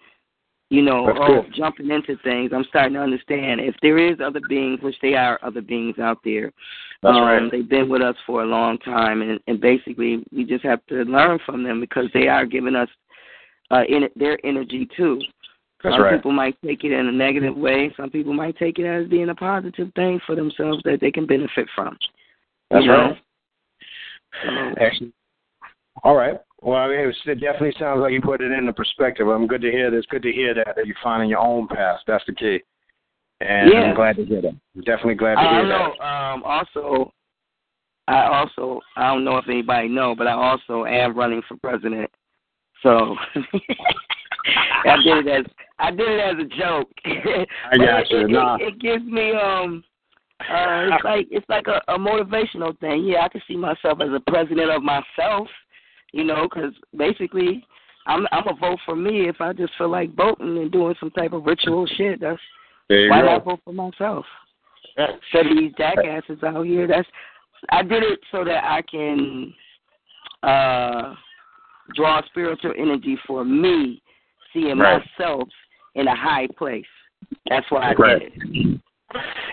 you 0.69 0.81
know, 0.81 1.07
That's 1.07 1.19
oh, 1.21 1.41
good. 1.43 1.53
jumping 1.55 1.91
into 1.91 2.17
things. 2.23 2.51
I'm 2.53 2.65
starting 2.65 2.93
to 2.93 2.99
understand 2.99 3.61
if 3.61 3.75
there 3.81 3.97
is 3.97 4.19
other 4.23 4.41
beings, 4.49 4.79
which 4.81 4.97
they 5.01 5.13
are 5.13 5.39
other 5.41 5.61
beings 5.61 5.97
out 5.99 6.19
there. 6.25 6.51
That's 7.01 7.15
um, 7.15 7.21
right. 7.21 7.51
They've 7.51 7.67
been 7.67 7.89
with 7.89 8.01
us 8.01 8.15
for 8.25 8.43
a 8.43 8.45
long 8.45 8.77
time, 8.79 9.21
and, 9.21 9.39
and 9.47 9.61
basically 9.61 10.23
we 10.31 10.43
just 10.43 10.65
have 10.65 10.85
to 10.87 11.03
learn 11.03 11.39
from 11.45 11.63
them 11.63 11.79
because 11.79 12.09
they 12.13 12.27
are 12.27 12.45
giving 12.45 12.75
us 12.75 12.89
uh, 13.71 13.83
in 13.87 14.09
their 14.15 14.37
energy 14.45 14.87
too. 14.97 15.21
That's 15.83 15.95
some 15.95 16.03
right. 16.03 16.15
people 16.15 16.31
might 16.31 16.57
take 16.65 16.83
it 16.83 16.91
in 16.91 17.07
a 17.07 17.11
negative 17.11 17.55
way. 17.55 17.93
Some 17.95 18.09
people 18.09 18.33
might 18.33 18.57
take 18.57 18.79
it 18.79 18.85
as 18.85 19.07
being 19.07 19.29
a 19.29 19.35
positive 19.35 19.91
thing 19.95 20.19
for 20.25 20.35
themselves 20.35 20.81
that 20.85 20.99
they 20.99 21.11
can 21.11 21.27
benefit 21.27 21.67
from. 21.75 21.97
That's 22.71 22.85
know? 22.85 22.93
right. 22.93 23.17
So, 24.43 24.49
Excellent. 24.81 25.13
All 26.03 26.15
right. 26.15 26.37
Well, 26.61 26.77
I 26.77 26.87
mean, 26.87 26.99
it 26.99 27.05
was- 27.05 27.21
it 27.27 27.39
definitely 27.39 27.73
sounds 27.79 28.01
like 28.01 28.13
you 28.13 28.21
put 28.21 28.41
it 28.41 28.51
into 28.51 28.73
perspective. 28.73 29.27
I'm 29.27 29.47
good 29.47 29.61
to 29.61 29.71
hear 29.71 29.91
this. 29.91 30.05
Good 30.07 30.23
to 30.23 30.31
hear 30.31 30.53
that, 30.55 30.75
that 30.75 30.87
you're 30.87 30.95
finding 31.03 31.29
your 31.29 31.39
own 31.39 31.67
path. 31.67 31.99
That's 32.07 32.25
the 32.25 32.33
key. 32.33 32.61
And 33.41 33.71
Yeah. 33.71 33.81
I'm 33.83 33.95
glad 33.95 34.15
to 34.15 34.25
hear 34.25 34.41
that. 34.41 34.55
I'm 34.75 34.81
definitely 34.81 35.15
glad 35.15 35.35
to 35.35 35.41
I 35.41 35.53
hear 35.53 35.67
that. 35.67 36.01
Um, 36.01 36.43
also, 36.43 37.13
I 38.07 38.23
also 38.25 38.81
I 38.95 39.07
don't 39.13 39.23
know 39.23 39.37
if 39.37 39.47
anybody 39.47 39.87
know, 39.89 40.15
but 40.15 40.25
I 40.27 40.31
also 40.31 40.85
am 40.85 41.13
running 41.13 41.43
for 41.43 41.57
president. 41.57 42.09
So 42.81 43.15
I 44.85 44.97
did 45.03 45.27
it 45.27 45.27
as 45.27 45.45
I 45.79 45.91
did 45.91 46.07
it 46.07 46.19
as 46.19 46.35
a 46.39 46.45
joke. 46.57 46.89
I 47.05 47.77
got 47.77 48.09
you. 48.09 48.19
It, 48.19 48.23
it, 48.23 48.29
Nah. 48.29 48.55
it, 48.55 48.61
it 48.69 48.79
gives 48.79 49.03
me 49.05 49.31
um. 49.33 49.83
Uh, 50.39 50.89
it's 50.93 51.03
like 51.03 51.27
it's 51.31 51.49
like 51.49 51.65
a, 51.67 51.81
a 51.91 51.97
motivational 51.97 52.77
thing. 52.79 53.03
Yeah, 53.05 53.23
I 53.25 53.29
can 53.29 53.41
see 53.47 53.55
myself 53.57 53.99
as 54.01 54.09
a 54.13 54.21
president 54.31 54.69
of 54.69 54.83
myself, 54.83 55.47
you 56.13 56.23
know, 56.23 56.47
because 56.49 56.73
basically, 56.95 57.65
I'm 58.05 58.25
I'm 58.31 58.47
a 58.47 58.55
vote 58.55 58.79
for 58.85 58.95
me 58.95 59.27
if 59.27 59.41
I 59.41 59.53
just 59.53 59.73
feel 59.77 59.89
like 59.89 60.15
voting 60.15 60.57
and 60.57 60.71
doing 60.71 60.95
some 60.99 61.11
type 61.11 61.33
of 61.33 61.45
ritual 61.45 61.85
shit. 61.97 62.21
That's 62.21 62.39
why 62.89 63.21
go. 63.21 63.25
not 63.25 63.45
vote 63.45 63.59
for 63.65 63.73
myself? 63.73 64.25
Of 64.97 65.09
these 65.33 65.73
jackasses 65.77 66.41
out 66.43 66.65
here, 66.65 66.87
that's 66.87 67.07
I 67.69 67.83
did 67.83 68.03
it 68.03 68.19
so 68.31 68.43
that 68.43 68.63
I 68.63 68.81
can 68.81 69.53
uh 70.43 71.13
draw 71.95 72.21
spiritual 72.25 72.73
energy 72.77 73.17
for 73.25 73.45
me, 73.45 74.01
seeing 74.53 74.77
Right. 74.77 75.01
myself 75.19 75.47
in 75.95 76.07
a 76.07 76.15
high 76.15 76.47
place. 76.57 76.85
That's 77.49 77.69
why 77.69 77.91
I 77.91 77.93
Right. 77.93 78.19
did 78.19 78.31
it. 78.43 78.81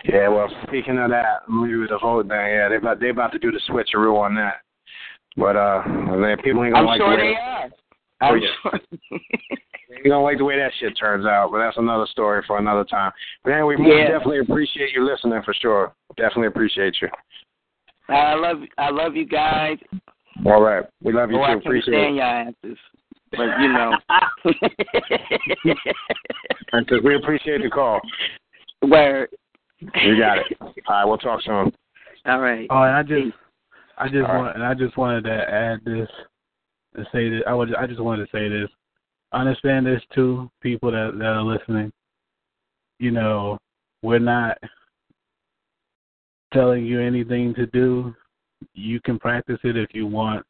Yeah, 0.04 0.28
well, 0.28 0.48
speaking 0.66 0.98
of 0.98 1.10
that, 1.10 1.48
maybe 1.48 1.76
with 1.76 1.90
the 1.90 1.98
vote 1.98 2.28
thing, 2.28 2.36
yeah, 2.36 2.68
they 2.68 2.76
about 2.76 3.00
they 3.00 3.10
about 3.10 3.32
to 3.32 3.38
do 3.38 3.52
the 3.52 3.60
switcheroo 3.60 4.18
on 4.18 4.34
that. 4.34 4.62
But 5.36 5.56
uh, 5.56 5.82
I 5.84 6.16
mean, 6.16 6.36
people 6.38 6.64
ain't 6.64 6.74
gonna 6.74 6.78
I'm 6.78 6.86
like 6.86 7.00
sure 7.00 7.10
the 7.10 7.16
they 7.22 7.28
way 7.30 7.36
are. 7.40 7.70
Oh, 8.22 8.26
I'm 8.26 8.40
yeah. 8.40 8.48
sure. 8.62 8.80
they 9.10 9.96
ain't 9.96 10.04
gonna 10.06 10.22
like 10.22 10.38
the 10.38 10.44
way 10.44 10.56
that 10.58 10.72
shit 10.78 10.96
turns 10.98 11.26
out. 11.26 11.50
But 11.50 11.58
that's 11.58 11.76
another 11.76 12.06
story 12.06 12.42
for 12.46 12.58
another 12.58 12.84
time. 12.84 13.10
But 13.42 13.52
anyway, 13.52 13.76
we 13.76 13.88
Yeah. 13.88 14.08
definitely 14.08 14.38
appreciate 14.40 14.92
you 14.94 15.04
listening 15.04 15.42
for 15.44 15.54
sure. 15.54 15.92
Definitely 16.16 16.46
appreciate 16.48 16.96
you. 17.02 17.08
I 18.08 18.34
love 18.34 18.58
I 18.78 18.90
love 18.90 19.16
you 19.16 19.26
guys. 19.26 19.78
All 20.46 20.60
right, 20.62 20.84
we 21.02 21.12
love 21.12 21.30
you 21.30 21.36
Oh, 21.36 21.40
too. 21.40 21.44
I 21.44 21.48
can't 21.54 21.66
Appreciate 21.66 21.94
stand 21.94 22.14
it. 22.14 22.16
your 22.16 22.24
asses. 22.24 22.78
But 23.32 23.60
you 23.60 23.68
know. 23.72 23.96
Because 26.72 27.00
we 27.04 27.14
appreciate 27.16 27.62
the 27.62 27.70
call. 27.70 28.00
Word. 28.82 29.28
You 29.80 30.18
got 30.18 30.38
it. 30.38 30.56
All 30.60 30.72
right, 30.88 31.04
we'll 31.04 31.18
talk 31.18 31.40
soon. 31.42 31.72
All 32.26 32.40
right. 32.40 32.66
Oh, 32.70 32.82
and 32.82 32.96
I 32.96 33.02
just, 33.02 33.36
I 33.98 34.08
just 34.08 34.16
All 34.16 34.22
right. 34.34 34.38
want, 34.38 34.54
and 34.56 34.64
I 34.64 34.74
just 34.74 34.96
wanted 34.96 35.24
to 35.24 35.32
add 35.32 35.80
this 35.84 36.08
and 36.94 37.06
say 37.12 37.28
that 37.30 37.42
I 37.46 37.54
would, 37.54 37.74
I 37.74 37.86
just 37.86 38.00
wanted 38.00 38.26
to 38.26 38.36
say 38.36 38.48
this. 38.48 38.68
I 39.32 39.40
Understand 39.40 39.86
this 39.86 40.02
too, 40.14 40.50
people 40.60 40.92
that 40.92 41.12
that 41.18 41.24
are 41.24 41.42
listening. 41.42 41.92
You 42.98 43.10
know, 43.10 43.58
we're 44.02 44.20
not 44.20 44.58
telling 46.52 46.86
you 46.86 47.00
anything 47.00 47.52
to 47.54 47.66
do. 47.66 48.14
You 48.74 49.00
can 49.00 49.18
practice 49.18 49.58
it 49.64 49.76
if 49.76 49.90
you 49.92 50.06
want, 50.06 50.46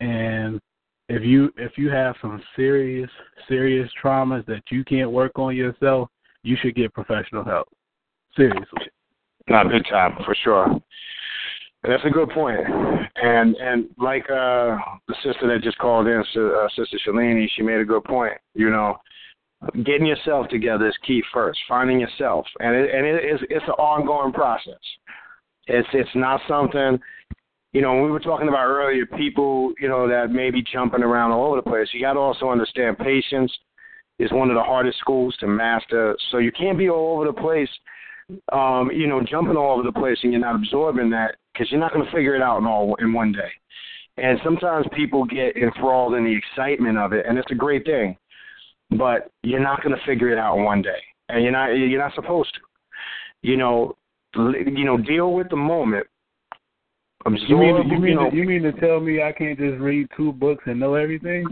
and 0.00 0.60
if 1.08 1.22
you 1.22 1.52
if 1.56 1.76
you 1.76 1.90
have 1.90 2.14
some 2.22 2.40
serious 2.54 3.10
serious 3.48 3.90
traumas 4.02 4.46
that 4.46 4.62
you 4.70 4.84
can't 4.84 5.10
work 5.10 5.32
on 5.36 5.56
yourself, 5.56 6.08
you 6.44 6.56
should 6.60 6.76
get 6.76 6.94
professional 6.94 7.44
help. 7.44 7.68
Seriously. 8.36 8.88
Not 9.48 9.70
big 9.70 9.84
time 9.90 10.16
for 10.24 10.34
sure. 10.42 10.80
That's 11.86 12.04
a 12.04 12.10
good 12.10 12.30
point. 12.30 12.60
And 13.16 13.56
and 13.56 13.88
like 13.98 14.24
uh 14.30 14.76
the 15.06 15.14
sister 15.22 15.46
that 15.48 15.62
just 15.62 15.78
called 15.78 16.06
in, 16.06 16.18
uh, 16.18 16.68
Sister 16.76 16.98
Shalini, 17.06 17.46
she 17.54 17.62
made 17.62 17.80
a 17.80 17.84
good 17.84 18.04
point. 18.04 18.32
You 18.54 18.70
know, 18.70 18.96
getting 19.84 20.06
yourself 20.06 20.48
together 20.48 20.88
is 20.88 20.96
key 21.06 21.22
first. 21.32 21.58
Finding 21.68 22.00
yourself, 22.00 22.46
and 22.58 22.74
it, 22.74 22.94
and 22.94 23.06
it 23.06 23.24
is 23.24 23.40
it's 23.50 23.64
an 23.66 23.74
ongoing 23.74 24.32
process. 24.32 24.80
It's 25.66 25.88
it's 25.92 26.10
not 26.14 26.40
something. 26.48 26.98
You 27.72 27.82
know, 27.82 28.02
we 28.02 28.10
were 28.10 28.20
talking 28.20 28.48
about 28.48 28.66
earlier, 28.66 29.04
people, 29.04 29.72
you 29.80 29.88
know, 29.88 30.08
that 30.08 30.30
may 30.30 30.52
be 30.52 30.62
jumping 30.62 31.02
around 31.02 31.32
all 31.32 31.48
over 31.48 31.56
the 31.56 31.62
place. 31.68 31.88
You 31.92 32.00
got 32.00 32.12
to 32.12 32.20
also 32.20 32.48
understand 32.48 32.98
patience 32.98 33.52
is 34.20 34.30
one 34.30 34.48
of 34.48 34.54
the 34.54 34.62
hardest 34.62 35.00
schools 35.00 35.36
to 35.40 35.48
master. 35.48 36.16
So 36.30 36.38
you 36.38 36.52
can't 36.52 36.78
be 36.78 36.88
all 36.88 37.16
over 37.16 37.24
the 37.26 37.32
place, 37.32 37.68
um, 38.52 38.92
you 38.94 39.08
know, 39.08 39.22
jumping 39.28 39.56
all 39.56 39.74
over 39.74 39.82
the 39.82 39.98
place, 39.98 40.18
and 40.22 40.32
you're 40.32 40.40
not 40.40 40.54
absorbing 40.54 41.10
that 41.10 41.34
because 41.54 41.70
you're 41.70 41.80
not 41.80 41.92
going 41.92 42.04
to 42.04 42.12
figure 42.12 42.34
it 42.34 42.42
out 42.42 42.58
in 42.58 42.66
all 42.66 42.94
in 42.96 43.12
one 43.12 43.32
day. 43.32 43.50
And 44.16 44.38
sometimes 44.44 44.86
people 44.94 45.24
get 45.24 45.56
enthralled 45.56 46.14
in 46.14 46.24
the 46.24 46.36
excitement 46.36 46.98
of 46.98 47.12
it, 47.12 47.26
and 47.26 47.38
it's 47.38 47.50
a 47.50 47.56
great 47.56 47.84
thing, 47.84 48.16
but 48.90 49.30
you're 49.42 49.60
not 49.60 49.82
going 49.82 49.94
to 49.94 50.06
figure 50.06 50.30
it 50.30 50.38
out 50.38 50.56
in 50.56 50.64
one 50.64 50.82
day, 50.82 51.00
and 51.28 51.42
you're 51.42 51.52
not 51.52 51.68
you're 51.68 51.98
not 51.98 52.14
supposed 52.14 52.54
to. 52.54 52.60
You 53.42 53.56
know, 53.56 53.96
you 54.36 54.84
know, 54.84 54.98
deal 54.98 55.32
with 55.32 55.48
the 55.50 55.56
moment. 55.56 56.06
Absorb, 57.26 57.48
you 57.48 57.56
mean 57.56 57.88
you 57.88 57.98
mean 57.98 58.10
you, 58.10 58.14
know, 58.14 58.30
to, 58.30 58.36
you 58.36 58.44
mean 58.44 58.62
to 58.62 58.72
tell 58.72 59.00
me 59.00 59.22
I 59.22 59.32
can't 59.32 59.58
just 59.58 59.80
read 59.80 60.08
two 60.16 60.32
books 60.32 60.64
and 60.66 60.78
know 60.78 60.94
everything? 60.94 61.44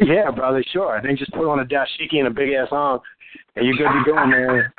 Yeah, 0.00 0.30
brother, 0.30 0.62
sure. 0.72 1.00
Then 1.02 1.16
just 1.16 1.32
put 1.32 1.50
on 1.50 1.60
a 1.60 1.64
dashiki 1.64 2.18
and 2.18 2.26
a 2.26 2.30
big 2.30 2.50
ass 2.52 2.68
arm, 2.70 3.00
and 3.56 3.66
you're 3.66 3.76
good 3.76 3.84
to 3.84 4.02
go, 4.04 4.26
man. 4.26 4.72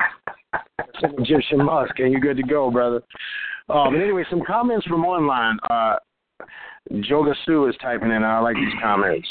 Some 1.02 1.16
Egyptian 1.18 1.66
musk, 1.66 2.00
and 2.00 2.12
you're 2.12 2.22
good 2.22 2.38
to 2.38 2.44
go, 2.44 2.72
brother. 2.72 3.02
Um, 3.70 3.94
but 3.94 4.02
anyway, 4.02 4.24
some 4.30 4.44
comments 4.46 4.86
from 4.88 5.06
online. 5.06 5.58
Uh, 5.70 5.96
Joga 6.92 7.34
Sue 7.46 7.68
is 7.68 7.76
typing 7.82 8.10
in. 8.10 8.18
And 8.18 8.26
I 8.26 8.40
like 8.40 8.56
these 8.56 8.74
comments. 8.82 9.28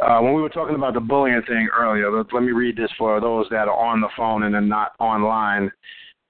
Uh, 0.00 0.20
when 0.20 0.32
we 0.32 0.40
were 0.40 0.48
talking 0.48 0.76
about 0.76 0.94
the 0.94 1.00
bullying 1.00 1.42
thing 1.46 1.68
earlier, 1.76 2.10
let, 2.10 2.32
let 2.32 2.42
me 2.42 2.52
read 2.52 2.76
this 2.76 2.90
for 2.96 3.20
those 3.20 3.46
that 3.50 3.68
are 3.68 3.76
on 3.76 4.00
the 4.00 4.08
phone 4.16 4.44
and 4.44 4.54
then 4.54 4.68
not 4.68 4.92
online. 5.00 5.70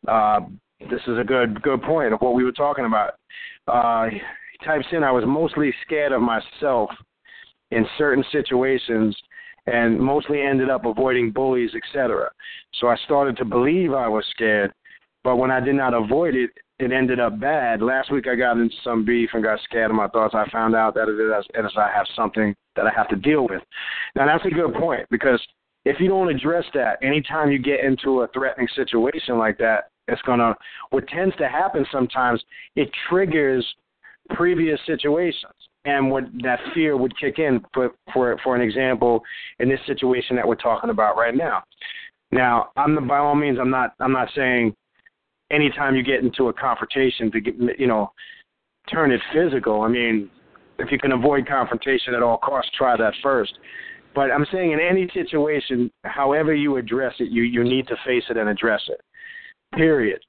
Uh, 0.06 0.40
this 0.90 1.00
is 1.06 1.18
a 1.18 1.24
good 1.24 1.60
good 1.62 1.82
point 1.82 2.14
of 2.14 2.20
what 2.20 2.34
we 2.34 2.44
were 2.44 2.52
talking 2.52 2.86
about. 2.86 3.14
Uh, 3.66 4.06
he 4.08 4.20
types 4.64 4.86
in, 4.92 5.02
I 5.02 5.10
was 5.10 5.24
mostly 5.26 5.72
scared 5.84 6.12
of 6.12 6.22
myself 6.22 6.90
in 7.70 7.86
certain 7.98 8.24
situations 8.32 9.16
and 9.66 9.98
mostly 9.98 10.40
ended 10.40 10.70
up 10.70 10.86
avoiding 10.86 11.30
bullies, 11.30 11.70
etc. 11.74 12.30
So 12.80 12.86
I 12.86 12.96
started 13.04 13.36
to 13.36 13.44
believe 13.44 13.92
I 13.92 14.08
was 14.08 14.24
scared, 14.30 14.72
but 15.24 15.36
when 15.36 15.50
I 15.50 15.60
did 15.60 15.74
not 15.74 15.92
avoid 15.92 16.34
it, 16.34 16.50
it 16.78 16.92
ended 16.92 17.18
up 17.18 17.40
bad. 17.40 17.82
Last 17.82 18.12
week 18.12 18.26
I 18.28 18.36
got 18.36 18.58
into 18.58 18.74
some 18.84 19.04
beef 19.04 19.30
and 19.32 19.42
got 19.42 19.60
scared 19.64 19.90
of 19.90 19.96
my 19.96 20.08
thoughts. 20.08 20.34
I 20.34 20.48
found 20.50 20.74
out 20.74 20.94
that 20.94 21.08
it 21.08 21.20
is 21.20 21.46
as 21.56 21.72
I 21.76 21.90
have 21.94 22.06
something 22.14 22.54
that 22.76 22.86
I 22.86 22.90
have 22.96 23.08
to 23.08 23.16
deal 23.16 23.46
with. 23.48 23.62
Now 24.14 24.26
that's 24.26 24.44
a 24.46 24.54
good 24.54 24.74
point 24.74 25.06
because 25.10 25.40
if 25.84 26.00
you 26.00 26.08
don't 26.08 26.28
address 26.28 26.64
that, 26.74 26.98
anytime 27.02 27.50
you 27.50 27.58
get 27.58 27.80
into 27.80 28.22
a 28.22 28.28
threatening 28.28 28.68
situation 28.76 29.38
like 29.38 29.58
that, 29.58 29.90
it's 30.06 30.22
gonna 30.22 30.54
what 30.90 31.06
tends 31.08 31.34
to 31.36 31.48
happen 31.48 31.84
sometimes, 31.90 32.42
it 32.76 32.88
triggers 33.08 33.66
previous 34.30 34.78
situations 34.86 35.52
and 35.84 36.10
what 36.10 36.24
that 36.42 36.60
fear 36.74 36.96
would 36.96 37.18
kick 37.18 37.38
in 37.38 37.60
for 37.72 37.90
for 38.12 38.38
for 38.44 38.54
an 38.54 38.62
example 38.62 39.22
in 39.58 39.68
this 39.68 39.80
situation 39.86 40.36
that 40.36 40.46
we're 40.46 40.54
talking 40.54 40.90
about 40.90 41.16
right 41.16 41.34
now. 41.34 41.62
Now, 42.30 42.68
I'm 42.76 42.94
the, 42.94 43.00
by 43.00 43.18
all 43.18 43.34
means 43.34 43.58
I'm 43.60 43.70
not 43.70 43.94
I'm 44.00 44.12
not 44.12 44.28
saying 44.34 44.74
anytime 45.50 45.94
you 45.94 46.02
get 46.02 46.20
into 46.20 46.48
a 46.48 46.52
confrontation 46.52 47.30
to 47.32 47.40
get 47.40 47.54
you 47.78 47.86
know 47.86 48.12
turn 48.90 49.12
it 49.12 49.20
physical. 49.32 49.82
I 49.82 49.88
mean, 49.88 50.30
if 50.78 50.90
you 50.90 50.98
can 50.98 51.12
avoid 51.12 51.46
confrontation 51.46 52.14
at 52.14 52.22
all 52.22 52.38
costs, 52.38 52.70
try 52.76 52.96
that 52.96 53.12
first. 53.22 53.52
But 54.14 54.30
I'm 54.30 54.46
saying 54.50 54.72
in 54.72 54.80
any 54.80 55.08
situation, 55.12 55.90
however 56.04 56.54
you 56.54 56.76
address 56.76 57.14
it, 57.18 57.30
you 57.30 57.42
you 57.42 57.62
need 57.64 57.86
to 57.88 57.96
face 58.06 58.24
it 58.28 58.36
and 58.36 58.48
address 58.48 58.82
it. 58.88 59.00
Period. 59.74 60.20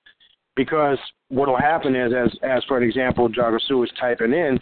Because 0.55 0.97
what 1.29 1.47
will 1.47 1.57
happen 1.57 1.95
is, 1.95 2.11
as 2.13 2.31
as 2.43 2.63
for 2.65 2.77
an 2.77 2.83
example, 2.83 3.29
Jagasu 3.29 3.83
is 3.83 3.91
typing 3.99 4.33
in, 4.33 4.59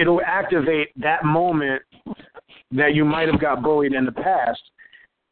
it'll 0.00 0.22
activate 0.24 0.88
that 0.96 1.24
moment 1.24 1.82
that 2.70 2.94
you 2.94 3.04
might 3.04 3.28
have 3.28 3.40
got 3.40 3.62
bullied 3.62 3.92
in 3.92 4.04
the 4.06 4.12
past 4.12 4.60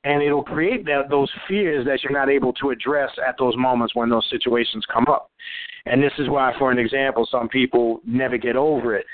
and 0.04 0.22
it'll 0.22 0.42
create 0.42 0.84
that 0.86 1.10
those 1.10 1.30
fears 1.46 1.84
that 1.86 2.02
you're 2.02 2.12
not 2.12 2.30
able 2.30 2.52
to 2.54 2.70
address 2.70 3.10
at 3.26 3.36
those 3.38 3.56
moments 3.56 3.94
when 3.94 4.08
those 4.08 4.26
situations 4.30 4.84
come 4.92 5.06
up. 5.08 5.30
And 5.86 6.02
this 6.02 6.12
is 6.18 6.28
why, 6.28 6.52
for 6.58 6.70
an 6.70 6.78
example, 6.78 7.28
some 7.30 7.48
people 7.48 8.00
never 8.06 8.38
get 8.38 8.56
over 8.56 8.94
it. 8.94 9.04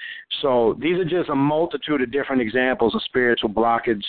So 0.43 0.77
these 0.81 0.99
are 0.99 1.05
just 1.05 1.29
a 1.29 1.35
multitude 1.35 2.03
of 2.03 2.13
different 2.13 2.43
examples 2.43 2.95
of 2.95 3.03
spiritual 3.03 3.51
blockage 3.51 4.05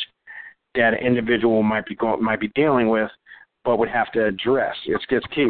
that 0.75 0.93
an 0.93 1.05
individual 1.05 1.63
might 1.63 1.85
be 1.85 1.95
going, 1.95 2.23
might 2.23 2.39
be 2.39 2.49
dealing 2.49 2.89
with, 2.89 3.09
but 3.63 3.77
would 3.77 3.89
have 3.89 4.11
to 4.11 4.25
address. 4.25 4.75
It's 4.85 5.03
it's 5.09 5.25
key. 5.33 5.49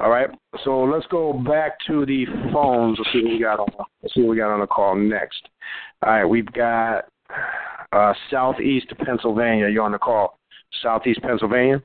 All 0.00 0.10
right. 0.10 0.28
So 0.64 0.82
let's 0.82 1.06
go 1.06 1.32
back 1.32 1.78
to 1.86 2.04
the 2.04 2.26
phones. 2.52 2.98
Let's 2.98 3.12
see 3.12 3.22
what 3.22 3.32
we 3.32 3.40
got 3.40 3.60
on. 3.60 3.86
Let's 4.02 4.14
see 4.14 4.22
what 4.22 4.30
we 4.30 4.36
got 4.36 4.52
on 4.52 4.60
the 4.60 4.66
call 4.66 4.96
next. 4.96 5.48
All 6.04 6.12
right, 6.12 6.24
we've 6.24 6.50
got 6.52 7.04
uh, 7.92 8.14
Southeast 8.30 8.92
Pennsylvania. 9.04 9.68
You're 9.68 9.84
on 9.84 9.92
the 9.92 9.98
call. 9.98 10.38
Southeast 10.82 11.20
Pennsylvania. 11.22 11.82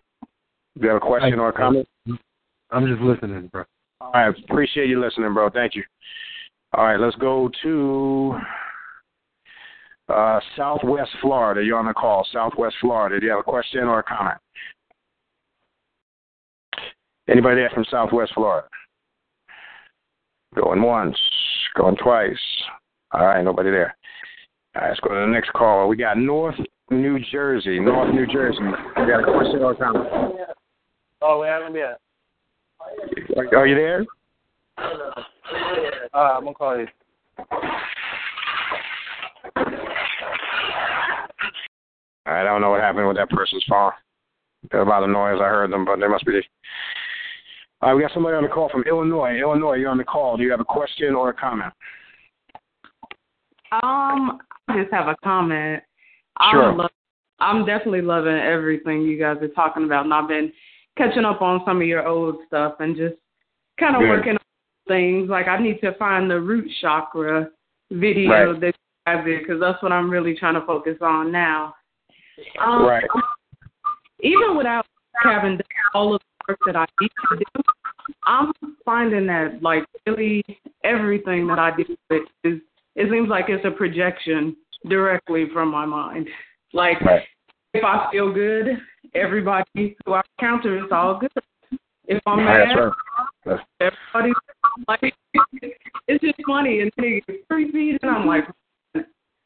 You 0.79 0.87
have 0.87 0.97
a 0.97 1.05
question 1.05 1.39
or 1.39 1.49
a 1.49 1.53
comment? 1.53 1.87
I'm 2.71 2.87
just 2.87 3.01
listening, 3.01 3.47
bro. 3.51 3.63
All 4.01 4.11
right. 4.13 4.35
Appreciate 4.49 4.89
you 4.89 5.01
listening, 5.01 5.33
bro. 5.33 5.49
Thank 5.49 5.75
you. 5.75 5.83
All 6.73 6.85
right. 6.85 6.99
Let's 6.99 7.15
go 7.17 7.49
to 7.63 8.35
uh, 10.09 10.39
Southwest 10.55 11.11
Florida. 11.21 11.63
You're 11.63 11.79
on 11.79 11.87
the 11.87 11.93
call. 11.93 12.27
Southwest 12.31 12.75
Florida. 12.81 13.19
Do 13.19 13.25
you 13.25 13.31
have 13.31 13.39
a 13.39 13.43
question 13.43 13.83
or 13.83 13.99
a 13.99 14.03
comment? 14.03 14.37
Anybody 17.29 17.57
there 17.57 17.71
from 17.73 17.85
Southwest 17.91 18.33
Florida? 18.33 18.67
Going 20.55 20.81
once, 20.81 21.17
going 21.75 21.97
twice. 21.97 22.37
All 23.11 23.25
right, 23.25 23.43
nobody 23.43 23.69
there. 23.69 23.95
All 24.77 24.83
right, 24.83 24.89
let's 24.89 24.99
go 24.99 25.09
to 25.09 25.21
the 25.21 25.25
next 25.25 25.51
call. 25.53 25.87
We 25.87 25.97
got 25.97 26.19
North 26.19 26.53
New 26.91 27.19
Jersey. 27.31 27.79
North 27.79 28.13
New 28.13 28.27
Jersey. 28.27 28.59
We 28.61 29.07
got 29.07 29.21
a 29.21 29.23
question 29.23 29.63
or 29.63 29.71
a 29.71 29.75
comment? 29.75 30.05
Oh, 31.19 31.41
we 31.41 31.47
haven't 31.47 31.73
yet. 31.73 31.99
Are 33.55 33.65
you 33.65 33.73
there? 33.73 34.05
Uh, 34.77 35.23
I'm 36.13 36.43
gonna 36.43 36.53
call 36.53 36.77
you. 36.77 36.87
I 42.27 42.43
don't 42.43 42.61
know 42.61 42.69
what 42.69 42.81
happened 42.81 43.07
with 43.07 43.17
that 43.17 43.31
person's 43.31 43.65
phone. 43.67 43.93
There's 44.69 44.85
a 44.85 44.89
lot 44.89 45.01
of 45.01 45.09
noise. 45.09 45.39
I 45.41 45.47
heard 45.47 45.71
them, 45.71 45.85
but 45.85 45.99
they 45.99 46.07
must 46.07 46.25
be. 46.25 46.39
All 47.81 47.89
right, 47.89 47.95
we 47.95 48.01
got 48.03 48.13
somebody 48.13 48.35
on 48.35 48.43
the 48.43 48.49
call 48.49 48.69
from 48.69 48.83
Illinois. 48.83 49.39
Illinois, 49.39 49.73
you're 49.73 49.89
on 49.89 49.97
the 49.97 50.03
call. 50.03 50.37
Do 50.37 50.43
you 50.43 50.51
have 50.51 50.59
a 50.59 50.65
question 50.65 51.15
or 51.15 51.29
a 51.29 51.33
comment? 51.33 51.73
Um, 53.71 54.39
I 54.51 54.56
just 54.73 54.91
have 54.91 55.07
a 55.07 55.15
comment. 55.23 55.83
Sure. 56.51 56.71
I'm, 56.71 56.77
lo- 56.77 56.87
I'm 57.39 57.65
definitely 57.65 58.01
loving 58.01 58.35
everything 58.37 59.01
you 59.01 59.19
guys 59.19 59.37
are 59.41 59.47
talking 59.49 59.83
about, 59.85 60.05
and 60.05 60.13
I've 60.13 60.27
been 60.27 60.51
catching 60.97 61.25
up 61.25 61.41
on 61.41 61.61
some 61.65 61.81
of 61.81 61.87
your 61.87 62.07
old 62.07 62.37
stuff 62.47 62.75
and 62.79 62.95
just 62.95 63.15
kind 63.79 63.95
of 63.95 64.01
Good. 64.01 64.09
working 64.09 64.31
on 64.33 64.37
things. 64.87 65.29
Like 65.29 65.47
I 65.47 65.61
need 65.61 65.79
to 65.81 65.93
find 65.95 66.29
the 66.29 66.39
root 66.39 66.69
chakra 66.81 67.49
video 67.91 68.51
Right. 68.51 68.61
that 68.61 68.67
you 68.67 68.73
guys 69.15 69.25
did 69.25 69.39
because 69.41 69.59
that's 69.59 69.81
what 69.83 69.91
I'm 69.91 70.09
really 70.09 70.35
trying 70.35 70.55
to 70.55 70.65
focus 70.65 70.97
on 71.01 71.31
now. 71.31 71.73
Um, 72.63 72.85
Right. 72.85 73.03
Even 74.21 74.57
without 74.57 74.85
having 75.23 75.57
done 75.57 75.63
all 75.93 76.15
of 76.15 76.21
the 76.21 76.51
work 76.53 76.59
that 76.65 76.75
I 76.75 76.85
need 76.99 77.11
to 77.29 77.37
do, 77.37 77.61
I'm 78.25 78.51
finding 78.83 79.27
that 79.27 79.59
like 79.61 79.85
really 80.07 80.43
everything 80.83 81.45
that 81.47 81.59
I 81.59 81.71
do 81.75 81.85
is 82.43 82.59
it 82.97 83.09
seems 83.11 83.29
like 83.29 83.45
it's 83.47 83.63
a 83.63 83.71
projection 83.71 84.55
directly 84.89 85.45
from 85.53 85.69
my 85.69 85.85
mind. 85.85 86.27
Like 86.73 86.99
Right. 87.01 87.23
if 87.73 87.83
I 87.83 88.09
feel 88.11 88.33
good, 88.33 88.81
everybody 89.13 89.95
who 90.05 90.13
I 90.13 90.21
encounter 90.37 90.83
is 90.83 90.91
all 90.91 91.19
good. 91.19 91.31
If 92.07 92.21
I'm 92.25 92.43
mad, 92.43 92.75
right. 92.75 92.93
That's- 93.45 93.65
everybody 93.79 94.33
like 94.87 95.13
it's 96.07 96.23
just 96.23 96.35
funny 96.45 96.81
and 96.81 96.91
then 96.97 97.21
it 97.27 97.47
creepy 97.49 97.97
and 98.01 98.11
I'm 98.11 98.25
like 98.25 98.45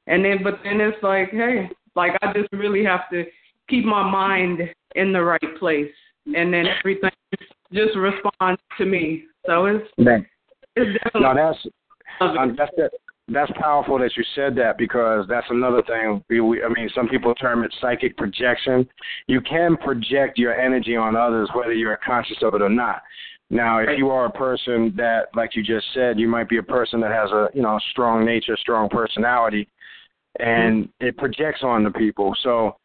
and 0.08 0.24
then 0.26 0.44
but 0.44 0.60
then 0.64 0.80
it's 0.82 1.02
like, 1.04 1.32
hey, 1.32 1.70
like 1.96 2.14
I 2.22 2.34
just 2.34 2.52
really 2.54 2.84
have 2.86 3.10
to 3.12 3.26
keep 3.70 3.86
my 3.86 4.04
mind 4.10 4.60
in 4.96 5.12
the 5.12 5.24
right 5.24 5.56
place 5.60 5.92
and 6.26 6.54
then 6.54 6.68
everything 6.68 7.12
just 7.74 7.96
responds 7.98 8.62
to 8.78 8.86
me. 8.86 9.26
So 9.46 9.66
it's 9.66 9.88
Right. 9.98 10.26
it's 10.76 10.98
definitely 11.04 11.22
No, 11.22 11.34
that's 11.36 11.68
um, 12.22 12.56
that's 12.56 12.72
that, 12.78 12.92
that's 13.34 13.52
powerful 13.60 13.98
that 14.00 14.12
you 14.16 14.24
said 14.36 14.56
that 14.56 14.78
because 14.78 15.26
that's 15.28 15.48
another 15.50 15.82
thing. 15.84 16.24
We, 16.30 16.42
we, 16.42 16.64
I 16.64 16.70
mean, 16.70 16.90
some 16.96 17.08
people 17.08 17.34
term 17.36 17.64
it 17.64 17.74
psychic 17.82 18.18
projection. 18.18 18.88
You 19.28 19.42
can 19.42 19.78
project 19.78 20.38
your 20.38 20.60
energy 20.60 20.96
on 20.96 21.16
others 21.16 21.50
whether 21.54 21.74
you're 21.74 21.98
conscious 22.06 22.38
of 22.42 22.54
it 22.54 22.62
or 22.62 22.70
not. 22.70 23.02
Now, 23.50 23.80
if 23.80 23.98
you 23.98 24.10
are 24.10 24.26
a 24.26 24.32
person 24.32 24.94
that, 24.96 25.24
like 25.36 25.56
you 25.56 25.64
just 25.64 25.86
said, 25.94 26.18
you 26.18 26.28
might 26.28 26.48
be 26.48 26.58
a 26.58 26.64
person 26.64 27.02
that 27.02 27.12
has 27.12 27.30
a 27.32 27.50
you 27.54 27.62
know 27.62 27.78
strong 27.92 28.24
nature, 28.26 28.56
strong 28.56 28.88
personality, 28.88 29.68
and 30.40 30.88
it 31.02 31.18
projects 31.18 31.60
on 31.62 31.84
the 31.84 31.92
people. 31.92 32.34
So 32.44 32.78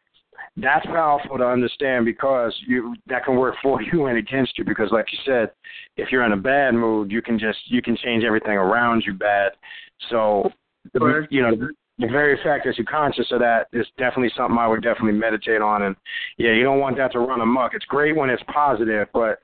that's 0.57 0.85
powerful 0.87 1.37
to 1.37 1.45
understand 1.45 2.05
because 2.05 2.55
you 2.67 2.95
that 3.07 3.23
can 3.23 3.35
work 3.35 3.55
for 3.61 3.81
you 3.91 4.07
and 4.07 4.17
against 4.17 4.57
you 4.57 4.65
because 4.65 4.89
like 4.91 5.05
you 5.11 5.19
said 5.25 5.51
if 5.95 6.11
you're 6.11 6.25
in 6.25 6.33
a 6.33 6.37
bad 6.37 6.73
mood 6.73 7.11
you 7.11 7.21
can 7.21 7.37
just 7.37 7.59
you 7.65 7.81
can 7.81 7.95
change 7.97 8.23
everything 8.23 8.53
around 8.53 9.03
you 9.05 9.13
bad 9.13 9.51
so 10.09 10.49
the, 10.93 11.27
you 11.29 11.41
know 11.41 11.69
the 11.99 12.07
very 12.07 12.37
fact 12.43 12.65
that 12.65 12.77
you're 12.77 12.85
conscious 12.85 13.25
of 13.31 13.39
that 13.39 13.67
is 13.73 13.85
definitely 13.97 14.31
something 14.37 14.57
I 14.57 14.67
would 14.67 14.83
definitely 14.83 15.13
meditate 15.13 15.61
on. 15.61 15.81
And 15.83 15.95
yeah, 16.37 16.53
you 16.53 16.63
don't 16.63 16.79
want 16.79 16.95
that 16.97 17.11
to 17.13 17.19
run 17.19 17.41
amok. 17.41 17.73
It's 17.73 17.85
great 17.85 18.15
when 18.15 18.29
it's 18.29 18.43
positive, 18.53 19.07
but 19.13 19.39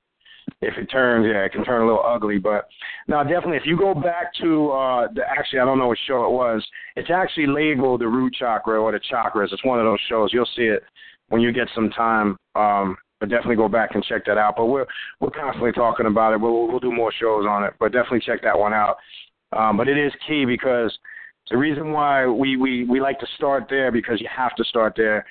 if 0.61 0.77
it 0.77 0.87
turns, 0.87 1.25
yeah, 1.27 1.41
it 1.41 1.51
can 1.51 1.63
turn 1.63 1.81
a 1.81 1.85
little 1.85 2.03
ugly. 2.05 2.37
But 2.37 2.67
now, 3.07 3.23
definitely, 3.23 3.57
if 3.57 3.65
you 3.65 3.77
go 3.77 3.93
back 3.93 4.33
to 4.41 4.71
uh, 4.71 5.07
the 5.13 5.21
actually, 5.29 5.59
I 5.59 5.65
don't 5.65 5.79
know 5.79 5.87
what 5.87 5.97
show 6.07 6.25
it 6.25 6.31
was. 6.31 6.65
It's 6.95 7.09
actually 7.09 7.47
labeled 7.47 8.01
the 8.01 8.07
root 8.07 8.33
chakra 8.37 8.81
or 8.81 8.91
the 8.91 8.99
chakras. 9.11 9.51
It's 9.51 9.65
one 9.65 9.79
of 9.79 9.85
those 9.85 9.99
shows. 10.09 10.31
You'll 10.33 10.49
see 10.55 10.63
it 10.63 10.83
when 11.29 11.41
you 11.41 11.51
get 11.51 11.67
some 11.73 11.89
time. 11.89 12.37
Um, 12.55 12.97
but 13.19 13.29
definitely 13.29 13.55
go 13.55 13.69
back 13.69 13.91
and 13.93 14.03
check 14.03 14.25
that 14.25 14.37
out. 14.37 14.55
But 14.57 14.65
we're 14.65 14.85
we're 15.21 15.29
constantly 15.29 15.71
talking 15.71 16.07
about 16.07 16.33
it. 16.33 16.41
We'll 16.41 16.67
we'll 16.67 16.79
do 16.79 16.91
more 16.91 17.11
shows 17.11 17.45
on 17.47 17.63
it. 17.63 17.73
But 17.79 17.93
definitely 17.93 18.21
check 18.25 18.41
that 18.43 18.57
one 18.57 18.73
out. 18.73 18.97
Um, 19.55 19.77
but 19.77 19.87
it 19.87 19.97
is 19.97 20.11
key 20.27 20.45
because 20.45 20.97
the 21.49 21.57
reason 21.57 21.91
why 21.91 22.25
we, 22.25 22.55
we, 22.57 22.85
we 22.85 22.99
like 22.99 23.19
to 23.19 23.27
start 23.37 23.65
there 23.69 23.91
because 23.91 24.19
you 24.19 24.27
have 24.35 24.55
to 24.55 24.63
start 24.63 24.93
there 24.95 25.25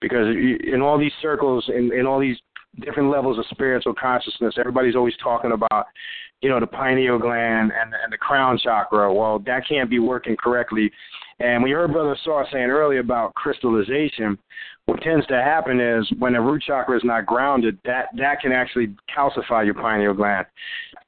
because 0.00 0.26
in 0.28 0.80
all 0.80 0.98
these 0.98 1.12
circles 1.20 1.68
in, 1.68 1.92
in 1.92 2.06
all 2.06 2.20
these 2.20 2.36
different 2.80 3.10
levels 3.10 3.38
of 3.38 3.44
spiritual 3.50 3.94
consciousness 3.94 4.54
everybody's 4.58 4.96
always 4.96 5.14
talking 5.22 5.52
about 5.52 5.86
you 6.40 6.48
know 6.48 6.60
the 6.60 6.66
pineal 6.66 7.18
gland 7.18 7.72
and 7.78 7.92
and 8.02 8.12
the 8.12 8.16
crown 8.16 8.58
chakra 8.62 9.12
well 9.12 9.38
that 9.40 9.62
can't 9.68 9.90
be 9.90 9.98
working 9.98 10.36
correctly 10.36 10.90
and 11.40 11.62
we 11.62 11.70
heard 11.70 11.92
brother 11.92 12.16
Sar 12.24 12.46
saying 12.52 12.70
earlier 12.70 13.00
about 13.00 13.34
crystallization 13.34 14.38
what 14.86 15.02
tends 15.02 15.26
to 15.26 15.34
happen 15.34 15.80
is 15.80 16.10
when 16.18 16.32
the 16.32 16.40
root 16.40 16.62
chakra 16.66 16.96
is 16.96 17.04
not 17.04 17.26
grounded 17.26 17.78
that 17.84 18.06
that 18.16 18.40
can 18.40 18.52
actually 18.52 18.94
calcify 19.14 19.64
your 19.64 19.74
pineal 19.74 20.14
gland 20.14 20.46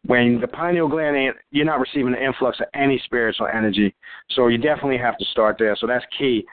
when 0.07 0.41
the 0.41 0.49
pineal 0.49 0.89
gland 0.89 1.17
ain't, 1.17 1.37
you're 1.51 1.67
not 1.67 1.81
receiving 1.81 2.15
an 2.15 2.23
influx 2.23 2.59
of 2.61 2.67
any 2.75 3.01
spiritual 3.05 3.49
energy. 3.53 3.95
So 4.31 4.49
you 4.49 4.59
definitely 4.59 4.99
have 4.99 5.19
to 5.19 5.25
start 5.27 5.57
there. 5.59 5.77
So 5.79 5.87
that's 5.87 6.05
key. 6.19 6.45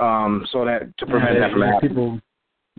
Um, 0.00 0.46
so 0.52 0.64
that 0.64 0.96
to 0.98 1.06
prevent 1.06 1.34
yeah, 1.34 1.40
that 1.40 1.52
from 1.52 1.62
happening. 1.62 1.88
People, 1.90 2.20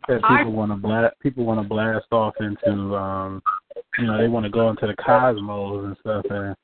people 0.06 0.52
want 0.54 0.72
to 0.72 0.76
blast. 0.76 1.16
People 1.22 1.46
want 1.46 1.62
to 1.62 1.68
blast 1.68 2.06
off 2.12 2.36
into, 2.40 2.96
um, 2.96 3.42
you 3.98 4.06
know, 4.06 4.18
they 4.18 4.28
want 4.28 4.46
to 4.46 4.50
go 4.50 4.70
into 4.70 4.88
the 4.88 4.96
cosmos 4.96 5.86
and 5.86 5.98
stuff, 6.02 6.26
and 6.30 6.56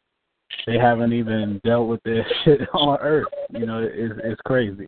they 0.68 0.78
haven't 0.78 1.14
even 1.14 1.60
dealt 1.64 1.88
with 1.88 2.02
this 2.04 2.26
shit 2.46 2.62
on 2.74 2.98
Earth. 3.00 3.28
You 3.52 3.66
know, 3.66 3.80
it's 3.80 4.14
it's 4.24 4.42
crazy. 4.46 4.88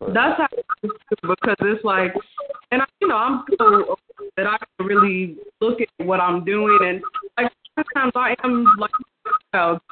That's 0.00 0.36
how 0.38 0.48
because 0.82 1.56
it's 1.60 1.84
like, 1.84 2.12
and 2.72 2.82
I, 2.82 2.84
you 3.00 3.08
know, 3.08 3.16
I'm 3.16 3.44
so 3.58 3.96
that 4.36 4.46
I 4.46 4.56
can 4.58 4.86
really 4.86 5.36
look 5.60 5.80
at 5.80 6.06
what 6.06 6.20
I'm 6.20 6.44
doing, 6.44 6.78
and 6.82 7.02
like 7.36 7.52
sometimes 7.76 8.12
I 8.16 8.34
am 8.42 8.66
like, 8.78 8.90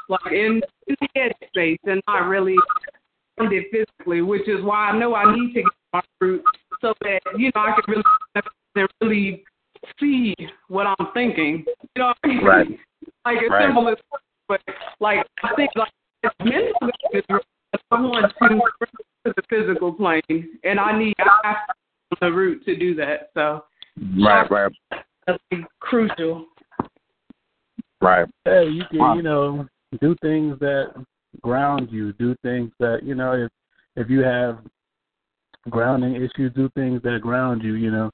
like 0.09 0.33
in, 0.33 0.61
in 0.89 0.97
the 1.01 1.09
head 1.15 1.33
space 1.49 1.79
and 1.85 2.03
not 2.09 2.27
really 2.27 2.57
it 3.39 3.67
physically, 3.71 4.21
which 4.21 4.47
is 4.49 4.63
why 4.63 4.91
I 4.91 4.99
know 4.99 5.15
I 5.15 5.35
need 5.35 5.55
to 5.55 5.63
get 5.63 5.65
my 5.93 6.01
root 6.21 6.43
so 6.81 6.95
that 7.03 7.21
you 7.37 7.51
know 7.55 7.63
I 7.63 7.75
can 7.75 8.03
really 8.75 8.93
really 9.01 9.45
see 9.99 10.35
what 10.69 10.87
I'm 10.87 11.09
thinking. 11.15 11.65
You 11.97 12.03
know, 12.03 12.15
right? 12.43 12.67
like 13.25 13.39
it's 13.41 13.51
right. 13.51 13.67
simple 13.67 13.89
as, 13.89 13.97
but 14.49 14.61
like 15.01 15.27
I 15.43 15.55
think 15.57 15.71
like 15.77 15.93
it's 16.23 16.35
mental 16.41 16.91
is 17.13 17.25
I 17.91 18.01
want 18.01 18.33
to 18.39 18.47
to 19.27 19.35
the 19.37 19.43
physical 19.49 19.93
plane, 19.93 20.59
and 20.65 20.81
I 20.81 20.99
need 20.99 21.15
I 21.19 21.49
have 21.49 21.57
to 22.11 22.17
the 22.21 22.33
root 22.33 22.65
to 22.65 22.77
do 22.77 22.95
that. 22.97 23.31
So 23.35 23.65
right, 24.19 24.51
right, 24.51 24.73
that's 25.27 25.43
crucial. 25.81 26.47
Right. 28.01 28.27
Hey, 28.45 28.69
you 28.69 28.85
can 28.91 29.17
you 29.17 29.23
know 29.23 29.67
do 30.01 30.17
things 30.23 30.59
that 30.61 31.05
ground 31.43 31.89
you. 31.91 32.13
Do 32.15 32.35
things 32.43 32.71
that 32.81 33.01
you 33.03 33.15
know 33.15 33.33
if 33.33 33.51
if 33.97 34.11
you 34.11 34.21
have 34.21 34.61
grounding 35.69 36.17
issues, 36.17 36.53
do 36.55 36.71
things 36.75 37.03
that 37.03 37.21
ground 37.21 37.63
you. 37.63 37.75
You 37.75 37.91
know, 37.91 38.11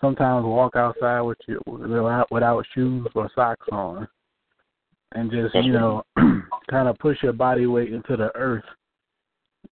sometimes 0.00 0.44
walk 0.44 0.76
outside 0.76 1.22
with 1.22 1.38
you 1.46 1.60
without 1.66 2.30
without 2.30 2.64
shoes 2.74 3.06
or 3.14 3.30
socks 3.34 3.66
on, 3.72 4.06
and 5.12 5.30
just 5.30 5.54
you 5.54 5.72
know 5.72 6.02
kind 6.70 6.88
of 6.88 6.98
push 6.98 7.22
your 7.22 7.32
body 7.32 7.66
weight 7.66 7.92
into 7.92 8.16
the 8.16 8.34
earth 8.34 8.64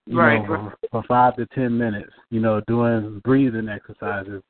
you 0.06 0.18
right, 0.18 0.38
know, 0.38 0.72
for, 0.80 0.88
for 0.90 1.02
five 1.04 1.36
to 1.36 1.46
ten 1.54 1.76
minutes, 1.76 2.12
you 2.30 2.40
know, 2.40 2.60
doing 2.66 3.20
breathing 3.24 3.68
exercises, 3.68 4.42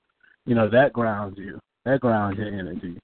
you 0.46 0.54
know, 0.54 0.68
that 0.68 0.92
grounds 0.92 1.38
you. 1.38 1.60
That 1.84 2.00
grounds 2.00 2.38
your 2.38 2.48
energy. 2.48 2.98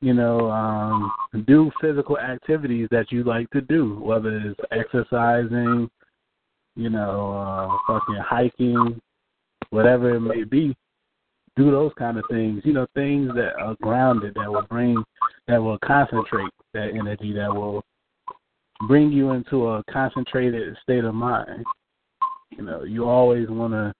You 0.00 0.14
know, 0.14 0.50
um, 0.50 1.12
do 1.46 1.70
physical 1.80 2.18
activities 2.18 2.88
that 2.90 3.12
you 3.12 3.24
like 3.24 3.48
to 3.50 3.60
do, 3.60 4.00
whether 4.00 4.36
it's 4.36 4.60
exercising, 4.70 5.88
you 6.76 6.90
know, 6.90 7.32
uh, 7.32 7.76
fucking 7.86 8.22
hiking, 8.22 9.00
whatever 9.70 10.14
it 10.14 10.20
may 10.20 10.44
be. 10.44 10.74
Do 11.56 11.70
those 11.70 11.92
kind 11.98 12.16
of 12.16 12.24
things. 12.30 12.62
You 12.64 12.72
know, 12.72 12.86
things 12.94 13.30
that 13.34 13.54
are 13.60 13.76
grounded, 13.82 14.34
that 14.36 14.50
will 14.50 14.66
bring, 14.70 15.02
that 15.48 15.62
will 15.62 15.78
concentrate 15.84 16.50
that 16.72 16.90
energy, 16.94 17.32
that 17.34 17.54
will 17.54 17.82
bring 18.88 19.12
you 19.12 19.32
into 19.32 19.68
a 19.68 19.84
concentrated 19.90 20.76
state 20.82 21.04
of 21.04 21.14
mind. 21.14 21.64
You 22.50 22.64
know, 22.64 22.84
you 22.84 23.04
always 23.04 23.48
want 23.48 23.72
to 23.74 23.92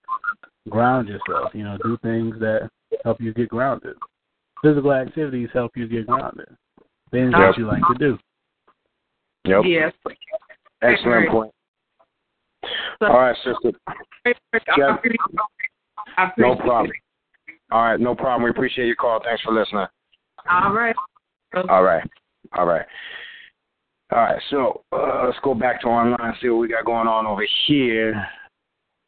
ground 0.71 1.09
yourself. 1.09 1.51
You 1.55 1.65
know, 1.65 1.79
do 1.83 1.99
things 2.03 2.37
that 2.41 2.71
help 3.05 3.21
you 3.21 3.35
get 3.35 3.49
grounded. 3.49 3.97
Physical 4.63 4.93
activities 4.93 5.49
help 5.53 5.73
you 5.77 5.89
get 5.89 6.07
grounded. 6.07 6.49
Things 7.11 7.33
yep. 7.37 7.55
that 7.55 7.59
you 7.59 7.67
like 7.67 7.83
to 7.93 7.99
do. 7.99 8.19
Yep. 9.45 9.63
Yes. 9.67 9.93
Excellent 10.83 11.31
point. 11.31 11.53
All 13.01 13.19
right, 13.19 13.37
sister. 13.45 13.73
Jeff, 14.77 15.01
no 16.39 16.57
problem. 16.57 16.93
All 17.71 17.83
right, 17.85 18.01
no 18.01 18.15
problem. 18.15 18.45
We 18.45 18.51
appreciate 18.51 18.87
your 18.87 18.97
call. 18.97 19.21
Thanks 19.25 19.43
for 19.43 19.53
listening. 19.53 19.87
All 20.51 20.73
right. 20.73 20.95
All 21.69 21.83
right. 21.83 22.09
All 22.55 22.67
right. 22.67 22.87
All 24.13 24.19
right, 24.19 24.43
so 24.51 24.83
uh, 24.93 25.23
let's 25.25 25.39
go 25.43 25.55
back 25.55 25.81
to 25.81 25.87
online, 25.87 26.19
and 26.21 26.35
see 26.43 26.51
what 26.51 26.59
we 26.59 26.69
got 26.69 26.85
going 26.85 27.09
on 27.09 27.25
over 27.27 27.47
here. 27.67 28.15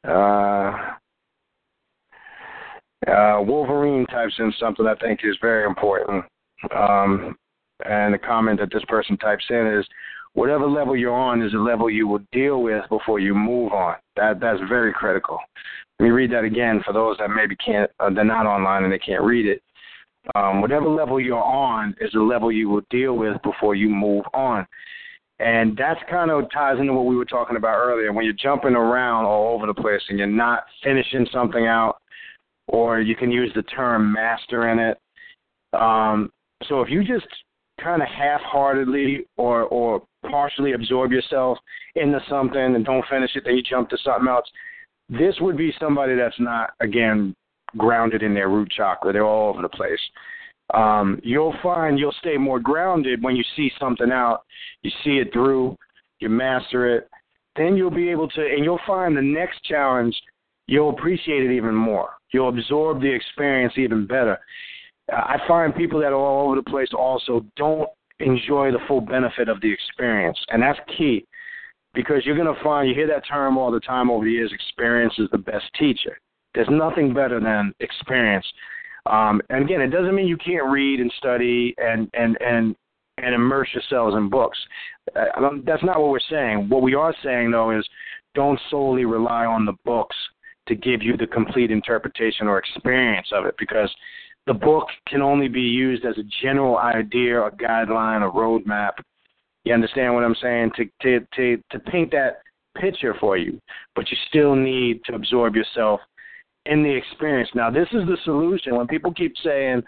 Uh, 0.03 0.95
uh, 3.07 3.43
Wolverine 3.43 4.07
types 4.07 4.33
in 4.39 4.51
something 4.59 4.87
I 4.87 4.95
think 4.95 5.21
is 5.23 5.37
very 5.43 5.67
important. 5.67 6.25
Um, 6.75 7.37
and 7.85 8.15
the 8.15 8.19
comment 8.19 8.61
that 8.61 8.73
this 8.73 8.85
person 8.89 9.19
types 9.19 9.45
in 9.51 9.67
is, 9.79 9.87
whatever 10.35 10.67
level 10.67 10.97
you're 10.97 11.15
on 11.15 11.43
is 11.43 11.55
a 11.55 11.59
level 11.59 11.91
you 11.91 12.07
will 12.07 12.23
deal 12.31 12.63
with 12.63 12.85
before 12.89 13.19
you 13.19 13.35
move 13.35 13.73
on. 13.73 13.97
That 14.17 14.41
that's 14.41 14.61
very 14.69 14.93
critical. 14.93 15.39
Let 15.99 16.05
me 16.05 16.11
read 16.11 16.33
that 16.33 16.45
again 16.45 16.83
for 16.85 16.93
those 16.93 17.17
that 17.19 17.29
maybe 17.29 17.57
can't, 17.57 17.91
uh, 18.01 18.11
they're 18.11 18.25
not 18.25 18.47
online 18.47 18.85
and 18.85 18.93
they 18.93 18.99
can't 18.99 19.23
read 19.23 19.47
it. 19.47 19.63
Um, 20.35 20.61
whatever 20.61 20.89
level 20.89 21.21
you're 21.21 21.43
on 21.43 21.95
is 22.01 22.15
a 22.15 22.19
level 22.19 22.51
you 22.51 22.69
will 22.69 22.83
deal 22.91 23.17
with 23.17 23.41
before 23.43 23.75
you 23.75 23.89
move 23.89 24.25
on. 24.33 24.67
And 25.39 25.77
that's 25.77 26.01
kind 26.09 26.31
of 26.31 26.51
ties 26.53 26.79
into 26.81 26.93
what 26.93 27.07
we 27.07 27.17
were 27.17 27.25
talking 27.25 27.57
about 27.57 27.77
earlier. 27.77 28.13
When 28.13 28.25
you're 28.25 28.35
jumping 28.35 28.75
around 28.75 29.25
all 29.25 29.55
over 29.55 29.67
the 29.67 29.75
place 29.75 30.01
and 30.09 30.19
you're 30.19 30.27
not 30.27 30.65
finishing 30.83 31.27
something 31.33 31.67
out, 31.67 31.97
or 32.69 33.01
you 33.01 33.15
can 33.15 33.31
use 33.31 33.53
the 33.55 33.63
term 33.63 34.13
master 34.13 34.71
in 34.71 34.79
it. 34.79 34.99
Um, 35.79 36.31
so 36.69 36.81
if 36.81 36.89
you 36.89 37.05
just 37.05 37.27
kind 37.83 38.03
of 38.03 38.09
half-heartedly 38.09 39.27
or 39.37 39.63
or 39.65 40.03
partially 40.31 40.73
absorb 40.73 41.13
yourself 41.13 41.59
into 41.97 42.21
something 42.29 42.75
and 42.75 42.85
don't 42.85 43.05
finish 43.11 43.31
it, 43.35 43.43
then 43.45 43.57
you 43.57 43.63
jump 43.63 43.89
to 43.91 43.99
something 44.05 44.29
else. 44.29 44.47
This 45.09 45.35
would 45.41 45.57
be 45.57 45.73
somebody 45.79 46.15
that's 46.15 46.39
not 46.39 46.71
again 46.81 47.35
grounded 47.77 48.23
in 48.23 48.35
their 48.35 48.49
root 48.49 48.71
chakra. 48.71 49.13
They're 49.13 49.27
all 49.27 49.51
over 49.51 49.63
the 49.63 49.69
place. 49.69 50.01
Um, 50.73 51.21
you'll 51.23 51.55
find 51.63 51.99
you'll 51.99 52.15
stay 52.21 52.39
more 52.39 52.59
grounded 52.59 53.23
when 53.23 53.37
you 53.37 53.45
see 53.55 53.71
something 53.79 54.11
out, 54.11 54.43
you 54.83 54.91
see 55.05 55.19
it 55.19 55.33
through, 55.33 55.77
you 56.21 56.29
master 56.31 56.97
it. 56.97 57.09
Then 57.57 57.77
you'll 57.77 57.91
be 57.91 58.09
able 58.09 58.29
to, 58.31 58.41
and 58.41 58.65
you'll 58.65 58.81
find 58.87 59.17
the 59.17 59.23
next 59.23 59.63
challenge, 59.65 60.19
you'll 60.67 60.91
appreciate 60.91 61.45
it 61.45 61.55
even 61.55 61.75
more. 61.75 62.11
You'll 62.33 62.49
absorb 62.49 63.01
the 63.01 63.13
experience 63.13 63.75
even 63.77 64.07
better. 64.07 64.39
I 65.13 65.39
find 65.47 65.75
people 65.75 66.01
that 66.01 66.13
are 66.13 66.15
all 66.15 66.47
over 66.47 66.57
the 66.57 66.71
place 66.71 66.89
also 66.97 67.45
don't 67.57 67.89
enjoy 68.21 68.71
the 68.71 68.79
full 68.89 69.01
benefit 69.01 69.49
of 69.49 69.61
the 69.61 69.73
experience, 69.73 70.39
and 70.49 70.63
that's 70.63 70.79
key 70.97 71.27
because 71.95 72.25
you're 72.25 72.37
going 72.37 72.53
to 72.53 72.63
find 72.63 72.89
you 72.89 72.95
hear 72.95 73.07
that 73.07 73.27
term 73.27 73.57
all 73.57 73.71
the 73.71 73.81
time 73.81 74.11
over 74.11 74.25
the 74.25 74.31
years 74.31 74.53
experience 74.53 75.15
is 75.19 75.29
the 75.31 75.39
best 75.39 75.65
teacher. 75.79 76.19
There's 76.55 76.69
nothing 76.71 77.15
better 77.15 77.41
than 77.41 77.73
experience. 77.81 78.47
Um, 79.07 79.41
and 79.51 79.65
again, 79.65 79.81
it 79.81 79.89
doesn't 79.89 80.15
mean 80.15 80.27
you 80.27 80.37
can't 80.37 80.71
read 80.71 81.01
and 81.01 81.13
study 81.19 81.75
and 81.79 82.09
and 82.15 82.37
and 82.41 82.75
and 83.19 83.35
immerse 83.35 83.69
yourselves 83.73 84.17
in 84.17 84.29
books. 84.29 84.59
Uh, 85.15 85.51
that's 85.65 85.85
not 85.85 86.01
what 86.01 86.11
we're 86.11 86.19
saying. 86.31 86.69
What 86.69 86.83
we 86.83 86.95
are 86.95 87.15
saying 87.23 87.51
though 87.51 87.77
is 87.77 87.87
don't 88.35 88.59
solely 88.71 89.05
rely 89.05 89.45
on 89.45 89.65
the 89.65 89.75
books 89.85 90.17
to 90.67 90.75
give 90.75 91.03
you 91.03 91.17
the 91.17 91.27
complete 91.27 91.71
interpretation 91.71 92.49
or 92.49 92.59
experience 92.59 93.29
of 93.33 93.45
it 93.45 93.55
because 93.59 93.95
the 94.47 94.55
book 94.55 94.87
can 95.09 95.23
only 95.23 95.49
be 95.49 95.63
used 95.63 96.05
as 96.05 96.19
a 96.19 96.25
general 96.43 96.79
idea, 96.79 97.43
a 97.43 97.51
guideline, 97.51 98.27
a 98.27 98.31
roadmap. 98.31 98.93
You 99.65 99.73
understand 99.73 100.15
what 100.15 100.25
I'm 100.25 100.37
saying? 100.43 100.73
To 100.77 100.85
to 101.03 101.27
to 101.37 101.63
to 101.71 101.79
paint 101.91 102.11
that 102.13 102.41
picture 102.79 103.15
for 103.19 103.37
you, 103.37 103.61
but 103.95 104.11
you 104.11 104.17
still 104.29 104.55
need 104.55 105.03
to 105.07 105.15
absorb 105.15 105.57
yourself 105.57 106.01
in 106.67 106.83
the 106.83 106.91
experience. 106.91 107.49
Now, 107.55 107.71
this 107.71 107.89
is 107.93 108.07
the 108.07 108.19
solution. 108.25 108.77
When 108.77 108.87
people 108.87 109.13
keep 109.13 109.35
saying, 109.43 109.83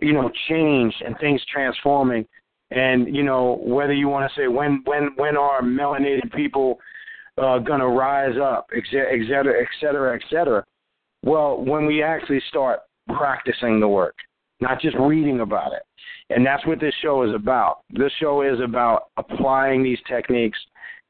you 0.00 0.12
know, 0.12 0.30
change 0.48 0.94
and 1.04 1.16
things 1.18 1.40
transforming, 1.52 2.26
and 2.70 3.14
you 3.14 3.22
know 3.22 3.60
whether 3.62 3.92
you 3.92 4.08
want 4.08 4.30
to 4.30 4.40
say 4.40 4.48
when 4.48 4.82
when 4.84 5.10
when 5.16 5.36
are 5.36 5.62
melanated 5.62 6.32
people 6.34 6.78
uh, 7.38 7.58
going 7.58 7.80
to 7.80 7.88
rise 7.88 8.36
up, 8.42 8.66
et 8.76 8.82
cetera, 8.90 9.62
et 9.62 9.68
cetera, 9.80 10.16
et 10.16 10.22
cetera. 10.28 10.64
Well, 11.22 11.62
when 11.62 11.86
we 11.86 12.02
actually 12.02 12.42
start 12.48 12.80
practicing 13.08 13.80
the 13.80 13.88
work, 13.88 14.14
not 14.60 14.80
just 14.80 14.96
reading 14.98 15.40
about 15.40 15.72
it. 15.72 15.82
And 16.30 16.44
that's 16.44 16.66
what 16.66 16.80
this 16.80 16.94
show 17.02 17.22
is 17.22 17.34
about. 17.34 17.78
This 17.90 18.12
show 18.20 18.42
is 18.42 18.60
about 18.60 19.04
applying 19.16 19.82
these 19.82 19.98
techniques, 20.06 20.58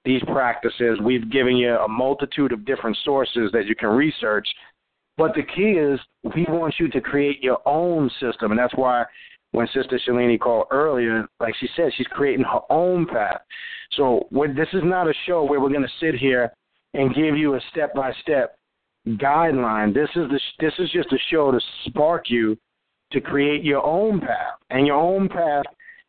these 0.05 0.23
practices. 0.27 0.99
We've 1.03 1.31
given 1.31 1.57
you 1.57 1.75
a 1.77 1.89
multitude 1.89 2.53
of 2.53 2.65
different 2.65 2.97
sources 3.05 3.51
that 3.53 3.67
you 3.67 3.75
can 3.75 3.89
research. 3.89 4.47
But 5.17 5.35
the 5.35 5.43
key 5.43 5.73
is 5.73 5.99
we 6.37 6.47
want 6.49 6.75
you 6.79 6.89
to 6.89 7.01
create 7.01 7.43
your 7.43 7.59
own 7.67 8.09
system. 8.21 8.53
And 8.53 8.59
that's 8.59 8.77
why 8.77 9.05
when 9.51 9.67
Sister 9.75 9.99
Shalini 10.07 10.39
called 10.39 10.67
earlier, 10.71 11.27
like 11.41 11.55
she 11.59 11.69
said, 11.75 11.91
she's 11.97 12.07
creating 12.09 12.45
her 12.45 12.61
own 12.71 13.07
path. 13.07 13.41
So 13.97 14.29
this 14.31 14.69
is 14.73 14.83
not 14.85 15.09
a 15.09 15.15
show 15.27 15.45
where 15.45 15.61
we're 15.61 15.71
going 15.71 15.83
to 15.83 15.89
sit 16.01 16.15
here 16.15 16.53
and 16.95 17.15
give 17.15 17.37
you 17.37 17.55
a 17.55 17.61
step 17.71 17.95
by 17.95 18.13
step 18.23 18.58
guideline. 19.17 19.95
This 19.95 20.09
is 20.17 20.29
the 20.31 20.41
this 20.61 20.75
is 20.79 20.91
just 20.91 21.13
a 21.13 21.19
show 21.31 21.51
to 21.51 21.61
spark 21.87 22.31
you 22.31 22.57
to 23.13 23.21
create 23.21 23.65
your 23.65 23.85
own 23.85 24.21
path. 24.21 24.59
And 24.71 24.87
your 24.87 24.97
own 24.97 25.29
path, 25.29 25.65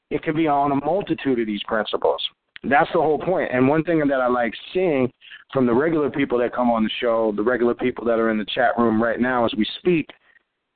it 0.09 0.23
can 0.23 0.35
be 0.35 0.47
on 0.47 0.71
a 0.71 0.75
multitude 0.75 1.39
of 1.39 1.47
these 1.47 1.63
principles. 1.63 2.21
That's 2.63 2.89
the 2.93 2.99
whole 2.99 3.19
point. 3.19 3.51
And 3.53 3.67
one 3.67 3.83
thing 3.83 3.99
that 3.99 4.19
I 4.19 4.27
like 4.27 4.53
seeing 4.73 5.11
from 5.53 5.65
the 5.65 5.73
regular 5.73 6.09
people 6.09 6.37
that 6.39 6.53
come 6.53 6.69
on 6.69 6.83
the 6.83 6.89
show, 6.99 7.31
the 7.35 7.43
regular 7.43 7.73
people 7.73 8.03
that 8.05 8.19
are 8.19 8.29
in 8.29 8.37
the 8.37 8.45
chat 8.45 8.77
room 8.77 9.01
right 9.01 9.19
now 9.19 9.45
as 9.45 9.53
we 9.57 9.65
speak, 9.79 10.07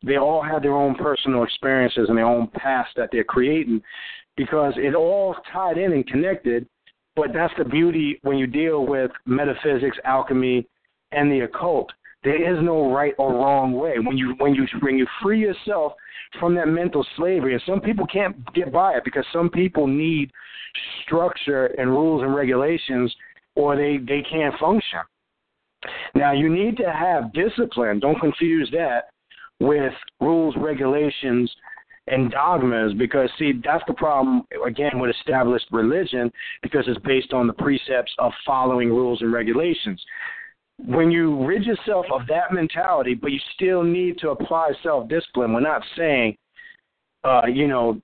they 0.05 0.17
all 0.17 0.41
have 0.41 0.61
their 0.61 0.75
own 0.75 0.95
personal 0.95 1.43
experiences 1.43 2.07
and 2.09 2.17
their 2.17 2.25
own 2.25 2.47
past 2.47 2.91
that 2.95 3.09
they're 3.11 3.23
creating 3.23 3.81
because 4.37 4.73
it 4.77 4.95
all 4.95 5.35
tied 5.51 5.77
in 5.77 5.91
and 5.93 6.07
connected. 6.07 6.67
But 7.15 7.27
that's 7.33 7.53
the 7.57 7.65
beauty 7.65 8.19
when 8.23 8.37
you 8.37 8.47
deal 8.47 8.85
with 8.85 9.11
metaphysics, 9.25 9.97
alchemy, 10.03 10.67
and 11.11 11.31
the 11.31 11.41
occult. 11.41 11.91
There 12.23 12.53
is 12.53 12.63
no 12.63 12.93
right 12.93 13.13
or 13.17 13.33
wrong 13.33 13.73
way. 13.73 13.95
When 13.99 14.17
you 14.17 14.35
when 14.37 14.55
you 14.55 14.65
when 14.81 14.97
you 14.97 15.05
free 15.21 15.39
yourself 15.39 15.93
from 16.39 16.55
that 16.55 16.67
mental 16.67 17.05
slavery, 17.17 17.53
and 17.53 17.63
some 17.65 17.81
people 17.81 18.07
can't 18.07 18.35
get 18.53 18.71
by 18.71 18.93
it 18.93 19.03
because 19.03 19.25
some 19.33 19.49
people 19.49 19.87
need 19.87 20.31
structure 21.05 21.67
and 21.77 21.89
rules 21.89 22.23
and 22.23 22.33
regulations, 22.33 23.13
or 23.55 23.75
they 23.75 23.97
they 23.97 24.23
can't 24.29 24.57
function. 24.59 24.99
Now 26.15 26.31
you 26.31 26.49
need 26.49 26.77
to 26.77 26.91
have 26.91 27.33
discipline. 27.33 27.99
Don't 27.99 28.19
confuse 28.19 28.69
that 28.71 29.09
with 29.59 29.93
rules, 30.21 30.55
regulations, 30.57 31.51
and 32.07 32.31
dogmas 32.31 32.93
because 32.97 33.29
see 33.39 33.53
that's 33.63 33.83
the 33.87 33.93
problem 33.93 34.43
again 34.65 34.99
with 34.99 35.09
established 35.09 35.65
religion 35.71 36.31
because 36.61 36.83
it's 36.87 36.99
based 37.05 37.33
on 37.33 37.47
the 37.47 37.53
precepts 37.53 38.11
of 38.19 38.31
following 38.45 38.89
rules 38.89 39.21
and 39.21 39.31
regulations 39.31 40.01
when 40.79 41.11
you 41.11 41.45
rid 41.45 41.63
yourself 41.63 42.05
of 42.11 42.27
that 42.27 42.51
mentality, 42.51 43.13
but 43.13 43.31
you 43.31 43.39
still 43.55 43.83
need 43.83 44.17
to 44.19 44.29
apply 44.29 44.71
self 44.81 45.07
discipline, 45.07 45.53
we're 45.53 45.61
not 45.61 45.83
saying, 45.97 46.35
uh, 47.23 47.45
you 47.45 47.67
know, 47.67 48.01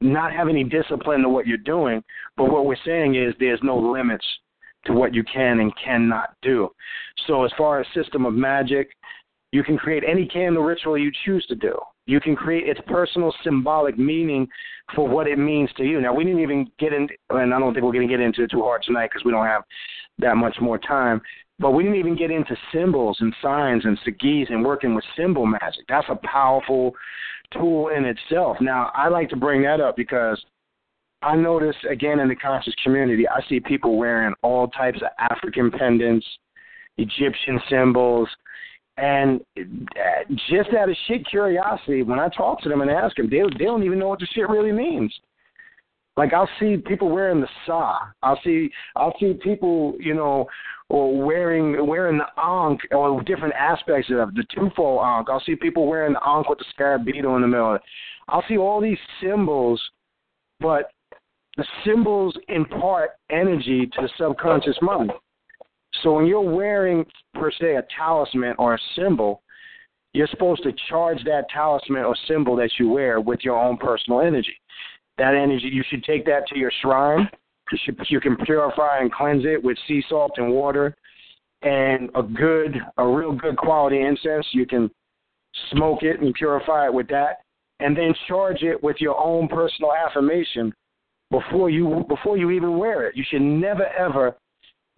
not 0.00 0.32
have 0.32 0.48
any 0.48 0.64
discipline 0.64 1.22
to 1.22 1.28
what 1.28 1.46
you're 1.46 1.58
doing, 1.58 2.02
but 2.36 2.50
what 2.50 2.66
we're 2.66 2.76
saying 2.84 3.16
is 3.16 3.34
there's 3.38 3.60
no 3.62 3.76
limits 3.76 4.24
to 4.86 4.92
what 4.92 5.12
you 5.12 5.24
can 5.24 5.58
and 5.58 5.72
cannot 5.82 6.30
do. 6.40 6.68
So, 7.26 7.44
as 7.44 7.50
far 7.58 7.80
as 7.80 7.86
system 7.94 8.24
of 8.24 8.32
magic, 8.32 8.90
you 9.50 9.64
can 9.64 9.76
create 9.76 10.04
any 10.06 10.26
candle 10.26 10.62
ritual 10.62 10.96
you 10.96 11.10
choose 11.24 11.44
to 11.46 11.54
do. 11.54 11.76
You 12.06 12.20
can 12.20 12.36
create 12.36 12.68
its 12.68 12.80
personal 12.86 13.34
symbolic 13.42 13.98
meaning 13.98 14.46
for 14.94 15.06
what 15.06 15.26
it 15.26 15.38
means 15.38 15.70
to 15.76 15.84
you. 15.84 16.00
Now, 16.00 16.14
we 16.14 16.24
didn't 16.24 16.40
even 16.40 16.70
get 16.78 16.92
into, 16.92 17.14
and 17.30 17.52
I 17.52 17.58
don't 17.58 17.74
think 17.74 17.84
we're 17.84 17.92
going 17.92 18.08
to 18.08 18.12
get 18.12 18.24
into 18.24 18.44
it 18.44 18.50
too 18.50 18.62
hard 18.62 18.82
tonight 18.82 19.10
because 19.12 19.24
we 19.24 19.32
don't 19.32 19.46
have 19.46 19.62
that 20.18 20.36
much 20.36 20.56
more 20.60 20.78
time. 20.78 21.20
But 21.58 21.72
we 21.72 21.82
didn't 21.82 21.98
even 21.98 22.16
get 22.16 22.30
into 22.30 22.56
symbols 22.72 23.18
and 23.20 23.34
signs 23.42 23.84
and 23.84 23.98
sigils 24.06 24.50
and 24.50 24.64
working 24.64 24.94
with 24.94 25.04
symbol 25.16 25.44
magic. 25.44 25.84
That's 25.88 26.06
a 26.08 26.18
powerful 26.26 26.94
tool 27.52 27.88
in 27.88 28.04
itself. 28.04 28.58
Now, 28.60 28.90
I 28.94 29.08
like 29.08 29.28
to 29.30 29.36
bring 29.36 29.62
that 29.62 29.80
up 29.80 29.96
because 29.96 30.42
I 31.22 31.34
notice 31.34 31.76
again 31.90 32.20
in 32.20 32.28
the 32.28 32.36
conscious 32.36 32.74
community, 32.84 33.26
I 33.28 33.40
see 33.48 33.58
people 33.58 33.96
wearing 33.96 34.34
all 34.42 34.68
types 34.68 35.00
of 35.02 35.08
African 35.18 35.70
pendants, 35.70 36.26
Egyptian 36.96 37.60
symbols, 37.68 38.28
and 38.98 39.40
just 40.48 40.70
out 40.78 40.88
of 40.88 40.96
shit 41.06 41.26
curiosity, 41.28 42.02
when 42.02 42.18
I 42.18 42.28
talk 42.28 42.60
to 42.62 42.68
them 42.68 42.80
and 42.80 42.90
ask 42.90 43.16
them, 43.16 43.30
they 43.30 43.42
they 43.58 43.64
don't 43.64 43.84
even 43.84 43.98
know 43.98 44.08
what 44.08 44.20
the 44.20 44.26
shit 44.26 44.48
really 44.48 44.72
means. 44.72 45.12
Like 46.18 46.32
I'll 46.32 46.50
see 46.58 46.76
people 46.76 47.10
wearing 47.10 47.40
the 47.40 47.48
sa. 47.64 47.96
I'll 48.24 48.40
see 48.42 48.70
I'll 48.96 49.14
see 49.20 49.34
people, 49.40 49.94
you 50.00 50.14
know, 50.14 50.46
or 50.88 51.24
wearing 51.24 51.86
wearing 51.86 52.18
the 52.18 52.26
ankh 52.42 52.80
or 52.90 53.22
different 53.22 53.54
aspects 53.54 54.10
of 54.10 54.34
the 54.34 54.44
twofold 54.52 55.00
ankh. 55.04 55.28
I'll 55.30 55.42
see 55.46 55.54
people 55.54 55.86
wearing 55.86 56.14
the 56.14 56.28
ankh 56.28 56.48
with 56.48 56.58
the 56.58 56.64
scarab 56.70 57.04
beetle 57.04 57.36
in 57.36 57.42
the 57.42 57.46
middle. 57.46 57.78
I'll 58.26 58.42
see 58.48 58.58
all 58.58 58.80
these 58.80 58.98
symbols, 59.22 59.80
but 60.58 60.90
the 61.56 61.64
symbols 61.86 62.36
impart 62.48 63.10
energy 63.30 63.86
to 63.86 64.02
the 64.02 64.10
subconscious 64.18 64.76
mind. 64.82 65.12
So 66.02 66.14
when 66.14 66.26
you're 66.26 66.40
wearing 66.40 67.06
per 67.34 67.52
se 67.52 67.76
a 67.76 67.84
talisman 67.96 68.56
or 68.58 68.74
a 68.74 68.78
symbol, 68.96 69.42
you're 70.14 70.26
supposed 70.26 70.64
to 70.64 70.72
charge 70.88 71.22
that 71.26 71.48
talisman 71.54 72.02
or 72.02 72.16
symbol 72.26 72.56
that 72.56 72.70
you 72.76 72.88
wear 72.88 73.20
with 73.20 73.44
your 73.44 73.56
own 73.56 73.76
personal 73.76 74.20
energy 74.20 74.56
that 75.18 75.34
energy. 75.34 75.68
You 75.72 75.84
should 75.88 76.04
take 76.04 76.24
that 76.26 76.46
to 76.48 76.58
your 76.58 76.72
shrine. 76.82 77.28
You, 77.70 77.78
should, 77.84 78.00
you 78.08 78.20
can 78.20 78.36
purify 78.36 78.98
and 79.00 79.12
cleanse 79.12 79.44
it 79.44 79.62
with 79.62 79.76
sea 79.86 80.02
salt 80.08 80.32
and 80.36 80.50
water, 80.52 80.96
and 81.62 82.10
a 82.14 82.22
good, 82.22 82.76
a 82.96 83.06
real 83.06 83.32
good 83.32 83.56
quality 83.56 84.00
incense. 84.00 84.46
You 84.52 84.66
can 84.66 84.90
smoke 85.70 86.02
it 86.02 86.20
and 86.20 86.32
purify 86.34 86.86
it 86.86 86.94
with 86.94 87.08
that, 87.08 87.38
and 87.80 87.96
then 87.96 88.14
charge 88.26 88.62
it 88.62 88.82
with 88.82 88.96
your 89.00 89.18
own 89.20 89.48
personal 89.48 89.92
affirmation 89.92 90.72
before 91.30 91.68
you 91.68 92.04
before 92.08 92.38
you 92.38 92.50
even 92.50 92.78
wear 92.78 93.06
it. 93.06 93.16
You 93.16 93.24
should 93.28 93.42
never 93.42 93.86
ever 93.86 94.36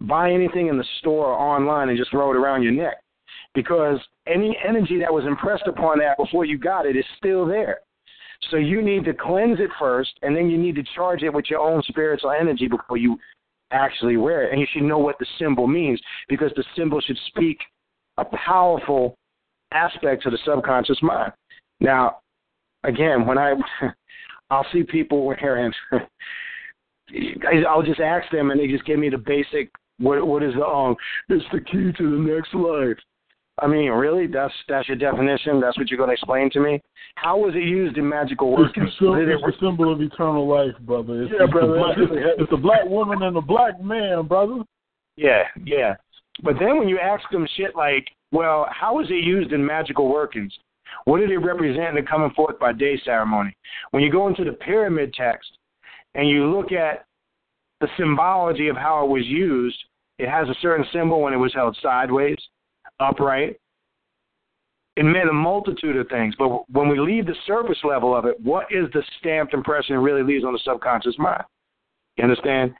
buy 0.01 0.31
anything 0.31 0.67
in 0.67 0.77
the 0.77 0.85
store 0.99 1.27
or 1.27 1.37
online 1.37 1.89
and 1.89 1.97
just 1.97 2.11
throw 2.11 2.31
it 2.31 2.37
around 2.37 2.63
your 2.63 2.71
neck 2.71 2.97
because 3.53 3.99
any 4.27 4.57
energy 4.67 4.99
that 4.99 5.13
was 5.13 5.25
impressed 5.25 5.67
upon 5.67 5.99
that 5.99 6.17
before 6.17 6.45
you 6.45 6.57
got 6.57 6.85
it 6.85 6.95
is 6.95 7.05
still 7.17 7.45
there. 7.45 7.79
So 8.49 8.57
you 8.57 8.81
need 8.81 9.05
to 9.05 9.13
cleanse 9.13 9.59
it 9.59 9.69
first, 9.79 10.11
and 10.23 10.35
then 10.35 10.49
you 10.49 10.57
need 10.57 10.75
to 10.75 10.83
charge 10.95 11.23
it 11.23 11.33
with 11.33 11.45
your 11.49 11.59
own 11.59 11.81
spiritual 11.87 12.31
energy 12.31 12.67
before 12.67 12.97
you 12.97 13.17
actually 13.71 14.17
wear 14.17 14.43
it. 14.43 14.51
And 14.51 14.59
you 14.59 14.67
should 14.71 14.83
know 14.83 14.97
what 14.97 15.17
the 15.19 15.25
symbol 15.39 15.67
means 15.67 16.01
because 16.27 16.51
the 16.55 16.63
symbol 16.75 16.99
should 17.01 17.17
speak 17.27 17.59
a 18.17 18.25
powerful 18.25 19.15
aspect 19.71 20.23
to 20.23 20.29
the 20.29 20.39
subconscious 20.45 21.01
mind. 21.01 21.31
Now, 21.79 22.17
again, 22.83 23.25
when 23.25 23.37
I 23.37 23.53
I'll 24.49 24.65
see 24.73 24.83
people 24.83 25.25
wearing, 25.25 25.71
I'll 27.67 27.83
just 27.83 28.01
ask 28.01 28.29
them, 28.31 28.51
and 28.51 28.59
they 28.59 28.67
just 28.67 28.85
give 28.85 28.99
me 28.99 29.09
the 29.09 29.17
basic. 29.17 29.71
What 29.97 30.25
what 30.25 30.43
is 30.43 30.53
the 30.55 30.65
um? 30.65 30.95
It's 31.29 31.45
the 31.53 31.61
key 31.61 31.91
to 31.97 32.11
the 32.11 32.33
next 32.33 32.53
life. 32.53 32.97
I 33.61 33.67
mean, 33.67 33.91
really? 33.91 34.25
That's 34.25 34.53
that's 34.67 34.87
your 34.87 34.97
definition? 34.97 35.61
That's 35.61 35.77
what 35.77 35.89
you're 35.89 35.97
going 35.97 36.09
to 36.09 36.13
explain 36.13 36.49
to 36.51 36.59
me? 36.59 36.81
How 37.15 37.37
was 37.37 37.53
it 37.53 37.63
used 37.63 37.97
in 37.97 38.09
magical 38.09 38.51
work? 38.51 38.71
It's, 38.75 38.97
the, 38.99 39.13
it's 39.13 39.41
the 39.41 39.53
symbol 39.59 39.93
of 39.93 40.01
eternal 40.01 40.47
life, 40.47 40.73
brother. 40.81 41.23
It's, 41.23 41.31
yeah, 41.31 41.43
it's 41.43 41.51
brother. 41.51 41.75
black, 41.77 41.97
it's, 41.97 42.41
it's 42.41 42.51
a 42.51 42.57
black 42.57 42.85
woman 42.85 43.21
and 43.21 43.37
a 43.37 43.41
black 43.41 43.79
man, 43.81 44.25
brother. 44.25 44.63
Yeah, 45.15 45.43
yeah. 45.63 45.95
But 46.43 46.55
then 46.59 46.79
when 46.79 46.89
you 46.89 46.97
ask 46.97 47.23
them 47.29 47.47
shit 47.55 47.75
like, 47.75 48.07
well, 48.31 48.67
how 48.71 48.99
is 48.99 49.07
it 49.09 49.23
used 49.23 49.51
in 49.51 49.63
magical 49.63 50.09
workings? 50.09 50.51
What 51.05 51.19
did 51.19 51.29
it 51.29 51.37
represent 51.37 51.89
in 51.89 51.95
the 51.95 52.09
coming 52.09 52.31
forth 52.31 52.57
by 52.57 52.73
day 52.73 52.99
ceremony? 53.05 53.55
When 53.91 54.01
you 54.01 54.11
go 54.11 54.27
into 54.27 54.43
the 54.43 54.53
pyramid 54.53 55.13
text 55.13 55.49
and 56.15 56.27
you 56.27 56.45
look 56.45 56.71
at 56.71 57.05
the 57.79 57.87
symbology 57.97 58.69
of 58.69 58.75
how 58.75 59.05
it 59.05 59.09
was 59.09 59.25
used, 59.25 59.77
it 60.17 60.29
has 60.29 60.49
a 60.49 60.55
certain 60.61 60.85
symbol 60.91 61.21
when 61.21 61.33
it 61.33 61.37
was 61.37 61.53
held 61.53 61.77
sideways 61.81 62.37
upright. 63.01 63.57
It 64.97 65.03
meant 65.03 65.29
a 65.29 65.33
multitude 65.33 65.95
of 65.95 66.07
things, 66.09 66.35
but 66.37 66.69
when 66.69 66.89
we 66.89 66.99
leave 66.99 67.25
the 67.25 67.35
surface 67.47 67.79
level 67.83 68.15
of 68.15 68.25
it, 68.25 68.39
what 68.41 68.65
is 68.69 68.87
the 68.93 69.03
stamped 69.19 69.53
impression 69.53 69.95
it 69.95 69.99
really 69.99 70.21
leaves 70.21 70.43
on 70.43 70.53
the 70.53 70.59
subconscious 70.63 71.15
mind? 71.17 71.43
You 72.17 72.25
understand? 72.25 72.73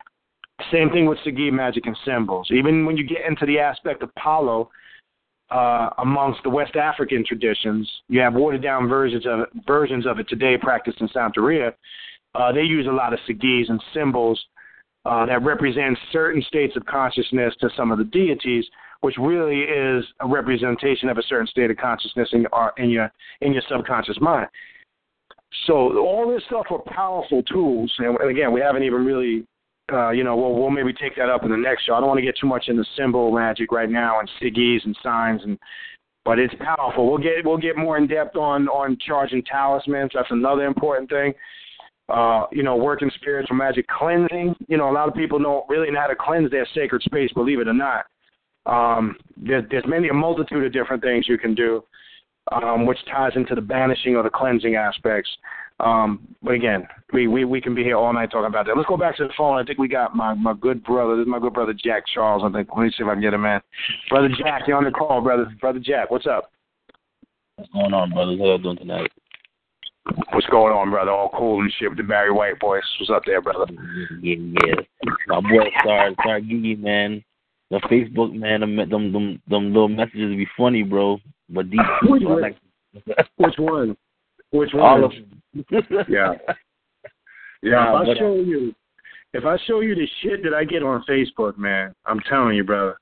Same 0.71 0.89
thing 0.89 1.05
with 1.05 1.17
Sigil 1.23 1.51
magic 1.51 1.85
and 1.85 1.97
symbols. 2.05 2.49
Even 2.51 2.85
when 2.85 2.97
you 2.97 3.07
get 3.07 3.25
into 3.27 3.45
the 3.45 3.59
aspect 3.59 4.03
of 4.03 4.13
Palo, 4.15 4.69
uh, 5.51 5.89
amongst 5.97 6.41
the 6.43 6.49
West 6.49 6.75
African 6.75 7.25
traditions, 7.25 7.89
you 8.07 8.19
have 8.21 8.33
watered 8.33 8.61
down 8.61 8.87
versions 8.87 9.25
of 9.25 9.41
it, 9.41 9.49
versions 9.67 10.05
of 10.05 10.19
it 10.19 10.27
today 10.29 10.57
practiced 10.57 11.01
in 11.01 11.09
Santeria. 11.09 11.73
Uh, 12.35 12.51
they 12.51 12.61
use 12.61 12.87
a 12.87 12.91
lot 12.91 13.13
of 13.13 13.19
Sigils 13.27 13.69
and 13.69 13.81
symbols 13.93 14.41
uh, 15.05 15.25
that 15.25 15.43
represent 15.43 15.97
certain 16.11 16.41
states 16.43 16.75
of 16.77 16.85
consciousness 16.85 17.53
to 17.59 17.69
some 17.75 17.91
of 17.91 17.97
the 17.97 18.05
deities, 18.05 18.65
which 19.01 19.15
really 19.19 19.61
is 19.61 20.05
a 20.19 20.27
representation 20.27 21.09
of 21.09 21.17
a 21.17 21.23
certain 21.23 21.47
state 21.47 21.69
of 21.69 21.77
consciousness 21.77 22.29
in 22.31 22.41
your 22.41 22.73
in 22.77 22.89
your 22.89 23.11
in 23.41 23.53
your 23.53 23.63
subconscious 23.69 24.17
mind. 24.21 24.47
So 25.67 25.99
all 25.99 26.31
this 26.31 26.43
stuff 26.47 26.67
are 26.71 26.81
powerful 26.93 27.43
tools, 27.43 27.91
and 27.99 28.17
again, 28.29 28.53
we 28.53 28.61
haven't 28.61 28.83
even 28.83 29.03
really, 29.03 29.45
uh, 29.91 30.11
you 30.11 30.23
know, 30.23 30.37
we'll, 30.37 30.55
we'll 30.55 30.69
maybe 30.69 30.93
take 30.93 31.15
that 31.17 31.29
up 31.29 31.43
in 31.43 31.51
the 31.51 31.57
next 31.57 31.85
show. 31.85 31.93
I 31.93 31.99
don't 31.99 32.07
want 32.07 32.19
to 32.19 32.25
get 32.25 32.37
too 32.39 32.47
much 32.47 32.65
into 32.69 32.85
symbol 32.97 33.31
magic 33.31 33.71
right 33.71 33.89
now 33.89 34.19
and 34.19 34.29
sigils 34.41 34.85
and 34.85 34.97
signs 35.03 35.41
and 35.43 35.59
but 36.23 36.37
it's 36.37 36.53
powerful. 36.59 37.09
We'll 37.09 37.17
get 37.17 37.43
we'll 37.43 37.57
get 37.57 37.77
more 37.77 37.97
in 37.97 38.07
depth 38.07 38.35
on 38.35 38.67
on 38.69 38.97
charging 39.05 39.43
talismans. 39.43 40.11
That's 40.13 40.29
another 40.29 40.65
important 40.65 41.09
thing. 41.09 41.33
Uh, 42.09 42.45
you 42.51 42.61
know, 42.61 42.75
working 42.75 43.09
spiritual 43.15 43.55
magic 43.55 43.87
cleansing. 43.87 44.55
You 44.67 44.77
know, 44.77 44.89
a 44.89 44.93
lot 44.93 45.07
of 45.07 45.15
people 45.15 45.39
don't 45.39 45.67
really 45.69 45.89
know 45.89 45.99
how 45.99 46.07
to 46.07 46.15
cleanse 46.15 46.51
their 46.51 46.67
sacred 46.75 47.01
space, 47.03 47.31
believe 47.33 47.59
it 47.59 47.67
or 47.67 47.73
not. 47.73 48.05
Um, 48.65 49.15
there, 49.37 49.65
there's 49.69 49.85
many 49.87 50.09
a 50.09 50.13
multitude 50.13 50.63
of 50.63 50.73
different 50.73 51.01
things 51.01 51.27
you 51.27 51.37
can 51.37 51.55
do, 51.55 51.83
um, 52.51 52.85
which 52.85 52.99
ties 53.09 53.33
into 53.35 53.55
the 53.55 53.61
banishing 53.61 54.15
or 54.15 54.23
the 54.23 54.29
cleansing 54.29 54.75
aspects. 54.75 55.29
Um, 55.79 56.27
but 56.43 56.53
again, 56.53 56.87
we, 57.11 57.27
we, 57.27 57.43
we 57.43 57.59
can 57.59 57.73
be 57.73 57.83
here 57.83 57.97
all 57.97 58.13
night 58.13 58.29
talking 58.29 58.45
about 58.45 58.67
that. 58.67 58.77
Let's 58.77 58.87
go 58.87 58.97
back 58.97 59.17
to 59.17 59.23
the 59.23 59.33
phone. 59.35 59.57
I 59.57 59.63
think 59.63 59.79
we 59.79 59.87
got 59.87 60.15
my, 60.15 60.35
my 60.35 60.53
good 60.53 60.83
brother. 60.83 61.15
This 61.15 61.23
is 61.23 61.29
my 61.29 61.39
good 61.39 61.53
brother 61.53 61.73
Jack 61.73 62.03
Charles. 62.13 62.43
I 62.45 62.55
think. 62.55 62.69
Let 62.75 62.83
me 62.83 62.89
see 62.89 63.03
if 63.03 63.09
I 63.09 63.13
can 63.13 63.21
get 63.21 63.33
him, 63.33 63.41
man. 63.41 63.61
Brother 64.09 64.29
Jack, 64.37 64.63
you're 64.67 64.77
on 64.77 64.83
the 64.83 64.91
call, 64.91 65.21
brother. 65.21 65.51
Brother 65.59 65.79
Jack, 65.79 66.11
what's 66.11 66.27
up? 66.27 66.51
What's 67.55 67.71
going 67.71 67.93
on, 67.93 68.11
brother? 68.11 68.37
How 68.37 68.45
y'all 68.45 68.57
doing 68.59 68.77
tonight? 68.77 69.11
What's 70.31 70.47
going 70.47 70.73
on, 70.73 70.89
brother? 70.89 71.11
All 71.11 71.29
cool 71.29 71.61
and 71.61 71.73
shit 71.77 71.89
with 71.89 71.97
the 71.97 72.03
Barry 72.03 72.31
White 72.31 72.59
boys. 72.59 72.81
What's 72.99 73.09
up 73.11 73.23
there, 73.25 73.41
brother? 73.41 73.65
Yeah, 74.21 74.35
yeah. 74.65 74.75
My 75.27 75.41
boy 75.41 75.65
Star 75.81 76.11
Star 76.19 76.41
Gigi, 76.41 76.75
man. 76.75 77.23
The 77.71 77.79
Facebook 77.89 78.33
man, 78.33 78.59
them 78.59 78.75
them 78.75 79.13
them, 79.13 79.41
them 79.47 79.73
little 79.73 79.87
messages 79.87 80.35
be 80.35 80.45
funny, 80.57 80.83
bro. 80.83 81.17
But 81.49 81.69
these 81.69 81.79
Which 82.03 82.23
one? 82.23 82.41
like 82.41 82.57
Which 83.37 83.55
one? 83.57 83.97
Which 84.51 84.69
one? 84.73 84.83
all 84.83 85.05
of 85.05 85.11
them. 85.11 86.05
Yeah. 86.09 86.33
Yeah, 87.63 88.01
if 88.01 88.09
I 88.09 88.19
show 88.19 88.35
you, 88.35 88.73
if 89.33 89.45
I 89.45 89.55
show 89.67 89.81
you 89.81 89.93
the 89.93 90.07
shit 90.21 90.43
that 90.43 90.53
I 90.53 90.63
get 90.63 90.81
on 90.81 91.03
Facebook, 91.07 91.57
man, 91.57 91.93
I'm 92.05 92.19
telling 92.27 92.55
you, 92.55 92.63
brother, 92.63 92.97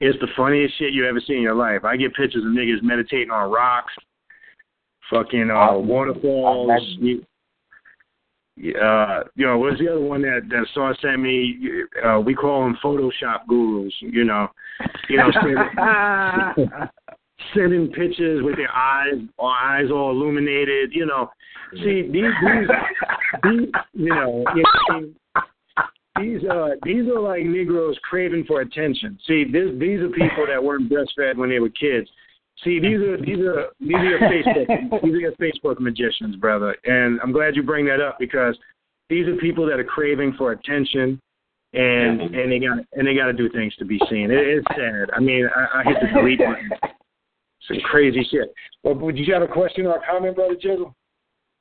it's 0.00 0.18
the 0.20 0.28
funniest 0.36 0.78
shit 0.78 0.94
you 0.94 1.06
ever 1.06 1.20
seen 1.20 1.36
in 1.36 1.42
your 1.42 1.54
life. 1.54 1.84
I 1.84 1.96
get 1.98 2.14
pictures 2.14 2.42
of 2.42 2.50
niggas 2.50 2.82
meditating 2.82 3.30
on 3.30 3.50
rocks, 3.50 3.92
fucking 5.10 5.50
uh, 5.50 5.74
waterfalls. 5.74 6.82
You, 6.98 7.26
uh, 8.82 9.24
you 9.34 9.46
know, 9.46 9.58
what's 9.58 9.78
the 9.78 9.88
other 9.88 10.00
one 10.00 10.22
that 10.22 10.42
that 10.50 10.66
Saw 10.74 10.92
sent 11.00 11.20
me? 11.20 11.58
Uh, 12.04 12.20
we 12.20 12.34
call 12.34 12.64
them 12.64 12.76
Photoshop 12.82 13.46
gurus. 13.48 13.94
You 14.00 14.24
know, 14.24 14.48
you 15.08 15.16
know, 15.16 15.30
sending, 15.32 16.70
sending 17.54 17.88
pictures 17.88 18.42
with 18.42 18.56
their 18.56 18.74
eyes, 18.74 19.14
or 19.38 19.50
eyes 19.50 19.90
all 19.90 20.10
illuminated. 20.10 20.92
You 20.92 21.06
know, 21.06 21.30
see 21.74 22.02
these 22.02 22.32
these, 22.42 22.68
these 23.44 23.68
you 23.94 24.14
know, 24.14 24.44
you 24.54 24.64
know, 24.88 25.12
these 26.20 26.44
uh 26.50 26.70
these 26.84 27.06
are 27.06 27.20
like 27.20 27.44
Negroes 27.44 27.98
craving 28.02 28.44
for 28.46 28.60
attention. 28.60 29.18
See, 29.26 29.44
this 29.44 29.70
these 29.78 30.00
are 30.00 30.10
people 30.10 30.46
that 30.48 30.62
weren't 30.62 30.90
breastfed 30.90 31.36
when 31.36 31.48
they 31.48 31.60
were 31.60 31.70
kids. 31.70 32.08
See, 32.64 32.78
these 32.78 33.00
are 33.00 33.16
these 33.16 33.38
are 33.38 33.68
these 33.80 33.96
are 33.96 34.04
your 34.04 34.20
Facebook 34.20 35.02
these 35.02 35.14
are 35.14 35.20
your 35.20 35.32
Facebook 35.32 35.80
magicians, 35.80 36.36
brother. 36.36 36.76
And 36.84 37.20
I'm 37.22 37.32
glad 37.32 37.56
you 37.56 37.62
bring 37.62 37.86
that 37.86 38.00
up 38.00 38.18
because 38.18 38.56
these 39.08 39.26
are 39.26 39.36
people 39.36 39.66
that 39.66 39.80
are 39.80 39.84
craving 39.84 40.34
for 40.36 40.52
attention 40.52 41.20
and 41.72 42.20
and 42.20 42.52
they 42.52 42.58
got 42.58 42.78
and 42.92 43.06
they 43.06 43.14
got 43.14 43.26
to 43.26 43.32
do 43.32 43.48
things 43.50 43.74
to 43.76 43.84
be 43.84 43.98
seen. 44.10 44.30
It, 44.30 44.46
it's 44.46 44.66
sad. 44.76 45.10
I 45.14 45.20
mean, 45.20 45.48
I, 45.54 45.80
I 45.80 45.84
hit 45.84 45.96
the 46.00 46.18
delete 46.18 46.38
button. 46.38 46.70
Some 47.68 47.78
crazy 47.84 48.26
shit. 48.30 48.52
Well, 48.82 48.94
would 48.94 49.16
you 49.16 49.32
have 49.32 49.42
a 49.42 49.48
question 49.48 49.86
or 49.86 49.96
a 49.96 50.06
comment, 50.06 50.36
brother 50.36 50.54
Jizzle? 50.54 50.92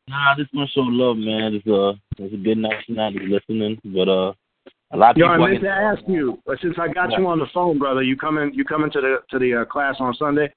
Nah, 0.07 0.35
just 0.35 0.53
want 0.53 0.69
to 0.69 0.73
show 0.73 0.81
love, 0.81 1.17
man. 1.17 1.53
It's 1.53 1.67
a 1.67 1.93
it's 2.17 2.33
a 2.33 2.37
good 2.37 2.57
night 2.57 2.83
tonight. 2.87 3.13
Just 3.13 3.29
listening, 3.29 3.79
but 3.85 4.09
uh, 4.09 4.33
a 4.91 4.97
lot 4.97 5.11
of 5.11 5.17
Yo, 5.17 5.27
people. 5.27 5.45
I 5.45 5.49
meant 5.49 5.61
to 5.61 5.69
ask 5.69 6.01
you, 6.07 6.39
but 6.45 6.57
since 6.61 6.75
I 6.79 6.87
got 6.91 7.11
you 7.17 7.27
on 7.27 7.37
the 7.37 7.45
phone, 7.53 7.77
brother, 7.77 8.01
you 8.01 8.17
coming 8.17 8.51
you 8.53 8.65
coming 8.65 8.91
to 8.91 9.01
the 9.01 9.17
to 9.29 9.37
the 9.37 9.61
uh, 9.61 9.65
class 9.65 9.95
on 9.99 10.15
Sunday? 10.15 10.51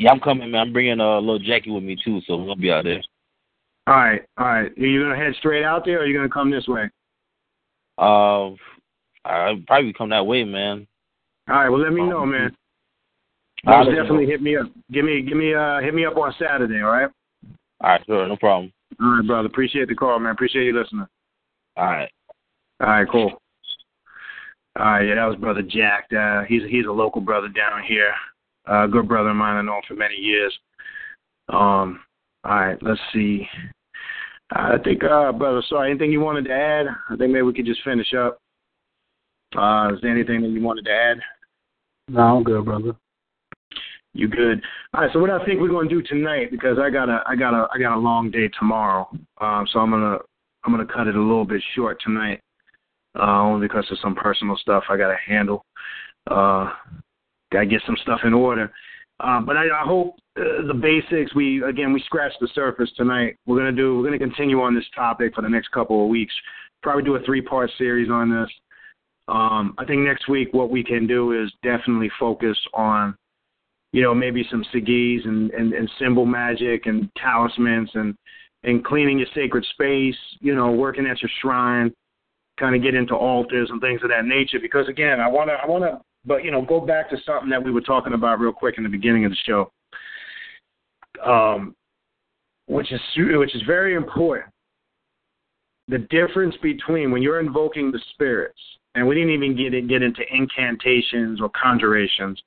Yeah, 0.00 0.12
I'm 0.12 0.20
coming, 0.20 0.50
man. 0.50 0.62
I'm 0.62 0.72
bringing 0.72 0.98
a 0.98 1.18
uh, 1.18 1.20
little 1.20 1.38
Jackie 1.38 1.70
with 1.70 1.82
me 1.82 1.94
too, 2.02 2.22
so 2.26 2.38
we're 2.38 2.46
gonna 2.46 2.56
be 2.56 2.72
out 2.72 2.84
there. 2.84 3.02
All 3.86 3.96
right, 3.96 4.22
all 4.38 4.46
right. 4.46 4.72
Are 4.74 4.86
you 4.86 5.02
gonna 5.02 5.14
head 5.14 5.34
straight 5.38 5.62
out 5.62 5.84
there, 5.84 5.98
or 5.98 6.02
are 6.02 6.06
you 6.06 6.16
gonna 6.16 6.30
come 6.30 6.50
this 6.50 6.66
way? 6.66 6.88
Uh, 7.98 8.52
I'll 9.26 9.60
probably 9.66 9.92
come 9.92 10.08
that 10.08 10.26
way, 10.26 10.42
man. 10.42 10.86
All 11.50 11.56
right. 11.56 11.68
Well, 11.68 11.82
let 11.82 11.92
me 11.92 12.02
know, 12.02 12.24
man. 12.24 12.56
Most 13.66 13.90
definitely 13.90 14.24
know. 14.24 14.30
hit 14.30 14.40
me 14.40 14.56
up. 14.56 14.68
Give 14.90 15.04
me, 15.04 15.20
give 15.20 15.36
me, 15.36 15.52
uh, 15.52 15.80
hit 15.80 15.92
me 15.92 16.06
up 16.06 16.16
on 16.16 16.34
Saturday. 16.38 16.80
All 16.80 16.88
right. 16.88 17.10
All 17.82 17.90
right, 17.90 18.00
sure, 18.06 18.26
no 18.26 18.36
problem. 18.36 18.72
All 19.02 19.16
right, 19.16 19.26
brother. 19.26 19.48
Appreciate 19.48 19.88
the 19.88 19.94
call, 19.94 20.18
man. 20.18 20.32
Appreciate 20.32 20.64
you 20.64 20.78
listening. 20.78 21.06
All 21.76 21.84
right. 21.84 22.10
All 22.80 22.88
right, 22.88 23.06
cool. 23.12 23.32
All 24.78 24.86
right, 24.86 25.06
yeah, 25.06 25.16
that 25.16 25.26
was 25.26 25.36
brother 25.36 25.60
Jack. 25.60 26.06
Uh, 26.18 26.44
he's 26.48 26.62
he's 26.70 26.86
a 26.86 26.92
local 26.92 27.20
brother 27.20 27.48
down 27.48 27.82
here. 27.86 28.14
Uh, 28.66 28.86
good 28.86 29.08
brother 29.08 29.30
of 29.30 29.36
mine. 29.36 29.56
I 29.56 29.62
know 29.62 29.76
him 29.76 29.82
for 29.88 29.94
many 29.94 30.16
years. 30.16 30.56
Um, 31.48 32.00
all 32.44 32.54
right, 32.56 32.78
let's 32.82 33.00
see. 33.12 33.46
I 34.52 34.78
think, 34.82 35.04
uh, 35.04 35.32
brother, 35.32 35.62
sorry, 35.68 35.90
anything 35.90 36.10
you 36.10 36.20
wanted 36.20 36.46
to 36.46 36.52
add? 36.52 36.86
I 37.08 37.16
think 37.16 37.32
maybe 37.32 37.42
we 37.42 37.52
could 37.52 37.66
just 37.66 37.82
finish 37.84 38.12
up. 38.14 38.38
Uh, 39.56 39.92
is 39.94 40.00
there 40.00 40.10
anything 40.10 40.42
that 40.42 40.48
you 40.48 40.60
wanted 40.60 40.84
to 40.84 40.92
add? 40.92 41.18
No, 42.08 42.20
I'm 42.20 42.42
good, 42.42 42.64
brother. 42.64 42.94
You 44.12 44.28
good? 44.28 44.60
All 44.92 45.02
right. 45.02 45.10
So 45.12 45.20
what 45.20 45.30
I 45.30 45.44
think 45.44 45.60
we're 45.60 45.68
going 45.68 45.88
to 45.88 45.94
do 45.94 46.02
tonight, 46.02 46.50
because 46.50 46.78
I 46.80 46.90
got 46.90 47.08
a 47.08 47.22
I 47.26 47.36
got 47.36 47.54
a 47.54 47.68
I 47.72 47.78
got 47.78 47.96
a 47.96 48.00
long 48.00 48.30
day 48.30 48.48
tomorrow, 48.58 49.08
um, 49.40 49.66
so 49.72 49.78
I'm 49.78 49.90
gonna 49.90 50.18
I'm 50.64 50.72
gonna 50.72 50.86
cut 50.86 51.06
it 51.06 51.14
a 51.14 51.20
little 51.20 51.44
bit 51.44 51.62
short 51.76 52.00
tonight, 52.02 52.40
uh, 53.16 53.40
only 53.40 53.68
because 53.68 53.86
of 53.92 53.98
some 54.02 54.16
personal 54.16 54.56
stuff 54.56 54.84
I 54.90 54.96
got 54.96 55.08
to 55.08 55.16
handle. 55.24 55.64
Uh, 56.28 56.70
got 57.52 57.60
to 57.60 57.66
get 57.66 57.82
some 57.86 57.96
stuff 58.02 58.20
in 58.24 58.34
order. 58.34 58.72
Uh, 59.20 59.40
but 59.40 59.56
I, 59.56 59.64
I 59.64 59.84
hope 59.84 60.16
uh, 60.38 60.66
the 60.66 60.74
basics. 60.74 61.34
We 61.34 61.62
again 61.62 61.92
we 61.92 62.02
scratched 62.06 62.38
the 62.40 62.48
surface 62.54 62.90
tonight. 62.96 63.36
We're 63.46 63.58
gonna 63.58 63.72
do 63.72 63.98
we're 63.98 64.04
gonna 64.04 64.18
continue 64.18 64.60
on 64.62 64.74
this 64.74 64.86
topic 64.94 65.34
for 65.34 65.42
the 65.42 65.48
next 65.48 65.70
couple 65.72 66.02
of 66.02 66.08
weeks. 66.08 66.32
Probably 66.82 67.02
do 67.02 67.16
a 67.16 67.22
three 67.24 67.42
part 67.42 67.70
series 67.76 68.10
on 68.10 68.30
this. 68.30 68.50
Um, 69.28 69.74
I 69.78 69.84
think 69.84 70.00
next 70.00 70.28
week 70.28 70.48
what 70.52 70.70
we 70.70 70.82
can 70.82 71.06
do 71.06 71.40
is 71.40 71.52
definitely 71.62 72.10
focus 72.18 72.56
on 72.72 73.14
you 73.92 74.02
know, 74.02 74.14
maybe 74.14 74.46
some 74.50 74.64
sigils 74.72 75.26
and, 75.26 75.50
and, 75.50 75.72
and 75.72 75.90
symbol 75.98 76.24
magic 76.24 76.86
and 76.86 77.10
talismans 77.16 77.90
and, 77.94 78.14
and 78.62 78.84
cleaning 78.84 79.18
your 79.18 79.26
sacred 79.34 79.64
space, 79.72 80.16
you 80.40 80.54
know, 80.54 80.70
working 80.70 81.06
at 81.06 81.20
your 81.20 81.30
shrine, 81.40 81.92
kind 82.58 82.76
of 82.76 82.82
get 82.82 82.94
into 82.94 83.14
altars 83.14 83.68
and 83.70 83.80
things 83.80 84.00
of 84.04 84.10
that 84.10 84.26
nature. 84.26 84.58
Because 84.60 84.88
again, 84.88 85.18
I 85.18 85.28
wanna 85.28 85.52
I 85.52 85.66
wanna 85.66 86.00
but 86.24 86.44
you 86.44 86.50
know, 86.50 86.62
go 86.62 86.80
back 86.80 87.10
to 87.10 87.16
something 87.24 87.50
that 87.50 87.62
we 87.62 87.70
were 87.70 87.80
talking 87.80 88.12
about 88.12 88.40
real 88.40 88.52
quick 88.52 88.76
in 88.76 88.82
the 88.82 88.88
beginning 88.88 89.24
of 89.24 89.32
the 89.32 89.36
show. 89.46 89.70
Um 91.24 91.74
which 92.66 92.92
is 92.92 93.00
which 93.16 93.54
is 93.54 93.62
very 93.66 93.94
important. 93.94 94.52
The 95.88 95.98
difference 95.98 96.54
between 96.62 97.10
when 97.10 97.20
you're 97.20 97.40
invoking 97.40 97.90
the 97.90 98.00
spirits, 98.12 98.60
and 98.94 99.06
we 99.06 99.16
didn't 99.16 99.30
even 99.30 99.56
get 99.56 99.88
get 99.88 100.02
into 100.02 100.22
incantations 100.32 101.40
or 101.40 101.50
conjurations 101.60 102.40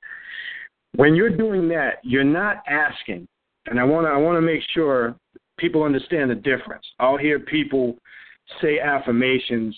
when 0.96 1.14
you're 1.14 1.36
doing 1.36 1.68
that, 1.68 1.98
you're 2.02 2.24
not 2.24 2.62
asking, 2.68 3.26
and 3.66 3.80
I 3.80 3.84
want 3.84 4.06
I 4.06 4.16
want 4.16 4.36
to 4.36 4.40
make 4.40 4.62
sure 4.72 5.16
people 5.58 5.82
understand 5.82 6.30
the 6.30 6.36
difference. 6.36 6.84
I'll 6.98 7.16
hear 7.16 7.40
people 7.40 7.96
say 8.60 8.78
affirmations 8.78 9.76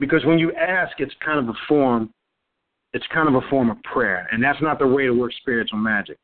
because 0.00 0.24
when 0.24 0.38
you 0.38 0.52
ask, 0.52 1.00
it's 1.00 1.14
kind 1.24 1.38
of 1.38 1.48
a 1.48 1.58
form, 1.66 2.10
it's 2.92 3.06
kind 3.12 3.28
of 3.28 3.34
a 3.34 3.48
form 3.48 3.70
of 3.70 3.82
prayer, 3.82 4.26
and 4.32 4.42
that's 4.42 4.60
not 4.62 4.78
the 4.78 4.86
way 4.86 5.06
to 5.06 5.12
work 5.12 5.32
spiritual 5.40 5.78
magic, 5.78 6.16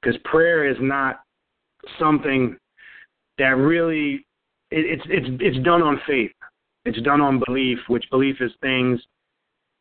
because 0.00 0.18
prayer 0.24 0.68
is 0.68 0.76
not 0.80 1.20
something 1.98 2.56
that 3.38 3.56
really 3.56 4.26
it, 4.70 4.84
it's 4.86 5.02
it's 5.06 5.28
it's 5.40 5.64
done 5.64 5.82
on 5.82 6.00
faith, 6.06 6.32
it's 6.84 7.00
done 7.02 7.20
on 7.20 7.42
belief, 7.46 7.78
which 7.88 8.04
belief 8.10 8.36
is 8.40 8.52
things 8.60 9.00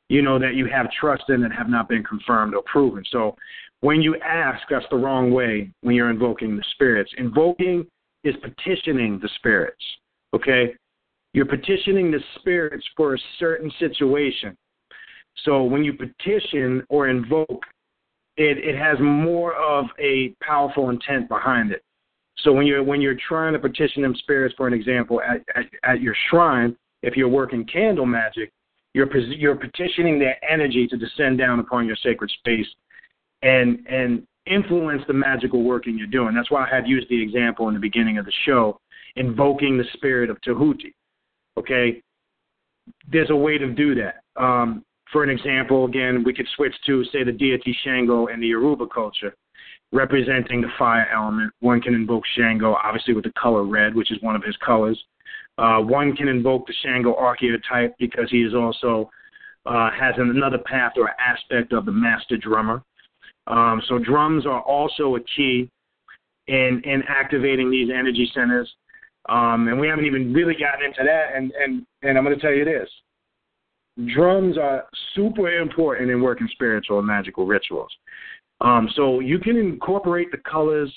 you 0.10 0.24
know, 0.24 0.40
that 0.40 0.56
you 0.56 0.66
have 0.66 0.88
trust 1.00 1.24
in 1.30 1.42
that 1.42 1.52
have 1.52 1.70
not 1.70 1.88
been 1.88 2.04
confirmed 2.04 2.56
or 2.56 2.64
proven. 2.64 3.04
So 3.12 3.36
when 3.82 4.02
you 4.02 4.18
ask, 4.26 4.62
that's 4.70 4.86
the 4.90 4.98
wrong 4.98 5.32
way 5.32 5.72
when 5.82 5.96
you're 5.96 6.10
invoking 6.10 6.58
the 6.58 6.64
spirits. 6.72 7.12
Invoking 7.18 7.86
is 8.24 8.36
petitioning 8.42 9.20
the 9.22 9.30
spirits, 9.36 9.84
okay? 10.36 10.74
You're 11.34 11.46
petitioning 11.46 12.10
the 12.12 12.20
spirits 12.40 12.86
for 12.98 13.14
a 13.14 13.20
certain 13.38 13.72
situation. 13.80 14.58
So 15.46 15.64
when 15.64 15.84
you 15.84 15.94
petition 15.94 16.84
or 16.90 17.10
invoke, 17.10 17.64
it, 18.38 18.58
it 18.58 18.78
has 18.78 18.98
more 19.00 19.54
of 19.56 19.86
a 20.00 20.34
powerful 20.42 20.90
intent 20.90 21.28
behind 21.30 21.72
it. 21.72 21.84
So 22.40 22.52
when 22.54 22.66
you're 22.66 22.84
when 22.84 23.02
you're 23.02 23.18
trying 23.28 23.54
to 23.54 23.60
petition 23.60 24.02
them 24.02 24.16
spirits, 24.16 24.56
for 24.58 24.68
an 24.68 24.74
example, 24.74 25.22
at, 25.22 25.42
at, 25.56 25.66
at 25.84 26.02
your 26.02 26.16
shrine, 26.30 26.76
if 27.04 27.16
you're 27.18 27.30
working 27.30 27.66
candle 27.66 28.06
magic, 28.06 28.52
You're 28.94 29.10
you're 29.44 29.56
petitioning 29.56 30.18
their 30.20 30.38
energy 30.44 30.88
to 30.88 30.98
descend 30.98 31.38
down 31.38 31.60
upon 31.60 31.86
your 31.86 31.98
sacred 31.98 32.32
space, 32.40 32.68
and 33.44 33.86
and 33.88 34.24
influence 34.46 35.04
the 35.06 35.14
magical 35.14 35.62
working 35.64 35.96
you're 35.98 36.08
doing. 36.08 36.34
That's 36.34 36.50
why 36.50 36.66
I 36.66 36.76
had 36.76 36.88
used 36.88 37.08
the 37.10 37.22
example 37.22 37.68
in 37.68 37.76
the 37.76 37.80
beginning 37.80 38.18
of 38.18 38.26
the 38.26 38.34
show, 38.46 38.80
invoking 39.16 39.78
the 39.78 39.84
spirit 39.94 40.30
of 40.32 40.38
Tahuti. 40.42 40.92
Okay, 41.56 42.02
there's 43.12 43.30
a 43.30 43.36
way 43.36 43.58
to 43.60 43.68
do 43.84 43.94
that. 43.96 44.24
Um, 44.36 44.84
for 45.12 45.24
an 45.24 45.30
example, 45.30 45.86
again, 45.86 46.24
we 46.24 46.34
could 46.34 46.48
switch 46.56 46.76
to 46.86 47.04
say 47.06 47.24
the 47.24 47.32
deity 47.32 47.76
Shango 47.84 48.28
in 48.28 48.40
the 48.40 48.48
Yoruba 48.48 48.88
culture, 48.88 49.36
representing 49.92 50.62
the 50.62 50.70
fire 50.78 51.08
element. 51.14 51.52
One 51.62 51.82
can 51.82 51.96
invoke 51.96 52.24
Shango, 52.38 52.76
obviously 52.84 53.14
with 53.14 53.24
the 53.24 53.34
color 53.40 53.64
red, 53.64 53.96
which 53.96 54.12
is 54.12 54.22
one 54.22 54.36
of 54.36 54.44
his 54.44 54.56
colors. 54.58 55.02
Uh, 55.58 55.80
one 55.80 56.16
can 56.16 56.28
invoke 56.28 56.68
the 56.68 56.74
Shango 56.84 57.16
archetype 57.16 57.96
because 58.00 58.30
he 58.30 58.44
is 58.44 58.54
also 58.54 59.10
uh, 59.66 59.90
has 59.92 60.16
another 60.18 60.60
path 60.60 60.94
or 60.96 61.10
aspect 61.20 61.74
of 61.74 61.86
the 61.86 61.92
master 61.92 62.38
drummer. 62.38 62.82
Um, 63.48 63.82
so 63.88 64.00
drums 64.00 64.46
are 64.46 64.62
also 64.62 65.16
a 65.16 65.20
key 65.36 65.70
in 66.48 66.82
in 66.86 67.04
activating 67.08 67.70
these 67.70 67.90
energy 67.94 68.30
centers. 68.34 68.72
Um, 69.28 69.68
and 69.68 69.80
we 69.80 69.88
haven't 69.88 70.06
even 70.06 70.34
really 70.34 70.56
gotten 70.56 70.86
into 70.86 71.04
that. 71.04 71.36
And 71.36 71.52
and 71.52 71.86
and 72.04 72.18
I'm 72.18 72.24
going 72.24 72.36
to 72.36 72.42
tell 72.42 72.54
you 72.54 72.64
this: 72.64 72.90
drums 74.08 74.58
are 74.58 74.86
super 75.16 75.60
important 75.60 76.10
in 76.10 76.22
working 76.22 76.48
spiritual 76.52 77.00
and 77.00 77.08
magical 77.08 77.46
rituals. 77.46 77.92
Um, 78.62 78.90
so 78.96 79.20
you 79.20 79.40
can 79.40 79.58
incorporate 79.58 80.32
the 80.32 80.38
colors, 80.38 80.94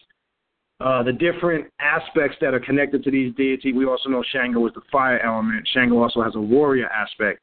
uh, 0.81 1.03
the 1.03 1.13
different 1.13 1.67
aspects 1.81 2.37
that 2.41 2.55
are 2.55 2.61
connected 2.61 3.05
to 3.05 3.11
these 3.11 3.35
deities. 3.35 3.75
We 3.75 3.87
also 3.87 4.09
know 4.09 4.25
Shango 4.33 4.67
is 4.67 4.75
the 4.75 4.83
fire 4.91 5.21
element. 5.21 5.67
Shango 5.73 6.03
also 6.03 6.23
has 6.23 6.35
a 6.35 6.41
warrior 6.41 6.89
aspect. 6.89 7.41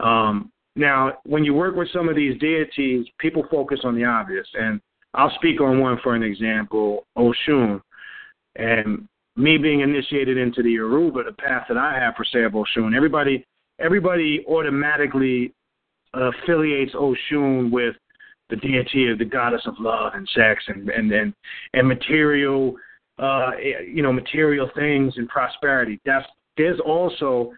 Um, 0.00 0.50
now, 0.76 1.18
when 1.24 1.44
you 1.44 1.54
work 1.54 1.76
with 1.76 1.88
some 1.92 2.08
of 2.08 2.16
these 2.16 2.38
deities, 2.40 3.06
people 3.18 3.44
focus 3.50 3.80
on 3.84 3.94
the 3.94 4.04
obvious, 4.04 4.46
and 4.54 4.80
I'll 5.14 5.32
speak 5.36 5.60
on 5.60 5.78
one 5.78 5.98
for 6.02 6.16
an 6.16 6.24
example, 6.24 7.06
Oshun. 7.16 7.80
And 8.56 9.08
me 9.36 9.56
being 9.56 9.80
initiated 9.80 10.36
into 10.36 10.62
the 10.62 10.70
Yoruba, 10.72 11.22
the 11.24 11.32
path 11.32 11.66
that 11.68 11.76
I 11.76 11.98
have 11.98 12.14
for 12.16 12.24
say 12.24 12.38
Oshun, 12.40 12.96
everybody 12.96 13.44
everybody 13.84 14.44
automatically 14.48 15.52
affiliates 16.14 16.94
Oshun 16.94 17.70
with 17.70 17.94
the 18.50 18.56
deity 18.56 19.10
of 19.10 19.18
the 19.18 19.24
goddess 19.24 19.62
of 19.66 19.74
love 19.78 20.12
and 20.14 20.28
sex 20.34 20.64
and 20.68 20.88
and 20.88 21.12
and, 21.12 21.34
and 21.72 21.88
material 21.88 22.74
uh 23.18 23.52
you 23.86 24.02
know 24.02 24.12
material 24.12 24.70
things 24.74 25.14
and 25.16 25.28
prosperity. 25.28 26.00
That's 26.04 26.26
there's 26.56 26.80
also 26.80 27.52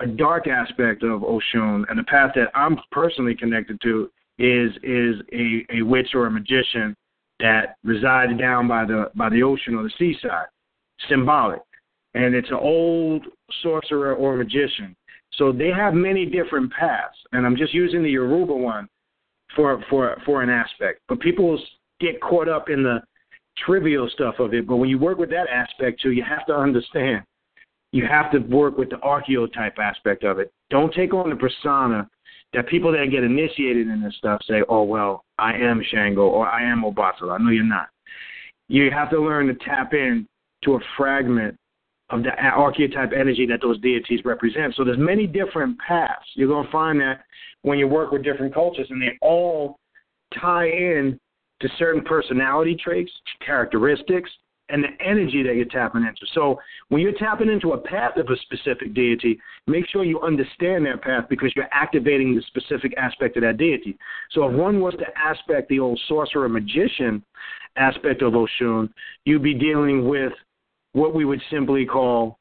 a 0.00 0.06
dark 0.06 0.46
aspect 0.48 1.02
of 1.02 1.22
Oshun 1.22 1.84
and 1.88 1.98
the 1.98 2.04
path 2.04 2.32
that 2.34 2.48
I'm 2.54 2.78
personally 2.90 3.34
connected 3.34 3.80
to 3.82 4.10
is 4.38 4.70
is 4.82 5.16
a, 5.32 5.64
a 5.78 5.82
witch 5.82 6.08
or 6.14 6.26
a 6.26 6.30
magician 6.30 6.94
that 7.40 7.76
resides 7.84 8.38
down 8.38 8.68
by 8.68 8.84
the 8.84 9.10
by 9.14 9.28
the 9.28 9.42
ocean 9.42 9.74
or 9.74 9.82
the 9.84 9.92
seaside, 9.98 10.46
symbolic. 11.08 11.60
And 12.14 12.34
it's 12.34 12.50
an 12.50 12.58
old 12.60 13.26
sorcerer 13.62 14.14
or 14.14 14.36
magician. 14.36 14.94
So 15.38 15.52
they 15.52 15.70
have 15.70 15.94
many 15.94 16.26
different 16.26 16.72
paths. 16.72 17.16
And 17.32 17.46
I'm 17.46 17.56
just 17.56 17.74
using 17.74 18.02
the 18.02 18.10
Yoruba 18.10 18.54
one 18.54 18.88
for 19.56 19.82
for 19.90 20.16
for 20.24 20.42
an 20.42 20.50
aspect. 20.50 21.00
But 21.08 21.20
people 21.20 21.60
get 22.00 22.20
caught 22.20 22.48
up 22.48 22.70
in 22.70 22.82
the 22.82 23.00
trivial 23.64 24.08
stuff 24.12 24.36
of 24.38 24.54
it. 24.54 24.66
But 24.66 24.76
when 24.76 24.88
you 24.88 24.98
work 24.98 25.18
with 25.18 25.30
that 25.30 25.46
aspect 25.48 26.00
too, 26.00 26.10
you 26.10 26.24
have 26.24 26.46
to 26.46 26.54
understand 26.54 27.24
you 27.94 28.04
have 28.04 28.32
to 28.32 28.38
work 28.38 28.76
with 28.76 28.90
the 28.90 28.98
archetype 28.98 29.78
aspect 29.78 30.24
of 30.24 30.40
it. 30.40 30.52
Don't 30.68 30.92
take 30.92 31.14
on 31.14 31.30
the 31.30 31.36
persona 31.36 32.08
that 32.52 32.66
people 32.66 32.90
that 32.90 33.06
get 33.12 33.22
initiated 33.22 33.86
in 33.86 34.02
this 34.02 34.16
stuff 34.16 34.40
say, 34.48 34.62
oh, 34.68 34.82
well, 34.82 35.24
I 35.38 35.52
am 35.54 35.80
Shango 35.92 36.22
or 36.22 36.44
I 36.48 36.68
am 36.68 36.82
Obatala. 36.82 37.40
No, 37.40 37.50
you're 37.50 37.62
not. 37.62 37.86
You 38.66 38.90
have 38.90 39.10
to 39.10 39.20
learn 39.20 39.46
to 39.46 39.54
tap 39.64 39.94
in 39.94 40.26
to 40.64 40.74
a 40.74 40.80
fragment 40.96 41.56
of 42.10 42.22
the 42.22 42.30
archetype 42.30 43.12
energy 43.18 43.46
that 43.46 43.60
those 43.62 43.80
deities 43.80 44.20
represent. 44.24 44.74
So 44.76 44.84
there's 44.84 44.98
many 44.98 45.26
different 45.26 45.78
paths. 45.78 46.26
You're 46.34 46.48
going 46.48 46.66
to 46.66 46.72
find 46.72 47.00
that 47.00 47.24
when 47.62 47.78
you 47.78 47.88
work 47.88 48.12
with 48.12 48.22
different 48.22 48.52
cultures 48.52 48.86
and 48.90 49.00
they 49.00 49.18
all 49.22 49.78
tie 50.38 50.68
in 50.68 51.18
to 51.60 51.68
certain 51.78 52.02
personality 52.02 52.76
traits, 52.82 53.10
characteristics, 53.44 54.30
and 54.70 54.82
the 54.82 54.88
energy 55.04 55.42
that 55.42 55.56
you're 55.56 55.66
tapping 55.66 56.02
into. 56.02 56.26
So 56.32 56.58
when 56.88 57.02
you're 57.02 57.12
tapping 57.12 57.50
into 57.50 57.72
a 57.72 57.78
path 57.78 58.16
of 58.16 58.28
a 58.28 58.36
specific 58.36 58.94
deity, 58.94 59.38
make 59.66 59.86
sure 59.88 60.04
you 60.04 60.20
understand 60.22 60.86
that 60.86 61.02
path 61.02 61.24
because 61.28 61.52
you're 61.54 61.68
activating 61.70 62.34
the 62.34 62.42
specific 62.46 62.94
aspect 62.96 63.36
of 63.36 63.42
that 63.42 63.58
deity. 63.58 63.98
So 64.30 64.48
if 64.48 64.54
one 64.54 64.80
was 64.80 64.94
to 64.94 65.06
aspect 65.18 65.68
the 65.68 65.80
old 65.80 66.00
sorcerer 66.08 66.48
magician 66.48 67.22
aspect 67.76 68.22
of 68.22 68.32
Oshun, 68.32 68.88
you'd 69.24 69.42
be 69.42 69.54
dealing 69.54 70.08
with 70.08 70.32
what 70.94 71.14
we 71.14 71.24
would 71.24 71.42
simply 71.50 71.84
call 71.84 72.38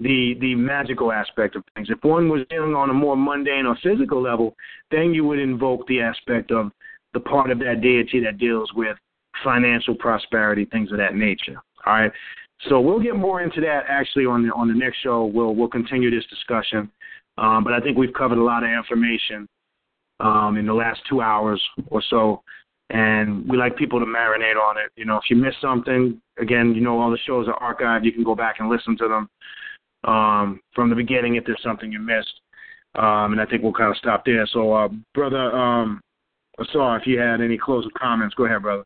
the 0.00 0.36
the 0.40 0.54
magical 0.54 1.10
aspect 1.10 1.56
of 1.56 1.64
things. 1.74 1.88
If 1.88 2.02
one 2.02 2.28
was 2.28 2.42
dealing 2.50 2.74
on 2.74 2.90
a 2.90 2.94
more 2.94 3.16
mundane 3.16 3.66
or 3.66 3.76
physical 3.82 4.20
level, 4.20 4.54
then 4.90 5.14
you 5.14 5.24
would 5.24 5.38
invoke 5.38 5.86
the 5.86 6.00
aspect 6.00 6.50
of 6.50 6.70
the 7.14 7.20
part 7.20 7.50
of 7.50 7.58
that 7.60 7.80
deity 7.80 8.20
that 8.24 8.38
deals 8.38 8.70
with 8.74 8.96
financial 9.42 9.94
prosperity, 9.94 10.64
things 10.66 10.92
of 10.92 10.98
that 10.98 11.14
nature. 11.14 11.56
All 11.86 11.94
right. 11.94 12.12
So 12.68 12.80
we'll 12.80 13.00
get 13.00 13.16
more 13.16 13.42
into 13.42 13.60
that 13.60 13.84
actually 13.88 14.26
on 14.26 14.46
the 14.46 14.52
on 14.52 14.68
the 14.68 14.74
next 14.74 14.98
show. 15.02 15.26
We'll 15.26 15.54
we'll 15.54 15.68
continue 15.68 16.10
this 16.10 16.26
discussion. 16.28 16.90
Um, 17.38 17.64
but 17.64 17.72
I 17.72 17.80
think 17.80 17.96
we've 17.96 18.14
covered 18.14 18.38
a 18.38 18.44
lot 18.44 18.62
of 18.62 18.70
information 18.70 19.48
um, 20.20 20.56
in 20.56 20.66
the 20.66 20.74
last 20.74 21.00
two 21.08 21.20
hours 21.20 21.60
or 21.88 22.02
so, 22.10 22.42
and 22.90 23.48
we 23.48 23.56
like 23.56 23.76
people 23.76 23.98
to 23.98 24.06
marinate 24.06 24.56
on 24.56 24.76
it. 24.76 24.90
You 24.96 25.04
know, 25.04 25.16
if 25.16 25.24
you 25.30 25.36
miss 25.36 25.54
something, 25.60 26.20
again, 26.38 26.74
you 26.74 26.80
know, 26.80 27.00
all 27.00 27.10
the 27.10 27.18
shows 27.26 27.46
are 27.48 27.74
archived. 27.74 28.04
You 28.04 28.12
can 28.12 28.24
go 28.24 28.34
back 28.34 28.56
and 28.58 28.68
listen 28.68 28.96
to 28.98 29.08
them 29.08 29.28
um, 30.04 30.60
from 30.74 30.90
the 30.90 30.96
beginning 30.96 31.36
if 31.36 31.44
there's 31.44 31.62
something 31.62 31.90
you 31.90 31.98
missed. 31.98 32.40
Um, 32.94 33.32
and 33.32 33.40
I 33.40 33.46
think 33.46 33.62
we'll 33.62 33.72
kind 33.72 33.90
of 33.90 33.96
stop 33.96 34.24
there. 34.24 34.46
So, 34.52 34.72
uh, 34.72 34.88
brother, 35.14 35.52
um, 35.52 36.00
Asar, 36.60 36.98
if 37.00 37.06
you 37.06 37.18
had 37.18 37.40
any 37.40 37.58
closing 37.58 37.90
comments, 37.98 38.34
go 38.36 38.44
ahead, 38.44 38.62
brother. 38.62 38.84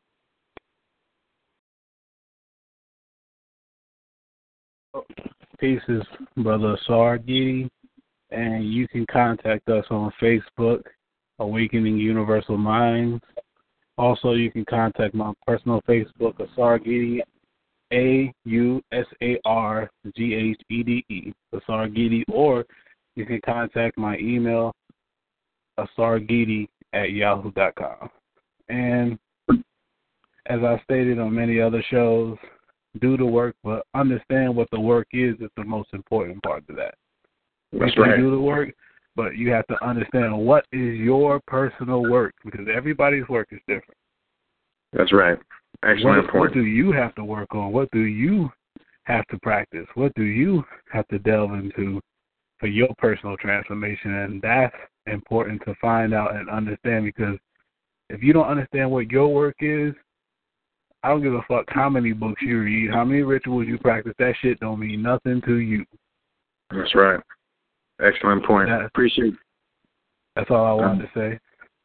Pieces, 5.58 6.02
Brother 6.36 6.78
Sargiti, 6.88 7.68
and 8.30 8.72
you 8.72 8.88
can 8.88 9.04
contact 9.10 9.68
us 9.68 9.84
on 9.90 10.12
Facebook, 10.20 10.82
Awakening 11.40 11.98
Universal 11.98 12.56
Minds. 12.56 13.22
Also, 13.98 14.32
you 14.32 14.50
can 14.50 14.64
contact 14.64 15.12
my 15.12 15.32
personal 15.44 15.82
Facebook, 15.82 16.34
Ausarghede, 16.38 17.20
A 17.92 18.32
U 18.44 18.80
S 18.92 19.06
A 19.22 19.38
R 19.44 19.90
G 20.16 20.34
H 20.34 20.60
E 20.70 20.82
D 20.84 21.04
E, 21.10 21.34
Ausarghede, 21.52 22.22
or 22.32 22.64
you 23.16 23.26
can 23.26 23.40
contact 23.44 23.98
my 23.98 24.16
email, 24.18 24.72
ausarghede 25.78 26.68
at 26.92 27.10
yahoo.com. 27.10 28.08
And 28.68 29.18
as 30.46 30.60
I 30.62 30.80
stated 30.84 31.18
on 31.18 31.34
many 31.34 31.60
other 31.60 31.82
shows, 31.90 32.36
do 33.00 33.16
the 33.16 33.26
work, 33.26 33.56
but 33.64 33.84
understand 33.94 34.54
what 34.54 34.70
the 34.70 34.80
work 34.80 35.08
is 35.12 35.34
is 35.40 35.50
the 35.56 35.64
most 35.64 35.88
important 35.92 36.40
part 36.44 36.62
of 36.68 36.76
that. 36.76 36.94
That's 37.72 37.94
you 37.96 38.02
right. 38.02 38.14
can 38.14 38.24
do 38.24 38.30
the 38.30 38.40
work, 38.40 38.70
but 39.18 39.36
you 39.36 39.50
have 39.50 39.66
to 39.66 39.84
understand 39.84 40.38
what 40.38 40.64
is 40.70 40.96
your 40.96 41.40
personal 41.48 42.02
work 42.02 42.32
because 42.44 42.68
everybody's 42.72 43.26
work 43.28 43.48
is 43.50 43.58
different. 43.66 43.98
That's 44.92 45.12
right. 45.12 45.36
Excellent 45.82 46.22
what, 46.22 46.32
point. 46.32 46.40
What 46.40 46.54
do 46.54 46.64
you 46.64 46.92
have 46.92 47.16
to 47.16 47.24
work 47.24 47.52
on? 47.52 47.72
What 47.72 47.90
do 47.90 48.02
you 48.02 48.48
have 49.06 49.26
to 49.26 49.38
practice? 49.40 49.86
What 49.96 50.14
do 50.14 50.22
you 50.22 50.62
have 50.92 51.06
to 51.08 51.18
delve 51.18 51.54
into 51.54 52.00
for 52.60 52.68
your 52.68 52.90
personal 52.96 53.36
transformation? 53.38 54.14
And 54.14 54.40
that's 54.40 54.76
important 55.06 55.62
to 55.64 55.74
find 55.80 56.14
out 56.14 56.36
and 56.36 56.48
understand 56.48 57.04
because 57.04 57.38
if 58.10 58.22
you 58.22 58.32
don't 58.32 58.46
understand 58.46 58.88
what 58.88 59.10
your 59.10 59.34
work 59.34 59.56
is, 59.58 59.94
I 61.02 61.08
don't 61.08 61.24
give 61.24 61.34
a 61.34 61.42
fuck 61.48 61.64
how 61.70 61.88
many 61.88 62.12
books 62.12 62.40
you 62.40 62.60
read, 62.60 62.92
how 62.92 63.04
many 63.04 63.22
rituals 63.22 63.66
you 63.66 63.78
practice. 63.78 64.14
That 64.20 64.34
shit 64.40 64.60
don't 64.60 64.78
mean 64.78 65.02
nothing 65.02 65.42
to 65.44 65.56
you. 65.56 65.84
That's 66.70 66.94
right. 66.94 67.18
Excellent 68.00 68.44
point. 68.44 68.68
That- 68.68 68.84
Appreciate 68.84 69.34
That's 70.36 70.50
all 70.50 70.66
I 70.66 70.72
wanted 70.72 71.02
to 71.02 71.10
say. 71.14 71.38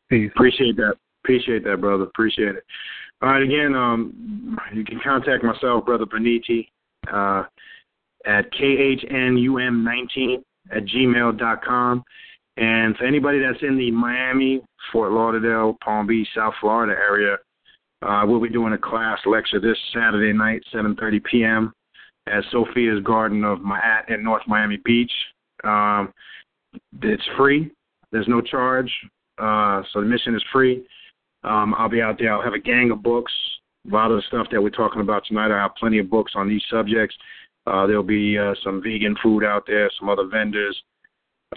Peace. 0.10 0.32
Appreciate 0.36 0.76
that. 0.78 0.96
Appreciate 1.24 1.64
that, 1.64 1.82
brother. 1.82 2.04
Appreciate 2.04 2.56
it. 2.56 2.64
All 3.22 3.30
right, 3.30 3.42
again, 3.42 3.74
um, 3.74 4.60
you 4.74 4.84
can 4.84 5.00
contact 5.02 5.44
myself, 5.44 5.86
Brother 5.86 6.06
Beniti, 6.06 6.68
uh, 7.12 7.44
at 8.26 8.52
khnum19 8.52 10.44
at 10.72 10.86
gmail 10.86 11.38
dot 11.40 11.64
com. 11.64 12.04
And 12.58 12.96
for 12.98 13.06
anybody 13.06 13.40
that's 13.40 13.64
in 13.64 13.78
the 13.78 13.92
Miami, 13.92 14.62
Fort 14.92 15.12
Lauderdale, 15.12 15.78
Palm 15.84 16.06
Beach, 16.06 16.28
South 16.36 16.54
Florida 16.60 16.94
area, 16.94 17.38
uh, 18.04 18.26
we'll 18.28 18.42
be 18.42 18.50
doing 18.50 18.74
a 18.74 18.78
class 18.78 19.20
lecture 19.26 19.60
this 19.60 19.78
Saturday 19.94 20.34
night, 20.34 20.62
7:30 20.74 21.24
p.m. 21.24 21.74
at 22.28 22.44
Sophia's 22.52 23.02
Garden 23.04 23.44
of 23.44 23.62
Manhattan 23.62 24.16
in 24.16 24.24
North 24.24 24.44
Miami 24.48 24.78
Beach. 24.84 25.12
Um, 25.64 26.14
it's 27.02 27.24
free. 27.38 27.72
There's 28.12 28.28
no 28.28 28.42
charge, 28.42 28.92
uh, 29.38 29.82
so 29.92 30.02
the 30.02 30.08
mission 30.08 30.36
is 30.36 30.44
free. 30.52 30.86
Um, 31.44 31.74
I'll 31.78 31.90
be 31.90 32.02
out 32.02 32.18
there. 32.20 32.34
I'll 32.34 32.44
have 32.44 32.54
a 32.54 32.60
gang 32.60 32.92
of 32.92 33.04
books. 33.04 33.32
A 33.90 33.94
lot 33.94 34.12
of 34.12 34.18
the 34.18 34.24
stuff 34.28 34.48
that 34.52 34.62
we're 34.62 34.70
talking 34.70 35.02
about 35.02 35.26
tonight, 35.26 35.52
I 35.52 35.62
have 35.62 35.76
plenty 35.76 36.00
of 36.00 36.10
books 36.10 36.34
on 36.36 36.48
these 36.48 36.64
subjects. 36.70 37.16
Uh, 37.66 37.88
there'll 37.88 38.04
be 38.04 38.38
uh, 38.38 38.54
some 38.64 38.82
vegan 38.82 39.16
food 39.22 39.44
out 39.44 39.64
there, 39.68 39.90
some 40.00 40.10
other 40.10 40.28
vendors. 40.28 40.78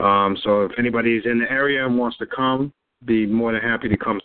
Um, 0.00 0.36
so 0.42 0.64
if 0.64 0.72
anybody's 0.78 1.22
in 1.24 1.38
the 1.38 1.50
area 1.50 1.84
and 1.84 1.96
wants 1.96 2.18
to 2.18 2.26
come, 2.26 2.72
be 3.04 3.26
more 3.26 3.52
than 3.52 3.60
happy 3.60 3.88
to 3.88 3.96
come. 3.96 4.20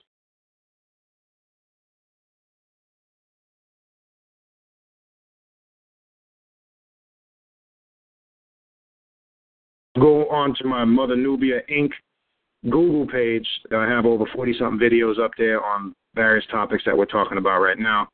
On 10.31 10.55
to 10.55 10.65
my 10.65 10.85
Mother 10.85 11.15
Nubia 11.15 11.61
Inc. 11.71 11.91
Google 12.69 13.07
page. 13.07 13.47
I 13.75 13.87
have 13.87 14.05
over 14.05 14.25
40 14.33 14.55
something 14.59 14.79
videos 14.79 15.19
up 15.19 15.31
there 15.37 15.63
on 15.63 15.93
various 16.15 16.45
topics 16.51 16.83
that 16.85 16.97
we're 16.97 17.05
talking 17.05 17.37
about 17.37 17.59
right 17.59 17.79
now. 17.79 18.07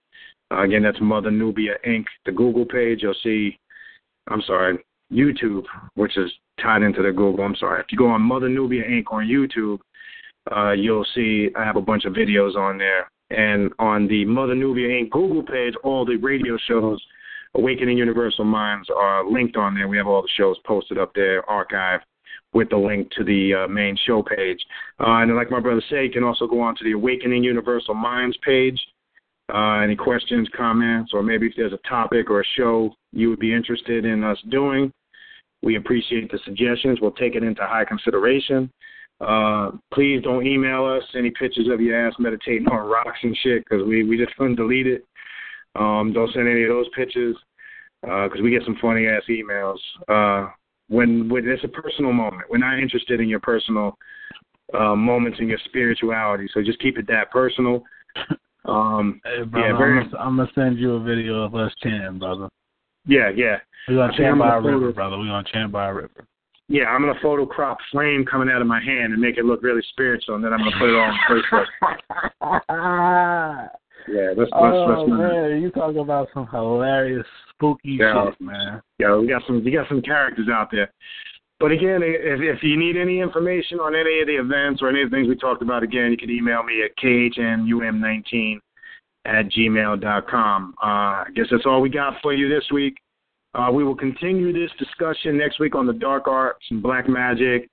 Uh, 0.51 0.63
again, 0.63 0.83
that's 0.83 0.99
Mother 1.01 1.31
Nubia 1.31 1.75
Inc. 1.85 2.05
The 2.25 2.31
Google 2.31 2.65
page. 2.65 2.99
You'll 3.01 3.13
see, 3.23 3.57
I'm 4.29 4.41
sorry, 4.41 4.77
YouTube, 5.11 5.65
which 5.95 6.17
is 6.17 6.31
tied 6.61 6.81
into 6.81 7.03
the 7.03 7.11
Google. 7.11 7.43
I'm 7.45 7.55
sorry. 7.55 7.81
If 7.81 7.87
you 7.91 7.97
go 7.97 8.07
on 8.07 8.21
Mother 8.21 8.49
Nubia 8.49 8.83
Inc. 8.83 9.05
on 9.11 9.27
YouTube, 9.27 9.79
uh, 10.55 10.71
you'll 10.71 11.05
see 11.13 11.49
I 11.55 11.65
have 11.65 11.75
a 11.75 11.81
bunch 11.81 12.05
of 12.05 12.13
videos 12.13 12.55
on 12.55 12.77
there. 12.77 13.09
And 13.29 13.73
on 13.79 14.07
the 14.07 14.23
Mother 14.23 14.55
Nubia 14.55 14.87
Inc. 14.87 15.09
Google 15.09 15.43
page, 15.43 15.73
all 15.83 16.05
the 16.05 16.15
radio 16.15 16.57
shows, 16.67 17.03
Awakening 17.57 17.97
Universal 17.97 18.45
Minds, 18.45 18.89
are 18.95 19.29
linked 19.29 19.57
on 19.57 19.73
there. 19.73 19.87
We 19.87 19.97
have 19.97 20.07
all 20.07 20.21
the 20.21 20.29
shows 20.37 20.57
posted 20.65 20.97
up 20.97 21.11
there, 21.15 21.41
archived 21.43 22.01
with 22.53 22.69
the 22.69 22.77
link 22.77 23.09
to 23.11 23.23
the 23.23 23.65
uh, 23.65 23.67
main 23.67 23.97
show 24.05 24.23
page. 24.23 24.59
Uh, 24.99 25.21
and 25.21 25.35
like 25.35 25.51
my 25.51 25.59
brother 25.59 25.81
said, 25.89 26.03
you 26.03 26.11
can 26.11 26.23
also 26.23 26.47
go 26.47 26.61
on 26.61 26.75
to 26.75 26.83
the 26.83 26.93
Awakening 26.93 27.43
Universal 27.43 27.93
Minds 27.93 28.37
page. 28.45 28.79
Uh, 29.53 29.79
any 29.79 29.95
questions, 29.95 30.47
comments, 30.55 31.11
or 31.13 31.23
maybe 31.23 31.47
if 31.47 31.53
there's 31.55 31.73
a 31.73 31.87
topic 31.87 32.29
or 32.29 32.41
a 32.41 32.45
show 32.57 32.93
you 33.13 33.29
would 33.29 33.39
be 33.39 33.53
interested 33.53 34.03
in 34.03 34.23
us 34.23 34.37
doing, 34.49 34.91
we 35.63 35.77
appreciate 35.77 36.29
the 36.31 36.39
suggestions. 36.43 36.99
We'll 37.01 37.11
take 37.11 37.35
it 37.35 37.43
into 37.43 37.61
high 37.61 37.85
consideration. 37.85 38.69
Uh, 39.19 39.71
please 39.93 40.21
don't 40.21 40.45
email 40.45 40.85
us 40.85 41.03
any 41.15 41.31
pictures 41.31 41.67
of 41.71 41.81
your 41.81 42.07
ass 42.07 42.13
meditating 42.19 42.67
on 42.67 42.87
rocks 42.87 43.17
and 43.23 43.35
shit 43.41 43.63
because 43.63 43.85
we, 43.87 44.03
we 44.03 44.17
just 44.17 44.35
couldn't 44.35 44.55
delete 44.55 44.85
it. 44.85 45.05
Um, 45.77 46.11
don't 46.13 46.31
send 46.33 46.47
any 46.47 46.63
of 46.63 46.69
those 46.69 46.87
pictures 46.95 47.35
because 48.01 48.39
uh, 48.39 48.43
we 48.43 48.51
get 48.51 48.63
some 48.63 48.77
funny 48.81 49.07
ass 49.07 49.23
emails. 49.29 49.77
Uh, 50.07 50.49
when 50.89 51.29
when 51.29 51.47
it's 51.47 51.63
a 51.63 51.67
personal 51.67 52.13
moment, 52.13 52.43
we're 52.49 52.57
not 52.57 52.79
interested 52.79 53.19
in 53.19 53.27
your 53.27 53.39
personal 53.39 53.97
uh, 54.73 54.95
moments 54.95 55.39
and 55.39 55.49
your 55.49 55.59
spirituality. 55.65 56.47
So 56.53 56.61
just 56.61 56.79
keep 56.79 56.97
it 56.97 57.07
that 57.07 57.31
personal. 57.31 57.83
Um, 58.65 59.21
hey, 59.23 59.43
brother, 59.43 59.67
yeah, 59.67 59.77
very, 59.77 59.99
I'm, 59.99 60.09
gonna, 60.11 60.23
I'm 60.23 60.37
gonna 60.37 60.51
send 60.55 60.77
you 60.77 60.95
a 60.95 61.03
video 61.03 61.43
of 61.43 61.55
us 61.55 61.71
chanting, 61.81 62.19
brother. 62.19 62.49
Yeah, 63.05 63.29
yeah. 63.35 63.57
We're 63.87 63.95
gonna 63.95 64.13
I 64.13 64.17
chant 64.17 64.39
by 64.39 64.47
a 64.57 64.61
gonna 64.61 64.67
river, 64.67 64.79
photo- 64.79 64.93
brother. 64.93 65.17
We're 65.17 65.27
gonna 65.27 65.47
chant 65.51 65.71
by 65.71 65.87
a 65.87 65.93
river. 65.93 66.25
Yeah, 66.69 66.85
I'm 66.85 67.01
gonna 67.01 67.19
photo 67.21 67.45
crop 67.45 67.77
flame 67.91 68.25
coming 68.29 68.49
out 68.49 68.61
of 68.61 68.67
my 68.67 68.81
hand 68.83 69.13
and 69.13 69.21
make 69.21 69.37
it 69.37 69.45
look 69.45 69.63
really 69.63 69.81
spiritual, 69.91 70.35
and 70.35 70.43
then 70.43 70.51
I'm 70.51 70.59
gonna 70.59 70.77
put 70.77 70.89
it 70.89 70.95
on 70.95 71.17
Facebook. 72.41 73.69
Yeah, 74.07 74.29
let's 74.37 74.51
let's 74.51 74.53
oh 74.53 75.05
let's 75.05 75.09
man, 75.09 75.61
you 75.61 75.71
talking 75.71 75.99
about 75.99 76.29
some 76.33 76.47
hilarious, 76.47 77.25
spooky 77.53 77.97
Yeah. 77.99 78.25
shit, 78.29 78.41
man. 78.41 78.81
Yeah, 78.99 79.17
we 79.17 79.27
got 79.27 79.43
some 79.45 79.63
we 79.63 79.71
got 79.71 79.87
some 79.89 80.01
characters 80.01 80.47
out 80.51 80.69
there. 80.71 80.91
But 81.59 81.71
again, 81.71 82.01
if 82.03 82.39
if 82.39 82.63
you 82.63 82.77
need 82.77 82.97
any 82.97 83.19
information 83.19 83.79
on 83.79 83.95
any 83.95 84.21
of 84.21 84.27
the 84.27 84.35
events 84.35 84.81
or 84.81 84.89
any 84.89 85.01
of 85.01 85.09
the 85.09 85.15
things 85.17 85.27
we 85.27 85.35
talked 85.35 85.61
about, 85.61 85.83
again, 85.83 86.11
you 86.11 86.17
can 86.17 86.29
email 86.29 86.63
me 86.63 86.83
at 86.83 86.95
khnum19 87.03 88.59
at 89.25 89.45
gmail.com. 89.51 90.73
Uh, 90.81 90.85
I 90.85 91.25
guess 91.35 91.47
that's 91.51 91.65
all 91.65 91.81
we 91.81 91.89
got 91.89 92.13
for 92.21 92.33
you 92.33 92.47
this 92.47 92.65
week. 92.71 92.95
Uh, 93.55 93.71
we 93.71 93.83
will 93.83 93.95
continue 93.95 94.53
this 94.53 94.71
discussion 94.77 95.37
next 95.37 95.59
week 95.59 95.73
on 95.73 95.87
the 95.87 95.93
dark 95.93 96.27
arts 96.27 96.63
and 96.69 96.81
black 96.81 97.09
magic, 97.09 97.69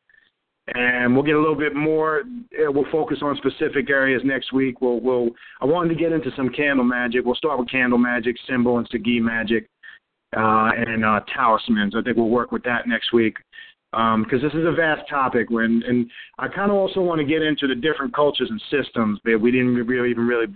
and 0.68 1.14
we'll 1.14 1.24
get 1.24 1.34
a 1.34 1.40
little 1.40 1.56
bit 1.56 1.74
more. 1.74 2.20
uh, 2.20 2.70
We'll 2.70 2.90
focus 2.90 3.18
on 3.22 3.36
specific 3.36 3.90
areas 3.90 4.22
next 4.24 4.52
week. 4.52 4.80
We'll, 4.80 5.00
we'll. 5.00 5.28
I 5.60 5.66
wanted 5.66 5.90
to 5.90 5.94
get 5.94 6.12
into 6.12 6.30
some 6.36 6.48
candle 6.50 6.84
magic. 6.84 7.24
We'll 7.24 7.34
start 7.34 7.58
with 7.58 7.70
candle 7.70 7.98
magic, 7.98 8.36
symbol 8.48 8.78
and 8.78 8.88
sigil 8.90 9.20
magic, 9.22 9.68
uh, 10.36 10.70
and 10.76 11.04
uh, 11.04 11.20
talismans. 11.34 11.94
I 11.96 12.02
think 12.02 12.16
we'll 12.16 12.28
work 12.28 12.50
with 12.50 12.62
that 12.64 12.88
next 12.88 13.12
week 13.12 13.36
because 13.92 14.42
this 14.42 14.54
is 14.54 14.66
a 14.66 14.72
vast 14.72 15.08
topic. 15.08 15.50
When 15.50 15.82
and 15.86 16.10
I 16.38 16.48
kind 16.48 16.70
of 16.70 16.76
also 16.76 17.00
want 17.00 17.20
to 17.20 17.26
get 17.26 17.42
into 17.42 17.66
the 17.66 17.74
different 17.74 18.14
cultures 18.14 18.50
and 18.50 18.60
systems, 18.70 19.20
but 19.24 19.40
we 19.40 19.50
didn't 19.50 19.74
really 19.74 20.10
even 20.10 20.26
really 20.26 20.46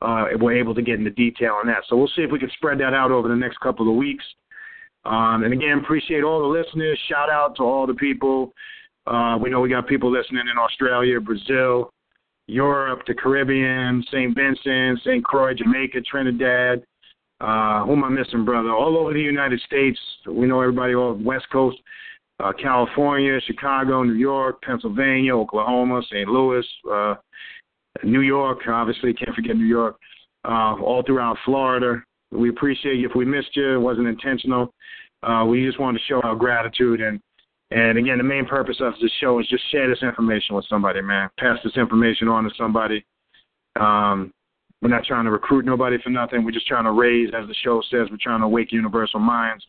uh, 0.00 0.24
were 0.40 0.52
able 0.56 0.74
to 0.74 0.82
get 0.82 0.98
into 0.98 1.10
detail 1.10 1.58
on 1.60 1.66
that. 1.66 1.84
So 1.88 1.96
we'll 1.96 2.10
see 2.16 2.22
if 2.22 2.30
we 2.32 2.38
can 2.38 2.50
spread 2.54 2.78
that 2.80 2.94
out 2.94 3.10
over 3.12 3.28
the 3.28 3.36
next 3.36 3.60
couple 3.60 3.88
of 3.88 3.96
weeks. 3.96 4.24
Um, 5.04 5.42
and 5.44 5.52
again, 5.52 5.78
appreciate 5.78 6.24
all 6.24 6.40
the 6.40 6.58
listeners. 6.58 6.98
Shout 7.08 7.28
out 7.28 7.56
to 7.56 7.62
all 7.62 7.86
the 7.86 7.94
people. 7.94 8.52
Uh, 9.06 9.38
we 9.40 9.50
know 9.50 9.60
we 9.60 9.68
got 9.68 9.86
people 9.86 10.10
listening 10.10 10.44
in 10.50 10.58
Australia, 10.58 11.20
Brazil, 11.20 11.90
Europe, 12.46 13.00
the 13.06 13.14
Caribbean, 13.14 14.04
St. 14.08 14.34
Vincent, 14.34 15.00
St. 15.00 15.24
Croix, 15.24 15.54
Jamaica, 15.54 16.00
Trinidad. 16.02 16.82
Uh, 17.40 17.84
who 17.84 17.92
am 17.92 18.04
I 18.04 18.08
missing, 18.08 18.44
brother? 18.44 18.70
All 18.70 18.96
over 18.96 19.12
the 19.12 19.20
United 19.20 19.60
States. 19.66 19.98
We 20.28 20.46
know 20.46 20.60
everybody 20.60 20.94
all 20.94 21.14
West 21.14 21.46
Coast, 21.50 21.78
uh, 22.38 22.52
California, 22.52 23.40
Chicago, 23.46 24.02
New 24.04 24.14
York, 24.14 24.62
Pennsylvania, 24.62 25.36
Oklahoma, 25.36 26.02
St. 26.08 26.28
Louis, 26.28 26.64
uh, 26.90 27.14
New 28.04 28.20
York. 28.20 28.58
Obviously, 28.68 29.12
can't 29.12 29.34
forget 29.34 29.56
New 29.56 29.64
York. 29.66 29.96
Uh, 30.44 30.74
all 30.80 31.02
throughout 31.04 31.36
Florida. 31.44 32.02
We 32.32 32.48
appreciate 32.48 32.96
you. 32.96 33.08
If 33.08 33.14
we 33.14 33.24
missed 33.24 33.54
you, 33.54 33.74
it 33.74 33.78
wasn't 33.80 34.08
intentional. 34.08 34.72
Uh, 35.22 35.44
we 35.48 35.64
just 35.64 35.78
wanted 35.78 35.98
to 35.98 36.04
show 36.06 36.20
our 36.22 36.34
gratitude 36.34 37.00
and 37.00 37.20
and 37.72 37.98
again, 37.98 38.18
the 38.18 38.24
main 38.24 38.44
purpose 38.44 38.76
of 38.80 38.94
this 39.00 39.10
show 39.20 39.38
is 39.40 39.46
just 39.48 39.62
share 39.70 39.88
this 39.88 40.02
information 40.02 40.54
with 40.54 40.66
somebody, 40.68 41.00
man. 41.00 41.30
Pass 41.38 41.58
this 41.64 41.76
information 41.76 42.28
on 42.28 42.44
to 42.44 42.50
somebody. 42.56 43.04
Um, 43.80 44.32
we're 44.82 44.88
not 44.88 45.04
trying 45.04 45.24
to 45.24 45.30
recruit 45.30 45.64
nobody 45.64 45.96
for 46.02 46.10
nothing. 46.10 46.44
We're 46.44 46.50
just 46.50 46.66
trying 46.66 46.84
to 46.84 46.90
raise, 46.90 47.30
as 47.38 47.46
the 47.46 47.54
show 47.62 47.80
says, 47.90 48.08
we're 48.10 48.18
trying 48.20 48.40
to 48.40 48.48
wake 48.48 48.72
universal 48.72 49.20
minds 49.20 49.64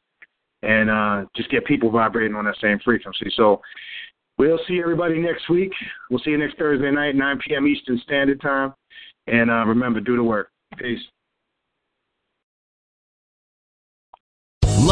and 0.63 0.89
uh, 0.89 1.25
just 1.35 1.51
get 1.51 1.65
people 1.65 1.91
vibrating 1.91 2.35
on 2.35 2.45
that 2.45 2.55
same 2.61 2.79
frequency. 2.83 3.31
So 3.35 3.61
we'll 4.37 4.59
see 4.67 4.79
everybody 4.79 5.19
next 5.19 5.49
week. 5.49 5.71
We'll 6.09 6.19
see 6.19 6.31
you 6.31 6.37
next 6.37 6.57
Thursday 6.57 6.89
night, 6.89 7.15
9 7.15 7.39
p.m. 7.47 7.67
Eastern 7.67 7.99
Standard 8.03 8.41
Time. 8.41 8.73
And 9.27 9.51
uh, 9.51 9.65
remember, 9.65 9.99
do 9.99 10.15
the 10.15 10.23
work. 10.23 10.49
Peace. 10.77 10.99